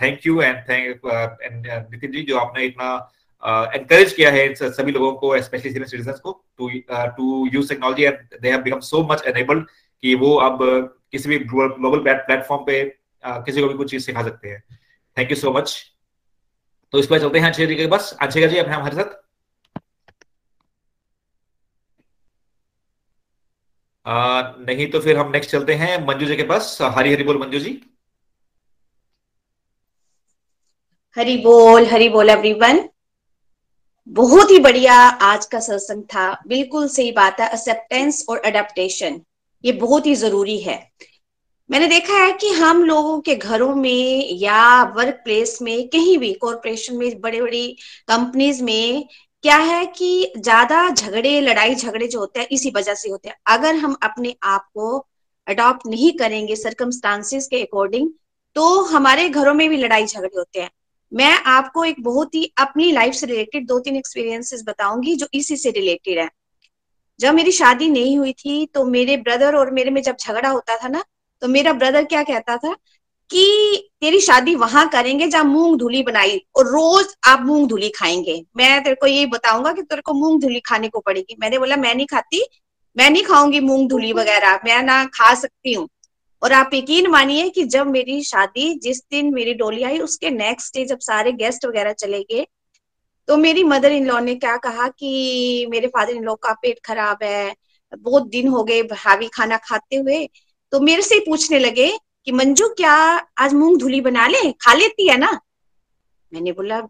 thank 0.02 0.26
you 0.26 0.40
and 0.42 0.56
thank 0.68 1.00
Nitin 1.92 2.12
ji 2.12 2.22
जो 2.22 2.36
आपने 2.38 2.64
इतना 2.64 2.88
एनकरेज 3.42 4.12
किया 4.12 4.30
है 4.30 4.54
सभी 4.54 4.92
लोगों 4.92 5.12
को 5.18 5.40
स्पेशली 5.42 5.70
सीनियर 5.70 5.88
सिटीजन 5.88 6.12
को 6.22 6.32
to 6.58 6.68
to 7.16 7.46
use 7.54 7.68
technology 7.68 8.04
and 8.04 8.38
they 8.42 8.50
have 8.50 8.62
become 8.62 8.80
so 8.82 9.02
much 9.12 9.22
enabled 9.26 9.66
कि 10.02 10.14
वो 10.14 10.34
अब 10.46 10.58
किसी 11.12 11.28
भी 11.28 11.38
ग्लोबल 11.44 11.98
प्लेटफॉर्म 12.04 12.64
पे 12.64 12.82
किसी 13.24 13.60
को 13.60 13.68
भी 13.68 13.74
कुछ 13.74 13.90
चीज़ 13.90 14.04
सिखा 14.06 14.22
सकते 14.22 14.48
हैं। 14.48 14.62
थैंक 15.16 15.30
यू 15.30 15.36
सो 15.36 15.52
मच 15.52 15.76
तो 16.92 16.98
इस 16.98 17.06
पर 17.06 17.20
चलते 17.20 17.38
हैं 17.38 17.46
अंशिका 17.46 17.68
जी 17.68 17.74
के 17.76 17.86
पास 17.88 18.16
अंशिका 18.22 18.46
जी 18.46 18.58
अपने 18.58 18.74
हमारे 18.74 18.96
साथ? 18.96 19.14
नहीं 24.66 24.86
तो 24.90 25.00
फिर 25.00 25.16
हम 25.18 25.30
नेक्स्ट 25.32 25.50
चलते 25.50 25.74
हैं 25.74 25.96
मंजू 26.06 26.26
जी 26.26 26.36
के 26.36 26.42
पास। 26.48 26.78
हरी 26.96 27.12
हरी 27.12 27.24
बोल 27.24 27.38
मंजू 27.38 27.58
जी। 27.60 27.72
हरी 31.16 31.36
बोल 31.44 31.86
हरी 31.86 32.08
बोल 32.08 32.30
एवरीवन 32.30 32.78
बहुत 34.08 34.50
ही 34.50 34.58
बढ़िया 34.58 34.94
आज 34.94 35.44
का 35.46 35.58
सत्संग 35.60 36.02
था। 36.04 36.30
बिल्कुल 36.48 36.86
सही 36.88 37.10
बात 37.12 37.40
है 37.40 37.48
एक्सेप्टेंस 37.48 38.24
और 38.28 38.38
अडेप्टेशन 38.40 39.20
ये 39.64 39.72
बहुत 39.72 40.06
ही 40.06 40.14
ज़रूरी 40.14 40.58
है। 40.58 40.78
मैंने 41.70 41.86
देखा 41.86 42.18
है 42.18 42.32
कि 42.32 42.48
हम 42.50 42.82
लोगों 42.84 43.18
के 43.20 43.34
घरों 43.34 43.74
में 43.74 44.28
या 44.32 44.82
वर्क 44.96 45.20
प्लेस 45.24 45.58
में, 45.62 45.88
कहीं 45.88 46.16
भी 46.18 46.32
कॉरपोरेशन 46.34 46.96
में 46.96 47.20
बड़े 47.20 47.40
बड़ी 47.42 47.66
कंपनीज़ 48.08 48.62
में, 48.64 49.08
क्या 49.44 49.56
है 49.56 49.84
कि 49.88 50.32
ज़्यादा 50.38 50.88
झगड़े, 50.90 51.40
लड़ाई 51.40 51.74
झगड़े 51.74 52.06
जो 52.08 52.18
होते 52.18 52.40
हैं, 52.40 52.46
इसी 52.52 52.70
वजह 52.76 52.94
से 52.94 53.10
होते 53.10 53.28
हैं। 53.28 53.36
अगर 53.48 53.74
हम 53.76 53.96
अपने 54.02 54.34
आप 54.44 54.68
को 54.74 54.96
अडॉप्ट 55.46 55.86
नहीं 55.86 56.12
करेंगे 56.18 56.56
सरकमस्टांसिस 56.56 57.46
के 57.46 57.62
अकॉर्डिंग 57.62 58.10
तो 58.56 58.80
हमारे 58.84 59.28
घरों 59.28 59.54
में 59.54 59.68
भी 59.70 59.76
लड़ाई 59.76 60.06
झगड़े 60.06 60.36
होते 60.36 60.60
हैं। 60.60 60.70
मैं 61.12 61.32
आपको 61.46 61.84
एक 61.84 62.02
बहुत 62.02 62.34
ही 62.34 62.50
अपनी 62.58 62.90
लाइफ 62.92 63.14
से 63.14 63.26
रिलेटेड 63.26 63.66
दो 63.66 63.78
तीन 63.78 63.96
एक्सपीरियंसेस 63.96 64.62
बताऊँगी 64.66 65.14
जो 65.16 65.26
इसी 65.34 65.56
से 65.56 65.70
रिलेटेड 65.70 66.18
है। 66.18 66.28
जब 67.20 67.34
मेरी 67.34 67.52
शादी 67.52 67.88
नहीं 67.88 68.16
हुई 68.18 68.32
थी 68.34 68.64
तो 68.66 68.84
मेरे 68.84 69.16
ब्रदर 69.16 69.54
और 69.56 69.70
मेरे 69.70 69.90
में 69.90 70.02
जब 70.02 70.16
झगड़ा 70.20 70.48
होता 70.48 70.76
था 70.76 70.88
ना 70.88 71.04
तो 71.42 71.48
मेरा 71.48 71.72
ब्रदर 71.72 72.04
क्या 72.04 72.22
कहता 72.22 72.56
था 72.56 72.74
कि 73.30 73.90
तेरी 74.00 74.20
शादी 74.20 74.54
वहाँ 74.54 74.88
करेंगे 74.88 75.26
जहाँ 75.28 75.44
मूंग 75.44 75.78
धुली 75.78 76.02
बनाई 76.02 76.40
और 76.56 76.66
रोज 76.66 77.14
आप 77.28 77.40
मूंग 77.40 77.66
धुली 77.68 77.88
खाएँगे। 77.88 78.40
मैं 78.56 78.82
तेरे 78.84 78.96
को 78.96 79.06
यही 79.06 79.26
बताऊँगा 79.26 79.72
कि 79.72 79.82
तेरे 79.82 80.02
को 80.02 80.12
मूंग 80.12 80.40
धुली 80.42 80.60
खाने 80.60 80.88
को 80.88 81.00
पड़ेगी। 81.00 81.36
मैंने 81.40 81.58
बोला 81.58 81.76
मैं 81.76 81.94
नहीं 81.94 82.06
खाती 82.06 82.44
मैं 82.96 83.10
नहीं 83.10 83.24
खाऊँगी 83.24 83.60
मूंग 83.60 83.88
धुली 83.88 84.12
वगैरह 84.12 84.60
मैं 84.64 84.82
ना 84.82 85.04
खा 85.14 85.34
सकती 85.34 85.72
हूँ। 85.72 85.88
और 86.46 86.52
आप 86.52 86.70
यकीन 86.74 87.06
मानिए 87.06 87.48
कि 87.50 87.62
जब 87.64 87.86
मेरी 87.86 88.22
शादी, 88.24 88.74
जिस 88.74 88.98
दिन 89.10 89.32
मेरी 89.34 89.54
डोली 89.54 89.82
आई, 89.82 89.98
उसके 89.98 90.30
नेक्स्ट 90.30 90.74
डे 90.74 90.84
जब 90.84 90.98
सारे 90.98 91.32
गेस्ट 91.32 91.64
वगैरह 91.66 91.92
चले 91.92 92.20
गए 92.22 92.46
तो 93.28 93.36
मेरी 93.36 93.62
मदर 93.64 93.92
इन 93.92 94.06
लॉ 94.06 94.18
ने 94.20 94.34
क्या 94.34 94.56
कहा 94.56 94.86
कि 94.88 95.66
मेरे 95.70 95.86
फादर 95.86 96.12
इन 96.12 96.24
लॉ 96.24 96.34
का 96.34 96.52
पेट 96.52 96.78
खराब 96.84 97.22
है, 97.22 97.54
बहुत 97.98 98.28
दिन 98.28 98.48
हो 98.48 98.62
गए 98.64 98.80
हावी 98.96 99.28
खाना 99.28 99.56
खाते 99.56 99.96
हुए 99.96 100.28
तो 100.72 100.80
मेरे 100.80 101.02
से 101.02 101.18
पूछने 101.20 101.58
लगे 101.58 101.90
कि 102.24 102.32
मंजू 102.32 102.68
क्या 102.68 102.92
आज 103.38 103.54
मूंग 103.54 103.78
धुली 103.78 104.00
बना 104.00 104.26
ले, 104.26 104.50
खा 104.52 104.74
लेती 104.74 105.08
है 105.08 105.16
ना? 105.16 105.38
मैंने 106.32 106.52
बोला, 106.52 106.80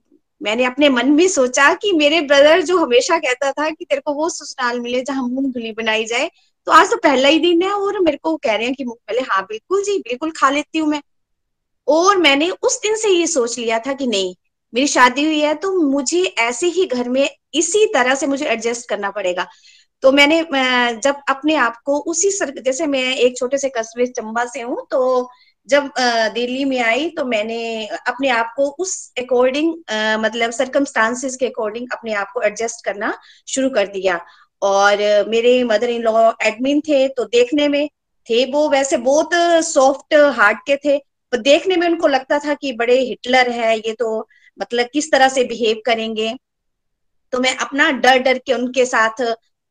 मैंने 0.40 0.64
अपने 0.64 0.88
मन 0.88 1.10
में 1.10 1.28
सोचा 1.28 1.72
कि 1.74 1.92
मेरे 1.92 2.20
ब्रदर 2.20 2.62
जो 2.62 2.78
हमेशा 2.78 3.18
कहता 3.18 3.52
था 3.52 3.70
कि 3.70 3.84
तेरे 3.84 4.00
को 4.00 4.14
वो 4.14 4.28
ससुराल 4.28 4.80
मिले 4.80 5.02
जहाँ 5.02 5.28
मूंग 5.28 5.52
धुली 5.52 5.72
बनाई 5.72 6.04
जाए 6.04 6.30
तो 6.66 6.72
आज 6.72 6.90
तो 6.90 6.96
पहला 6.98 7.28
ही 7.28 7.38
दिन 7.40 7.62
है 7.62 7.70
और 7.72 7.98
मेरे 8.00 8.16
को 8.22 8.36
कह 8.36 8.54
रहे 8.56 8.66
हैं 8.66 8.74
कि 8.74 8.84
पहले 8.86 9.20
हाँ 9.22 9.42
बिल्कुल 9.44 9.82
जी, 9.84 9.98
बिल्कुल 9.98 10.30
खा 10.38 10.50
लेती 10.50 10.78
हूँ 10.78 10.88
मैं। 10.88 11.00
और 11.88 12.16
मैंने 12.18 12.48
उस 12.50 12.80
दिन 12.82 12.96
से 12.96 13.08
ये 13.10 13.26
सोच 13.26 13.58
लिया 13.58 13.78
था 13.78 13.92
कि 13.94 14.06
नहीं, 14.06 14.34
मेरी 14.72 14.86
शादी 14.88 15.24
हुई 15.24 15.40
है 15.40 15.54
तो 15.56 15.72
मुझे 15.82 16.22
ऐसे 16.40 16.66
ही 16.68 16.86
घर 16.86 17.08
में 17.08 17.28
इसी 17.54 17.84
तरह 17.94 18.14
से 18.14 18.26
मुझे 18.26 18.46
एडजस्ट 18.46 18.88
करना 18.88 19.10
पड़ेगा। 19.10 19.46
तो 20.02 20.12
मैंने 20.12 20.42
जब 21.02 21.16
अपने 21.30 21.54
आप 21.56 21.76
को 21.86 21.98
उसी 22.10 22.30
सर, 22.30 22.50
जैसे 22.60 22.86
मैं 22.86 23.04
एक 23.16 23.36
छोटे 23.38 23.58
से 23.58 23.68
कस्बे 23.76 24.06
चंबा 24.08 24.44
से 24.46 24.60
हूँ 24.62 24.86
तो 24.90 25.28
जब 25.68 25.90
दिल्ली 26.34 26.64
में 26.64 26.78
आई 26.80 27.08
तो 27.10 27.24
मैंने 27.26 27.86
अपने 27.86 28.28
आप 28.30 28.52
को 28.56 28.68
उस 28.80 28.92
अकॉर्डिंग 29.18 29.72
मतलब 30.20 30.50
सरकमस्टांसिस 30.52 31.36
के 31.36 31.46
अकॉर्डिंग 31.46 31.86
अपने 31.92 32.12
आप 32.14 32.30
को 32.34 32.42
एडजस्ट 32.42 32.84
करना 32.84 33.12
शुरू 33.48 33.70
कर 33.70 33.86
दिया। 33.88 34.20
और 34.62 34.98
मेरे 35.28 35.62
मदर 35.64 35.90
इन 35.90 36.02
लॉ 36.02 36.30
एडमिन 36.42 36.80
थे 36.80 37.06
तो 37.08 37.24
देखने 37.24 37.68
में 37.68 37.88
थे 38.26 38.44
वो 38.52 38.68
वैसे 38.68 38.96
बहुत 38.98 39.30
सॉफ्ट 39.64 40.14
हार्ट 40.36 40.58
के 40.66 40.76
थे। 40.76 40.98
पर 41.32 41.38
देखने 41.38 41.76
में 41.76 41.86
उनको 41.88 42.06
लगता 42.06 42.38
था 42.38 42.54
कि 42.54 42.72
बड़े 42.72 42.98
हिटलर 43.00 43.50
है, 43.50 43.76
ये 43.78 43.92
तो 43.92 44.28
मतलब 44.58 44.86
किस 44.92 45.10
तरह 45.12 45.28
से 45.28 45.44
बिहेव 45.44 45.80
करेंगे। 45.86 46.32
तो 47.32 47.40
मैं 47.40 47.56
अपना 47.56 47.90
डर 47.90 48.18
डर 48.18 48.38
के 48.38 48.52
उनके 48.52 48.84
साथ 48.86 49.22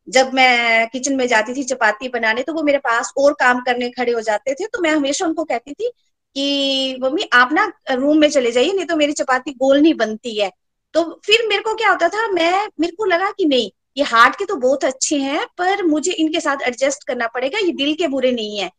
जब 0.07 0.33
मैं 0.33 0.87
किचन 0.89 1.15
में 1.15 1.27
जाती 1.27 1.53
थी 1.55 1.63
चपाती 1.63 2.09
बनाने 2.09 2.41
तो 2.43 2.53
वो 2.53 2.63
मेरे 2.63 2.77
पास 2.77 3.13
और 3.17 3.33
काम 3.33 3.61
करने 3.61 3.89
खड़े 3.89 4.11
हो 4.11 4.21
जाते 4.21 4.53
थे। 4.53 4.65
तो 4.65 4.81
मैं 4.81 4.91
हमेशा 4.91 5.25
उनको 5.25 5.43
कहती 5.43 5.73
थी 5.73 5.89
कि, 6.35 6.97
मम्मी, 7.01 7.23
आप 7.33 7.53
ना 7.53 7.71
रूम 7.91 8.17
में 8.17 8.29
चले 8.29 8.51
जाइए, 8.51 8.73
नहीं 8.73 8.85
तो 8.85 8.95
मेरी 8.95 9.13
चपाती 9.13 9.51
गोल 9.53 9.81
नहीं 9.81 9.93
बनती 9.93 10.39
है। 10.39 10.51
तो 10.93 11.03
फिर 11.25 11.47
मेरे 11.47 11.61
को 11.61 11.73
क्या 11.75 11.89
होता 11.89 12.09
था, 12.09 12.27
मैं, 12.27 12.67
मेरे 12.79 12.95
को 12.95 13.05
लगा 13.05 13.31
कि 13.31 13.45
नहीं 13.45 13.69
ये 13.97 14.03
हार्ट 14.05 14.35
के 14.35 14.45
तो 14.45 14.55
बहुत 14.57 14.84
अच्छे 14.85 15.17
हैं, 15.17 15.45
पर 15.57 15.84
मुझे 15.85 16.11
इनके 16.13 16.39
साथ 16.39 16.67
एडजस्ट 16.67 17.03
करना 17.03 17.27
पड़ेगा, 17.27 17.59
ये 17.59 17.72
दिल 17.73 17.93
के 17.95 18.07
बुरे 18.07 18.31
नहीं 18.31 18.57
है। 18.59 18.69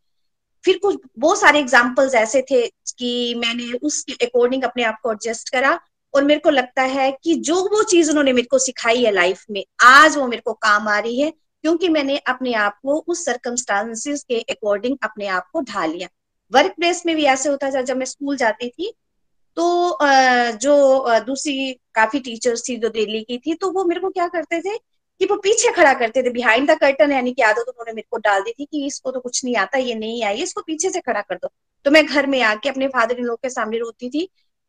फिर 0.63 0.77
कुछ, 0.77 0.97
बहुत 1.19 1.39
सारे 1.39 1.59
एग्जाम्पल्स 1.59 2.15
ऐसे 2.15 2.41
थे 2.51 2.65
कि 2.97 3.33
मैंने 3.37 3.71
उस 3.79 4.03
अकॉर्डिंग 4.21 4.63
अपने 4.63 4.83
आप 4.83 4.99
को 5.03 5.11
एडजस्ट 5.11 5.49
करा 5.49 5.79
और 6.13 6.23
मेरे 6.23 6.39
को 6.39 6.49
लगता 6.49 6.81
है 6.83 7.11
कि 7.23 7.35
जो 7.37 7.55
वो 7.65 7.83
चीज़ 7.85 8.09
उन्होंने 8.09 8.33
मेरे 8.33 8.47
को 8.47 8.59
सिखाई 8.59 9.03
है 9.03 9.11
लाइफ 9.11 9.43
में, 9.51 9.63
आज 9.83 10.17
वो 10.17 10.27
मेरे 10.27 10.41
को 10.41 10.53
काम 10.53 10.87
आ 10.87 10.97
रही 10.99 11.19
है, 11.19 11.31
क्योंकि 11.63 11.89
मैंने 11.89 12.17
अपने 12.27 12.53
आप 12.55 12.77
को 12.83 12.97
उस 13.07 13.25
सर्कमस्टांसिस 13.25 14.23
के 14.23 14.39
अकॉर्डिंग 14.41 14.97
अपने 15.03 15.27
आप 15.29 15.49
को 15.53 15.61
ढाल 15.63 15.89
लिया। 15.91 16.07
वर्क 16.51 16.73
प्लेस 16.75 17.05
में 17.05 17.15
भी 17.15 17.23
ऐसे 17.25 17.49
होता 17.49 17.69
था, 17.71 17.81
जब 17.81 17.97
मैं 17.97 18.05
स्कूल 18.05 18.37
जाती 18.37 18.69
थी 18.69 18.93
तो 19.57 19.97
जो 20.61 21.19
दूसरी 21.25 21.71
काफ़ी 21.95 22.19
टीचर्स 22.19 22.67
थी 22.69 22.75
जो 22.77 22.89
दिल्ली 22.89 23.21
की 23.21 23.37
थी 23.37 23.53
तो 23.53 23.71
वो 23.71 23.83
मेरे 23.85 24.01
को 24.01 24.09
क्या 24.09 24.27
करते 24.27 24.59
थे 24.61 24.75
कि 25.21 25.25
वो 25.25 25.35
पीछे 25.37 25.71
खड़ा 25.73 25.93
करते 25.93 26.23
थे 26.23 26.29
बिहाइंड 26.31 26.69
द 26.71 26.77
कर्टन 26.79 27.11
यानी 27.11 27.31
कि 27.33 27.41
आदत 27.41 27.65
उन्होंने 27.67 27.91
मेरे 27.91 28.07
को 28.11 28.17
डाल 28.19 28.41
दी 28.41 28.51
थी 28.51 28.65
कि 28.65 28.85
इसको 28.87 29.11
तो 29.11 29.19
कुछ 29.19 29.43
नहीं 29.45 29.55
आता, 29.55 29.77
ये 29.77 29.95
नहीं 29.95 30.23
आई, 30.23 30.41
इसको 30.43 30.61
पीछे 30.61 30.89
से 30.89 30.99
खड़ा 31.01 31.21
कर 31.21 31.35
दो। 31.35 31.49
तो 31.85 31.91
मैं 31.91 32.05
घर 32.05 32.27
में 32.27 32.41
आके 32.43 32.69
अपने 32.69 32.87
फादर 32.87 33.19
इन 33.19 33.25
लोग 33.25 33.39
के 33.43 33.49
सामने 33.49 33.77
रोती 33.77 34.09
थी 34.09 34.25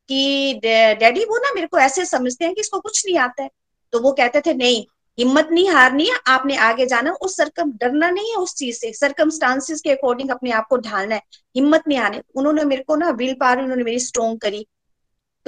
कि 0.09 0.61
डैडी, 0.63 1.25
वो 1.25 1.39
ना 1.39 1.53
मेरे 1.55 1.67
को 1.67 1.79
ऐसे 1.79 2.05
समझते 2.07 2.45
हैं 2.45 2.55
कि 2.55 2.61
इसको 2.61 2.81
कुछ 2.81 3.05
नहीं 3.07 3.19
आता 3.19 3.43
है। 3.43 3.51
तो 3.93 4.01
वो 4.01 4.13
कहते 4.13 4.41
थे, 4.41 4.55
नहीं, 4.55 4.85
हिम्मत 5.19 5.49
नहीं 5.53 5.69
हारनी 5.71 6.05
है, 6.07 6.19
आपने 6.27 6.57
आगे 6.59 6.87
जाना, 6.87 7.13
उस 7.13 7.37
सरकम 7.37 7.73
डरना 7.73 8.11
नहीं 8.11 8.31
है 8.31 8.37
उस 8.37 8.55
चीज़ 8.55 8.79
से 8.79 8.93
सरकमस्टांसिस 8.95 9.81
के 9.81 9.91
अकॉर्डिंग 9.91 10.31
अपने 10.31 10.51
आप 10.53 10.67
को 10.71 10.77
ढालना 10.79 11.15
है, 11.15 11.23
हिम्मत 11.57 11.83
नहीं 11.89 11.99
आने 11.99 12.21
उन्होंने 12.35 12.65
मेरे 12.65 12.83
को 12.83 12.97
ना 12.97 13.11
विल 13.13 13.35
पावर 13.41 13.63
उन्होंने 13.63 13.85
मेरी 13.85 13.99
स्ट्रोंग 14.01 14.39
करी। 14.41 14.67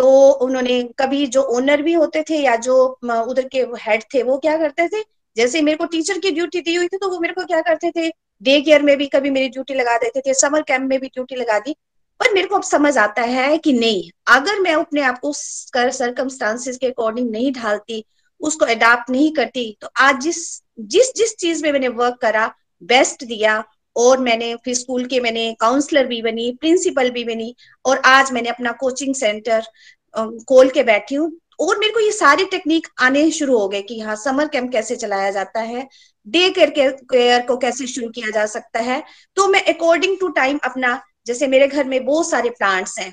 तो 0.01 0.31
उन्होंने 0.45 0.83
कभी 0.99 1.27
जो 1.27 1.43
ओनर 1.57 1.83
भी 1.83 1.93
होते 1.93 2.23
थे 2.31 2.37
या 2.37 2.55
जो 2.59 2.75
उधर 3.05 3.49
के 3.49 3.61
हेड 3.81 4.03
थे, 4.15 4.23
वो 4.23 4.37
क्या 4.39 4.57
करते 4.57 4.87
थे? 4.89 5.03
जैसे 5.37 5.61
मेरे 5.63 5.77
को 5.77 5.85
टीचर 5.87 6.19
की 6.19 6.31
ड्यूटी 6.31 6.61
दी 6.61 6.75
हुई 6.75 6.89
थी 6.89 6.97
तो 6.97 7.09
वो 7.11 7.19
मेरे 7.21 7.35
को 7.35 7.45
क्या 7.45 7.61
करते 7.61 7.91
थे? 7.91 8.09
डे 8.43 8.61
केयर 8.61 8.83
में 8.83 8.97
भी 8.99 9.07
कभी 9.07 9.31
मेरी 9.31 9.49
ड्यूटी 9.49 9.75
लगा 9.75 9.97
देते 9.99 10.21
थे 10.21 10.35
समर 10.35 10.63
कैंप 10.63 10.89
में 10.91 10.99
भी 11.01 11.09
ड्यूटी 11.09 11.37
लगा 11.37 11.59
दी। 11.59 11.75
पर 12.21 12.33
मेरे 12.35 12.47
को 12.47 12.57
अब 12.57 12.63
समझ 12.63 12.97
आता 12.99 13.23
है 13.23 13.59
कि 13.59 13.73
नहीं, 13.73 14.11
अगर 14.29 14.61
मैं 14.61 14.75
अपने 14.75 15.03
आप 15.03 15.19
को 15.19 15.33
सरकमस्टांसिस 15.35 16.79
के 16.79 16.87
अकॉर्डिंग 16.87 17.31
नहीं 17.31 17.53
ढालती, 17.53 18.05
उसको 18.41 18.65
अडाप्ट 18.67 19.11
नहीं 19.11 19.33
करती 19.33 19.77
तो 19.81 19.89
आज 19.99 20.21
जिस 20.23 20.39
जिस 20.81 21.13
जिस 21.17 21.37
चीज़ 21.37 21.63
में 21.65 21.73
मैंने 21.73 21.89
वर्क 21.91 22.19
करा 22.23 22.53
बेस्ट 22.83 23.25
दिया 23.25 23.63
और 24.01 24.21
मैंने 24.21 24.55
फिर 24.65 24.75
स्कूल 24.75 25.05
के 25.07 25.21
मैंने 25.21 25.53
काउंसलर 25.61 26.07
भी 26.07 26.21
बनी 26.23 26.51
प्रिंसिपल 26.61 27.11
भी 27.11 27.25
बनी 27.25 27.55
और 27.85 28.03
आज 28.07 28.33
मैंने 28.33 28.49
अपना 28.49 28.73
कोचिंग 28.81 29.15
सेंटर 29.15 29.63
खोल 30.45 30.69
के 30.69 30.83
बैठी 30.83 31.15
हूँ। 31.15 31.31
और 31.61 31.79
मेरे 31.79 31.93
को 31.93 32.01
ये 32.01 32.13
सारी 32.13 32.45
टेक्निक 32.47 32.87
आने 33.01 33.31
शुरू 33.31 33.59
हो 33.59 33.69
गए 33.69 33.81
कि 33.83 33.99
हाँ 34.01 34.15
समर 34.17 34.49
कैंप 34.49 34.71
कैसे 34.73 34.97
चलाया 34.97 35.31
जाता 35.31 35.61
है 35.63 35.87
डे 36.27 36.49
केयर 36.51 36.71
केयर 36.71 37.47
को 37.47 37.57
कैसे 37.57 37.87
शुरू 37.87 38.09
किया 38.11 38.31
जा 38.31 38.45
सकता 38.49 38.81
है। 38.81 39.03
तो 39.37 39.47
मैं 39.49 39.63
अकॉर्डिंग 39.65 40.17
टू 40.21 40.29
टाइम 40.31 40.59
अपना, 40.65 41.01
जैसे 41.27 41.47
मेरे 41.47 41.69
घर 41.69 41.85
में 41.85 42.05
बहुत 42.05 42.31
सारे 42.31 42.51
प्लांट्स 42.51 42.99
हैं। 42.99 43.13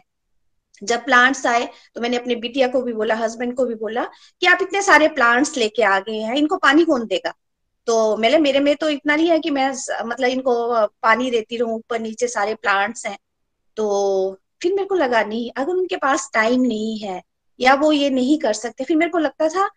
जब 0.81 1.03
प्लांट्स 1.05 1.45
आए 1.45 1.67
तो 1.95 2.01
मैंने 2.01 2.17
अपने 2.17 2.35
बिटिया 2.37 2.67
को 2.67 2.81
भी 2.81 2.93
बोला 2.93 3.15
हस्बैंड 3.15 3.55
को 3.55 3.65
भी 3.65 3.75
बोला 3.75 4.03
कि 4.41 4.47
आप 4.47 4.59
इतने 4.61 4.81
सारे 4.81 5.07
प्लांट्स 5.09 5.55
लेके 5.57 5.83
आ 5.83 5.99
गए 5.99 6.17
हैं, 6.17 6.35
इनको 6.35 6.57
पानी 6.57 6.83
कौन 6.85 7.05
देगा? 7.05 7.33
तो 7.87 8.17
मेरे 8.17 8.37
मेरे 8.37 8.59
में 8.59 8.75
तो 8.75 8.89
इतना 8.89 9.15
नहीं 9.15 9.29
है 9.29 9.39
कि 9.39 9.49
मैं 9.49 9.73
मतलब 10.05 10.29
इनको 10.29 10.87
पानी 10.87 11.31
देती 11.31 11.57
रहूँ, 11.57 11.75
ऊपर 11.75 11.99
नीचे 11.99 12.27
सारे 12.27 12.55
प्लांट्स 12.55 13.05
हैं। 13.05 13.17
तो 13.75 14.39
फिर 14.61 14.73
मेरे 14.73 14.85
को 14.85 14.95
लगा, 14.95 15.23
नहीं, 15.23 15.51
अगर 15.57 15.73
उनके 15.73 15.95
पास 15.95 16.29
टाइम 16.33 16.61
नहीं 16.61 16.99
है, 16.99 17.23
या 17.59 17.73
वो 17.73 17.91
ये 17.91 18.09
नहीं 18.09 18.39
कर 18.39 18.53
सकते, 18.53 18.83
फिर 18.83 18.97
मेरे 18.97 19.11
को 19.11 19.17
लगता 19.17 19.49
था, 19.49 19.67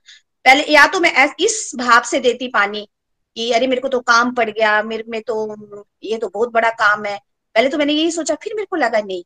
पहले, 0.44 0.64
या 0.72 0.86
तो 0.86 1.00
मैं 1.00 1.28
इस 1.40 1.72
भाव 1.76 2.02
से 2.02 2.20
देती 2.20 2.48
पानी 2.48 2.88
कि, 3.36 3.52
अरे, 3.52 3.66
मेरे 3.66 3.80
को 3.80 3.88
तो 3.88 4.00
काम 4.00 4.34
पड़ 4.34 4.50
गया, 4.50 4.82
मेरे 4.82 5.04
में 5.08 5.22
तो 5.22 5.56
ये 6.02 6.18
तो 6.18 6.28
बहुत 6.28 6.52
बड़ा 6.52 6.70
काम 6.70 7.04
है। 7.04 7.20
पहले 7.54 7.68
तो 7.68 7.78
मैंने 7.78 7.92
यही 7.92 8.10
सोचा, 8.10 8.34
फिर 8.34 8.54
मेरे 8.54 8.66
को 8.66 8.76
लगा, 8.76 9.00
नहीं, 9.00 9.24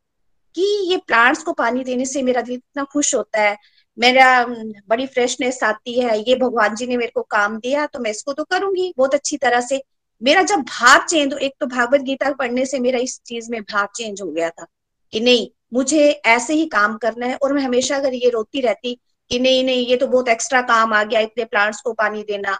कि 0.54 0.90
ये 0.90 0.96
प्लांट्स 0.96 1.42
को 1.42 1.52
पानी 1.52 1.84
देने 1.84 2.06
से 2.06 2.22
मेरा 2.22 2.40
दिल 2.40 2.54
इतना 2.54 2.84
खुश 2.84 3.14
होता 3.14 3.42
है 3.42 3.56
मेरा 3.98 4.44
बड़ी 4.88 5.06
फ्रेशनेस 5.06 5.62
आती 5.62 5.98
है, 6.00 6.18
ये 6.20 6.36
भगवान 6.36 6.74
जी 6.76 6.86
ने 6.86 6.96
मेरे 6.96 7.12
को 7.14 7.22
काम 7.22 7.58
दिया 7.58 7.86
तो 7.86 7.98
मैं 8.00 8.10
इसको 8.10 8.32
तो 8.32 8.44
करूँगी। 8.44 8.92
बहुत 8.98 9.14
अच्छी 9.14 9.36
तरह 9.36 9.60
से 9.60 9.82
मेरा 10.22 10.42
जब 10.42 10.60
भाव 10.60 11.04
चेंज 11.06 11.32
हो, 11.32 11.38
एक 11.38 11.52
तो 11.60 11.66
भागवत 11.66 12.00
गीता 12.00 12.32
पढ़ने 12.32 12.64
से 12.66 12.78
मेरा 12.80 12.98
इस 13.00 13.20
चीज़ 13.26 13.50
में 13.50 13.60
भाव 13.62 13.88
चेंज 13.96 14.22
हो 14.22 14.30
गया 14.30 14.50
था 14.50 14.66
कि 15.12 15.20
नहीं, 15.20 15.48
मुझे 15.74 16.08
ऐसे 16.26 16.54
ही 16.54 16.66
काम 16.66 16.96
करना 16.96 17.26
है 17.26 17.36
और 17.36 17.52
मैं 17.52 17.62
हमेशा 17.62 17.96
अगर 17.96 18.14
ये 18.14 18.30
रोती 18.30 18.60
रहती 18.60 18.94
कि 19.30 19.38
नहीं 19.38 19.64
नहीं, 19.64 19.86
ये 19.86 19.96
तो 19.96 20.06
बहुत 20.06 20.28
एक्स्ट्रा 20.28 20.60
काम 20.62 20.92
आ 20.92 21.02
गया, 21.04 21.20
इतने 21.20 21.44
प्लांट्स 21.44 21.80
को 21.80 21.92
पानी 21.92 22.22
देना। 22.22 22.58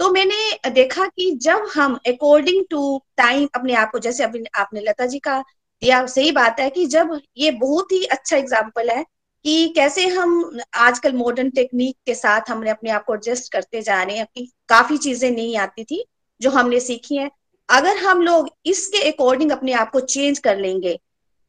तो 0.00 0.10
मैंने 0.12 0.70
देखा 0.70 1.06
कि 1.06 1.30
जब 1.42 1.66
हम 1.74 1.98
अकॉर्डिंग 2.06 2.64
टू 2.70 3.02
टाइम 3.16 3.48
अपने 3.54 3.74
आप 3.74 3.90
को, 3.90 3.98
जैसे 3.98 4.24
अभी 4.24 4.44
आपने 4.54 4.80
लता 4.80 5.06
जी 5.06 5.18
का 5.18 5.38
दिया, 5.82 6.06
सही 6.06 6.30
बात 6.32 6.60
है 6.60 6.68
कि 6.70 6.86
जब 6.86 7.20
ये 7.36 7.50
बहुत 7.52 7.92
ही 7.92 8.04
अच्छा 8.06 8.36
एग्ज़ाम्पल 8.36 8.90
है 8.90 9.04
कि 9.46 9.68
कैसे 9.68 10.06
हम 10.08 10.58
आजकल 10.74 11.12
मॉडर्न 11.12 11.50
टेक्निक 11.50 11.96
के 12.06 12.14
साथ 12.14 12.48
हमने 12.50 12.70
अपने 12.70 12.90
आप 12.90 13.04
को 13.04 13.14
एडजस्ट 13.14 13.52
करते 13.52 13.82
जा 13.82 14.02
रहे 14.02 14.16
हैं 14.16 14.46
काफ़ी 14.68 14.96
चीज़ें 14.98 15.30
नहीं 15.30 15.56
आती 15.56 15.84
थी 15.84 16.02
जो 16.40 16.50
हमने 16.50 16.80
सीखी 16.80 17.16
हैं। 17.16 17.30
अगर 17.68 17.96
हम 17.96 18.22
लोग 18.22 18.48
इसके 18.66 19.10
अकॉर्डिंग 19.10 19.50
अपने 19.52 19.72
आप 19.74 19.90
को 19.90 20.00
चेंज 20.00 20.38
कर 20.38 20.58
लेंगे 20.58 20.98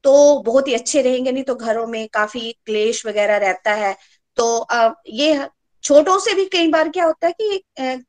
तो 0.03 0.13
बहुत 0.41 0.67
ही 0.67 0.73
अच्छे 0.73 1.01
रहेंगे, 1.01 1.31
नहीं 1.31 1.43
तो 1.43 1.55
घरों 1.55 1.87
में 1.87 2.07
काफ़ी 2.13 2.51
क्लेश 2.65 3.05
वगैरह 3.05 3.37
रहता 3.37 3.73
है। 3.73 3.95
तो 4.37 4.67
ये 5.11 5.47
छोटों 5.83 6.19
से 6.19 6.33
भी 6.33 6.45
कई 6.51 6.67
बार 6.67 6.89
क्या 6.89 7.05
होता 7.05 7.27
है 7.27 7.33
कि 7.33 7.63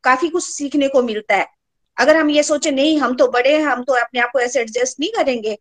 काफ़ी 0.05 0.29
कुछ 0.29 0.45
सीखने 0.45 0.89
को 0.89 1.03
मिलता 1.03 1.37
है। 1.37 1.47
अगर 1.97 2.17
हम 2.17 2.31
ये 2.31 2.43
सोचे, 2.43 2.71
नहीं, 2.71 2.99
हम 2.99 3.17
तो 3.17 3.29
बड़े 3.31 3.57
हैं, 3.57 3.65
हम 3.65 3.85
तो 3.85 3.93
अपने 3.95 4.21
आप 4.21 4.31
को 4.33 4.41
ऐसे 4.41 4.61
एडजस्ट 4.61 5.01
नहीं 5.01 5.11
करेंगे। 5.13 5.59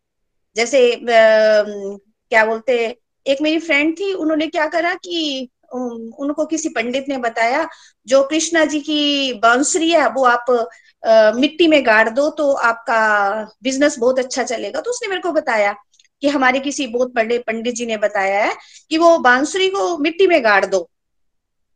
जैसे 0.55 0.99
क्या 1.01 2.45
बोलते 2.45 2.95
एक 3.27 3.41
मेरी 3.41 3.59
फ्रेंड 3.59 3.93
थी 3.99 4.11
उन्होंने 4.13 4.47
क्या 4.47 4.67
करा 4.67 4.93
कि 4.93 5.49
उनको 5.73 6.45
किसी 6.45 6.69
पंडित 6.69 7.05
ने 7.09 7.17
बताया 7.17 7.67
जो 8.07 8.23
कृष्णा 8.23 8.65
जी 8.65 8.79
की 8.79 9.33
बांसुरी 9.33 9.89
है 9.91 10.07
वो 10.09 10.23
आप 10.25 10.51
आ, 11.03 11.31
मिट्टी 11.31 11.67
में 11.67 11.85
गाड़ 11.85 12.09
दो 12.09 12.29
तो 12.29 12.51
आपका 12.51 12.99
बिज़नेस 13.63 13.97
बहुत 13.99 14.19
अच्छा 14.19 14.43
चलेगा। 14.43 14.81
तो 14.81 14.91
उसने 14.91 15.07
मेरे 15.09 15.21
को 15.21 15.31
बताया 15.31 15.73
कि 16.21 16.27
हमारे 16.27 16.59
किसी 16.59 16.87
बहुत 16.87 17.13
बड़े 17.15 17.37
पंडित 17.39 17.75
जी 17.75 17.85
ने 17.85 17.97
बताया 17.97 18.43
है 18.45 18.55
कि 18.89 18.97
वो 18.97 19.17
बांसुरी 19.19 19.67
को 19.69 19.97
मिट्टी 19.97 20.27
में 20.27 20.43
गाड़ 20.43 20.65
दो। 20.65 20.89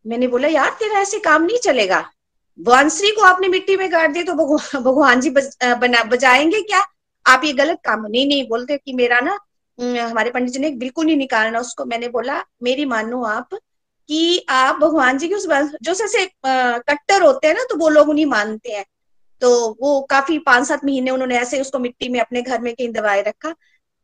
मैंने 0.06 0.28
बोला 0.28 0.48
यार 0.48 0.70
तेरा 0.80 1.00
ऐसे 1.00 1.20
काम 1.20 1.44
नहीं 1.44 1.58
चलेगा। 1.58 2.04
बांसुरी 2.60 3.12
को 3.12 3.22
आपने 3.24 3.48
मिट्टी 3.48 3.76
में 3.78 3.92
गाड़ 3.92 4.12
दिया 4.12 4.24
तो 4.24 4.34
भगवान 4.82 5.22
जी 5.22 5.30
बज, 5.30 5.56
बना 5.82 6.04
बजाएँगे 6.04 6.62
क्या? 6.62 6.84
आप 7.26 7.42
ये 7.46 7.54
गलत 7.54 7.80
काम 7.86 8.06
नहीं 8.08 8.28
नहीं 8.28 8.48
बोलते 8.48 8.78
कि 8.78 8.94
मेरा 8.94 9.20
ना 9.20 9.38
हमारे 9.82 10.32
पंडित 10.32 10.54
जी 10.54 10.60
ने 10.60 10.70
बिल्कुल 10.78 11.06
नहीं 11.06 11.18
निकालना 11.18 11.60
उसको 11.60 11.86
मैंने 11.86 12.08
बोला, 12.10 12.44
मेरी 12.64 12.86
मानो 12.86 13.24
आप 13.26 13.54
कि 14.10 14.46
आप 14.50 14.76
भगवान 14.76 15.18
जी 15.18 15.28
की 15.28 15.36
उस 15.36 15.48
जो 15.84 15.94
से 15.94 16.26
कट्टर 16.46 17.22
होते 17.24 17.48
हैं 17.48 17.54
ना 17.56 17.64
तो 17.70 17.78
वो 17.78 17.90
लोग 17.90 18.10
उन्हीं 18.10 18.26
मानते 18.28 18.72
हैं। 18.72 18.86
तो 19.42 19.50
वो 19.82 20.00
काफ़ी 20.10 20.38
पाँच 20.40 20.68
सात 20.68 20.86
महीने 20.86 21.12
उन्होंने 21.12 21.38
ऐसे 21.40 21.62
उसको 21.62 21.80
मिट्टी 21.80 22.10
में 22.10 22.20
अपने 22.20 22.42
घर 22.42 22.62
में 22.62 22.74
कहीं 22.74 22.90
दबाए 22.94 23.22
रखा। 23.22 23.52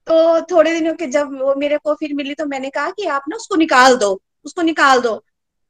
तो 0.07 0.41
थोड़े 0.51 0.73
दिनों 0.73 0.93
के 0.93 1.07
जब 1.07 1.33
वो 1.41 1.53
मेरे 1.55 1.77
को 1.77 1.93
फिर 1.95 2.13
मिली 2.13 2.33
तो 2.33 2.45
मैंने 2.45 2.69
कहा 2.69 2.89
कि 2.91 3.05
आप 3.07 3.23
ना 3.29 3.35
उसको 3.35 3.55
निकाल 3.55 3.97
दो, 3.97 4.21
उसको 4.45 4.61
निकाल 4.61 5.01
दो। 5.01 5.15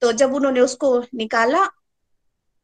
तो 0.02 0.12
जब 0.14 0.34
उन्होंने 0.36 0.60
उसको 0.62 1.00
निकाला 1.16 1.66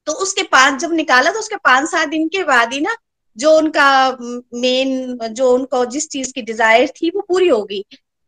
तो 0.08 0.14
उसके 0.14 0.44
पाँच, 0.44 0.80
जब 0.82 0.94
निकाला 0.94 1.32
तो 1.32 1.40
उसके 1.40 1.56
पाँच 1.56 1.90
सात 1.90 2.08
दिन 2.10 2.28
के 2.28 2.44
बाद 2.44 2.74
ही 2.74 2.80
ना 2.82 2.96
जो 3.38 3.56
उनका 3.58 4.18
मेन 4.56 5.18
जो 5.30 5.52
उनको 5.52 5.86
जिस 5.88 6.10
चीज़ 6.10 6.34
की 6.34 6.42
डिज़ायर 6.42 6.88
थी, 6.92 7.10
वो 7.10 7.22
पूरी 7.22 7.48
हो 7.48 7.64
गई। 7.64 7.84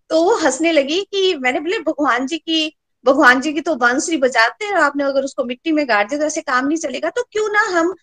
तो 0.10 0.24
वो 0.24 0.36
हंसने 0.38 0.72
लगी 0.72 1.02
कि 1.04 1.36
मैंने 1.38 1.60
बोले, 1.60 1.80
भगवान 1.82 2.28
जी 2.28 2.38
की, 2.38 2.76
भगवान 3.06 3.42
जी 3.42 3.54
की 3.54 3.62
तो 3.62 3.76
बांसुरी 3.78 4.18
बजाते 4.18 4.66
हैं 4.66 4.74
आपने 4.76 5.04
अगर 5.04 5.24
उसको 5.24 5.44
मिट्टी 5.46 5.72
में 5.72 5.88
गाड़ 5.90 6.04
दिया 6.08 6.20
तो 6.20 6.26
ऐसे 6.26 6.42
काम 6.44 6.68
नहीं 6.68 6.78
चलेगा। 6.78 7.10
तो 7.10 7.24
क्यों 7.24 7.48
ना 7.54 7.62
हम 7.72 7.94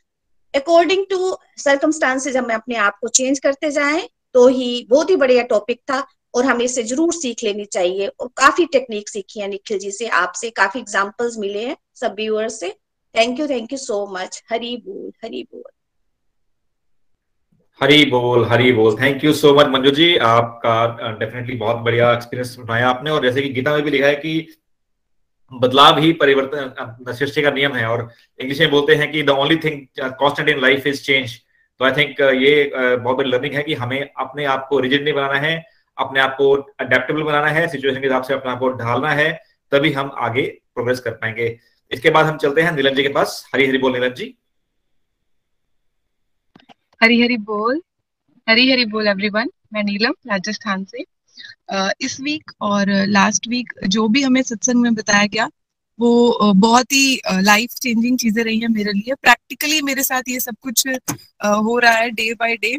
अकॉर्डिंग 0.54 1.04
टू 1.10 1.36
सर्कमस्टांसेज 1.58 2.36
हमें 2.36 2.54
अपने 2.54 2.76
आप 2.78 2.98
को 3.00 3.08
चेंज 3.10 3.38
करते 3.38 3.70
जाएँ। 3.70 4.08
तो 4.34 4.46
ही, 4.48 4.86
बहुत 4.90 5.10
ही 5.10 5.16
बढ़िया 5.16 5.42
टॉपिक 5.44 5.80
था 5.90 6.06
और 6.34 6.44
हमें 6.44 6.64
इसे 6.64 6.82
ज़रूर 6.84 7.12
सीख 7.12 7.42
लेनी 7.44 7.64
चाहिए 7.66 8.06
और 8.08 8.28
काफ़ी 8.36 8.64
टेक्निक 8.66 9.08
सीखी 9.08 9.40
है 9.40 9.48
निखिल 9.48 9.78
जी 9.78 9.90
से, 9.90 10.06
आपसे 10.08 10.50
काफ़ी 10.52 10.80
एग्जाम्पल्स 10.80 11.36
मिले 11.38 11.64
हैं, 11.66 11.76
सब 11.94 12.14
व्यूअर्स 12.16 12.58
से। 12.60 12.70
Thank 13.14 13.40
you 13.40 13.48
thank 13.48 13.72
you 13.72 13.78
so 13.78 14.06
much 14.12 14.42
Hari 14.50 14.76
बोल 14.86 15.12
हरी 15.24 15.42
बोल। 15.44 15.70
हरी 17.80 18.04
बोल 18.04 18.44
हरी 18.44 18.72
बोल। 18.72 18.96
Thank 18.96 19.24
you 19.24 19.32
so 19.32 19.52
much 19.54 19.66
Manju 19.66 19.90
ji. 19.90 20.16
आपका 20.16 21.12
डेफिनेटली 21.18 21.54
बहुत 21.56 21.76
बढ़िया 21.76 22.12
एक्सपीरियंस 22.12 22.56
उठाया 22.60 22.88
आपने। 22.88 23.10
और 23.10 23.22
जैसे 23.22 23.42
कि 23.42 23.48
गीता 23.52 23.72
में 23.72 23.82
भी 23.82 23.90
लिखा 23.90 24.06
है 24.06 24.14
कि 24.16 24.46
बदलाव 25.52 25.98
ही 25.98 26.12
परिवर्तन 26.12 27.12
सृष्टि 27.12 27.42
का 27.42 27.50
नियम 27.50 27.72
है। 27.74 27.86
और 27.86 28.08
इंग्लिश 28.40 28.60
में 28.60 28.70
बोलते 28.70 28.94
हैं 28.94 29.10
कि 29.12 29.22
the 29.22 29.30
only 29.30 29.56
thing 29.64 29.80
constant 30.00 30.48
in 30.48 30.60
life 30.60 30.86
is 30.86 31.02
change 31.02 31.38
तो 31.80 31.84
आई 31.84 31.92
थिंक 31.92 32.20
ये 32.20 32.70
बहुत 32.74 33.16
बड़ी 33.16 33.30
लर्निंग 33.30 33.54
है 33.54 33.62
कि 33.62 33.74
हमें 33.74 34.00
अपने 34.00 34.44
आप 34.46 34.66
को 34.68 34.78
रिजिड 34.80 35.04
नहीं 35.04 35.14
बनाना 35.14 35.38
है, 35.38 35.64
अपने 35.98 36.20
आप 36.20 36.34
को 36.36 36.52
अडेप्टेबल 36.80 37.22
बनाना 37.22 37.48
है 37.48 37.66
सिचुएशन 37.68 38.00
के 38.00 38.06
हिसाब 38.06 38.22
से 38.22 38.34
अपने 38.34 38.52
आप 38.52 38.58
को 38.58 38.68
ढालना 38.74 39.10
है, 39.10 39.32
तभी 39.72 39.92
हम 39.92 40.10
आगे 40.18 40.42
प्रोग्रेस 40.74 41.00
कर 41.00 41.10
पाएँगे। 41.12 41.56
इसके 41.90 42.10
बाद 42.10 42.26
हम 42.26 42.36
चलते 42.38 42.62
हैं 42.62 42.72
नीलम 42.72 42.94
जी 42.94 43.02
के 43.02 43.08
पास। 43.08 43.44
हरी 43.54 43.66
हरी 43.66 43.78
बोल 43.78 43.92
नीलम 43.92 44.14
जी। 44.14 44.34
हरी 47.02 47.20
हरी 47.20 47.36
बोल। 47.46 47.80
हरी 48.46 48.70
हरी 48.70 48.84
बोल 48.86 49.08
एवरीवन 49.08 49.48
मैं 49.74 49.82
नीलम, 49.84 50.12
राजस्थान 50.28 50.84
से। 50.84 51.04
इस 52.04 52.20
वीक 52.20 52.52
और 52.62 52.90
लास्ट 53.08 53.48
वीक 53.48 53.72
जो 53.88 54.06
भी 54.08 54.22
हमें 54.22 54.42
सत्संग 54.42 54.82
में 54.82 54.94
बताया 54.94 55.26
गया, 55.26 55.48
वो 55.98 56.52
बहुत 56.54 56.92
ही 56.92 57.20
लाइफ 57.42 57.70
चेंजिंग 57.82 58.18
चीज़ें 58.18 58.42
रही 58.44 58.58
है 58.60 58.68
मेरे 58.68 58.92
लिए। 58.92 59.14
प्रैक्टिकली 59.14 59.80
मेरे 59.82 60.02
साथ 60.02 60.28
ये 60.28 60.40
सब 60.40 60.56
कुछ 60.62 60.86
हो 60.88 61.78
रहा 61.78 61.92
है 61.92 62.10
डे 62.12 62.32
बाय 62.34 62.56
डे 62.56 62.76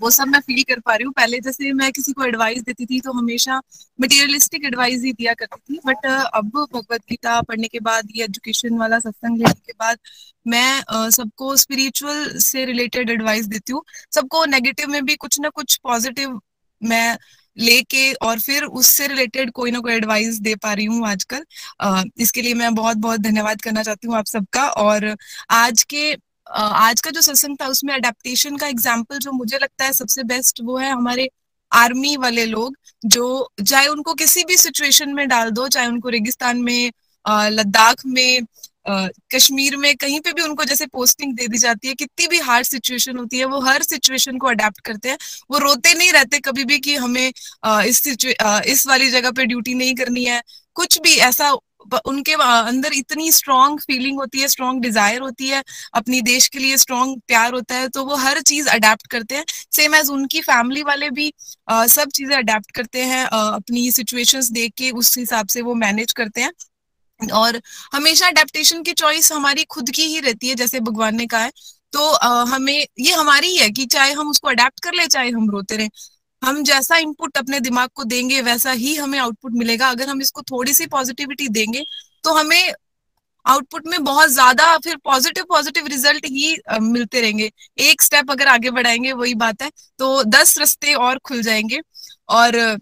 वो 0.00 0.10
सब 0.10 0.28
मैं 0.28 0.40
फील 0.40 0.62
कर 0.68 0.80
पा 0.80 0.94
रही 0.94 1.04
हूँ। 1.04 1.12
पहले 1.16 1.38
जैसे 1.40 1.72
मैं 1.72 1.90
किसी 1.92 2.12
को 2.12 2.24
एडवाइस 2.24 2.62
देती 2.62 2.86
थी 2.86 3.00
तो 3.00 3.12
हमेशा 3.12 3.60
मटेरियलिस्टिक 3.98 4.64
एडवाइस 4.64 5.02
ही 5.04 5.12
दिया 5.12 5.34
करती 5.34 5.74
थी। 5.74 5.80
बट 5.86 6.06
अब 6.06 6.50
भगवत 6.56 7.00
गीता 7.10 7.40
पढ़ने 7.42 7.68
के 7.68 7.80
बाद, 7.80 8.08
ये 8.16 8.24
एजुकेशन 8.24 8.78
वाला 8.78 8.98
सत्संग 8.98 9.38
लेने 9.38 9.60
के 9.66 9.72
बाद, 9.74 9.98
मैं 10.46 11.10
सबको 11.10 11.56
स्पिरिचुअल 11.56 12.38
से 12.40 12.64
रिलेटेड 12.64 13.10
एडवाइस 13.10 13.46
देती 13.46 13.72
हूँ। 13.72 13.82
सबको 14.14 14.44
नेगेटिव 14.46 14.88
में 14.88 15.04
भी 15.04 15.16
कुछ 15.16 15.40
ना 15.40 15.48
कुछ 15.50 15.76
पॉजिटिव 15.84 16.40
मैं 16.82 17.16
लेके 17.56 18.12
और 18.26 18.40
फिर 18.40 18.64
उससे 18.64 19.06
रिलेटेड 19.06 19.50
कोई 19.52 19.70
ना 19.70 19.78
कोई 19.80 19.92
एडवाइस 19.92 20.38
दे 20.40 20.54
पा 20.54 20.72
रही 20.72 20.84
हूँ 20.86 21.06
आजकल। 21.08 21.44
इसके 22.20 22.42
लिए 22.42 22.54
मैं 22.54 22.74
बहुत 22.74 22.96
बहुत 22.98 23.20
धन्यवाद 23.20 23.60
करना 23.60 23.82
चाहती 23.82 24.06
हूँ 24.06 24.16
आप 24.16 24.26
सबका। 24.26 24.68
और 24.68 25.14
आज 25.52 25.82
के 25.84 26.14
आज 26.50 27.00
का 27.00 27.10
जो 27.10 27.20
सत्संग 27.22 27.56
था, 27.60 27.66
उसमें 27.68 27.94
अडेप्टेशन 27.94 28.56
का 28.56 28.66
एग्ज़ाम्पल 28.68 29.18
जो 29.18 29.32
मुझे 29.32 29.58
लगता 29.58 29.84
है 29.84 29.92
सबसे 29.92 30.22
बेस्ट 30.24 30.60
वो 30.64 30.76
है 30.78 30.90
हमारे 30.90 31.28
आर्मी 31.72 32.16
वाले 32.16 32.44
लोग, 32.46 32.76
जो 33.04 33.50
चाहे 33.62 33.86
उनको 33.88 34.14
किसी 34.14 34.44
भी 34.44 34.56
सिचुएशन 34.58 35.14
में 35.14 35.26
डाल 35.28 35.50
दो, 35.50 35.68
चाहे 35.68 35.86
उनको 35.88 36.08
रेगिस्तान 36.08 36.58
में 36.60 36.90
लद्दाख 37.26 38.02
में 38.06 38.46
कश्मीर 39.32 39.76
में, 39.76 39.94
कहीं 39.96 40.20
पे 40.20 40.32
भी 40.32 40.42
उनको 40.42 40.64
जैसे 40.64 40.86
पोस्टिंग 40.88 41.34
दे 41.36 41.46
दी 41.48 41.58
जाती 41.58 41.88
है, 41.88 41.94
कितनी 41.94 42.26
भी 42.26 42.38
हार्ड 42.40 42.66
सिचुएशन 42.66 43.16
होती 43.18 43.38
है, 43.38 43.44
वो 43.46 43.60
हर 43.60 43.82
सिचुएशन 43.82 44.38
को 44.38 44.46
अडेप्ट 44.48 44.80
करते 44.80 45.08
हैं। 45.08 45.18
वो 45.50 45.58
रोते 45.58 45.94
नहीं 45.94 46.12
रहते 46.12 46.38
कभी 46.40 46.64
भी 46.64 46.78
कि 46.78 46.94
हमें 46.96 47.26
इस 47.26 48.06
इस 48.06 48.86
वाली 48.86 49.10
जगह 49.10 49.30
पे 49.30 49.46
ड्यूटी 49.46 49.74
नहीं 49.74 49.94
करनी 49.94 50.24
है। 50.24 50.42
कुछ 50.76 50.98
भी 51.00 51.14
ऐसा 51.22 51.52
उनके 52.06 52.32
अंदर 52.34 52.92
इतनी 52.92 53.30
स्ट्रॉन्ग 53.32 53.80
फीलिंग 53.80 54.18
होती 54.18 54.40
है 54.40 54.48
स्ट्रॉन्ग 54.48 54.82
डिज़ायर 54.82 55.20
होती 55.20 55.48
है 55.48 55.62
अपनी 55.94 56.20
देश 56.22 56.48
के 56.48 56.58
लिए 56.58 56.76
स्ट्रॉन्ग 56.76 57.20
प्यार 57.28 57.52
होता 57.52 57.74
है 57.74 57.88
तो 57.88 58.04
वो 58.04 58.16
हर 58.16 58.40
चीज़ 58.42 58.68
अडेप्ट 58.68 59.06
करते 59.06 59.34
हैं। 59.34 59.44
सेम 59.72 59.94
एज 59.94 60.08
उनकी 60.10 60.40
फैमिली 60.42 60.82
वाले 60.82 61.10
भी 61.10 61.32
आ, 61.70 61.86
सब 61.86 62.10
चीज़ें 62.10 62.36
अडेप्ट 62.36 62.70
करते 62.70 63.04
हैं 63.04 63.24
आ, 63.24 63.40
अपनी 63.48 63.90
सिचुएशंस 63.92 64.50
देख 64.52 64.72
के 64.78 64.90
उस 64.92 65.16
हिसाब 65.18 65.46
से 65.48 65.62
वो 65.62 65.74
मैनेज 65.76 66.12
करते 66.12 66.40
हैं। 66.40 66.52
और 67.20 67.60
हमेशा 67.94 68.26
अडेप्टेशन 68.26 68.82
की 68.82 68.92
चॉइस 68.94 69.32
हमारी 69.32 69.64
खुद 69.70 69.90
की 69.90 70.02
ही 70.04 70.20
रहती 70.20 70.48
है 70.48 70.54
जैसे 70.54 70.80
भगवान 70.80 71.16
ने 71.16 71.26
कहा 71.26 71.42
है। 71.42 71.52
तो 71.92 72.10
आ, 72.10 72.44
हमें 72.44 72.86
ये 73.00 73.12
हमारी 73.12 73.48
ही 73.48 73.56
है 73.56 73.70
कि 73.70 73.86
चाहे 73.86 74.12
हम 74.12 74.30
उसको 74.30 74.48
अडेप्ट 74.48 74.80
कर 74.84 74.94
ले 74.94 75.06
चाहे 75.08 75.30
हम 75.30 75.50
रोते 75.50 75.76
रहे। 75.76 75.88
हम 76.42 76.62
जैसा 76.64 76.96
इनपुट 76.98 77.36
अपने 77.38 77.60
दिमाग 77.60 77.88
को 77.94 78.04
देंगे, 78.04 78.40
वैसा 78.42 78.72
ही 78.72 78.94
हमें 78.96 79.18
आउटपुट 79.18 79.52
मिलेगा। 79.54 79.88
अगर 79.88 80.08
हम 80.08 80.20
इसको 80.22 80.42
थोड़ी 80.42 80.72
सी 80.74 80.86
पॉजिटिविटी 80.88 81.48
देंगे 81.50 81.82
तो 82.24 82.34
हमें 82.34 82.72
आउटपुट 83.46 83.86
में 83.86 84.02
बहुत 84.04 84.28
ज़्यादा 84.30 84.76
फिर 84.78 84.96
पॉजिटिव 85.04 85.44
पॉजिटिव 85.48 85.86
रिज़ल्ट 85.86 86.24
ही 86.26 86.56
मिलते 86.82 87.20
रहेंगे। 87.20 87.50
एक 87.80 88.02
स्टेप 88.02 88.30
अगर 88.30 88.48
आगे 88.48 88.70
बढ़ाएँगे, 88.70 89.12
वही 89.14 89.34
बात 89.36 89.62
है। 89.62 89.70
तो 89.98 90.22
दस 90.26 90.58
रस्ते 90.58 90.94
और 90.96 91.18
खुल 91.24 91.42
जाएँगे। 91.42 91.80
और 92.30 92.78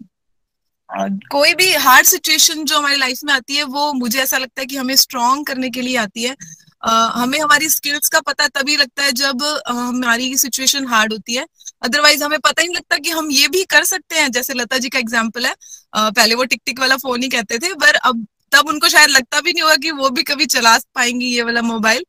कोई 1.31 1.53
भी 1.53 1.71
हार्ड 1.75 2.05
सिचुएशन 2.07 2.63
जो 2.65 2.77
हमारी 2.77 2.95
लाइफ 2.97 3.19
में 3.23 3.33
आती 3.33 3.55
है, 3.55 3.63
वो 3.65 3.91
मुझे 3.93 4.19
ऐसा 4.21 4.37
लगता 4.37 4.61
है 4.61 4.65
कि 4.65 4.75
हमें 4.77 4.95
स्ट्रॉन्ग 4.97 5.45
करने 5.47 5.69
के 5.69 5.81
लिए 5.81 5.95
आती 5.97 6.23
है। 6.23 6.35
हमें 6.83 7.39
हमारी 7.39 7.69
स्किल्स 7.69 8.09
का 8.09 8.19
पता 8.21 8.47
तभी 8.49 8.75
लगता 8.77 9.03
है 9.03 9.11
जब 9.13 9.43
हमारी 9.67 10.35
सिचुएशन 10.37 10.87
हार्ड 10.87 11.13
होती 11.13 11.35
है। 11.35 11.45
अदरवाइज़ 11.81 12.23
हमें 12.23 12.39
पता 12.39 12.61
ही 12.61 12.67
नहीं 12.67 12.75
लगता 12.75 12.97
कि 12.97 13.09
हम 13.11 13.29
ये 13.31 13.47
भी 13.47 13.63
कर 13.69 13.83
सकते 13.85 14.15
हैं। 14.15 14.31
जैसे 14.31 14.53
लता 14.53 14.77
जी 14.77 14.89
का 14.89 14.99
एग्ज़ाम्पल 14.99 15.45
है 15.45 15.53
uh, 15.53 16.15
पहले 16.15 16.35
वो 16.35 16.43
टिक 16.45 16.61
टिक 16.65 16.79
वाला 16.79 16.97
फ़ोन 16.97 17.23
ही 17.23 17.29
कहते 17.29 17.59
थे 17.59 17.73
पर 17.75 17.95
अब 17.95 18.25
तब 18.51 18.67
उनको 18.67 18.87
शायद 18.89 19.09
लगता 19.09 19.39
भी 19.41 19.51
नहीं 19.53 19.63
होगा 19.63 19.75
कि 19.75 19.91
वो 19.91 20.09
भी 20.09 20.23
कभी 20.23 20.45
चला 20.47 20.77
पाएँगी 20.95 21.25
ये 21.25 21.41
वाला 21.43 21.61
मोबाइल 21.61 22.03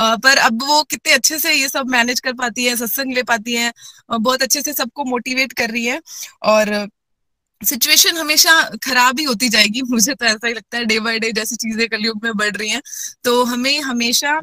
पर 0.00 0.38
अब 0.38 0.62
वो 0.62 0.82
कितने 0.90 1.12
अच्छे 1.12 1.38
से 1.38 1.52
ये 1.52 1.68
सब 1.68 1.88
मैनेज 1.90 2.20
कर 2.20 2.32
पाती 2.32 2.64
है 2.64 2.74
सत्संग 2.76 3.12
ले 3.12 3.22
पाती 3.22 3.54
है 3.54 3.72
बहुत 4.10 4.42
अच्छे 4.42 4.62
से 4.62 4.72
सबको 4.72 5.04
मोटिवेट 5.04 5.52
कर 5.52 5.70
रही 5.70 5.84
है। 5.84 6.00
और 6.44 6.88
सिचुएशन 7.60 8.16
हमेशा 8.16 8.52
खराब 8.84 9.18
ही 9.18 9.24
होती 9.24 9.48
जाएगी 9.48 9.82
मुझे 9.82 10.14
तो 10.14 10.24
ऐसा 10.26 10.46
ही 10.46 10.54
लगता 10.54 10.78
है 10.78 10.84
डे 10.84 10.98
बाय 11.00 11.18
डे 11.18 11.32
जैसी 11.32 11.56
चीज़ें 11.56 11.88
कलयुग 11.88 12.24
में 12.24 12.32
बढ़ 12.34 12.56
रही 12.56 12.68
हैं। 12.68 12.82
तो 13.24 13.42
हमें 13.44 13.80
हमेशा 13.80 14.40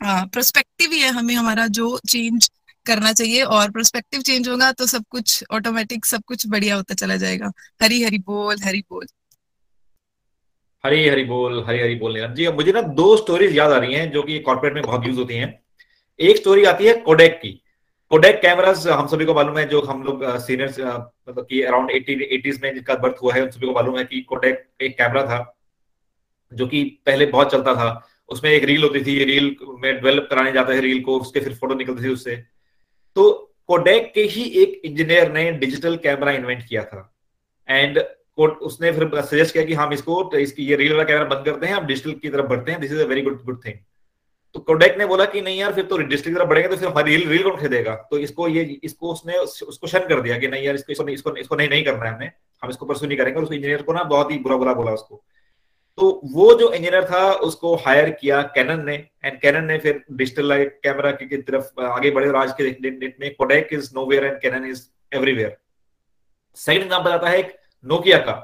प्रोस्पेक्टिव 0.00 0.92
ही 0.92 1.00
है 1.00 1.10
हमें 1.12 1.34
हमारा 1.34 1.66
जो 1.72 1.98
चेंज 2.08 2.50
करना 2.88 3.12
चाहिए 3.12 3.42
और 3.42 3.70
प्रोस्पेक्टिव 3.70 4.22
चेंज 4.22 4.48
होगा 4.48 4.72
तो 4.72 4.86
सब 4.86 5.04
कुछ 5.10 5.44
ऑटोमेटिक 5.50 6.06
सब 6.06 6.22
कुछ 6.26 6.46
बढ़िया 6.48 6.76
होता 6.76 6.94
चला 6.94 7.16
जाएगा। 7.16 7.52
हरी 7.82 8.02
हरी 8.04 8.18
बोल 8.26 8.56
हरी 8.64 8.80
बोल। 8.90 9.06
हरी 10.84 11.08
हरी 11.08 11.24
बोल, 11.24 11.62
हरी 11.64 11.80
हरी 11.80 11.94
बोल 11.94 12.16
जी। 12.34 12.44
अब 12.44 12.54
मुझे 12.54 12.72
ना 12.72 12.80
दो 12.98 13.16
स्टोरीज 13.16 13.56
याद 13.56 13.72
आ 13.72 13.78
रही 13.78 13.94
हैं 13.94 14.10
जो 14.12 14.22
कि 14.22 14.38
कॉर्पोरेट 14.40 14.74
में 14.74 14.82
बहुत 14.82 15.06
यूज़ 15.06 15.16
होती 15.16 15.36
हैं। 15.36 15.48
एक 16.20 16.36
स्टोरी 16.36 16.64
आती 16.64 16.84
है 16.84 16.94
कोडेक 17.00 17.32
की। 17.42 17.50
कोडेक 18.10 18.40
कैमरास 18.42 18.86
हम 18.86 19.06
सभी 19.06 19.24
को 19.24 19.34
मालूम 19.34 19.58
है, 19.58 19.68
जो 19.68 19.80
हम 19.82 20.02
लोग 20.02 20.22
सीनियर्स 20.38 20.78
मतलब 20.80 21.46
कि 21.50 21.62
अराउंड 21.62 21.90
एटी 21.90 22.12
एटीज 22.34 22.60
में 22.62 22.74
जिसका 22.74 22.94
बर्थ 22.96 23.16
हुआ 23.22 23.34
है, 23.34 23.42
उन 23.42 23.50
सभी 23.50 23.66
को 23.66 23.72
मालूम 23.72 23.98
है 23.98 24.04
कि 24.04 24.20
कोडेक 24.20 24.64
एक 24.80 24.96
कैमरा 24.98 25.22
था, 25.22 25.40
जो 26.52 26.66
कि 26.66 26.84
पहले 27.06 27.26
बहुत 27.26 27.50
चलता 27.52 27.74
था। 27.74 27.88
उसमें 28.28 28.50
एक 28.50 28.64
रील 28.64 28.82
होती 28.82 29.00
थी 29.00 29.24
रील 29.24 29.56
में 29.78 29.94
डेवलप 29.94 30.26
कराने 30.30 30.52
जाते 30.52 30.74
थे 30.74 30.80
रील 30.80 31.02
को, 31.02 31.18
उसके 31.20 31.40
फिर 31.40 31.54
फ़ोटो 31.54 31.74
निकलती 31.74 32.04
थी 32.04 32.08
उससे। 32.08 32.36
तो 33.16 33.30
कोडेक 33.68 34.12
के 34.14 34.22
ही 34.26 34.42
एक 34.62 34.80
इंजीनियर 34.84 35.32
ने 35.32 35.50
डिजिटल 35.54 35.96
कैमरा 35.98 36.32
इन्वेंट 36.32 36.62
किया 36.68 36.84
था। 36.84 37.12
एंड 37.68 38.02
उसने 38.38 38.90
फिर 38.92 39.20
सजेस्ट 39.20 39.52
किया 39.52 39.64
कि 39.64 39.74
हम 39.74 39.92
इसको 39.92 40.22
तो 40.32 40.38
इसकी 40.38 40.64
ये 40.64 40.76
रील 40.76 40.92
वाला 40.92 41.04
कैमरा 41.04 41.24
बंद 41.28 41.44
करते 41.44 41.66
हैं 41.66 41.74
हम 41.74 41.86
डिजिटल 41.86 42.12
की 42.12 42.28
तरफ़ 42.28 42.46
बढ़ते 42.46 42.72
हैं 42.72 42.80
this 42.80 42.92
is 42.92 43.00
a 43.00 43.06
very 43.06 43.22
good 43.22 43.42
good 43.44 43.64
thing 43.64 43.78
तो 44.54 44.60
कोडेक 44.60 44.96
ने 44.98 45.06
बोला 45.06 45.24
कि 45.24 45.40
नहीं 45.40 45.58
यार 45.58 45.72
फिर 45.74 45.84
तो 45.84 45.96
डिस्ट्रिक्ट 45.98 46.38
तरफ़ 46.38 46.48
बढ़ेंगे 46.48 46.68
तो 46.68 46.76
फिर 46.76 46.88
हमारी 46.88 47.16
रील 47.16 47.28
रील 47.28 47.42
कौन 47.42 47.56
खरीदेगा? 47.56 47.94
तो 48.10 48.18
इसको 48.18 48.48
ये 48.48 48.62
इसको 48.84 49.12
उसने 49.12 49.38
उसको 49.38 49.86
शन 49.86 50.06
कर 50.08 50.20
दिया 50.20 50.38
कि 50.38 50.48
नहीं 50.48 50.64
यार 50.64 50.74
इसको 50.74 50.92
इसको 50.92 51.08
इसको, 51.08 51.34
इसको 51.36 51.56
नहीं 51.56 51.68
नहीं 51.68 51.84
करना 51.84 52.04
है 52.04 52.12
हमने 52.12 52.30
हम 52.62 52.70
इसको 52.70 52.86
परसू 52.86 53.06
नहीं 53.06 53.18
करेंगे। 53.18 53.40
उसको 53.40 53.54
इंजीनियर 53.54 53.82
को 53.82 53.92
ना 53.92 54.02
बहुत 54.04 54.30
ही 54.32 54.38
बुरा 54.38 54.56
बुरा 54.56 54.74
बोला 54.74 54.92
उसको। 54.92 55.22
तो 55.98 56.08
वो 56.32 56.52
जो 56.54 56.70
इंजीनियर 56.72 57.04
था, 57.04 57.30
उसको 57.32 57.74
हायर 57.76 58.10
किया 58.10 58.40
कैनन 58.54 58.84
ने 58.84 58.94
एंड 59.24 59.40
कैनन 59.40 59.64
ने 59.64 59.78
फिर 59.78 60.02
डिजिटल 60.12 60.64
कैमरा 60.84 61.10
की 61.12 61.36
तरफ़ 61.38 61.80
आगे 61.82 62.10
बढ़े 62.10 62.28
और 62.28 62.36
आज 62.36 62.52
के 62.58 62.70
डेट 62.82 63.16
में 63.20 63.34
Kodak 63.34 63.68
is 63.72 63.90
nowhere 63.94 64.24
and 64.24 64.38
Canon 64.40 64.66
is 64.66 64.82
everywhere 65.12 65.56
second 66.56 66.82
example 66.82 67.10
आता 67.10 67.28
है 67.28 67.38
एक 67.38 67.52
नोकिया 67.84 68.18
का। 68.18 68.34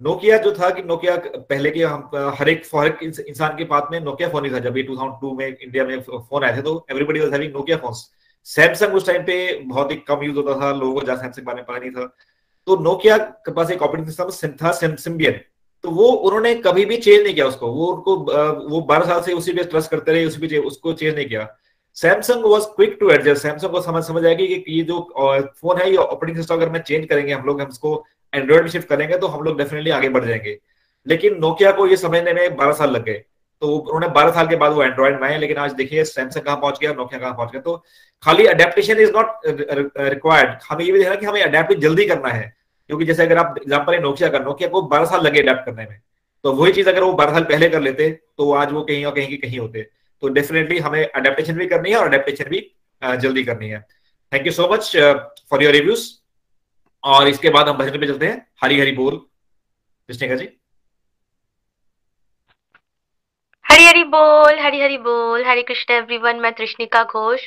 नोकिया 0.00 0.36
जो 0.38 0.52
था 0.54 0.70
कि 0.70 0.82
नोकिया 0.82 1.16
पहले 1.26 1.70
के 1.70 1.82
हम 1.84 2.10
हर 2.38 2.48
एक 2.48 2.62
हर 2.74 2.86
एक 2.86 3.02
इंसान 3.02 3.56
के 3.56 3.64
पास 3.64 3.88
में 3.92 4.00
नोकिया 4.00 4.28
फ़ोन 4.28 4.44
ही 4.44 4.50
था। 4.52 4.58
जब 4.58 4.76
ये 4.76 4.82
2002 4.84 5.32
में 5.38 5.46
इंडिया 5.46 5.84
में 5.84 6.00
फ़ोन 6.02 6.44
आए 6.44 6.56
थे 6.56 6.62
तो 6.62 6.74
everybody 6.90 7.20
was 7.20 7.32
having 7.32 7.52
Nokia 7.54 7.76
phones 7.76 8.08
Samsung 8.46 8.94
उस 8.94 9.06
टाइम 9.06 9.22
पे 9.22 9.36
बहुत 9.60 9.90
ही 9.92 9.96
कम 10.08 10.22
यूज़ 10.24 10.36
होता 10.36 10.60
था, 10.60 10.72
लोगों 10.72 10.94
को 10.94 11.06
जहाँ 11.06 11.16
सैमसंग 11.18 11.44
बारे 11.46 11.56
में 11.56 11.64
पता 11.64 11.78
नहीं 11.78 11.90
था। 11.90 12.06
तो 12.66 12.76
नोकिया 12.82 13.16
के 13.18 13.52
पास 13.52 13.70
एक 13.70 13.82
ऑपरेटिंग 13.82 14.10
सिस्टम 14.10 14.56
था 14.62 14.72
सिम्बियन 14.72 15.40
तो 15.84 15.90
वो 15.90 16.06
उन्होंने 16.08 16.54
कभी 16.56 16.84
भी 16.84 16.96
चेंज 16.96 17.22
नहीं 17.22 17.34
किया 17.34 17.46
उसको। 17.46 17.70
वो 17.72 17.86
उनको 17.86 18.16
वो 18.68 18.80
बारह 18.82 19.06
साल 19.06 19.20
से 19.22 19.32
उसी 19.32 19.52
पे 19.52 19.64
ट्रस्ट 19.64 19.90
करते 19.90 20.12
रहे, 20.12 20.24
उसी 20.24 20.46
पे 20.46 20.58
उसको 20.58 20.92
चेंज 20.92 21.14
नहीं 21.14 21.26
किया। 21.26 21.48
Samsung 21.96 22.44
was 22.44 22.64
quick 22.66 22.96
to 23.00 23.10
adjust 23.10 23.42
Samsung 23.42 23.70
को 23.70 23.80
समझ 23.80 24.02
समझ 24.04 24.24
आएगी 24.26 24.46
कि 24.48 24.72
ये 24.72 24.82
जो 24.82 25.00
फ़ोन 25.60 25.78
है, 25.78 25.90
ये 25.90 25.96
ऑपरेटिंग 25.96 26.36
सिस्टम 26.38 26.54
अगर 26.54 26.70
मैं 26.70 26.80
चेंज 26.82 27.06
करेंगे, 27.08 27.32
हम 27.32 27.46
लोग, 27.46 27.60
हम 27.60 27.68
इसको 27.70 28.04
एंड्रॉइड 28.32 28.62
में 28.62 28.70
शिफ्ट 28.70 28.88
करेंगे 28.88 29.16
तो 29.18 29.26
हम 29.26 29.42
लोग 29.42 29.58
डेफिनेटली 29.58 29.90
आगे 29.90 30.08
बढ़ 30.08 30.24
जाएँगे। 30.24 30.58
लेकिन 31.06 31.38
नोकिया 31.40 31.72
को 31.72 31.86
ये 31.86 31.96
समझने 31.96 32.32
में 32.32 32.56
बारह 32.56 32.72
साल 32.72 32.90
लग 32.90 33.04
गए। 33.04 33.22
तो 33.62 33.68
उन्होंने 33.68 34.08
बारह 34.08 34.30
साल 34.32 34.46
के 34.48 34.56
बाद 34.56 34.72
वो 34.72 34.82
एंड्रॉइड 34.82 35.20
में 35.20 35.26
आए, 35.28 35.38
लेकिन 35.38 35.56
आज 35.56 35.72
देखिए 35.72 36.04
सैमसंग 36.04 36.42
कहाँ 36.42 36.56
पहुँच 36.56 36.78
गया 36.80 36.92
नोकिया 36.92 37.20
कहाँ 37.20 37.32
पहुँच 37.32 37.50
गया। 37.52 37.60
तो 37.60 37.76
खाली 38.22 38.46
अडेप्टेशन 38.46 39.00
इज़ 39.00 39.10
नॉट 39.12 39.40
रिक्वायर्ड 39.46 40.50
हमें 40.70 40.84
ये 40.84 40.92
भी 40.92 40.98
देखना 40.98 41.14
कि 41.14 41.26
हमें 41.26 41.42
अडेप्ट 41.42 41.78
जल्दी 41.80 42.06
करना 42.06 42.28
है। 42.28 42.52
क्योंकि 42.90 43.04
जैसे 43.06 43.22
अगर 43.22 43.38
आप 43.38 43.54
एग्ज़ाम्पल 43.58 43.94
है 43.94 44.00
नोकिया 44.02 44.28
का 44.28 44.38
नोकिया 44.40 44.68
को 44.68 44.82
बारह 44.84 45.04
साल 45.06 45.26
लगे 45.26 45.40
अडेप्ट 45.42 45.64
करने 45.66 45.84
में। 45.84 46.00
तो 46.44 46.52
वही 46.54 46.72
चीज़ 46.72 46.88
अगर 46.88 47.02
वो 47.02 47.12
बारह 47.14 47.32
साल 47.32 47.44
पहले 47.44 47.68
कर 47.68 47.80
लेते 47.80 48.10
तो 48.10 48.52
आज 48.54 48.72
वो 48.72 48.82
कहीं 48.82 49.04
और 49.04 49.14
कहीं 49.14 49.28
की 49.28 49.36
कहीं 49.38 49.58
होते। 49.58 49.82
तो 50.22 50.28
डेफिनेटली 50.30 50.78
हमें 50.80 51.04
अडेप्टेशन 51.04 51.58
भी 51.58 51.66
करनी 51.66 51.90
है 51.90 51.96
और 51.96 52.06
अडेप्टेशन 52.06 52.50
भी 52.50 52.60
जल्दी 53.02 53.44
करनी 53.44 53.68
है। 53.68 53.80
Thank 54.32 54.46
you 54.46 54.52
so 54.52 54.68
much 54.72 54.96
for 55.50 55.62
your 55.62 55.72
reviews 55.72 56.08
और 57.04 57.28
इसके 57.28 57.50
बाद 57.50 57.68
हम 57.68 57.76
भजन 57.76 58.00
पे 58.00 58.06
चलते 58.06 58.26
हैं। 58.26 58.46
हरी 58.62 58.80
हरी 58.80 58.92
बोल। 58.92 59.16
कृष्णिका 59.16 60.34
जी। 60.36 60.48
हरी 63.64 63.84
हरी 63.84 64.04
बोल, 64.06 64.58
हरी 64.60 64.80
हरी 64.80 64.96
बोल। 65.00 65.44
हरे 65.44 65.62
कृष्ण 65.62 65.94
एवरीवन 65.94 66.40
मैं 66.40 66.52
कृष्णिका 66.54 67.02
घोष। 67.04 67.40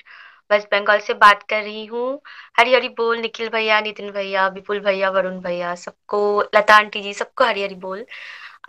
वेस्ट 0.50 0.68
बंगाल 0.72 1.00
से 1.00 1.14
बात 1.16 1.44
कर 1.50 1.62
रही 1.64 1.86
हूँ। 1.86 2.22
हरी 2.60 2.74
हरी 2.74 2.90
बोल 2.98 3.18
निखिल 3.20 3.50
भैया 3.50 3.80
नितिन 3.82 4.12
भैया 4.12 4.48
विपुल 4.50 4.80
भैया 4.80 5.10
वरुण 5.10 5.40
भैया 5.42 5.74
सबको 5.76 6.42
लता 6.56 6.76
आंटी 6.76 7.02
जी 7.02 7.14
सबको 7.14 7.44
हरी 7.44 7.64
हरी 7.64 7.76
बोल। 7.78 8.06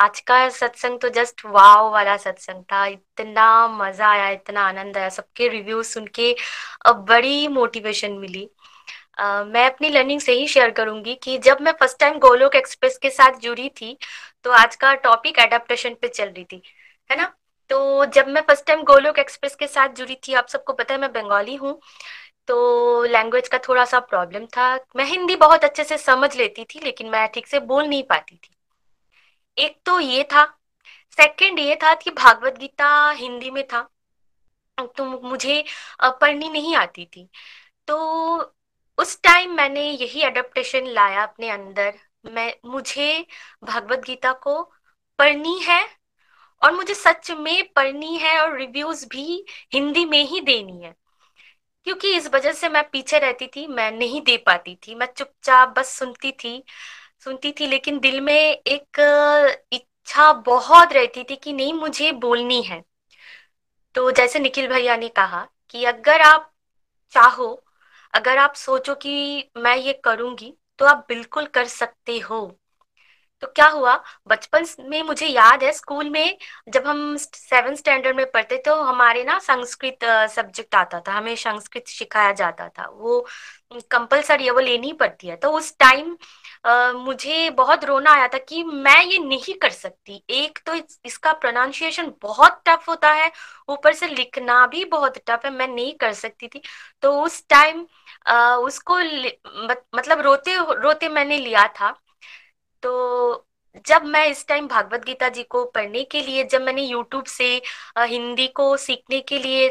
आज 0.01 0.21
का 0.21 0.49
सत्संग 0.51 0.99
तो 1.01 1.09
जस्ट 1.09 1.45
वाव 1.47 1.91
वाला 1.93 2.17
सत्संग 2.17 2.63
था। 2.73 2.85
इतना 2.87 3.47
मज़ा 3.69 4.09
आया 4.09 4.29
इतना 4.31 4.67
आनंद 4.69 4.97
आया 4.99 5.09
सबके 5.09 5.49
रिव्यू 5.49 5.83
सुन 5.85 6.07
के 6.15 6.35
अब 6.87 7.05
बड़ी 7.09 7.49
मोटिवेशन 7.51 8.13
मिली। 8.19 8.49
Uh, 9.15 9.45
मैं 9.47 9.65
अपनी 9.67 9.89
लर्निंग 9.89 10.21
से 10.21 10.33
ही 10.33 10.47
शेयर 10.49 10.71
करूँगी 10.71 11.15
कि 11.23 11.37
जब 11.39 11.59
मैं 11.63 11.73
फ़र्स्ट 11.73 11.99
टाइम 12.01 12.19
गोलोक 12.19 12.55
एक्सप्रेस 12.57 12.97
के 13.03 13.11
साथ 13.11 13.39
जुड़ी 13.41 13.69
थी 13.77 13.97
तो 14.45 14.51
आज 14.53 14.75
का 14.77 14.95
टॉपिक 15.05 15.39
एडेप्टेशन 15.39 15.95
पे 16.03 16.09
चल 16.09 16.29
रही 16.29 16.45
थी 16.45 16.63
है 17.11 17.17
ना? 17.17 17.33
तो 17.71 18.05
जब 18.07 18.29
मैं 18.29 18.41
फ़र्स्ट 18.43 18.67
टाइम 18.67 18.83
गोलोक 18.85 19.19
एक्सप्रेस 19.19 19.55
के 19.57 19.67
साथ 19.67 19.89
जुड़ी 19.89 20.15
थी, 20.29 20.35
आप 20.35 20.49
सबको 20.49 20.73
पता 20.73 20.95
है 20.95 21.01
मैं 21.01 21.13
बंगाली 21.13 21.55
हूँ। 21.55 21.79
तो 22.49 23.03
लैंग्वेज 23.05 23.49
का 23.49 23.59
थोड़ा 23.69 23.85
सा 23.85 24.01
प्रॉब्लम 24.01 24.47
था। 24.47 24.75
मैं 24.97 25.05
हिंदी 25.05 25.37
बहुत 25.37 25.65
अच्छे 25.65 25.85
से 25.85 25.99
समझ 25.99 26.37
लेती 26.37 26.65
थी, 26.65 26.81
लेकिन 26.81 27.09
मैं 27.11 27.29
ठीक 27.29 27.47
से 27.47 27.61
बोल 27.63 27.85
नहीं 27.85 28.03
पाती 28.03 28.37
थी। 28.37 28.55
एक 29.59 29.79
तो 29.87 29.99
ये 30.01 30.23
था। 30.25 30.45
सेकंड 31.19 31.59
ये 31.59 31.77
था 31.77 31.95
कि 31.95 32.11
भागवत 32.11 32.59
गीता 32.59 33.11
हिंदी 33.11 33.51
में 33.51 33.67
था। 33.67 33.89
तो 34.79 35.05
मुझे 35.05 35.65
पढ़नी 36.03 36.49
नहीं 36.49 36.75
आती 36.77 37.05
थी। 37.07 37.29
तो 37.89 37.97
उस 38.99 39.21
टाइम 39.23 39.55
मैंने 39.55 39.83
यही 39.91 40.23
अडेप्टेशन 40.23 40.87
लाया 40.87 41.23
अपने 41.23 41.51
अंदर। 41.51 41.95
मैं, 42.27 42.55
मुझे 42.65 43.27
भगवत 43.65 44.05
गीता 44.07 44.33
को 44.33 44.63
पढ़नी 45.19 45.59
है 45.63 45.85
और 46.65 46.73
मुझे 46.73 46.95
सच 46.95 47.31
में 47.31 47.73
पढ़नी 47.73 48.17
है 48.17 48.41
और 48.43 48.57
रिव्यूज़ 48.59 49.07
भी 49.09 49.45
हिंदी 49.73 50.05
में 50.05 50.23
ही 50.25 50.41
देनी 50.41 50.81
है। 50.83 50.95
क्योंकि 51.85 52.15
इस 52.17 52.29
वजह 52.35 52.53
से 52.53 52.69
मैं 52.69 52.83
पीछे 52.91 53.19
रहती 53.19 53.47
थी, 53.47 53.67
मैं 53.67 53.91
नहीं 53.93 54.21
दे 54.23 54.37
पाती 54.37 54.75
थी। 54.77 54.95
मैं 54.95 55.07
चुपचाप 55.17 55.75
बस 55.79 55.89
सुनती 55.99 56.33
थी 56.33 56.63
सुनती 57.25 57.53
थी, 57.53 57.67
लेकिन 57.67 57.99
दिल 58.01 58.21
में 58.21 58.35
एक 58.35 59.01
इच्छा 59.73 60.33
बहुत 60.33 60.93
रहती 60.93 61.25
थी 61.25 61.37
कि 61.37 61.53
नहीं, 61.53 61.73
मुझे 61.73 62.13
बोलनी 62.13 62.63
है। 62.63 62.83
तो 63.95 64.11
जैसे 64.11 64.39
निखिल 64.39 64.69
भैया 64.69 64.97
ने 64.97 65.09
कहा 65.09 65.47
कि 65.71 65.85
अगर 65.85 66.21
आप 66.21 66.51
चाहो, 67.13 67.65
अगर 68.15 68.39
आप 68.39 68.55
सोचो 68.55 68.95
कि 68.95 69.51
मैं 69.57 69.77
ये 69.77 69.93
करूँगी 70.05 70.55
तो 70.79 70.87
आप 70.87 71.05
बिल्कुल 71.09 71.47
कर 71.47 71.65
सकते 71.65 72.19
हो। 72.19 72.59
तो 73.43 73.47
क्या 73.57 73.67
हुआ? 73.69 73.95
बचपन 74.29 74.65
में 74.89 75.03
मुझे 75.03 75.27
याद 75.27 75.63
है 75.65 75.73
स्कूल 75.73 76.09
में 76.11 76.37
जब 76.75 76.87
हम 76.87 77.17
सेवन 77.17 77.75
स्टैंडर्ड 77.77 78.17
में 78.17 78.31
पढ़ते 78.31 78.57
तो 78.67 78.75
हमारे 78.83 79.25
ना 79.25 79.39
संस्कृत 79.41 80.05
सब्जेक्ट 80.35 80.75
आता 80.75 81.01
था 81.09 81.13
हमें 81.13 81.35
संस्कृत 81.37 81.89
सिखाया 81.89 82.33
जाता 82.33 82.69
था। 82.69 82.89
वो 82.91 83.27
कंपलसरी 83.91 84.45
है 84.45 84.51
वो 84.51 84.61
लेनी 84.61 84.93
पड़ती 84.93 85.27
है। 85.27 85.37
तो 85.37 85.51
उस 85.53 85.75
टाइम 85.79 86.17
मुझे 86.97 87.51
बहुत 87.51 87.85
रोना 87.85 88.13
आया 88.13 88.29
था 88.29 88.39
कि 88.39 88.63
मैं 88.65 89.03
ये 89.05 89.19
नहीं 89.19 89.55
कर 89.63 89.71
सकती। 89.71 90.23
एक 90.31 90.59
तो 90.67 90.75
इस, 90.75 91.01
इसका 91.07 91.33
प्रोनाउंसिएशन 91.35 92.13
बहुत 92.23 92.63
टफ 92.69 92.89
होता 92.89 93.11
है 93.13 93.31
ऊपर 93.69 93.93
से 93.95 94.07
लिखना 94.09 94.67
भी 94.67 94.85
बहुत 94.87 95.19
टफ 95.29 95.43
है 95.45 95.51
मैं 95.53 95.69
नहीं 95.69 95.93
कर 96.01 96.13
सकती 96.15 96.49
थी। 96.49 96.63
तो 97.03 97.13
उस 97.23 97.43
टाइम 97.51 97.87
उसको 98.67 98.99
मतलब 99.97 100.21
रोते 100.21 100.57
रोते 100.83 101.09
मैंने 101.09 101.39
लिया 101.39 101.67
था। 101.71 101.95
तो 102.85 103.47
जब 103.87 104.05
मैं 104.05 104.27
इस 104.27 104.47
टाइम 104.49 104.69
भागवत 104.69 105.05
गीता 105.05 105.29
जी 105.29 105.43
को 105.43 105.65
पढ़ने 105.65 106.05
के 106.05 106.21
लिए, 106.21 106.45
जब 106.45 106.63
मैंने 106.63 106.83
यूट्यूब 106.83 107.25
से 107.25 107.63
हिंदी 107.99 108.47
को 108.49 108.77
सीखने 108.77 109.21
के 109.21 109.39
लिए 109.39 109.69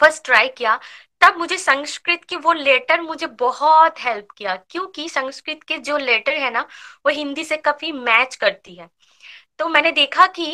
फ़र्स्ट 0.00 0.24
ट्राई 0.24 0.48
किया, 0.48 0.78
तब 1.20 1.36
मुझे 1.38 1.56
संस्कृत 1.58 2.24
के 2.24 2.36
वो 2.36 2.52
लेटर 2.52 3.00
मुझे 3.00 3.26
बहुत 3.26 4.00
हेल्प 4.00 4.30
किया। 4.38 4.56
क्योंकि 4.70 5.08
संस्कृत 5.08 5.62
के 5.62 5.78
जो 5.78 5.96
लेटर 5.98 6.32
है 6.32 6.50
ना, 6.50 6.60
वो 7.06 7.10
हिंदी 7.12 7.44
से 7.44 7.56
काफ़ी 7.56 7.92
मैच 7.92 8.36
करती 8.36 8.74
है। 8.74 8.88
तो 9.60 9.68
मैंने 9.68 9.90
देखा 9.92 10.26
कि 10.28 10.52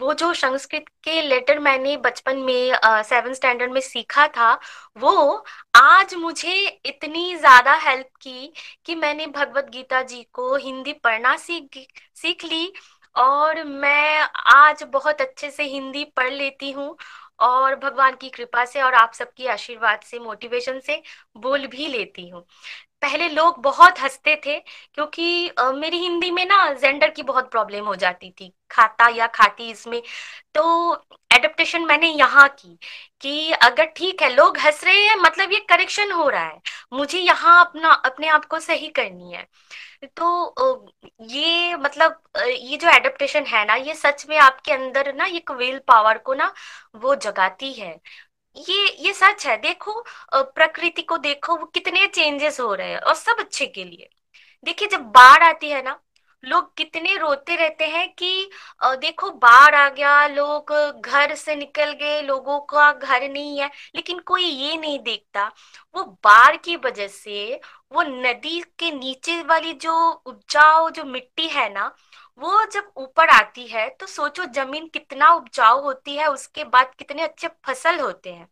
वो 0.00 0.12
जो 0.14 0.32
संस्कृत 0.34 0.84
के 1.04 1.20
लेटर 1.22 1.58
मैंने 1.58 1.96
बचपन 1.98 2.38
में 2.38 2.72
सेवन 3.04 3.34
स्टैंडर्ड 3.34 3.72
में 3.72 3.80
सीखा 3.80 4.26
था, 4.28 4.52
वो 4.96 5.44
आज 5.76 6.14
मुझे 6.14 6.54
इतनी 6.86 7.34
ज़्यादा 7.36 7.74
हेल्प 7.84 8.08
की 8.22 8.52
कि 8.86 8.94
मैंने 8.94 9.26
भगवत 9.28 9.68
गीता 9.72 10.02
जी 10.04 10.22
को 10.32 10.54
हिंदी 10.56 10.92
पढ़ना 11.04 11.36
सीख 11.38 11.78
सीख 12.16 12.44
ली 12.44 12.72
और 13.16 13.62
मैं 13.64 14.20
आज 14.54 14.82
बहुत 14.92 15.20
अच्छे 15.20 15.50
से 15.50 15.64
हिंदी 15.66 16.04
पढ़ 16.16 16.32
लेती 16.32 16.70
हूँ 16.72 16.96
और 17.40 17.74
भगवान 17.76 18.16
की 18.16 18.28
कृपा 18.30 18.64
से 18.64 18.82
और 18.82 18.94
आप 18.94 19.12
सबकी 19.14 19.46
आशीर्वाद 19.48 20.00
से, 20.02 20.18
मोटिवेशन 20.18 20.78
से 20.80 21.02
बोल 21.38 21.66
भी 21.66 21.86
लेती 21.88 22.28
हूँ। 22.28 22.44
पहले 23.02 23.28
लोग 23.28 23.60
बहुत 23.62 24.00
हँसते 24.00 24.34
थे, 24.46 24.58
क्योंकि 24.94 25.50
मेरी 25.76 25.98
हिंदी 25.98 26.30
में 26.30 26.44
ना 26.46 26.72
जेंडर 26.74 27.10
की 27.10 27.22
बहुत 27.24 27.50
प्रॉब्लम 27.50 27.84
हो 27.86 27.94
जाती 27.96 28.30
थी, 28.32 28.52
खाता 28.70 29.08
या 29.10 29.26
खाती 29.28 29.70
इसमें। 29.70 30.00
तो 30.54 30.94
एडेप्टेशन 31.34 31.84
मैंने 31.86 32.08
यहाँ 32.08 32.48
की, 32.50 32.78
कि 33.22 33.50
अगर 33.62 33.84
ठीक 33.96 34.22
है, 34.22 34.28
लोग 34.30 34.58
हंस 34.58 34.84
रहे 34.84 35.06
हैं 35.08 35.16
मतलब 35.18 35.52
ये 35.52 35.58
करेक्शन 35.70 36.12
हो 36.12 36.28
रहा 36.28 36.44
है। 36.44 36.60
मुझे 36.92 37.18
यहाँ 37.20 37.60
अपना, 37.64 37.92
अपने 37.92 38.28
आप 38.28 38.44
को 38.44 38.58
सही 38.60 38.88
करनी 38.90 39.32
है। 39.34 39.46
तो 40.10 40.92
ये 41.22 41.76
मतलब 41.76 42.20
ये 42.38 42.76
जो 42.76 42.88
एडेप्टेशन 42.90 43.44
है 43.46 43.64
ना, 43.66 43.74
ये 43.76 43.94
सच 43.96 44.26
में 44.28 44.36
आपके 44.38 44.72
अंदर 44.72 45.14
ना 45.14 45.26
एक 45.28 45.50
विल 45.52 45.78
पावर 45.88 46.18
को 46.20 46.34
ना 46.34 46.52
वो 46.96 47.14
जगाती 47.16 47.72
है। 47.74 47.98
ये 48.56 48.86
ये 49.04 49.12
सच 49.14 49.46
है। 49.46 49.56
देखो 49.60 50.00
प्रकृति 50.34 51.02
को 51.02 51.18
देखो, 51.18 51.56
वो 51.56 51.66
कितने 51.66 52.06
चेंजेस 52.06 52.60
हो 52.60 52.74
रहे 52.74 52.90
हैं 52.90 52.98
और 52.98 53.14
सब 53.14 53.36
अच्छे 53.40 53.66
के 53.66 53.84
लिए। 53.84 54.08
देखिए, 54.66 54.88
जब 54.88 55.02
बाढ़ 55.12 55.42
आती 55.44 55.70
है 55.70 55.82
ना, 55.82 55.98
लोग 56.42 56.74
कितने 56.76 57.16
रोते 57.16 57.56
रहते 57.56 57.86
हैं 57.86 58.08
कि 58.14 58.50
देखो, 58.84 59.30
बाढ़ 59.32 59.74
आ 59.74 59.88
गया, 59.88 60.26
लोग 60.26 60.72
घर 61.00 61.34
से 61.34 61.54
निकल 61.56 61.92
गए, 61.92 62.20
लोगों 62.22 62.58
का 62.70 62.90
घर 62.92 63.28
नहीं 63.30 63.58
है, 63.60 63.70
लेकिन 63.96 64.18
कोई 64.20 64.44
ये 64.44 64.76
नहीं 64.76 64.98
देखता, 65.00 65.46
वो 65.94 66.04
बाढ़ 66.24 66.56
की 66.56 66.76
वजह 66.78 67.08
से 67.08 67.60
वो 67.92 68.02
नदी 68.02 68.60
के 68.78 68.90
नीचे 68.92 69.40
वाली 69.42 69.72
जो 69.76 69.94
उपजाऊ 70.26 70.90
जो 70.90 71.04
मिट्टी 71.04 71.48
है 71.48 71.68
ना 71.72 71.94
वो 72.38 72.64
जब 72.66 72.92
ऊपर 72.96 73.28
आती 73.28 73.66
है 73.68 73.88
तो 73.90 74.06
सोचो 74.06 74.44
ज़मीन 74.44 74.88
कितना 74.88 75.28
उपजाऊ 75.34 75.82
होती 75.82 76.16
है, 76.16 76.26
उसके 76.28 76.64
बाद 76.64 76.94
कितने 76.98 77.22
अच्छे 77.22 77.48
फ़सल 77.66 78.00
होते 78.00 78.32
हैं। 78.32 78.48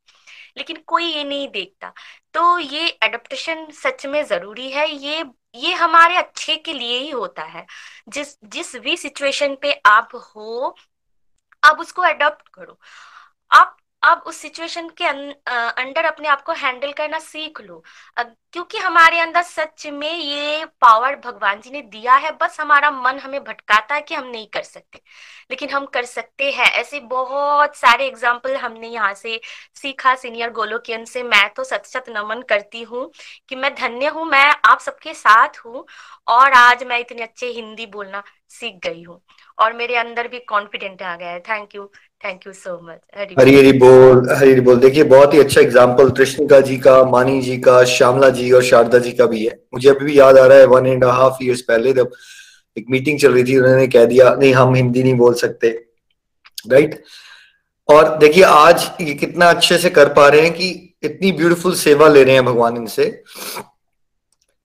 लेकिन 0.56 0.76
कोई 0.86 1.04
ये 1.04 1.24
नहीं 1.24 1.48
देखता। 1.48 1.92
तो 2.34 2.58
ये 2.58 2.88
एडेप्टेशन 3.02 3.66
सच 3.72 4.06
में 4.06 4.24
ज़रूरी 4.24 4.70
है। 4.70 4.88
ये 4.90 5.24
ये 5.54 5.72
हमारे 5.74 6.16
अच्छे 6.16 6.56
के 6.56 6.72
लिए 6.72 6.98
ही 6.98 7.10
होता 7.10 7.42
है। 7.42 7.66
जिस 8.08 8.36
जिस 8.44 8.76
भी 8.76 8.96
सिचुएशन 8.96 9.56
पे 9.62 9.72
आप 9.86 10.10
हो, 10.36 10.76
आप 11.64 11.80
उसको 11.80 12.02
अडॉप्ट 12.02 12.48
करो। 12.48 12.78
आप 13.52 13.76
अब 14.02 14.22
उस 14.26 14.36
सिचुएशन 14.36 14.88
के 14.98 15.04
अंडर 15.04 16.04
अपने 16.04 16.28
आप 16.28 16.42
को 16.42 16.52
हैंडल 16.52 16.92
करना 16.92 17.18
सीख 17.18 17.60
लो। 17.60 17.82
क्योंकि 18.18 18.78
हमारे 18.78 19.18
अंदर 19.20 19.42
सच 19.42 19.86
में 19.88 20.12
ये 20.12 20.64
पावर 20.80 21.16
भगवान 21.16 21.60
जी 21.60 21.70
ने 21.70 21.82
दिया 21.82 22.14
है, 22.14 22.30
बस 22.32 22.56
हमारा 22.60 22.90
मन 22.90 23.18
हमें 23.18 23.42
भटकाता 23.44 23.94
है 23.94 24.00
कि 24.02 24.14
हम 24.14 24.26
नहीं 24.26 24.46
कर 24.54 24.62
सकते। 24.62 25.00
लेकिन 25.50 25.70
हम 25.70 25.86
कर 25.86 26.04
सकते 26.04 26.50
हैं। 26.50 26.70
ऐसे 26.72 27.00
बहुत 27.02 27.76
सारे 27.76 28.06
एग्ज़ाम्पल 28.06 28.56
हमने 28.56 28.88
यहाँ 28.88 29.12
से 29.14 29.40
सीखा 29.76 30.14
सीनियर 30.16 30.50
गोलोकियन 30.52 31.04
से। 31.04 31.22
मैं 31.22 31.48
तो 31.54 31.64
सत 31.64 31.86
सत 31.86 32.04
नमन 32.08 32.42
करती 32.48 32.82
हूँ 32.82 33.10
कि 33.48 33.56
मैं 33.56 33.74
धन्य 33.74 34.06
हूँ, 34.08 34.24
मैं 34.26 34.44
आप 34.64 34.80
सबके 34.80 35.14
साथ 35.14 35.58
हूँ 35.64 35.86
और 36.28 36.52
आज 36.54 36.84
मैं 36.84 36.98
इतने 36.98 37.22
अच्छे 37.22 37.46
हिंदी 37.48 37.86
बोलना 37.88 38.22
सीख 38.50 38.78
गई 38.84 39.02
हूँ। 39.02 39.20
और 39.58 39.72
मेरे 39.72 39.96
अंदर 39.96 40.28
भी 40.28 40.38
कॉन्फिडेंट 40.48 41.02
आ 41.02 41.16
गया 41.16 41.30
है। 41.30 41.40
Thank 41.40 41.74
you 41.74 41.90
thank 42.24 42.40
you 42.46 42.52
so 42.52 42.72
much 42.84 42.98
Hari 43.38 43.54
Hari 43.56 43.72
बोल 43.78 44.28
हरी 44.30 44.50
हरी 44.50 44.60
बोल। 44.60 44.78
देखिए 44.78 45.04
बहुत 45.04 45.34
ही 45.34 45.38
अच्छा 45.40 45.60
एग्ज़ाम्पल 45.60 46.10
कृष्णिका 46.10 46.58
जी 46.60 46.76
का 46.78 47.02
मानी 47.10 47.40
जी 47.42 47.56
का 47.58 47.82
श्यामला 47.92 48.28
जी 48.30 48.50
और 48.52 48.62
शारदा 48.62 48.98
जी 48.98 49.12
का 49.12 49.26
भी 49.26 49.44
है। 49.44 49.52
मुझे 49.74 49.88
अभी 49.90 50.04
भी 50.04 50.18
याद 50.18 50.38
आ 50.38 50.44
रहा 50.46 50.58
है 50.58 50.66
वन 50.66 50.86
एंड 50.86 51.04
हाफ़ 51.04 51.42
ईयर्स 51.44 51.60
पहले 51.68 51.92
जब 51.92 52.10
एक 52.76 52.86
मीटिंग 52.90 53.18
चल 53.20 53.32
रही 53.32 53.44
थी 53.44 53.56
उन्होंने 53.58 53.86
कह 53.86 54.04
दिया 54.04 54.34
नहीं 54.34 54.52
हम 54.54 54.74
हिंदी 54.74 55.02
नहीं 55.02 55.14
बोल 55.16 55.34
सकते। 55.34 55.68
राइट 56.70 57.02
और 57.88 58.16
देखिए 58.18 58.44
आज 58.44 58.90
ये 59.00 59.14
कितना 59.14 59.48
अच्छे 59.50 59.78
से 59.78 59.90
कर 59.90 60.08
पा 60.14 60.26
रहे 60.28 60.40
हैं 60.40 60.52
कि 60.54 60.68
इतनी 61.02 61.32
ब्यूटीफुल 61.32 61.74
सेवा 61.74 62.08
ले 62.08 62.24
रहे 62.24 62.34
हैं 62.34 62.44
भगवान 62.44 62.76
इनसे 62.76 63.06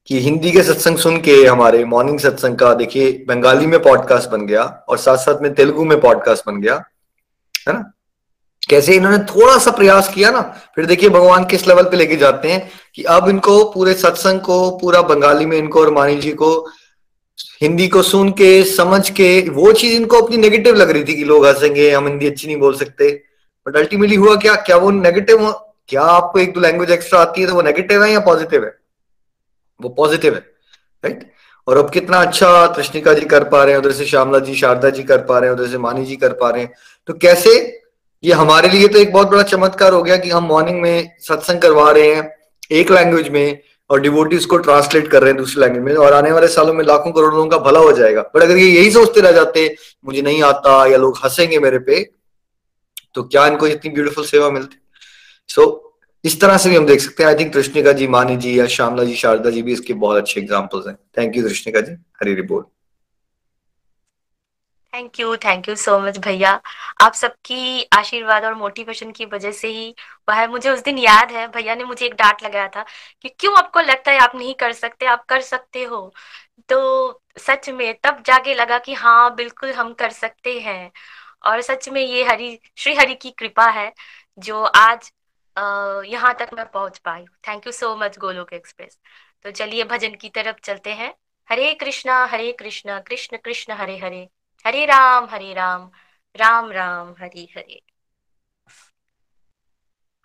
कि 0.07 0.19
हिंदी 0.22 0.52
के 0.52 0.64
सत्संग 0.64 0.98
सुन 0.98 1.18
के 1.22 1.36
हमारे 1.45 1.84
मॉर्निंग 1.86 2.19
सत्संग 2.19 2.57
का 2.57 2.73
देखिए 2.73 3.11
बंगाली 3.27 3.65
में 3.68 3.80
पॉडकास्ट 3.84 4.30
बन 4.30 4.45
गया 4.45 4.64
और 4.90 4.98
साथ 4.98 5.18
साथ 5.18 5.41
में 5.41 5.53
तेलुगु 5.53 5.86
में 5.86 5.99
पॉडकास्ट 6.02 6.48
बन 6.48 6.60
गया। 6.61 6.84
है 7.65 7.73
ना? 7.73 7.91
कैसे 8.69 8.95
इन्होंने 8.95 9.17
थोड़ा 9.25 9.57
सा 9.57 9.71
प्रयास 9.71 10.07
किया 10.13 10.29
ना, 10.31 10.41
फिर 10.75 10.85
देखिए 10.85 11.09
भगवान 11.09 11.43
किस 11.45 11.67
लेवल 11.67 11.83
पे 11.83 11.97
लेके 11.97 12.15
जाते 12.15 12.51
हैं 12.51 12.69
कि 12.95 13.03
अब 13.03 13.29
इनको 13.29 13.63
पूरे 13.71 13.93
सत्संग 13.95 14.39
को, 14.39 14.69
पूरा 14.71 15.01
बंगाली 15.03 15.45
में 15.45 15.57
इनको 15.57 15.81
और 15.81 15.93
मानी 15.93 16.15
जी 16.17 16.31
को, 16.33 16.49
हिंदी 17.61 17.87
को 17.87 18.01
सुन 18.03 18.31
के, 18.31 18.63
समझ 18.65 19.09
के, 19.09 19.49
वो 19.49 19.71
चीज़ 19.73 19.95
इनको 19.95 20.21
अपनी 20.21 20.37
नेगेटिव 20.37 20.75
लग 20.75 20.89
रही 20.89 21.03
थी 21.03 21.15
कि 21.15 21.23
लोग 21.23 21.45
हंसेंगे 21.45 21.89
हम 21.91 22.07
हिंदी 22.07 22.27
अच्छी 22.27 22.47
नहीं 22.47 22.57
बोल 22.57 22.75
सकते। 22.77 23.09
बट 23.65 23.77
अल्टीमेटली 23.77 24.15
हुआ 24.15 24.35
क्या? 24.35 24.55
क्या 24.55 24.77
वो 24.77 24.91
नेगेटिव 24.91 25.51
क्या 25.89 26.01
आपको 26.01 26.39
एक 26.39 26.53
दो 26.53 26.59
लैंग्वेज 26.59 26.91
एक्स्ट्रा 26.91 27.19
आती 27.19 27.41
है 27.41 27.47
तो 27.47 27.53
वो 27.53 27.61
नेगेटिव 27.61 28.03
है 28.03 28.11
या 28.11 28.19
पॉजिटिव 28.21 28.63
है? 28.63 28.73
वो 29.79 29.89
पॉजिटिव 29.91 30.33
है 30.33 30.39
राइट 31.03 31.31
और 31.67 31.77
अब 31.77 31.89
कितना 31.89 32.17
अच्छा 32.17 32.65
कृष्णिका 32.67 33.13
जी 33.13 33.25
कर 33.25 33.43
पा 33.43 33.63
रहे 33.63 33.73
हैं, 33.73 33.81
उधर 33.81 33.91
से 33.91 34.05
श्यामला 34.05 34.39
जी, 34.39 34.55
शारदा 34.55 34.89
जी 34.89 35.03
कर 35.03 35.17
पा 35.19 35.39
रहे 35.39 35.49
हैं, 35.49 35.57
उधर 35.57 35.67
से 35.67 35.77
मानी 35.77 36.05
जी 36.05 36.15
कर 36.15 36.33
पा 36.33 36.49
रहे 36.49 36.61
हैं। 36.61 36.73
तो 37.07 37.14
कैसे? 37.14 37.82
ये 38.23 38.34
हमारे 38.34 38.69
लिए 38.69 38.88
तो 38.88 38.99
एक 38.99 39.11
बहुत 39.14 39.27
बड़ा 39.27 39.44
चमत्कार 39.44 39.94
हो 39.94 40.02
गया 40.03 40.18
कि 40.18 40.30
हम 40.30 40.44
मॉर्निंग 40.44 40.82
में 40.82 41.11
सत्संग 41.19 41.60
करवा 41.60 41.91
रहे 41.91 42.14
हैं 42.15 42.30
एक 42.72 42.91
लैंग्वेज 42.91 43.30
में 43.30 43.60
और 43.90 44.02
डिवोटीज 44.02 44.45
को 44.45 44.57
ट्रांसलेट 44.57 45.07
कर 45.07 45.22
रहे 45.22 45.32
हैं 45.32 45.38
दूसरी 45.38 45.61
लैंग्वेज 45.61 45.84
में 45.84 45.95
और 45.95 46.14
आने 46.14 46.32
वाले 46.32 46.48
सालों 46.48 46.73
में 46.73 46.84
लाखों 46.86 47.11
करोड़ों 47.11 47.36
लोगों 47.36 47.49
का 47.49 47.57
भला 47.57 47.80
हो 47.80 47.91
जाएगा। 47.91 48.22
बट 48.36 48.41
अगर 48.41 48.57
ये 48.57 48.69
यही 48.69 48.91
सोचते 48.91 49.22
रह 49.22 49.32
जाते 49.32 49.76
मुझे 50.06 50.22
नहीं 50.22 50.44
आता 50.44 50.86
या 50.86 50.98
लोग 50.98 51.18
हंसेंगे 51.26 51.60
मेरे 51.60 51.80
पे 51.80 52.03
तो 53.15 53.23
क्या 53.23 53.48
इनको 53.48 53.68
इतनी 53.68 53.91
ब्यूटीफुल 53.91 54.26
सेवा 54.26 54.49
मिलती? 54.49 54.77
सो 55.49 55.61
so, 55.61 55.73
इस 56.23 56.40
तरह 56.41 56.57
से 56.57 56.69
भी 56.69 56.76
हम 56.76 56.86
देख 56.86 56.99
सकते 56.99 57.23
हैं। 57.23 57.30
आई 57.30 57.36
थिंक 57.36 57.53
कृष्णिका 57.53 57.91
जी 57.91 58.07
मानी 58.07 58.38
जी 58.38 58.60
या 58.60 58.65
श्यामला 58.68 59.03
जी 59.03 59.15
शारदा 59.15 59.49
जी 59.49 59.61
भी 59.61 59.73
इसके 59.73 59.94
बहुत 59.94 60.18
अच्छे 60.18 60.40
एग्जाम्पल्स 60.41 60.88
हैं। 60.88 60.95
थैंक 61.18 61.38
यू 61.38 61.44
कृष्णिका 61.44 61.82
जी 61.82 61.91
हरी 62.22 62.41
बोल। 62.41 62.64
Thank 64.95 65.19
you 65.19 65.35
thank 65.38 65.67
you 65.69 65.76
so 65.76 65.97
much 65.99 66.17
भैया। 66.17 66.51
आप 67.03 67.13
सबकी 67.13 67.84
आशीर्वाद 67.93 68.43
और 68.45 68.53
मोटिवेशन 68.55 69.11
की 69.11 69.26
वजह 69.26 69.51
से 69.51 69.67
ही 69.67 69.93
वह 70.30 70.45
मुझे 70.47 70.69
उस 70.69 70.84
दिन 70.84 70.97
याद 70.97 71.31
है, 71.31 71.47
भैया 71.47 71.76
ने 71.76 71.84
मुझे 71.84 72.05
एक 72.05 72.13
डांट 72.15 72.43
लगाया 72.43 72.67
था 72.76 72.85
कि 73.22 73.30
क्यों 73.30 73.55
आपको 73.57 73.80
लगता 73.81 74.11
है 74.11 74.19
आप 74.19 74.35
नहीं 74.35 74.53
कर 74.55 74.72
सकते, 74.73 75.05
आप 75.05 75.26
कर 75.26 75.41
सकते 75.41 75.84
हो। 75.84 76.13
तो 76.69 77.22
सच 77.39 77.69
में 77.69 77.93
तब 78.03 78.22
जाके 78.26 78.53
लगा 78.53 78.77
कि 78.80 78.93
हाँ 78.93 79.35
बिल्कुल 79.35 79.72
हम 79.73 79.93
कर 79.93 80.09
सकते 80.11 80.59
हैं। 80.59 80.91
और 81.45 81.61
सच 81.61 81.89
में 81.89 82.01
ये 82.01 82.23
हरि, 82.26 82.59
श्री 82.77 82.95
हरि 82.95 83.15
की 83.15 83.31
कृपा 83.31 83.65
है, 83.69 83.91
जो 84.38 84.63
आज 84.65 85.11
यहाँ 86.07 86.34
तक 86.39 86.49
मैं 86.53 86.65
पहुँच 86.72 86.97
पाई 86.99 87.26
thank 87.47 87.67
you 87.67 87.72
so 87.73 87.95
much 87.97 88.17
Golok 88.19 88.53
Express 88.53 88.97
तो 89.45 89.51
चलिए 89.51 89.84
भजन 89.85 90.15
की 90.22 90.30
तरफ़ 90.30 90.57
चलते 90.63 90.93
हैं। 90.93 91.13
हरे 91.49 91.73
कृष्णा 91.76 92.23
हरे 92.26 92.51
कृष्णा, 92.51 92.99
कृष्ण 93.01 93.38
कृष्ण, 93.38 93.73
हरे 93.73 93.97
हरे। 93.97 94.27
हरे 94.67 94.85
राम 94.85 95.25
हरे 95.25 95.53
राम 95.53 95.91
राम 96.35 96.71
राम, 96.71 97.15
हरे 97.19 97.47
हरे। 97.57 97.81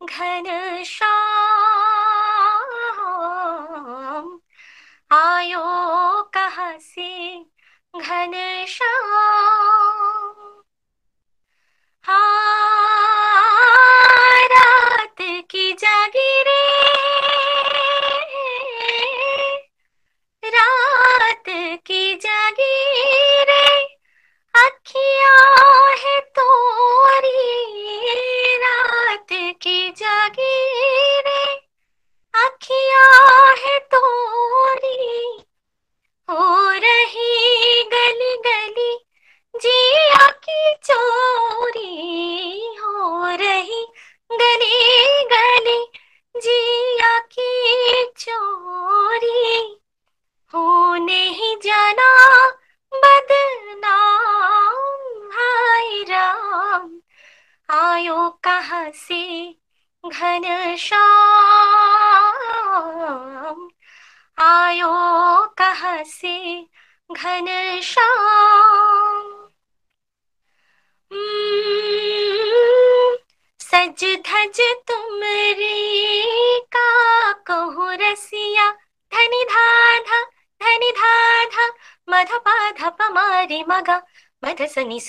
घन 0.00 0.44
श्याम 0.86 2.13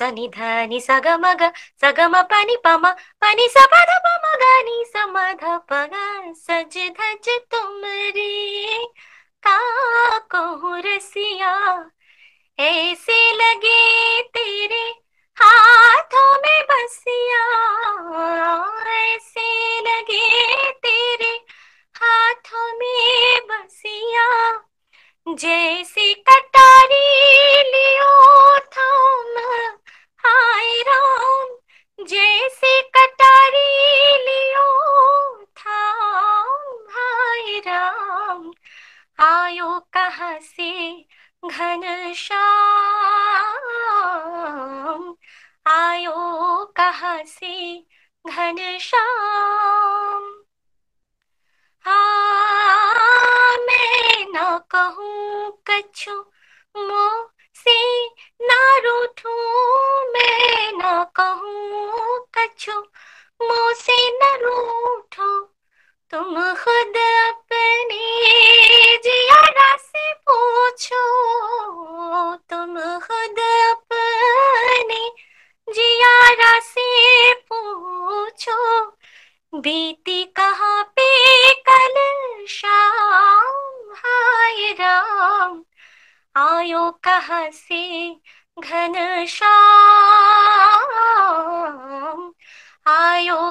मध 0.07 0.80
సగమగ 0.80 1.41
సగమ 1.82 2.15
పని 2.22 2.56
सग 2.57 2.86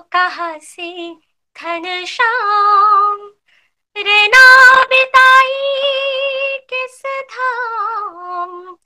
कहाँ 0.00 0.58
से 0.62 1.14
घन 1.56 2.04
श्याम 2.04 3.30
रेना 3.96 4.84
बिताई 4.84 6.58
किस 6.58 7.06
धाम? 7.06 8.76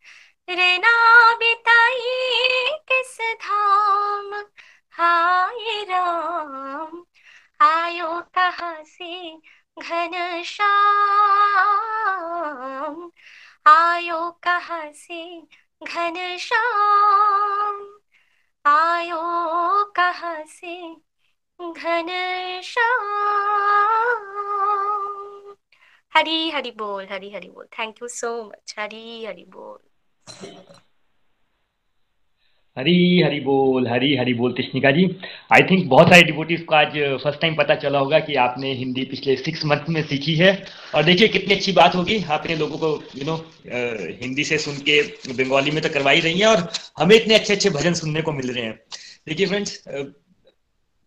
रेना 0.49 1.35
बिताई 1.35 2.69
किस 2.93 3.21
धाम? 3.21 4.45
हाय 4.91 5.85
राम। 5.85 7.05
आयो 7.61 8.21
कहाँ 8.21 8.85
से 8.85 9.37
घन 9.79 10.43
श्याम 10.43 13.11
आयो 13.67 14.31
कहाँ 14.31 14.93
से 14.93 15.41
घन 15.83 16.37
श्याम 16.41 17.98
आयो 18.69 19.21
कहाँ 19.97 20.45
से 20.47 20.95
घन 21.61 22.09
हरी 26.15 26.51
हरी 26.51 26.71
बोल, 26.71 27.07
हरी 27.13 27.31
हरी 27.33 27.51
बोल। 27.51 27.67
Thank 27.79 28.03
you 28.03 28.09
so 28.09 28.45
much 28.45 28.75
Hari 28.79 29.25
Hari 29.25 29.45
बोल। 29.45 29.79
हरी 32.79 33.21
हरी 33.23 33.39
बोल, 33.41 33.87
हरी 33.89 34.15
हरी 34.17 34.33
बोल 34.35 34.53
कृष्णिका 34.53 34.91
जी। 34.91 35.05
आई 35.53 35.63
थिंक 35.71 35.89
बहुत 35.89 36.09
सारे 36.09 36.23
डिवोटीज 36.23 36.61
को 36.63 36.75
आज 36.75 36.93
फ़र्स्ट 37.23 37.41
टाइम 37.41 37.55
पता 37.57 37.75
चला 37.77 37.99
होगा 37.99 38.19
कि 38.21 38.35
आपने 38.43 38.73
हिंदी 38.75 39.05
पिछले 39.05 39.37
सिक्स 39.37 39.65
मंथ 39.65 39.89
में 39.89 40.03
सीखी 40.03 40.35
है। 40.37 40.53
और 40.95 41.05
देखिए 41.05 41.29
कितनी 41.29 41.55
अच्छी 41.55 41.73
बात 41.73 41.95
होगी, 41.95 42.23
आपने 42.29 42.57
लोगों 42.57 42.79
को 42.79 42.93
यू 43.17 43.25
नो 43.25 43.37
हिंदी 44.23 44.45
से 44.45 44.59
सुन 44.59 44.77
के 44.89 45.01
बंगाली 45.33 45.71
में 45.71 45.83
तो 45.83 45.89
करवा 45.89 46.11
ही 46.11 46.21
रही 46.21 46.39
है 46.39 46.47
और 46.47 46.69
हमें 46.99 47.17
इतने 47.17 47.35
अच्छे 47.35 47.53
अच्छे 47.55 47.71
भजन 47.71 47.95
सुनने 47.95 48.23
को 48.23 48.33
मिल 48.33 48.53
रहे 48.53 48.65
हैं। 48.65 48.79
देखिए 49.29 49.47
फ्रेंड्स 49.47 49.83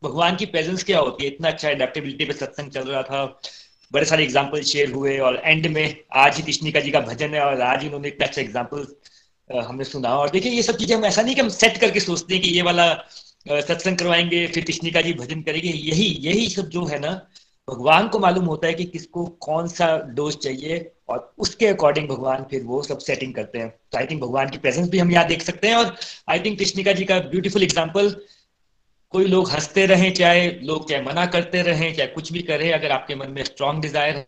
भगवान 0.03 0.35
की 0.35 0.45
प्रेजेंस 0.47 0.83
क्या 0.83 0.99
होती 0.99 1.23
है? 1.23 1.31
इतना 1.31 1.47
अच्छा 1.47 1.69
एडेप्टेबिलिटी 1.69 2.25
पे 2.25 2.33
सत्संग 2.35 2.71
चल 2.71 2.83
रहा 2.83 3.01
था। 3.03 3.25
बड़े 3.91 4.05
सारे 4.05 4.23
एग्ज़ाम्पल 4.23 4.61
शेयर 4.63 4.91
हुए 4.91 5.17
और 5.19 5.41
एंड 5.45 5.65
में 5.67 5.95
आज 6.17 6.35
ही 6.37 6.43
कृष्णिका 6.43 6.79
जी 6.79 6.91
का 6.91 6.99
भजन 7.01 7.33
है 7.33 7.41
और 7.41 7.61
आज 7.63 7.85
उन्होंने 7.85 8.07
इतना 8.07 8.27
अच्छा 8.27 8.41
एग्ज़ाम्पल 8.41 8.85
हमने 9.55 9.83
सुना। 9.83 10.09
और 10.17 10.29
देखिए, 10.29 10.51
ये 10.51 10.63
सब 10.63 10.77
चीज़ें 10.77 10.95
हम 10.95 11.05
ऐसा 11.05 11.21
नहीं 11.21 11.35
कि 11.35 11.41
हम 11.41 11.49
सेट 11.49 11.77
करके 11.77 11.99
सोचते 11.99 12.33
हैं 12.33 12.43
कि 12.43 12.49
ये 12.49 12.61
वाला 12.61 12.93
सत्संग 13.49 13.97
करवाएँगे, 13.97 14.45
फिर 14.47 14.63
कृष्णिका 14.65 15.01
जी 15.01 15.13
भजन 15.13 15.41
करेंगे। 15.41 15.69
यही 15.69 16.05
यही 16.21 16.49
सब 16.49 16.69
जो 16.69 16.85
है 16.85 16.99
ना, 16.99 17.11
भगवान 17.67 18.07
को 18.07 18.19
मालूम 18.19 18.45
होता 18.45 18.67
है 18.67 18.73
कि 18.73 18.85
किसको 18.85 19.25
कौन 19.41 19.67
सा 19.67 19.87
डोज 20.15 20.35
चाहिए 20.37 20.91
और 21.09 21.33
उसके 21.37 21.67
अकॉर्डिंग 21.67 22.07
भगवान 22.09 22.45
फिर 22.51 22.63
वो 22.63 22.81
सब 22.83 22.99
सेटिंग 22.99 23.33
करते 23.33 23.59
हैं। 23.59 23.69
तो 23.69 23.97
आई 23.97 24.05
थिंक 24.05 24.21
भगवान 24.21 24.49
की 24.49 24.57
प्रेजेंस 24.57 24.89
भी 24.89 24.99
हम 24.99 25.11
यहाँ 25.11 25.25
देख 25.27 25.41
सकते 25.41 25.67
हैं 25.67 25.75
और 25.75 25.95
आई 26.29 26.39
थिंक 26.39 26.57
कृष्णिका 26.59 26.93
जी 26.93 27.05
का 27.05 27.19
ब्यूटीफुल 27.19 27.63
एग्ज़ाम्पल 27.63 28.09
कोई 29.13 29.25
लोग 29.25 29.49
हँसते 29.49 29.85
रहे, 29.85 30.11
चाहे 30.11 30.49
लोग, 30.51 30.89
चाहे 30.89 31.01
मना 31.01 31.25
करते 31.25 31.61
रहे, 31.61 31.91
चाहे 31.93 32.07
कुछ 32.07 32.31
भी 32.33 32.41
करें, 32.41 32.71
अगर 32.73 32.91
आपके 32.91 33.15
मन 33.15 33.31
में 33.31 33.43
स्ट्रॉन्ग 33.43 33.81
डिज़ायर 33.81 34.15
है, 34.15 34.27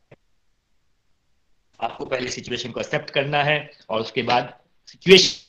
आपको 1.79 2.05
पहले 2.05 2.29
सिचुएशन 2.29 2.71
को 2.71 2.79
एक्सेप्ट 2.79 3.09
करना 3.09 3.43
है 3.43 3.71
और 3.89 4.01
उसके 4.01 4.21
बाद 4.23 4.53
सिचुएशन 4.93 5.41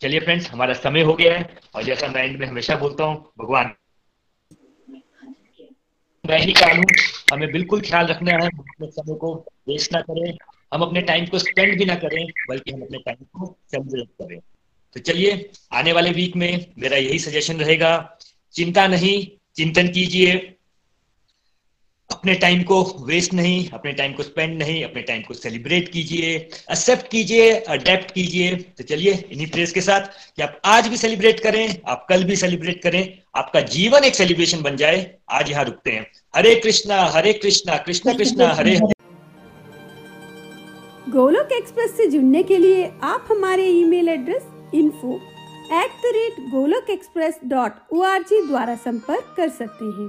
चलिए 0.00 0.20
फ्रेंड्स 0.20 0.50
हमारा 0.50 0.74
समय 0.74 1.00
हो 1.00 1.14
गया 1.14 1.38
है 1.38 1.58
और 1.74 1.82
जैसा 1.82 2.08
मैं 2.08 2.22
एंड 2.24 2.38
में 2.40 2.46
हमेशा 2.46 2.76
बोलता 2.76 3.04
हूँ, 3.04 3.32
भगवान। 3.38 3.74
मैं 6.26 6.38
ही 6.38 6.54
हूँ, 6.76 6.84
हमें 7.32 7.52
बिल्कुल 7.52 7.80
ख्याल 7.80 8.06
रखना 8.06 8.32
है 8.32 8.46
अपने 8.46 8.86
समय 8.86 9.14
को 9.14 9.34
वेस्ट 9.68 9.92
ना 9.92 10.00
करें, 10.00 10.38
हम 10.74 10.82
अपने 10.82 11.00
टाइम 11.00 11.26
को 11.26 11.38
स्पेंड 11.38 11.78
भी 11.78 11.84
ना 11.84 11.94
करें, 11.94 12.26
बल्कि 12.48 12.72
हम 12.72 12.82
अपने 12.82 12.98
टाइम 12.98 13.24
को 13.24 13.56
सेलिब्रेट 13.70 14.08
करें। 14.22 14.40
तो 14.96 15.00
चलिए, 15.00 15.50
आने 15.72 15.92
वाले 15.92 16.10
वीक 16.10 16.36
में 16.36 16.66
मेरा 16.78 16.96
यही 16.96 17.18
सजेशन 17.18 17.60
रहेगा, 17.60 18.18
चिंता 18.52 18.86
नहीं, 18.86 19.38
चिंतन 19.56 19.88
कीजिए 19.88 20.56
अपने 22.10 22.34
टाइम 22.34 22.62
को 22.62 22.82
वेस्ट 23.06 23.34
नहीं, 23.34 23.68
अपने 23.70 23.92
टाइम 23.92 24.12
को 24.12 24.22
स्पेंड 24.22 24.58
नहीं, 24.58 24.82
अपने 24.84 25.02
टाइम 25.02 25.22
को 25.22 25.34
सेलिब्रेट 25.34 25.88
कीजिए 25.88 26.34
एक्सेप्ट 26.34 27.10
कीजिए 27.10 27.50
अडेप्ट 27.50 28.10
कीजिए। 28.10 28.54
तो 28.54 28.84
चलिए, 28.84 29.12
इन्हीं 29.32 29.46
प्रेस 29.46 29.72
के 29.72 29.80
साथ 29.80 30.06
कि 30.36 30.42
आप 30.42 30.60
आज 30.66 30.88
भी 30.88 30.96
सेलिब्रेट 30.96 31.40
करें, 31.40 31.76
आप 31.86 32.06
कल 32.08 32.24
भी 32.24 32.36
सेलिब्रेट 32.36 32.82
करें, 32.82 33.02
आपका 33.36 33.60
जीवन 33.74 34.04
एक 34.04 34.14
सेलिब्रेशन 34.14 34.62
बन 34.62 34.76
जाए। 34.76 35.10
आज 35.30 35.50
यहाँ 35.50 35.64
रुकते 35.64 35.90
हैं। 35.90 36.06
हरे 36.34 36.54
कृष्णा 36.54 37.02
हरे 37.14 37.32
कृष्णा 37.34 37.76
कृष्णा 37.78 38.12
कृष्णा, 38.12 38.52
हरे 38.52 38.74
हरे। 38.76 38.92
गोलोक 41.10 41.52
एक्सप्रेस 41.52 41.96
से 41.96 42.06
जुड़ने 42.06 42.42
के 42.42 42.58
लिए 42.58 42.90
आप 43.02 43.28
हमारे 43.30 43.66
email 43.68 44.08
address 44.08 44.42
info 44.74 45.14
at 45.74 45.90
the 46.02 46.12
rate 46.14 46.40
Golok 46.50 46.90
Express 46.90 47.38
dot 47.46 47.72
O 47.92 48.02
R 48.04 48.22
G 48.22 48.40
द्वारा 48.46 48.74
संपर्क 48.84 49.34
कर 49.36 49.48
सकते 49.50 49.84
हैं। 49.84 50.08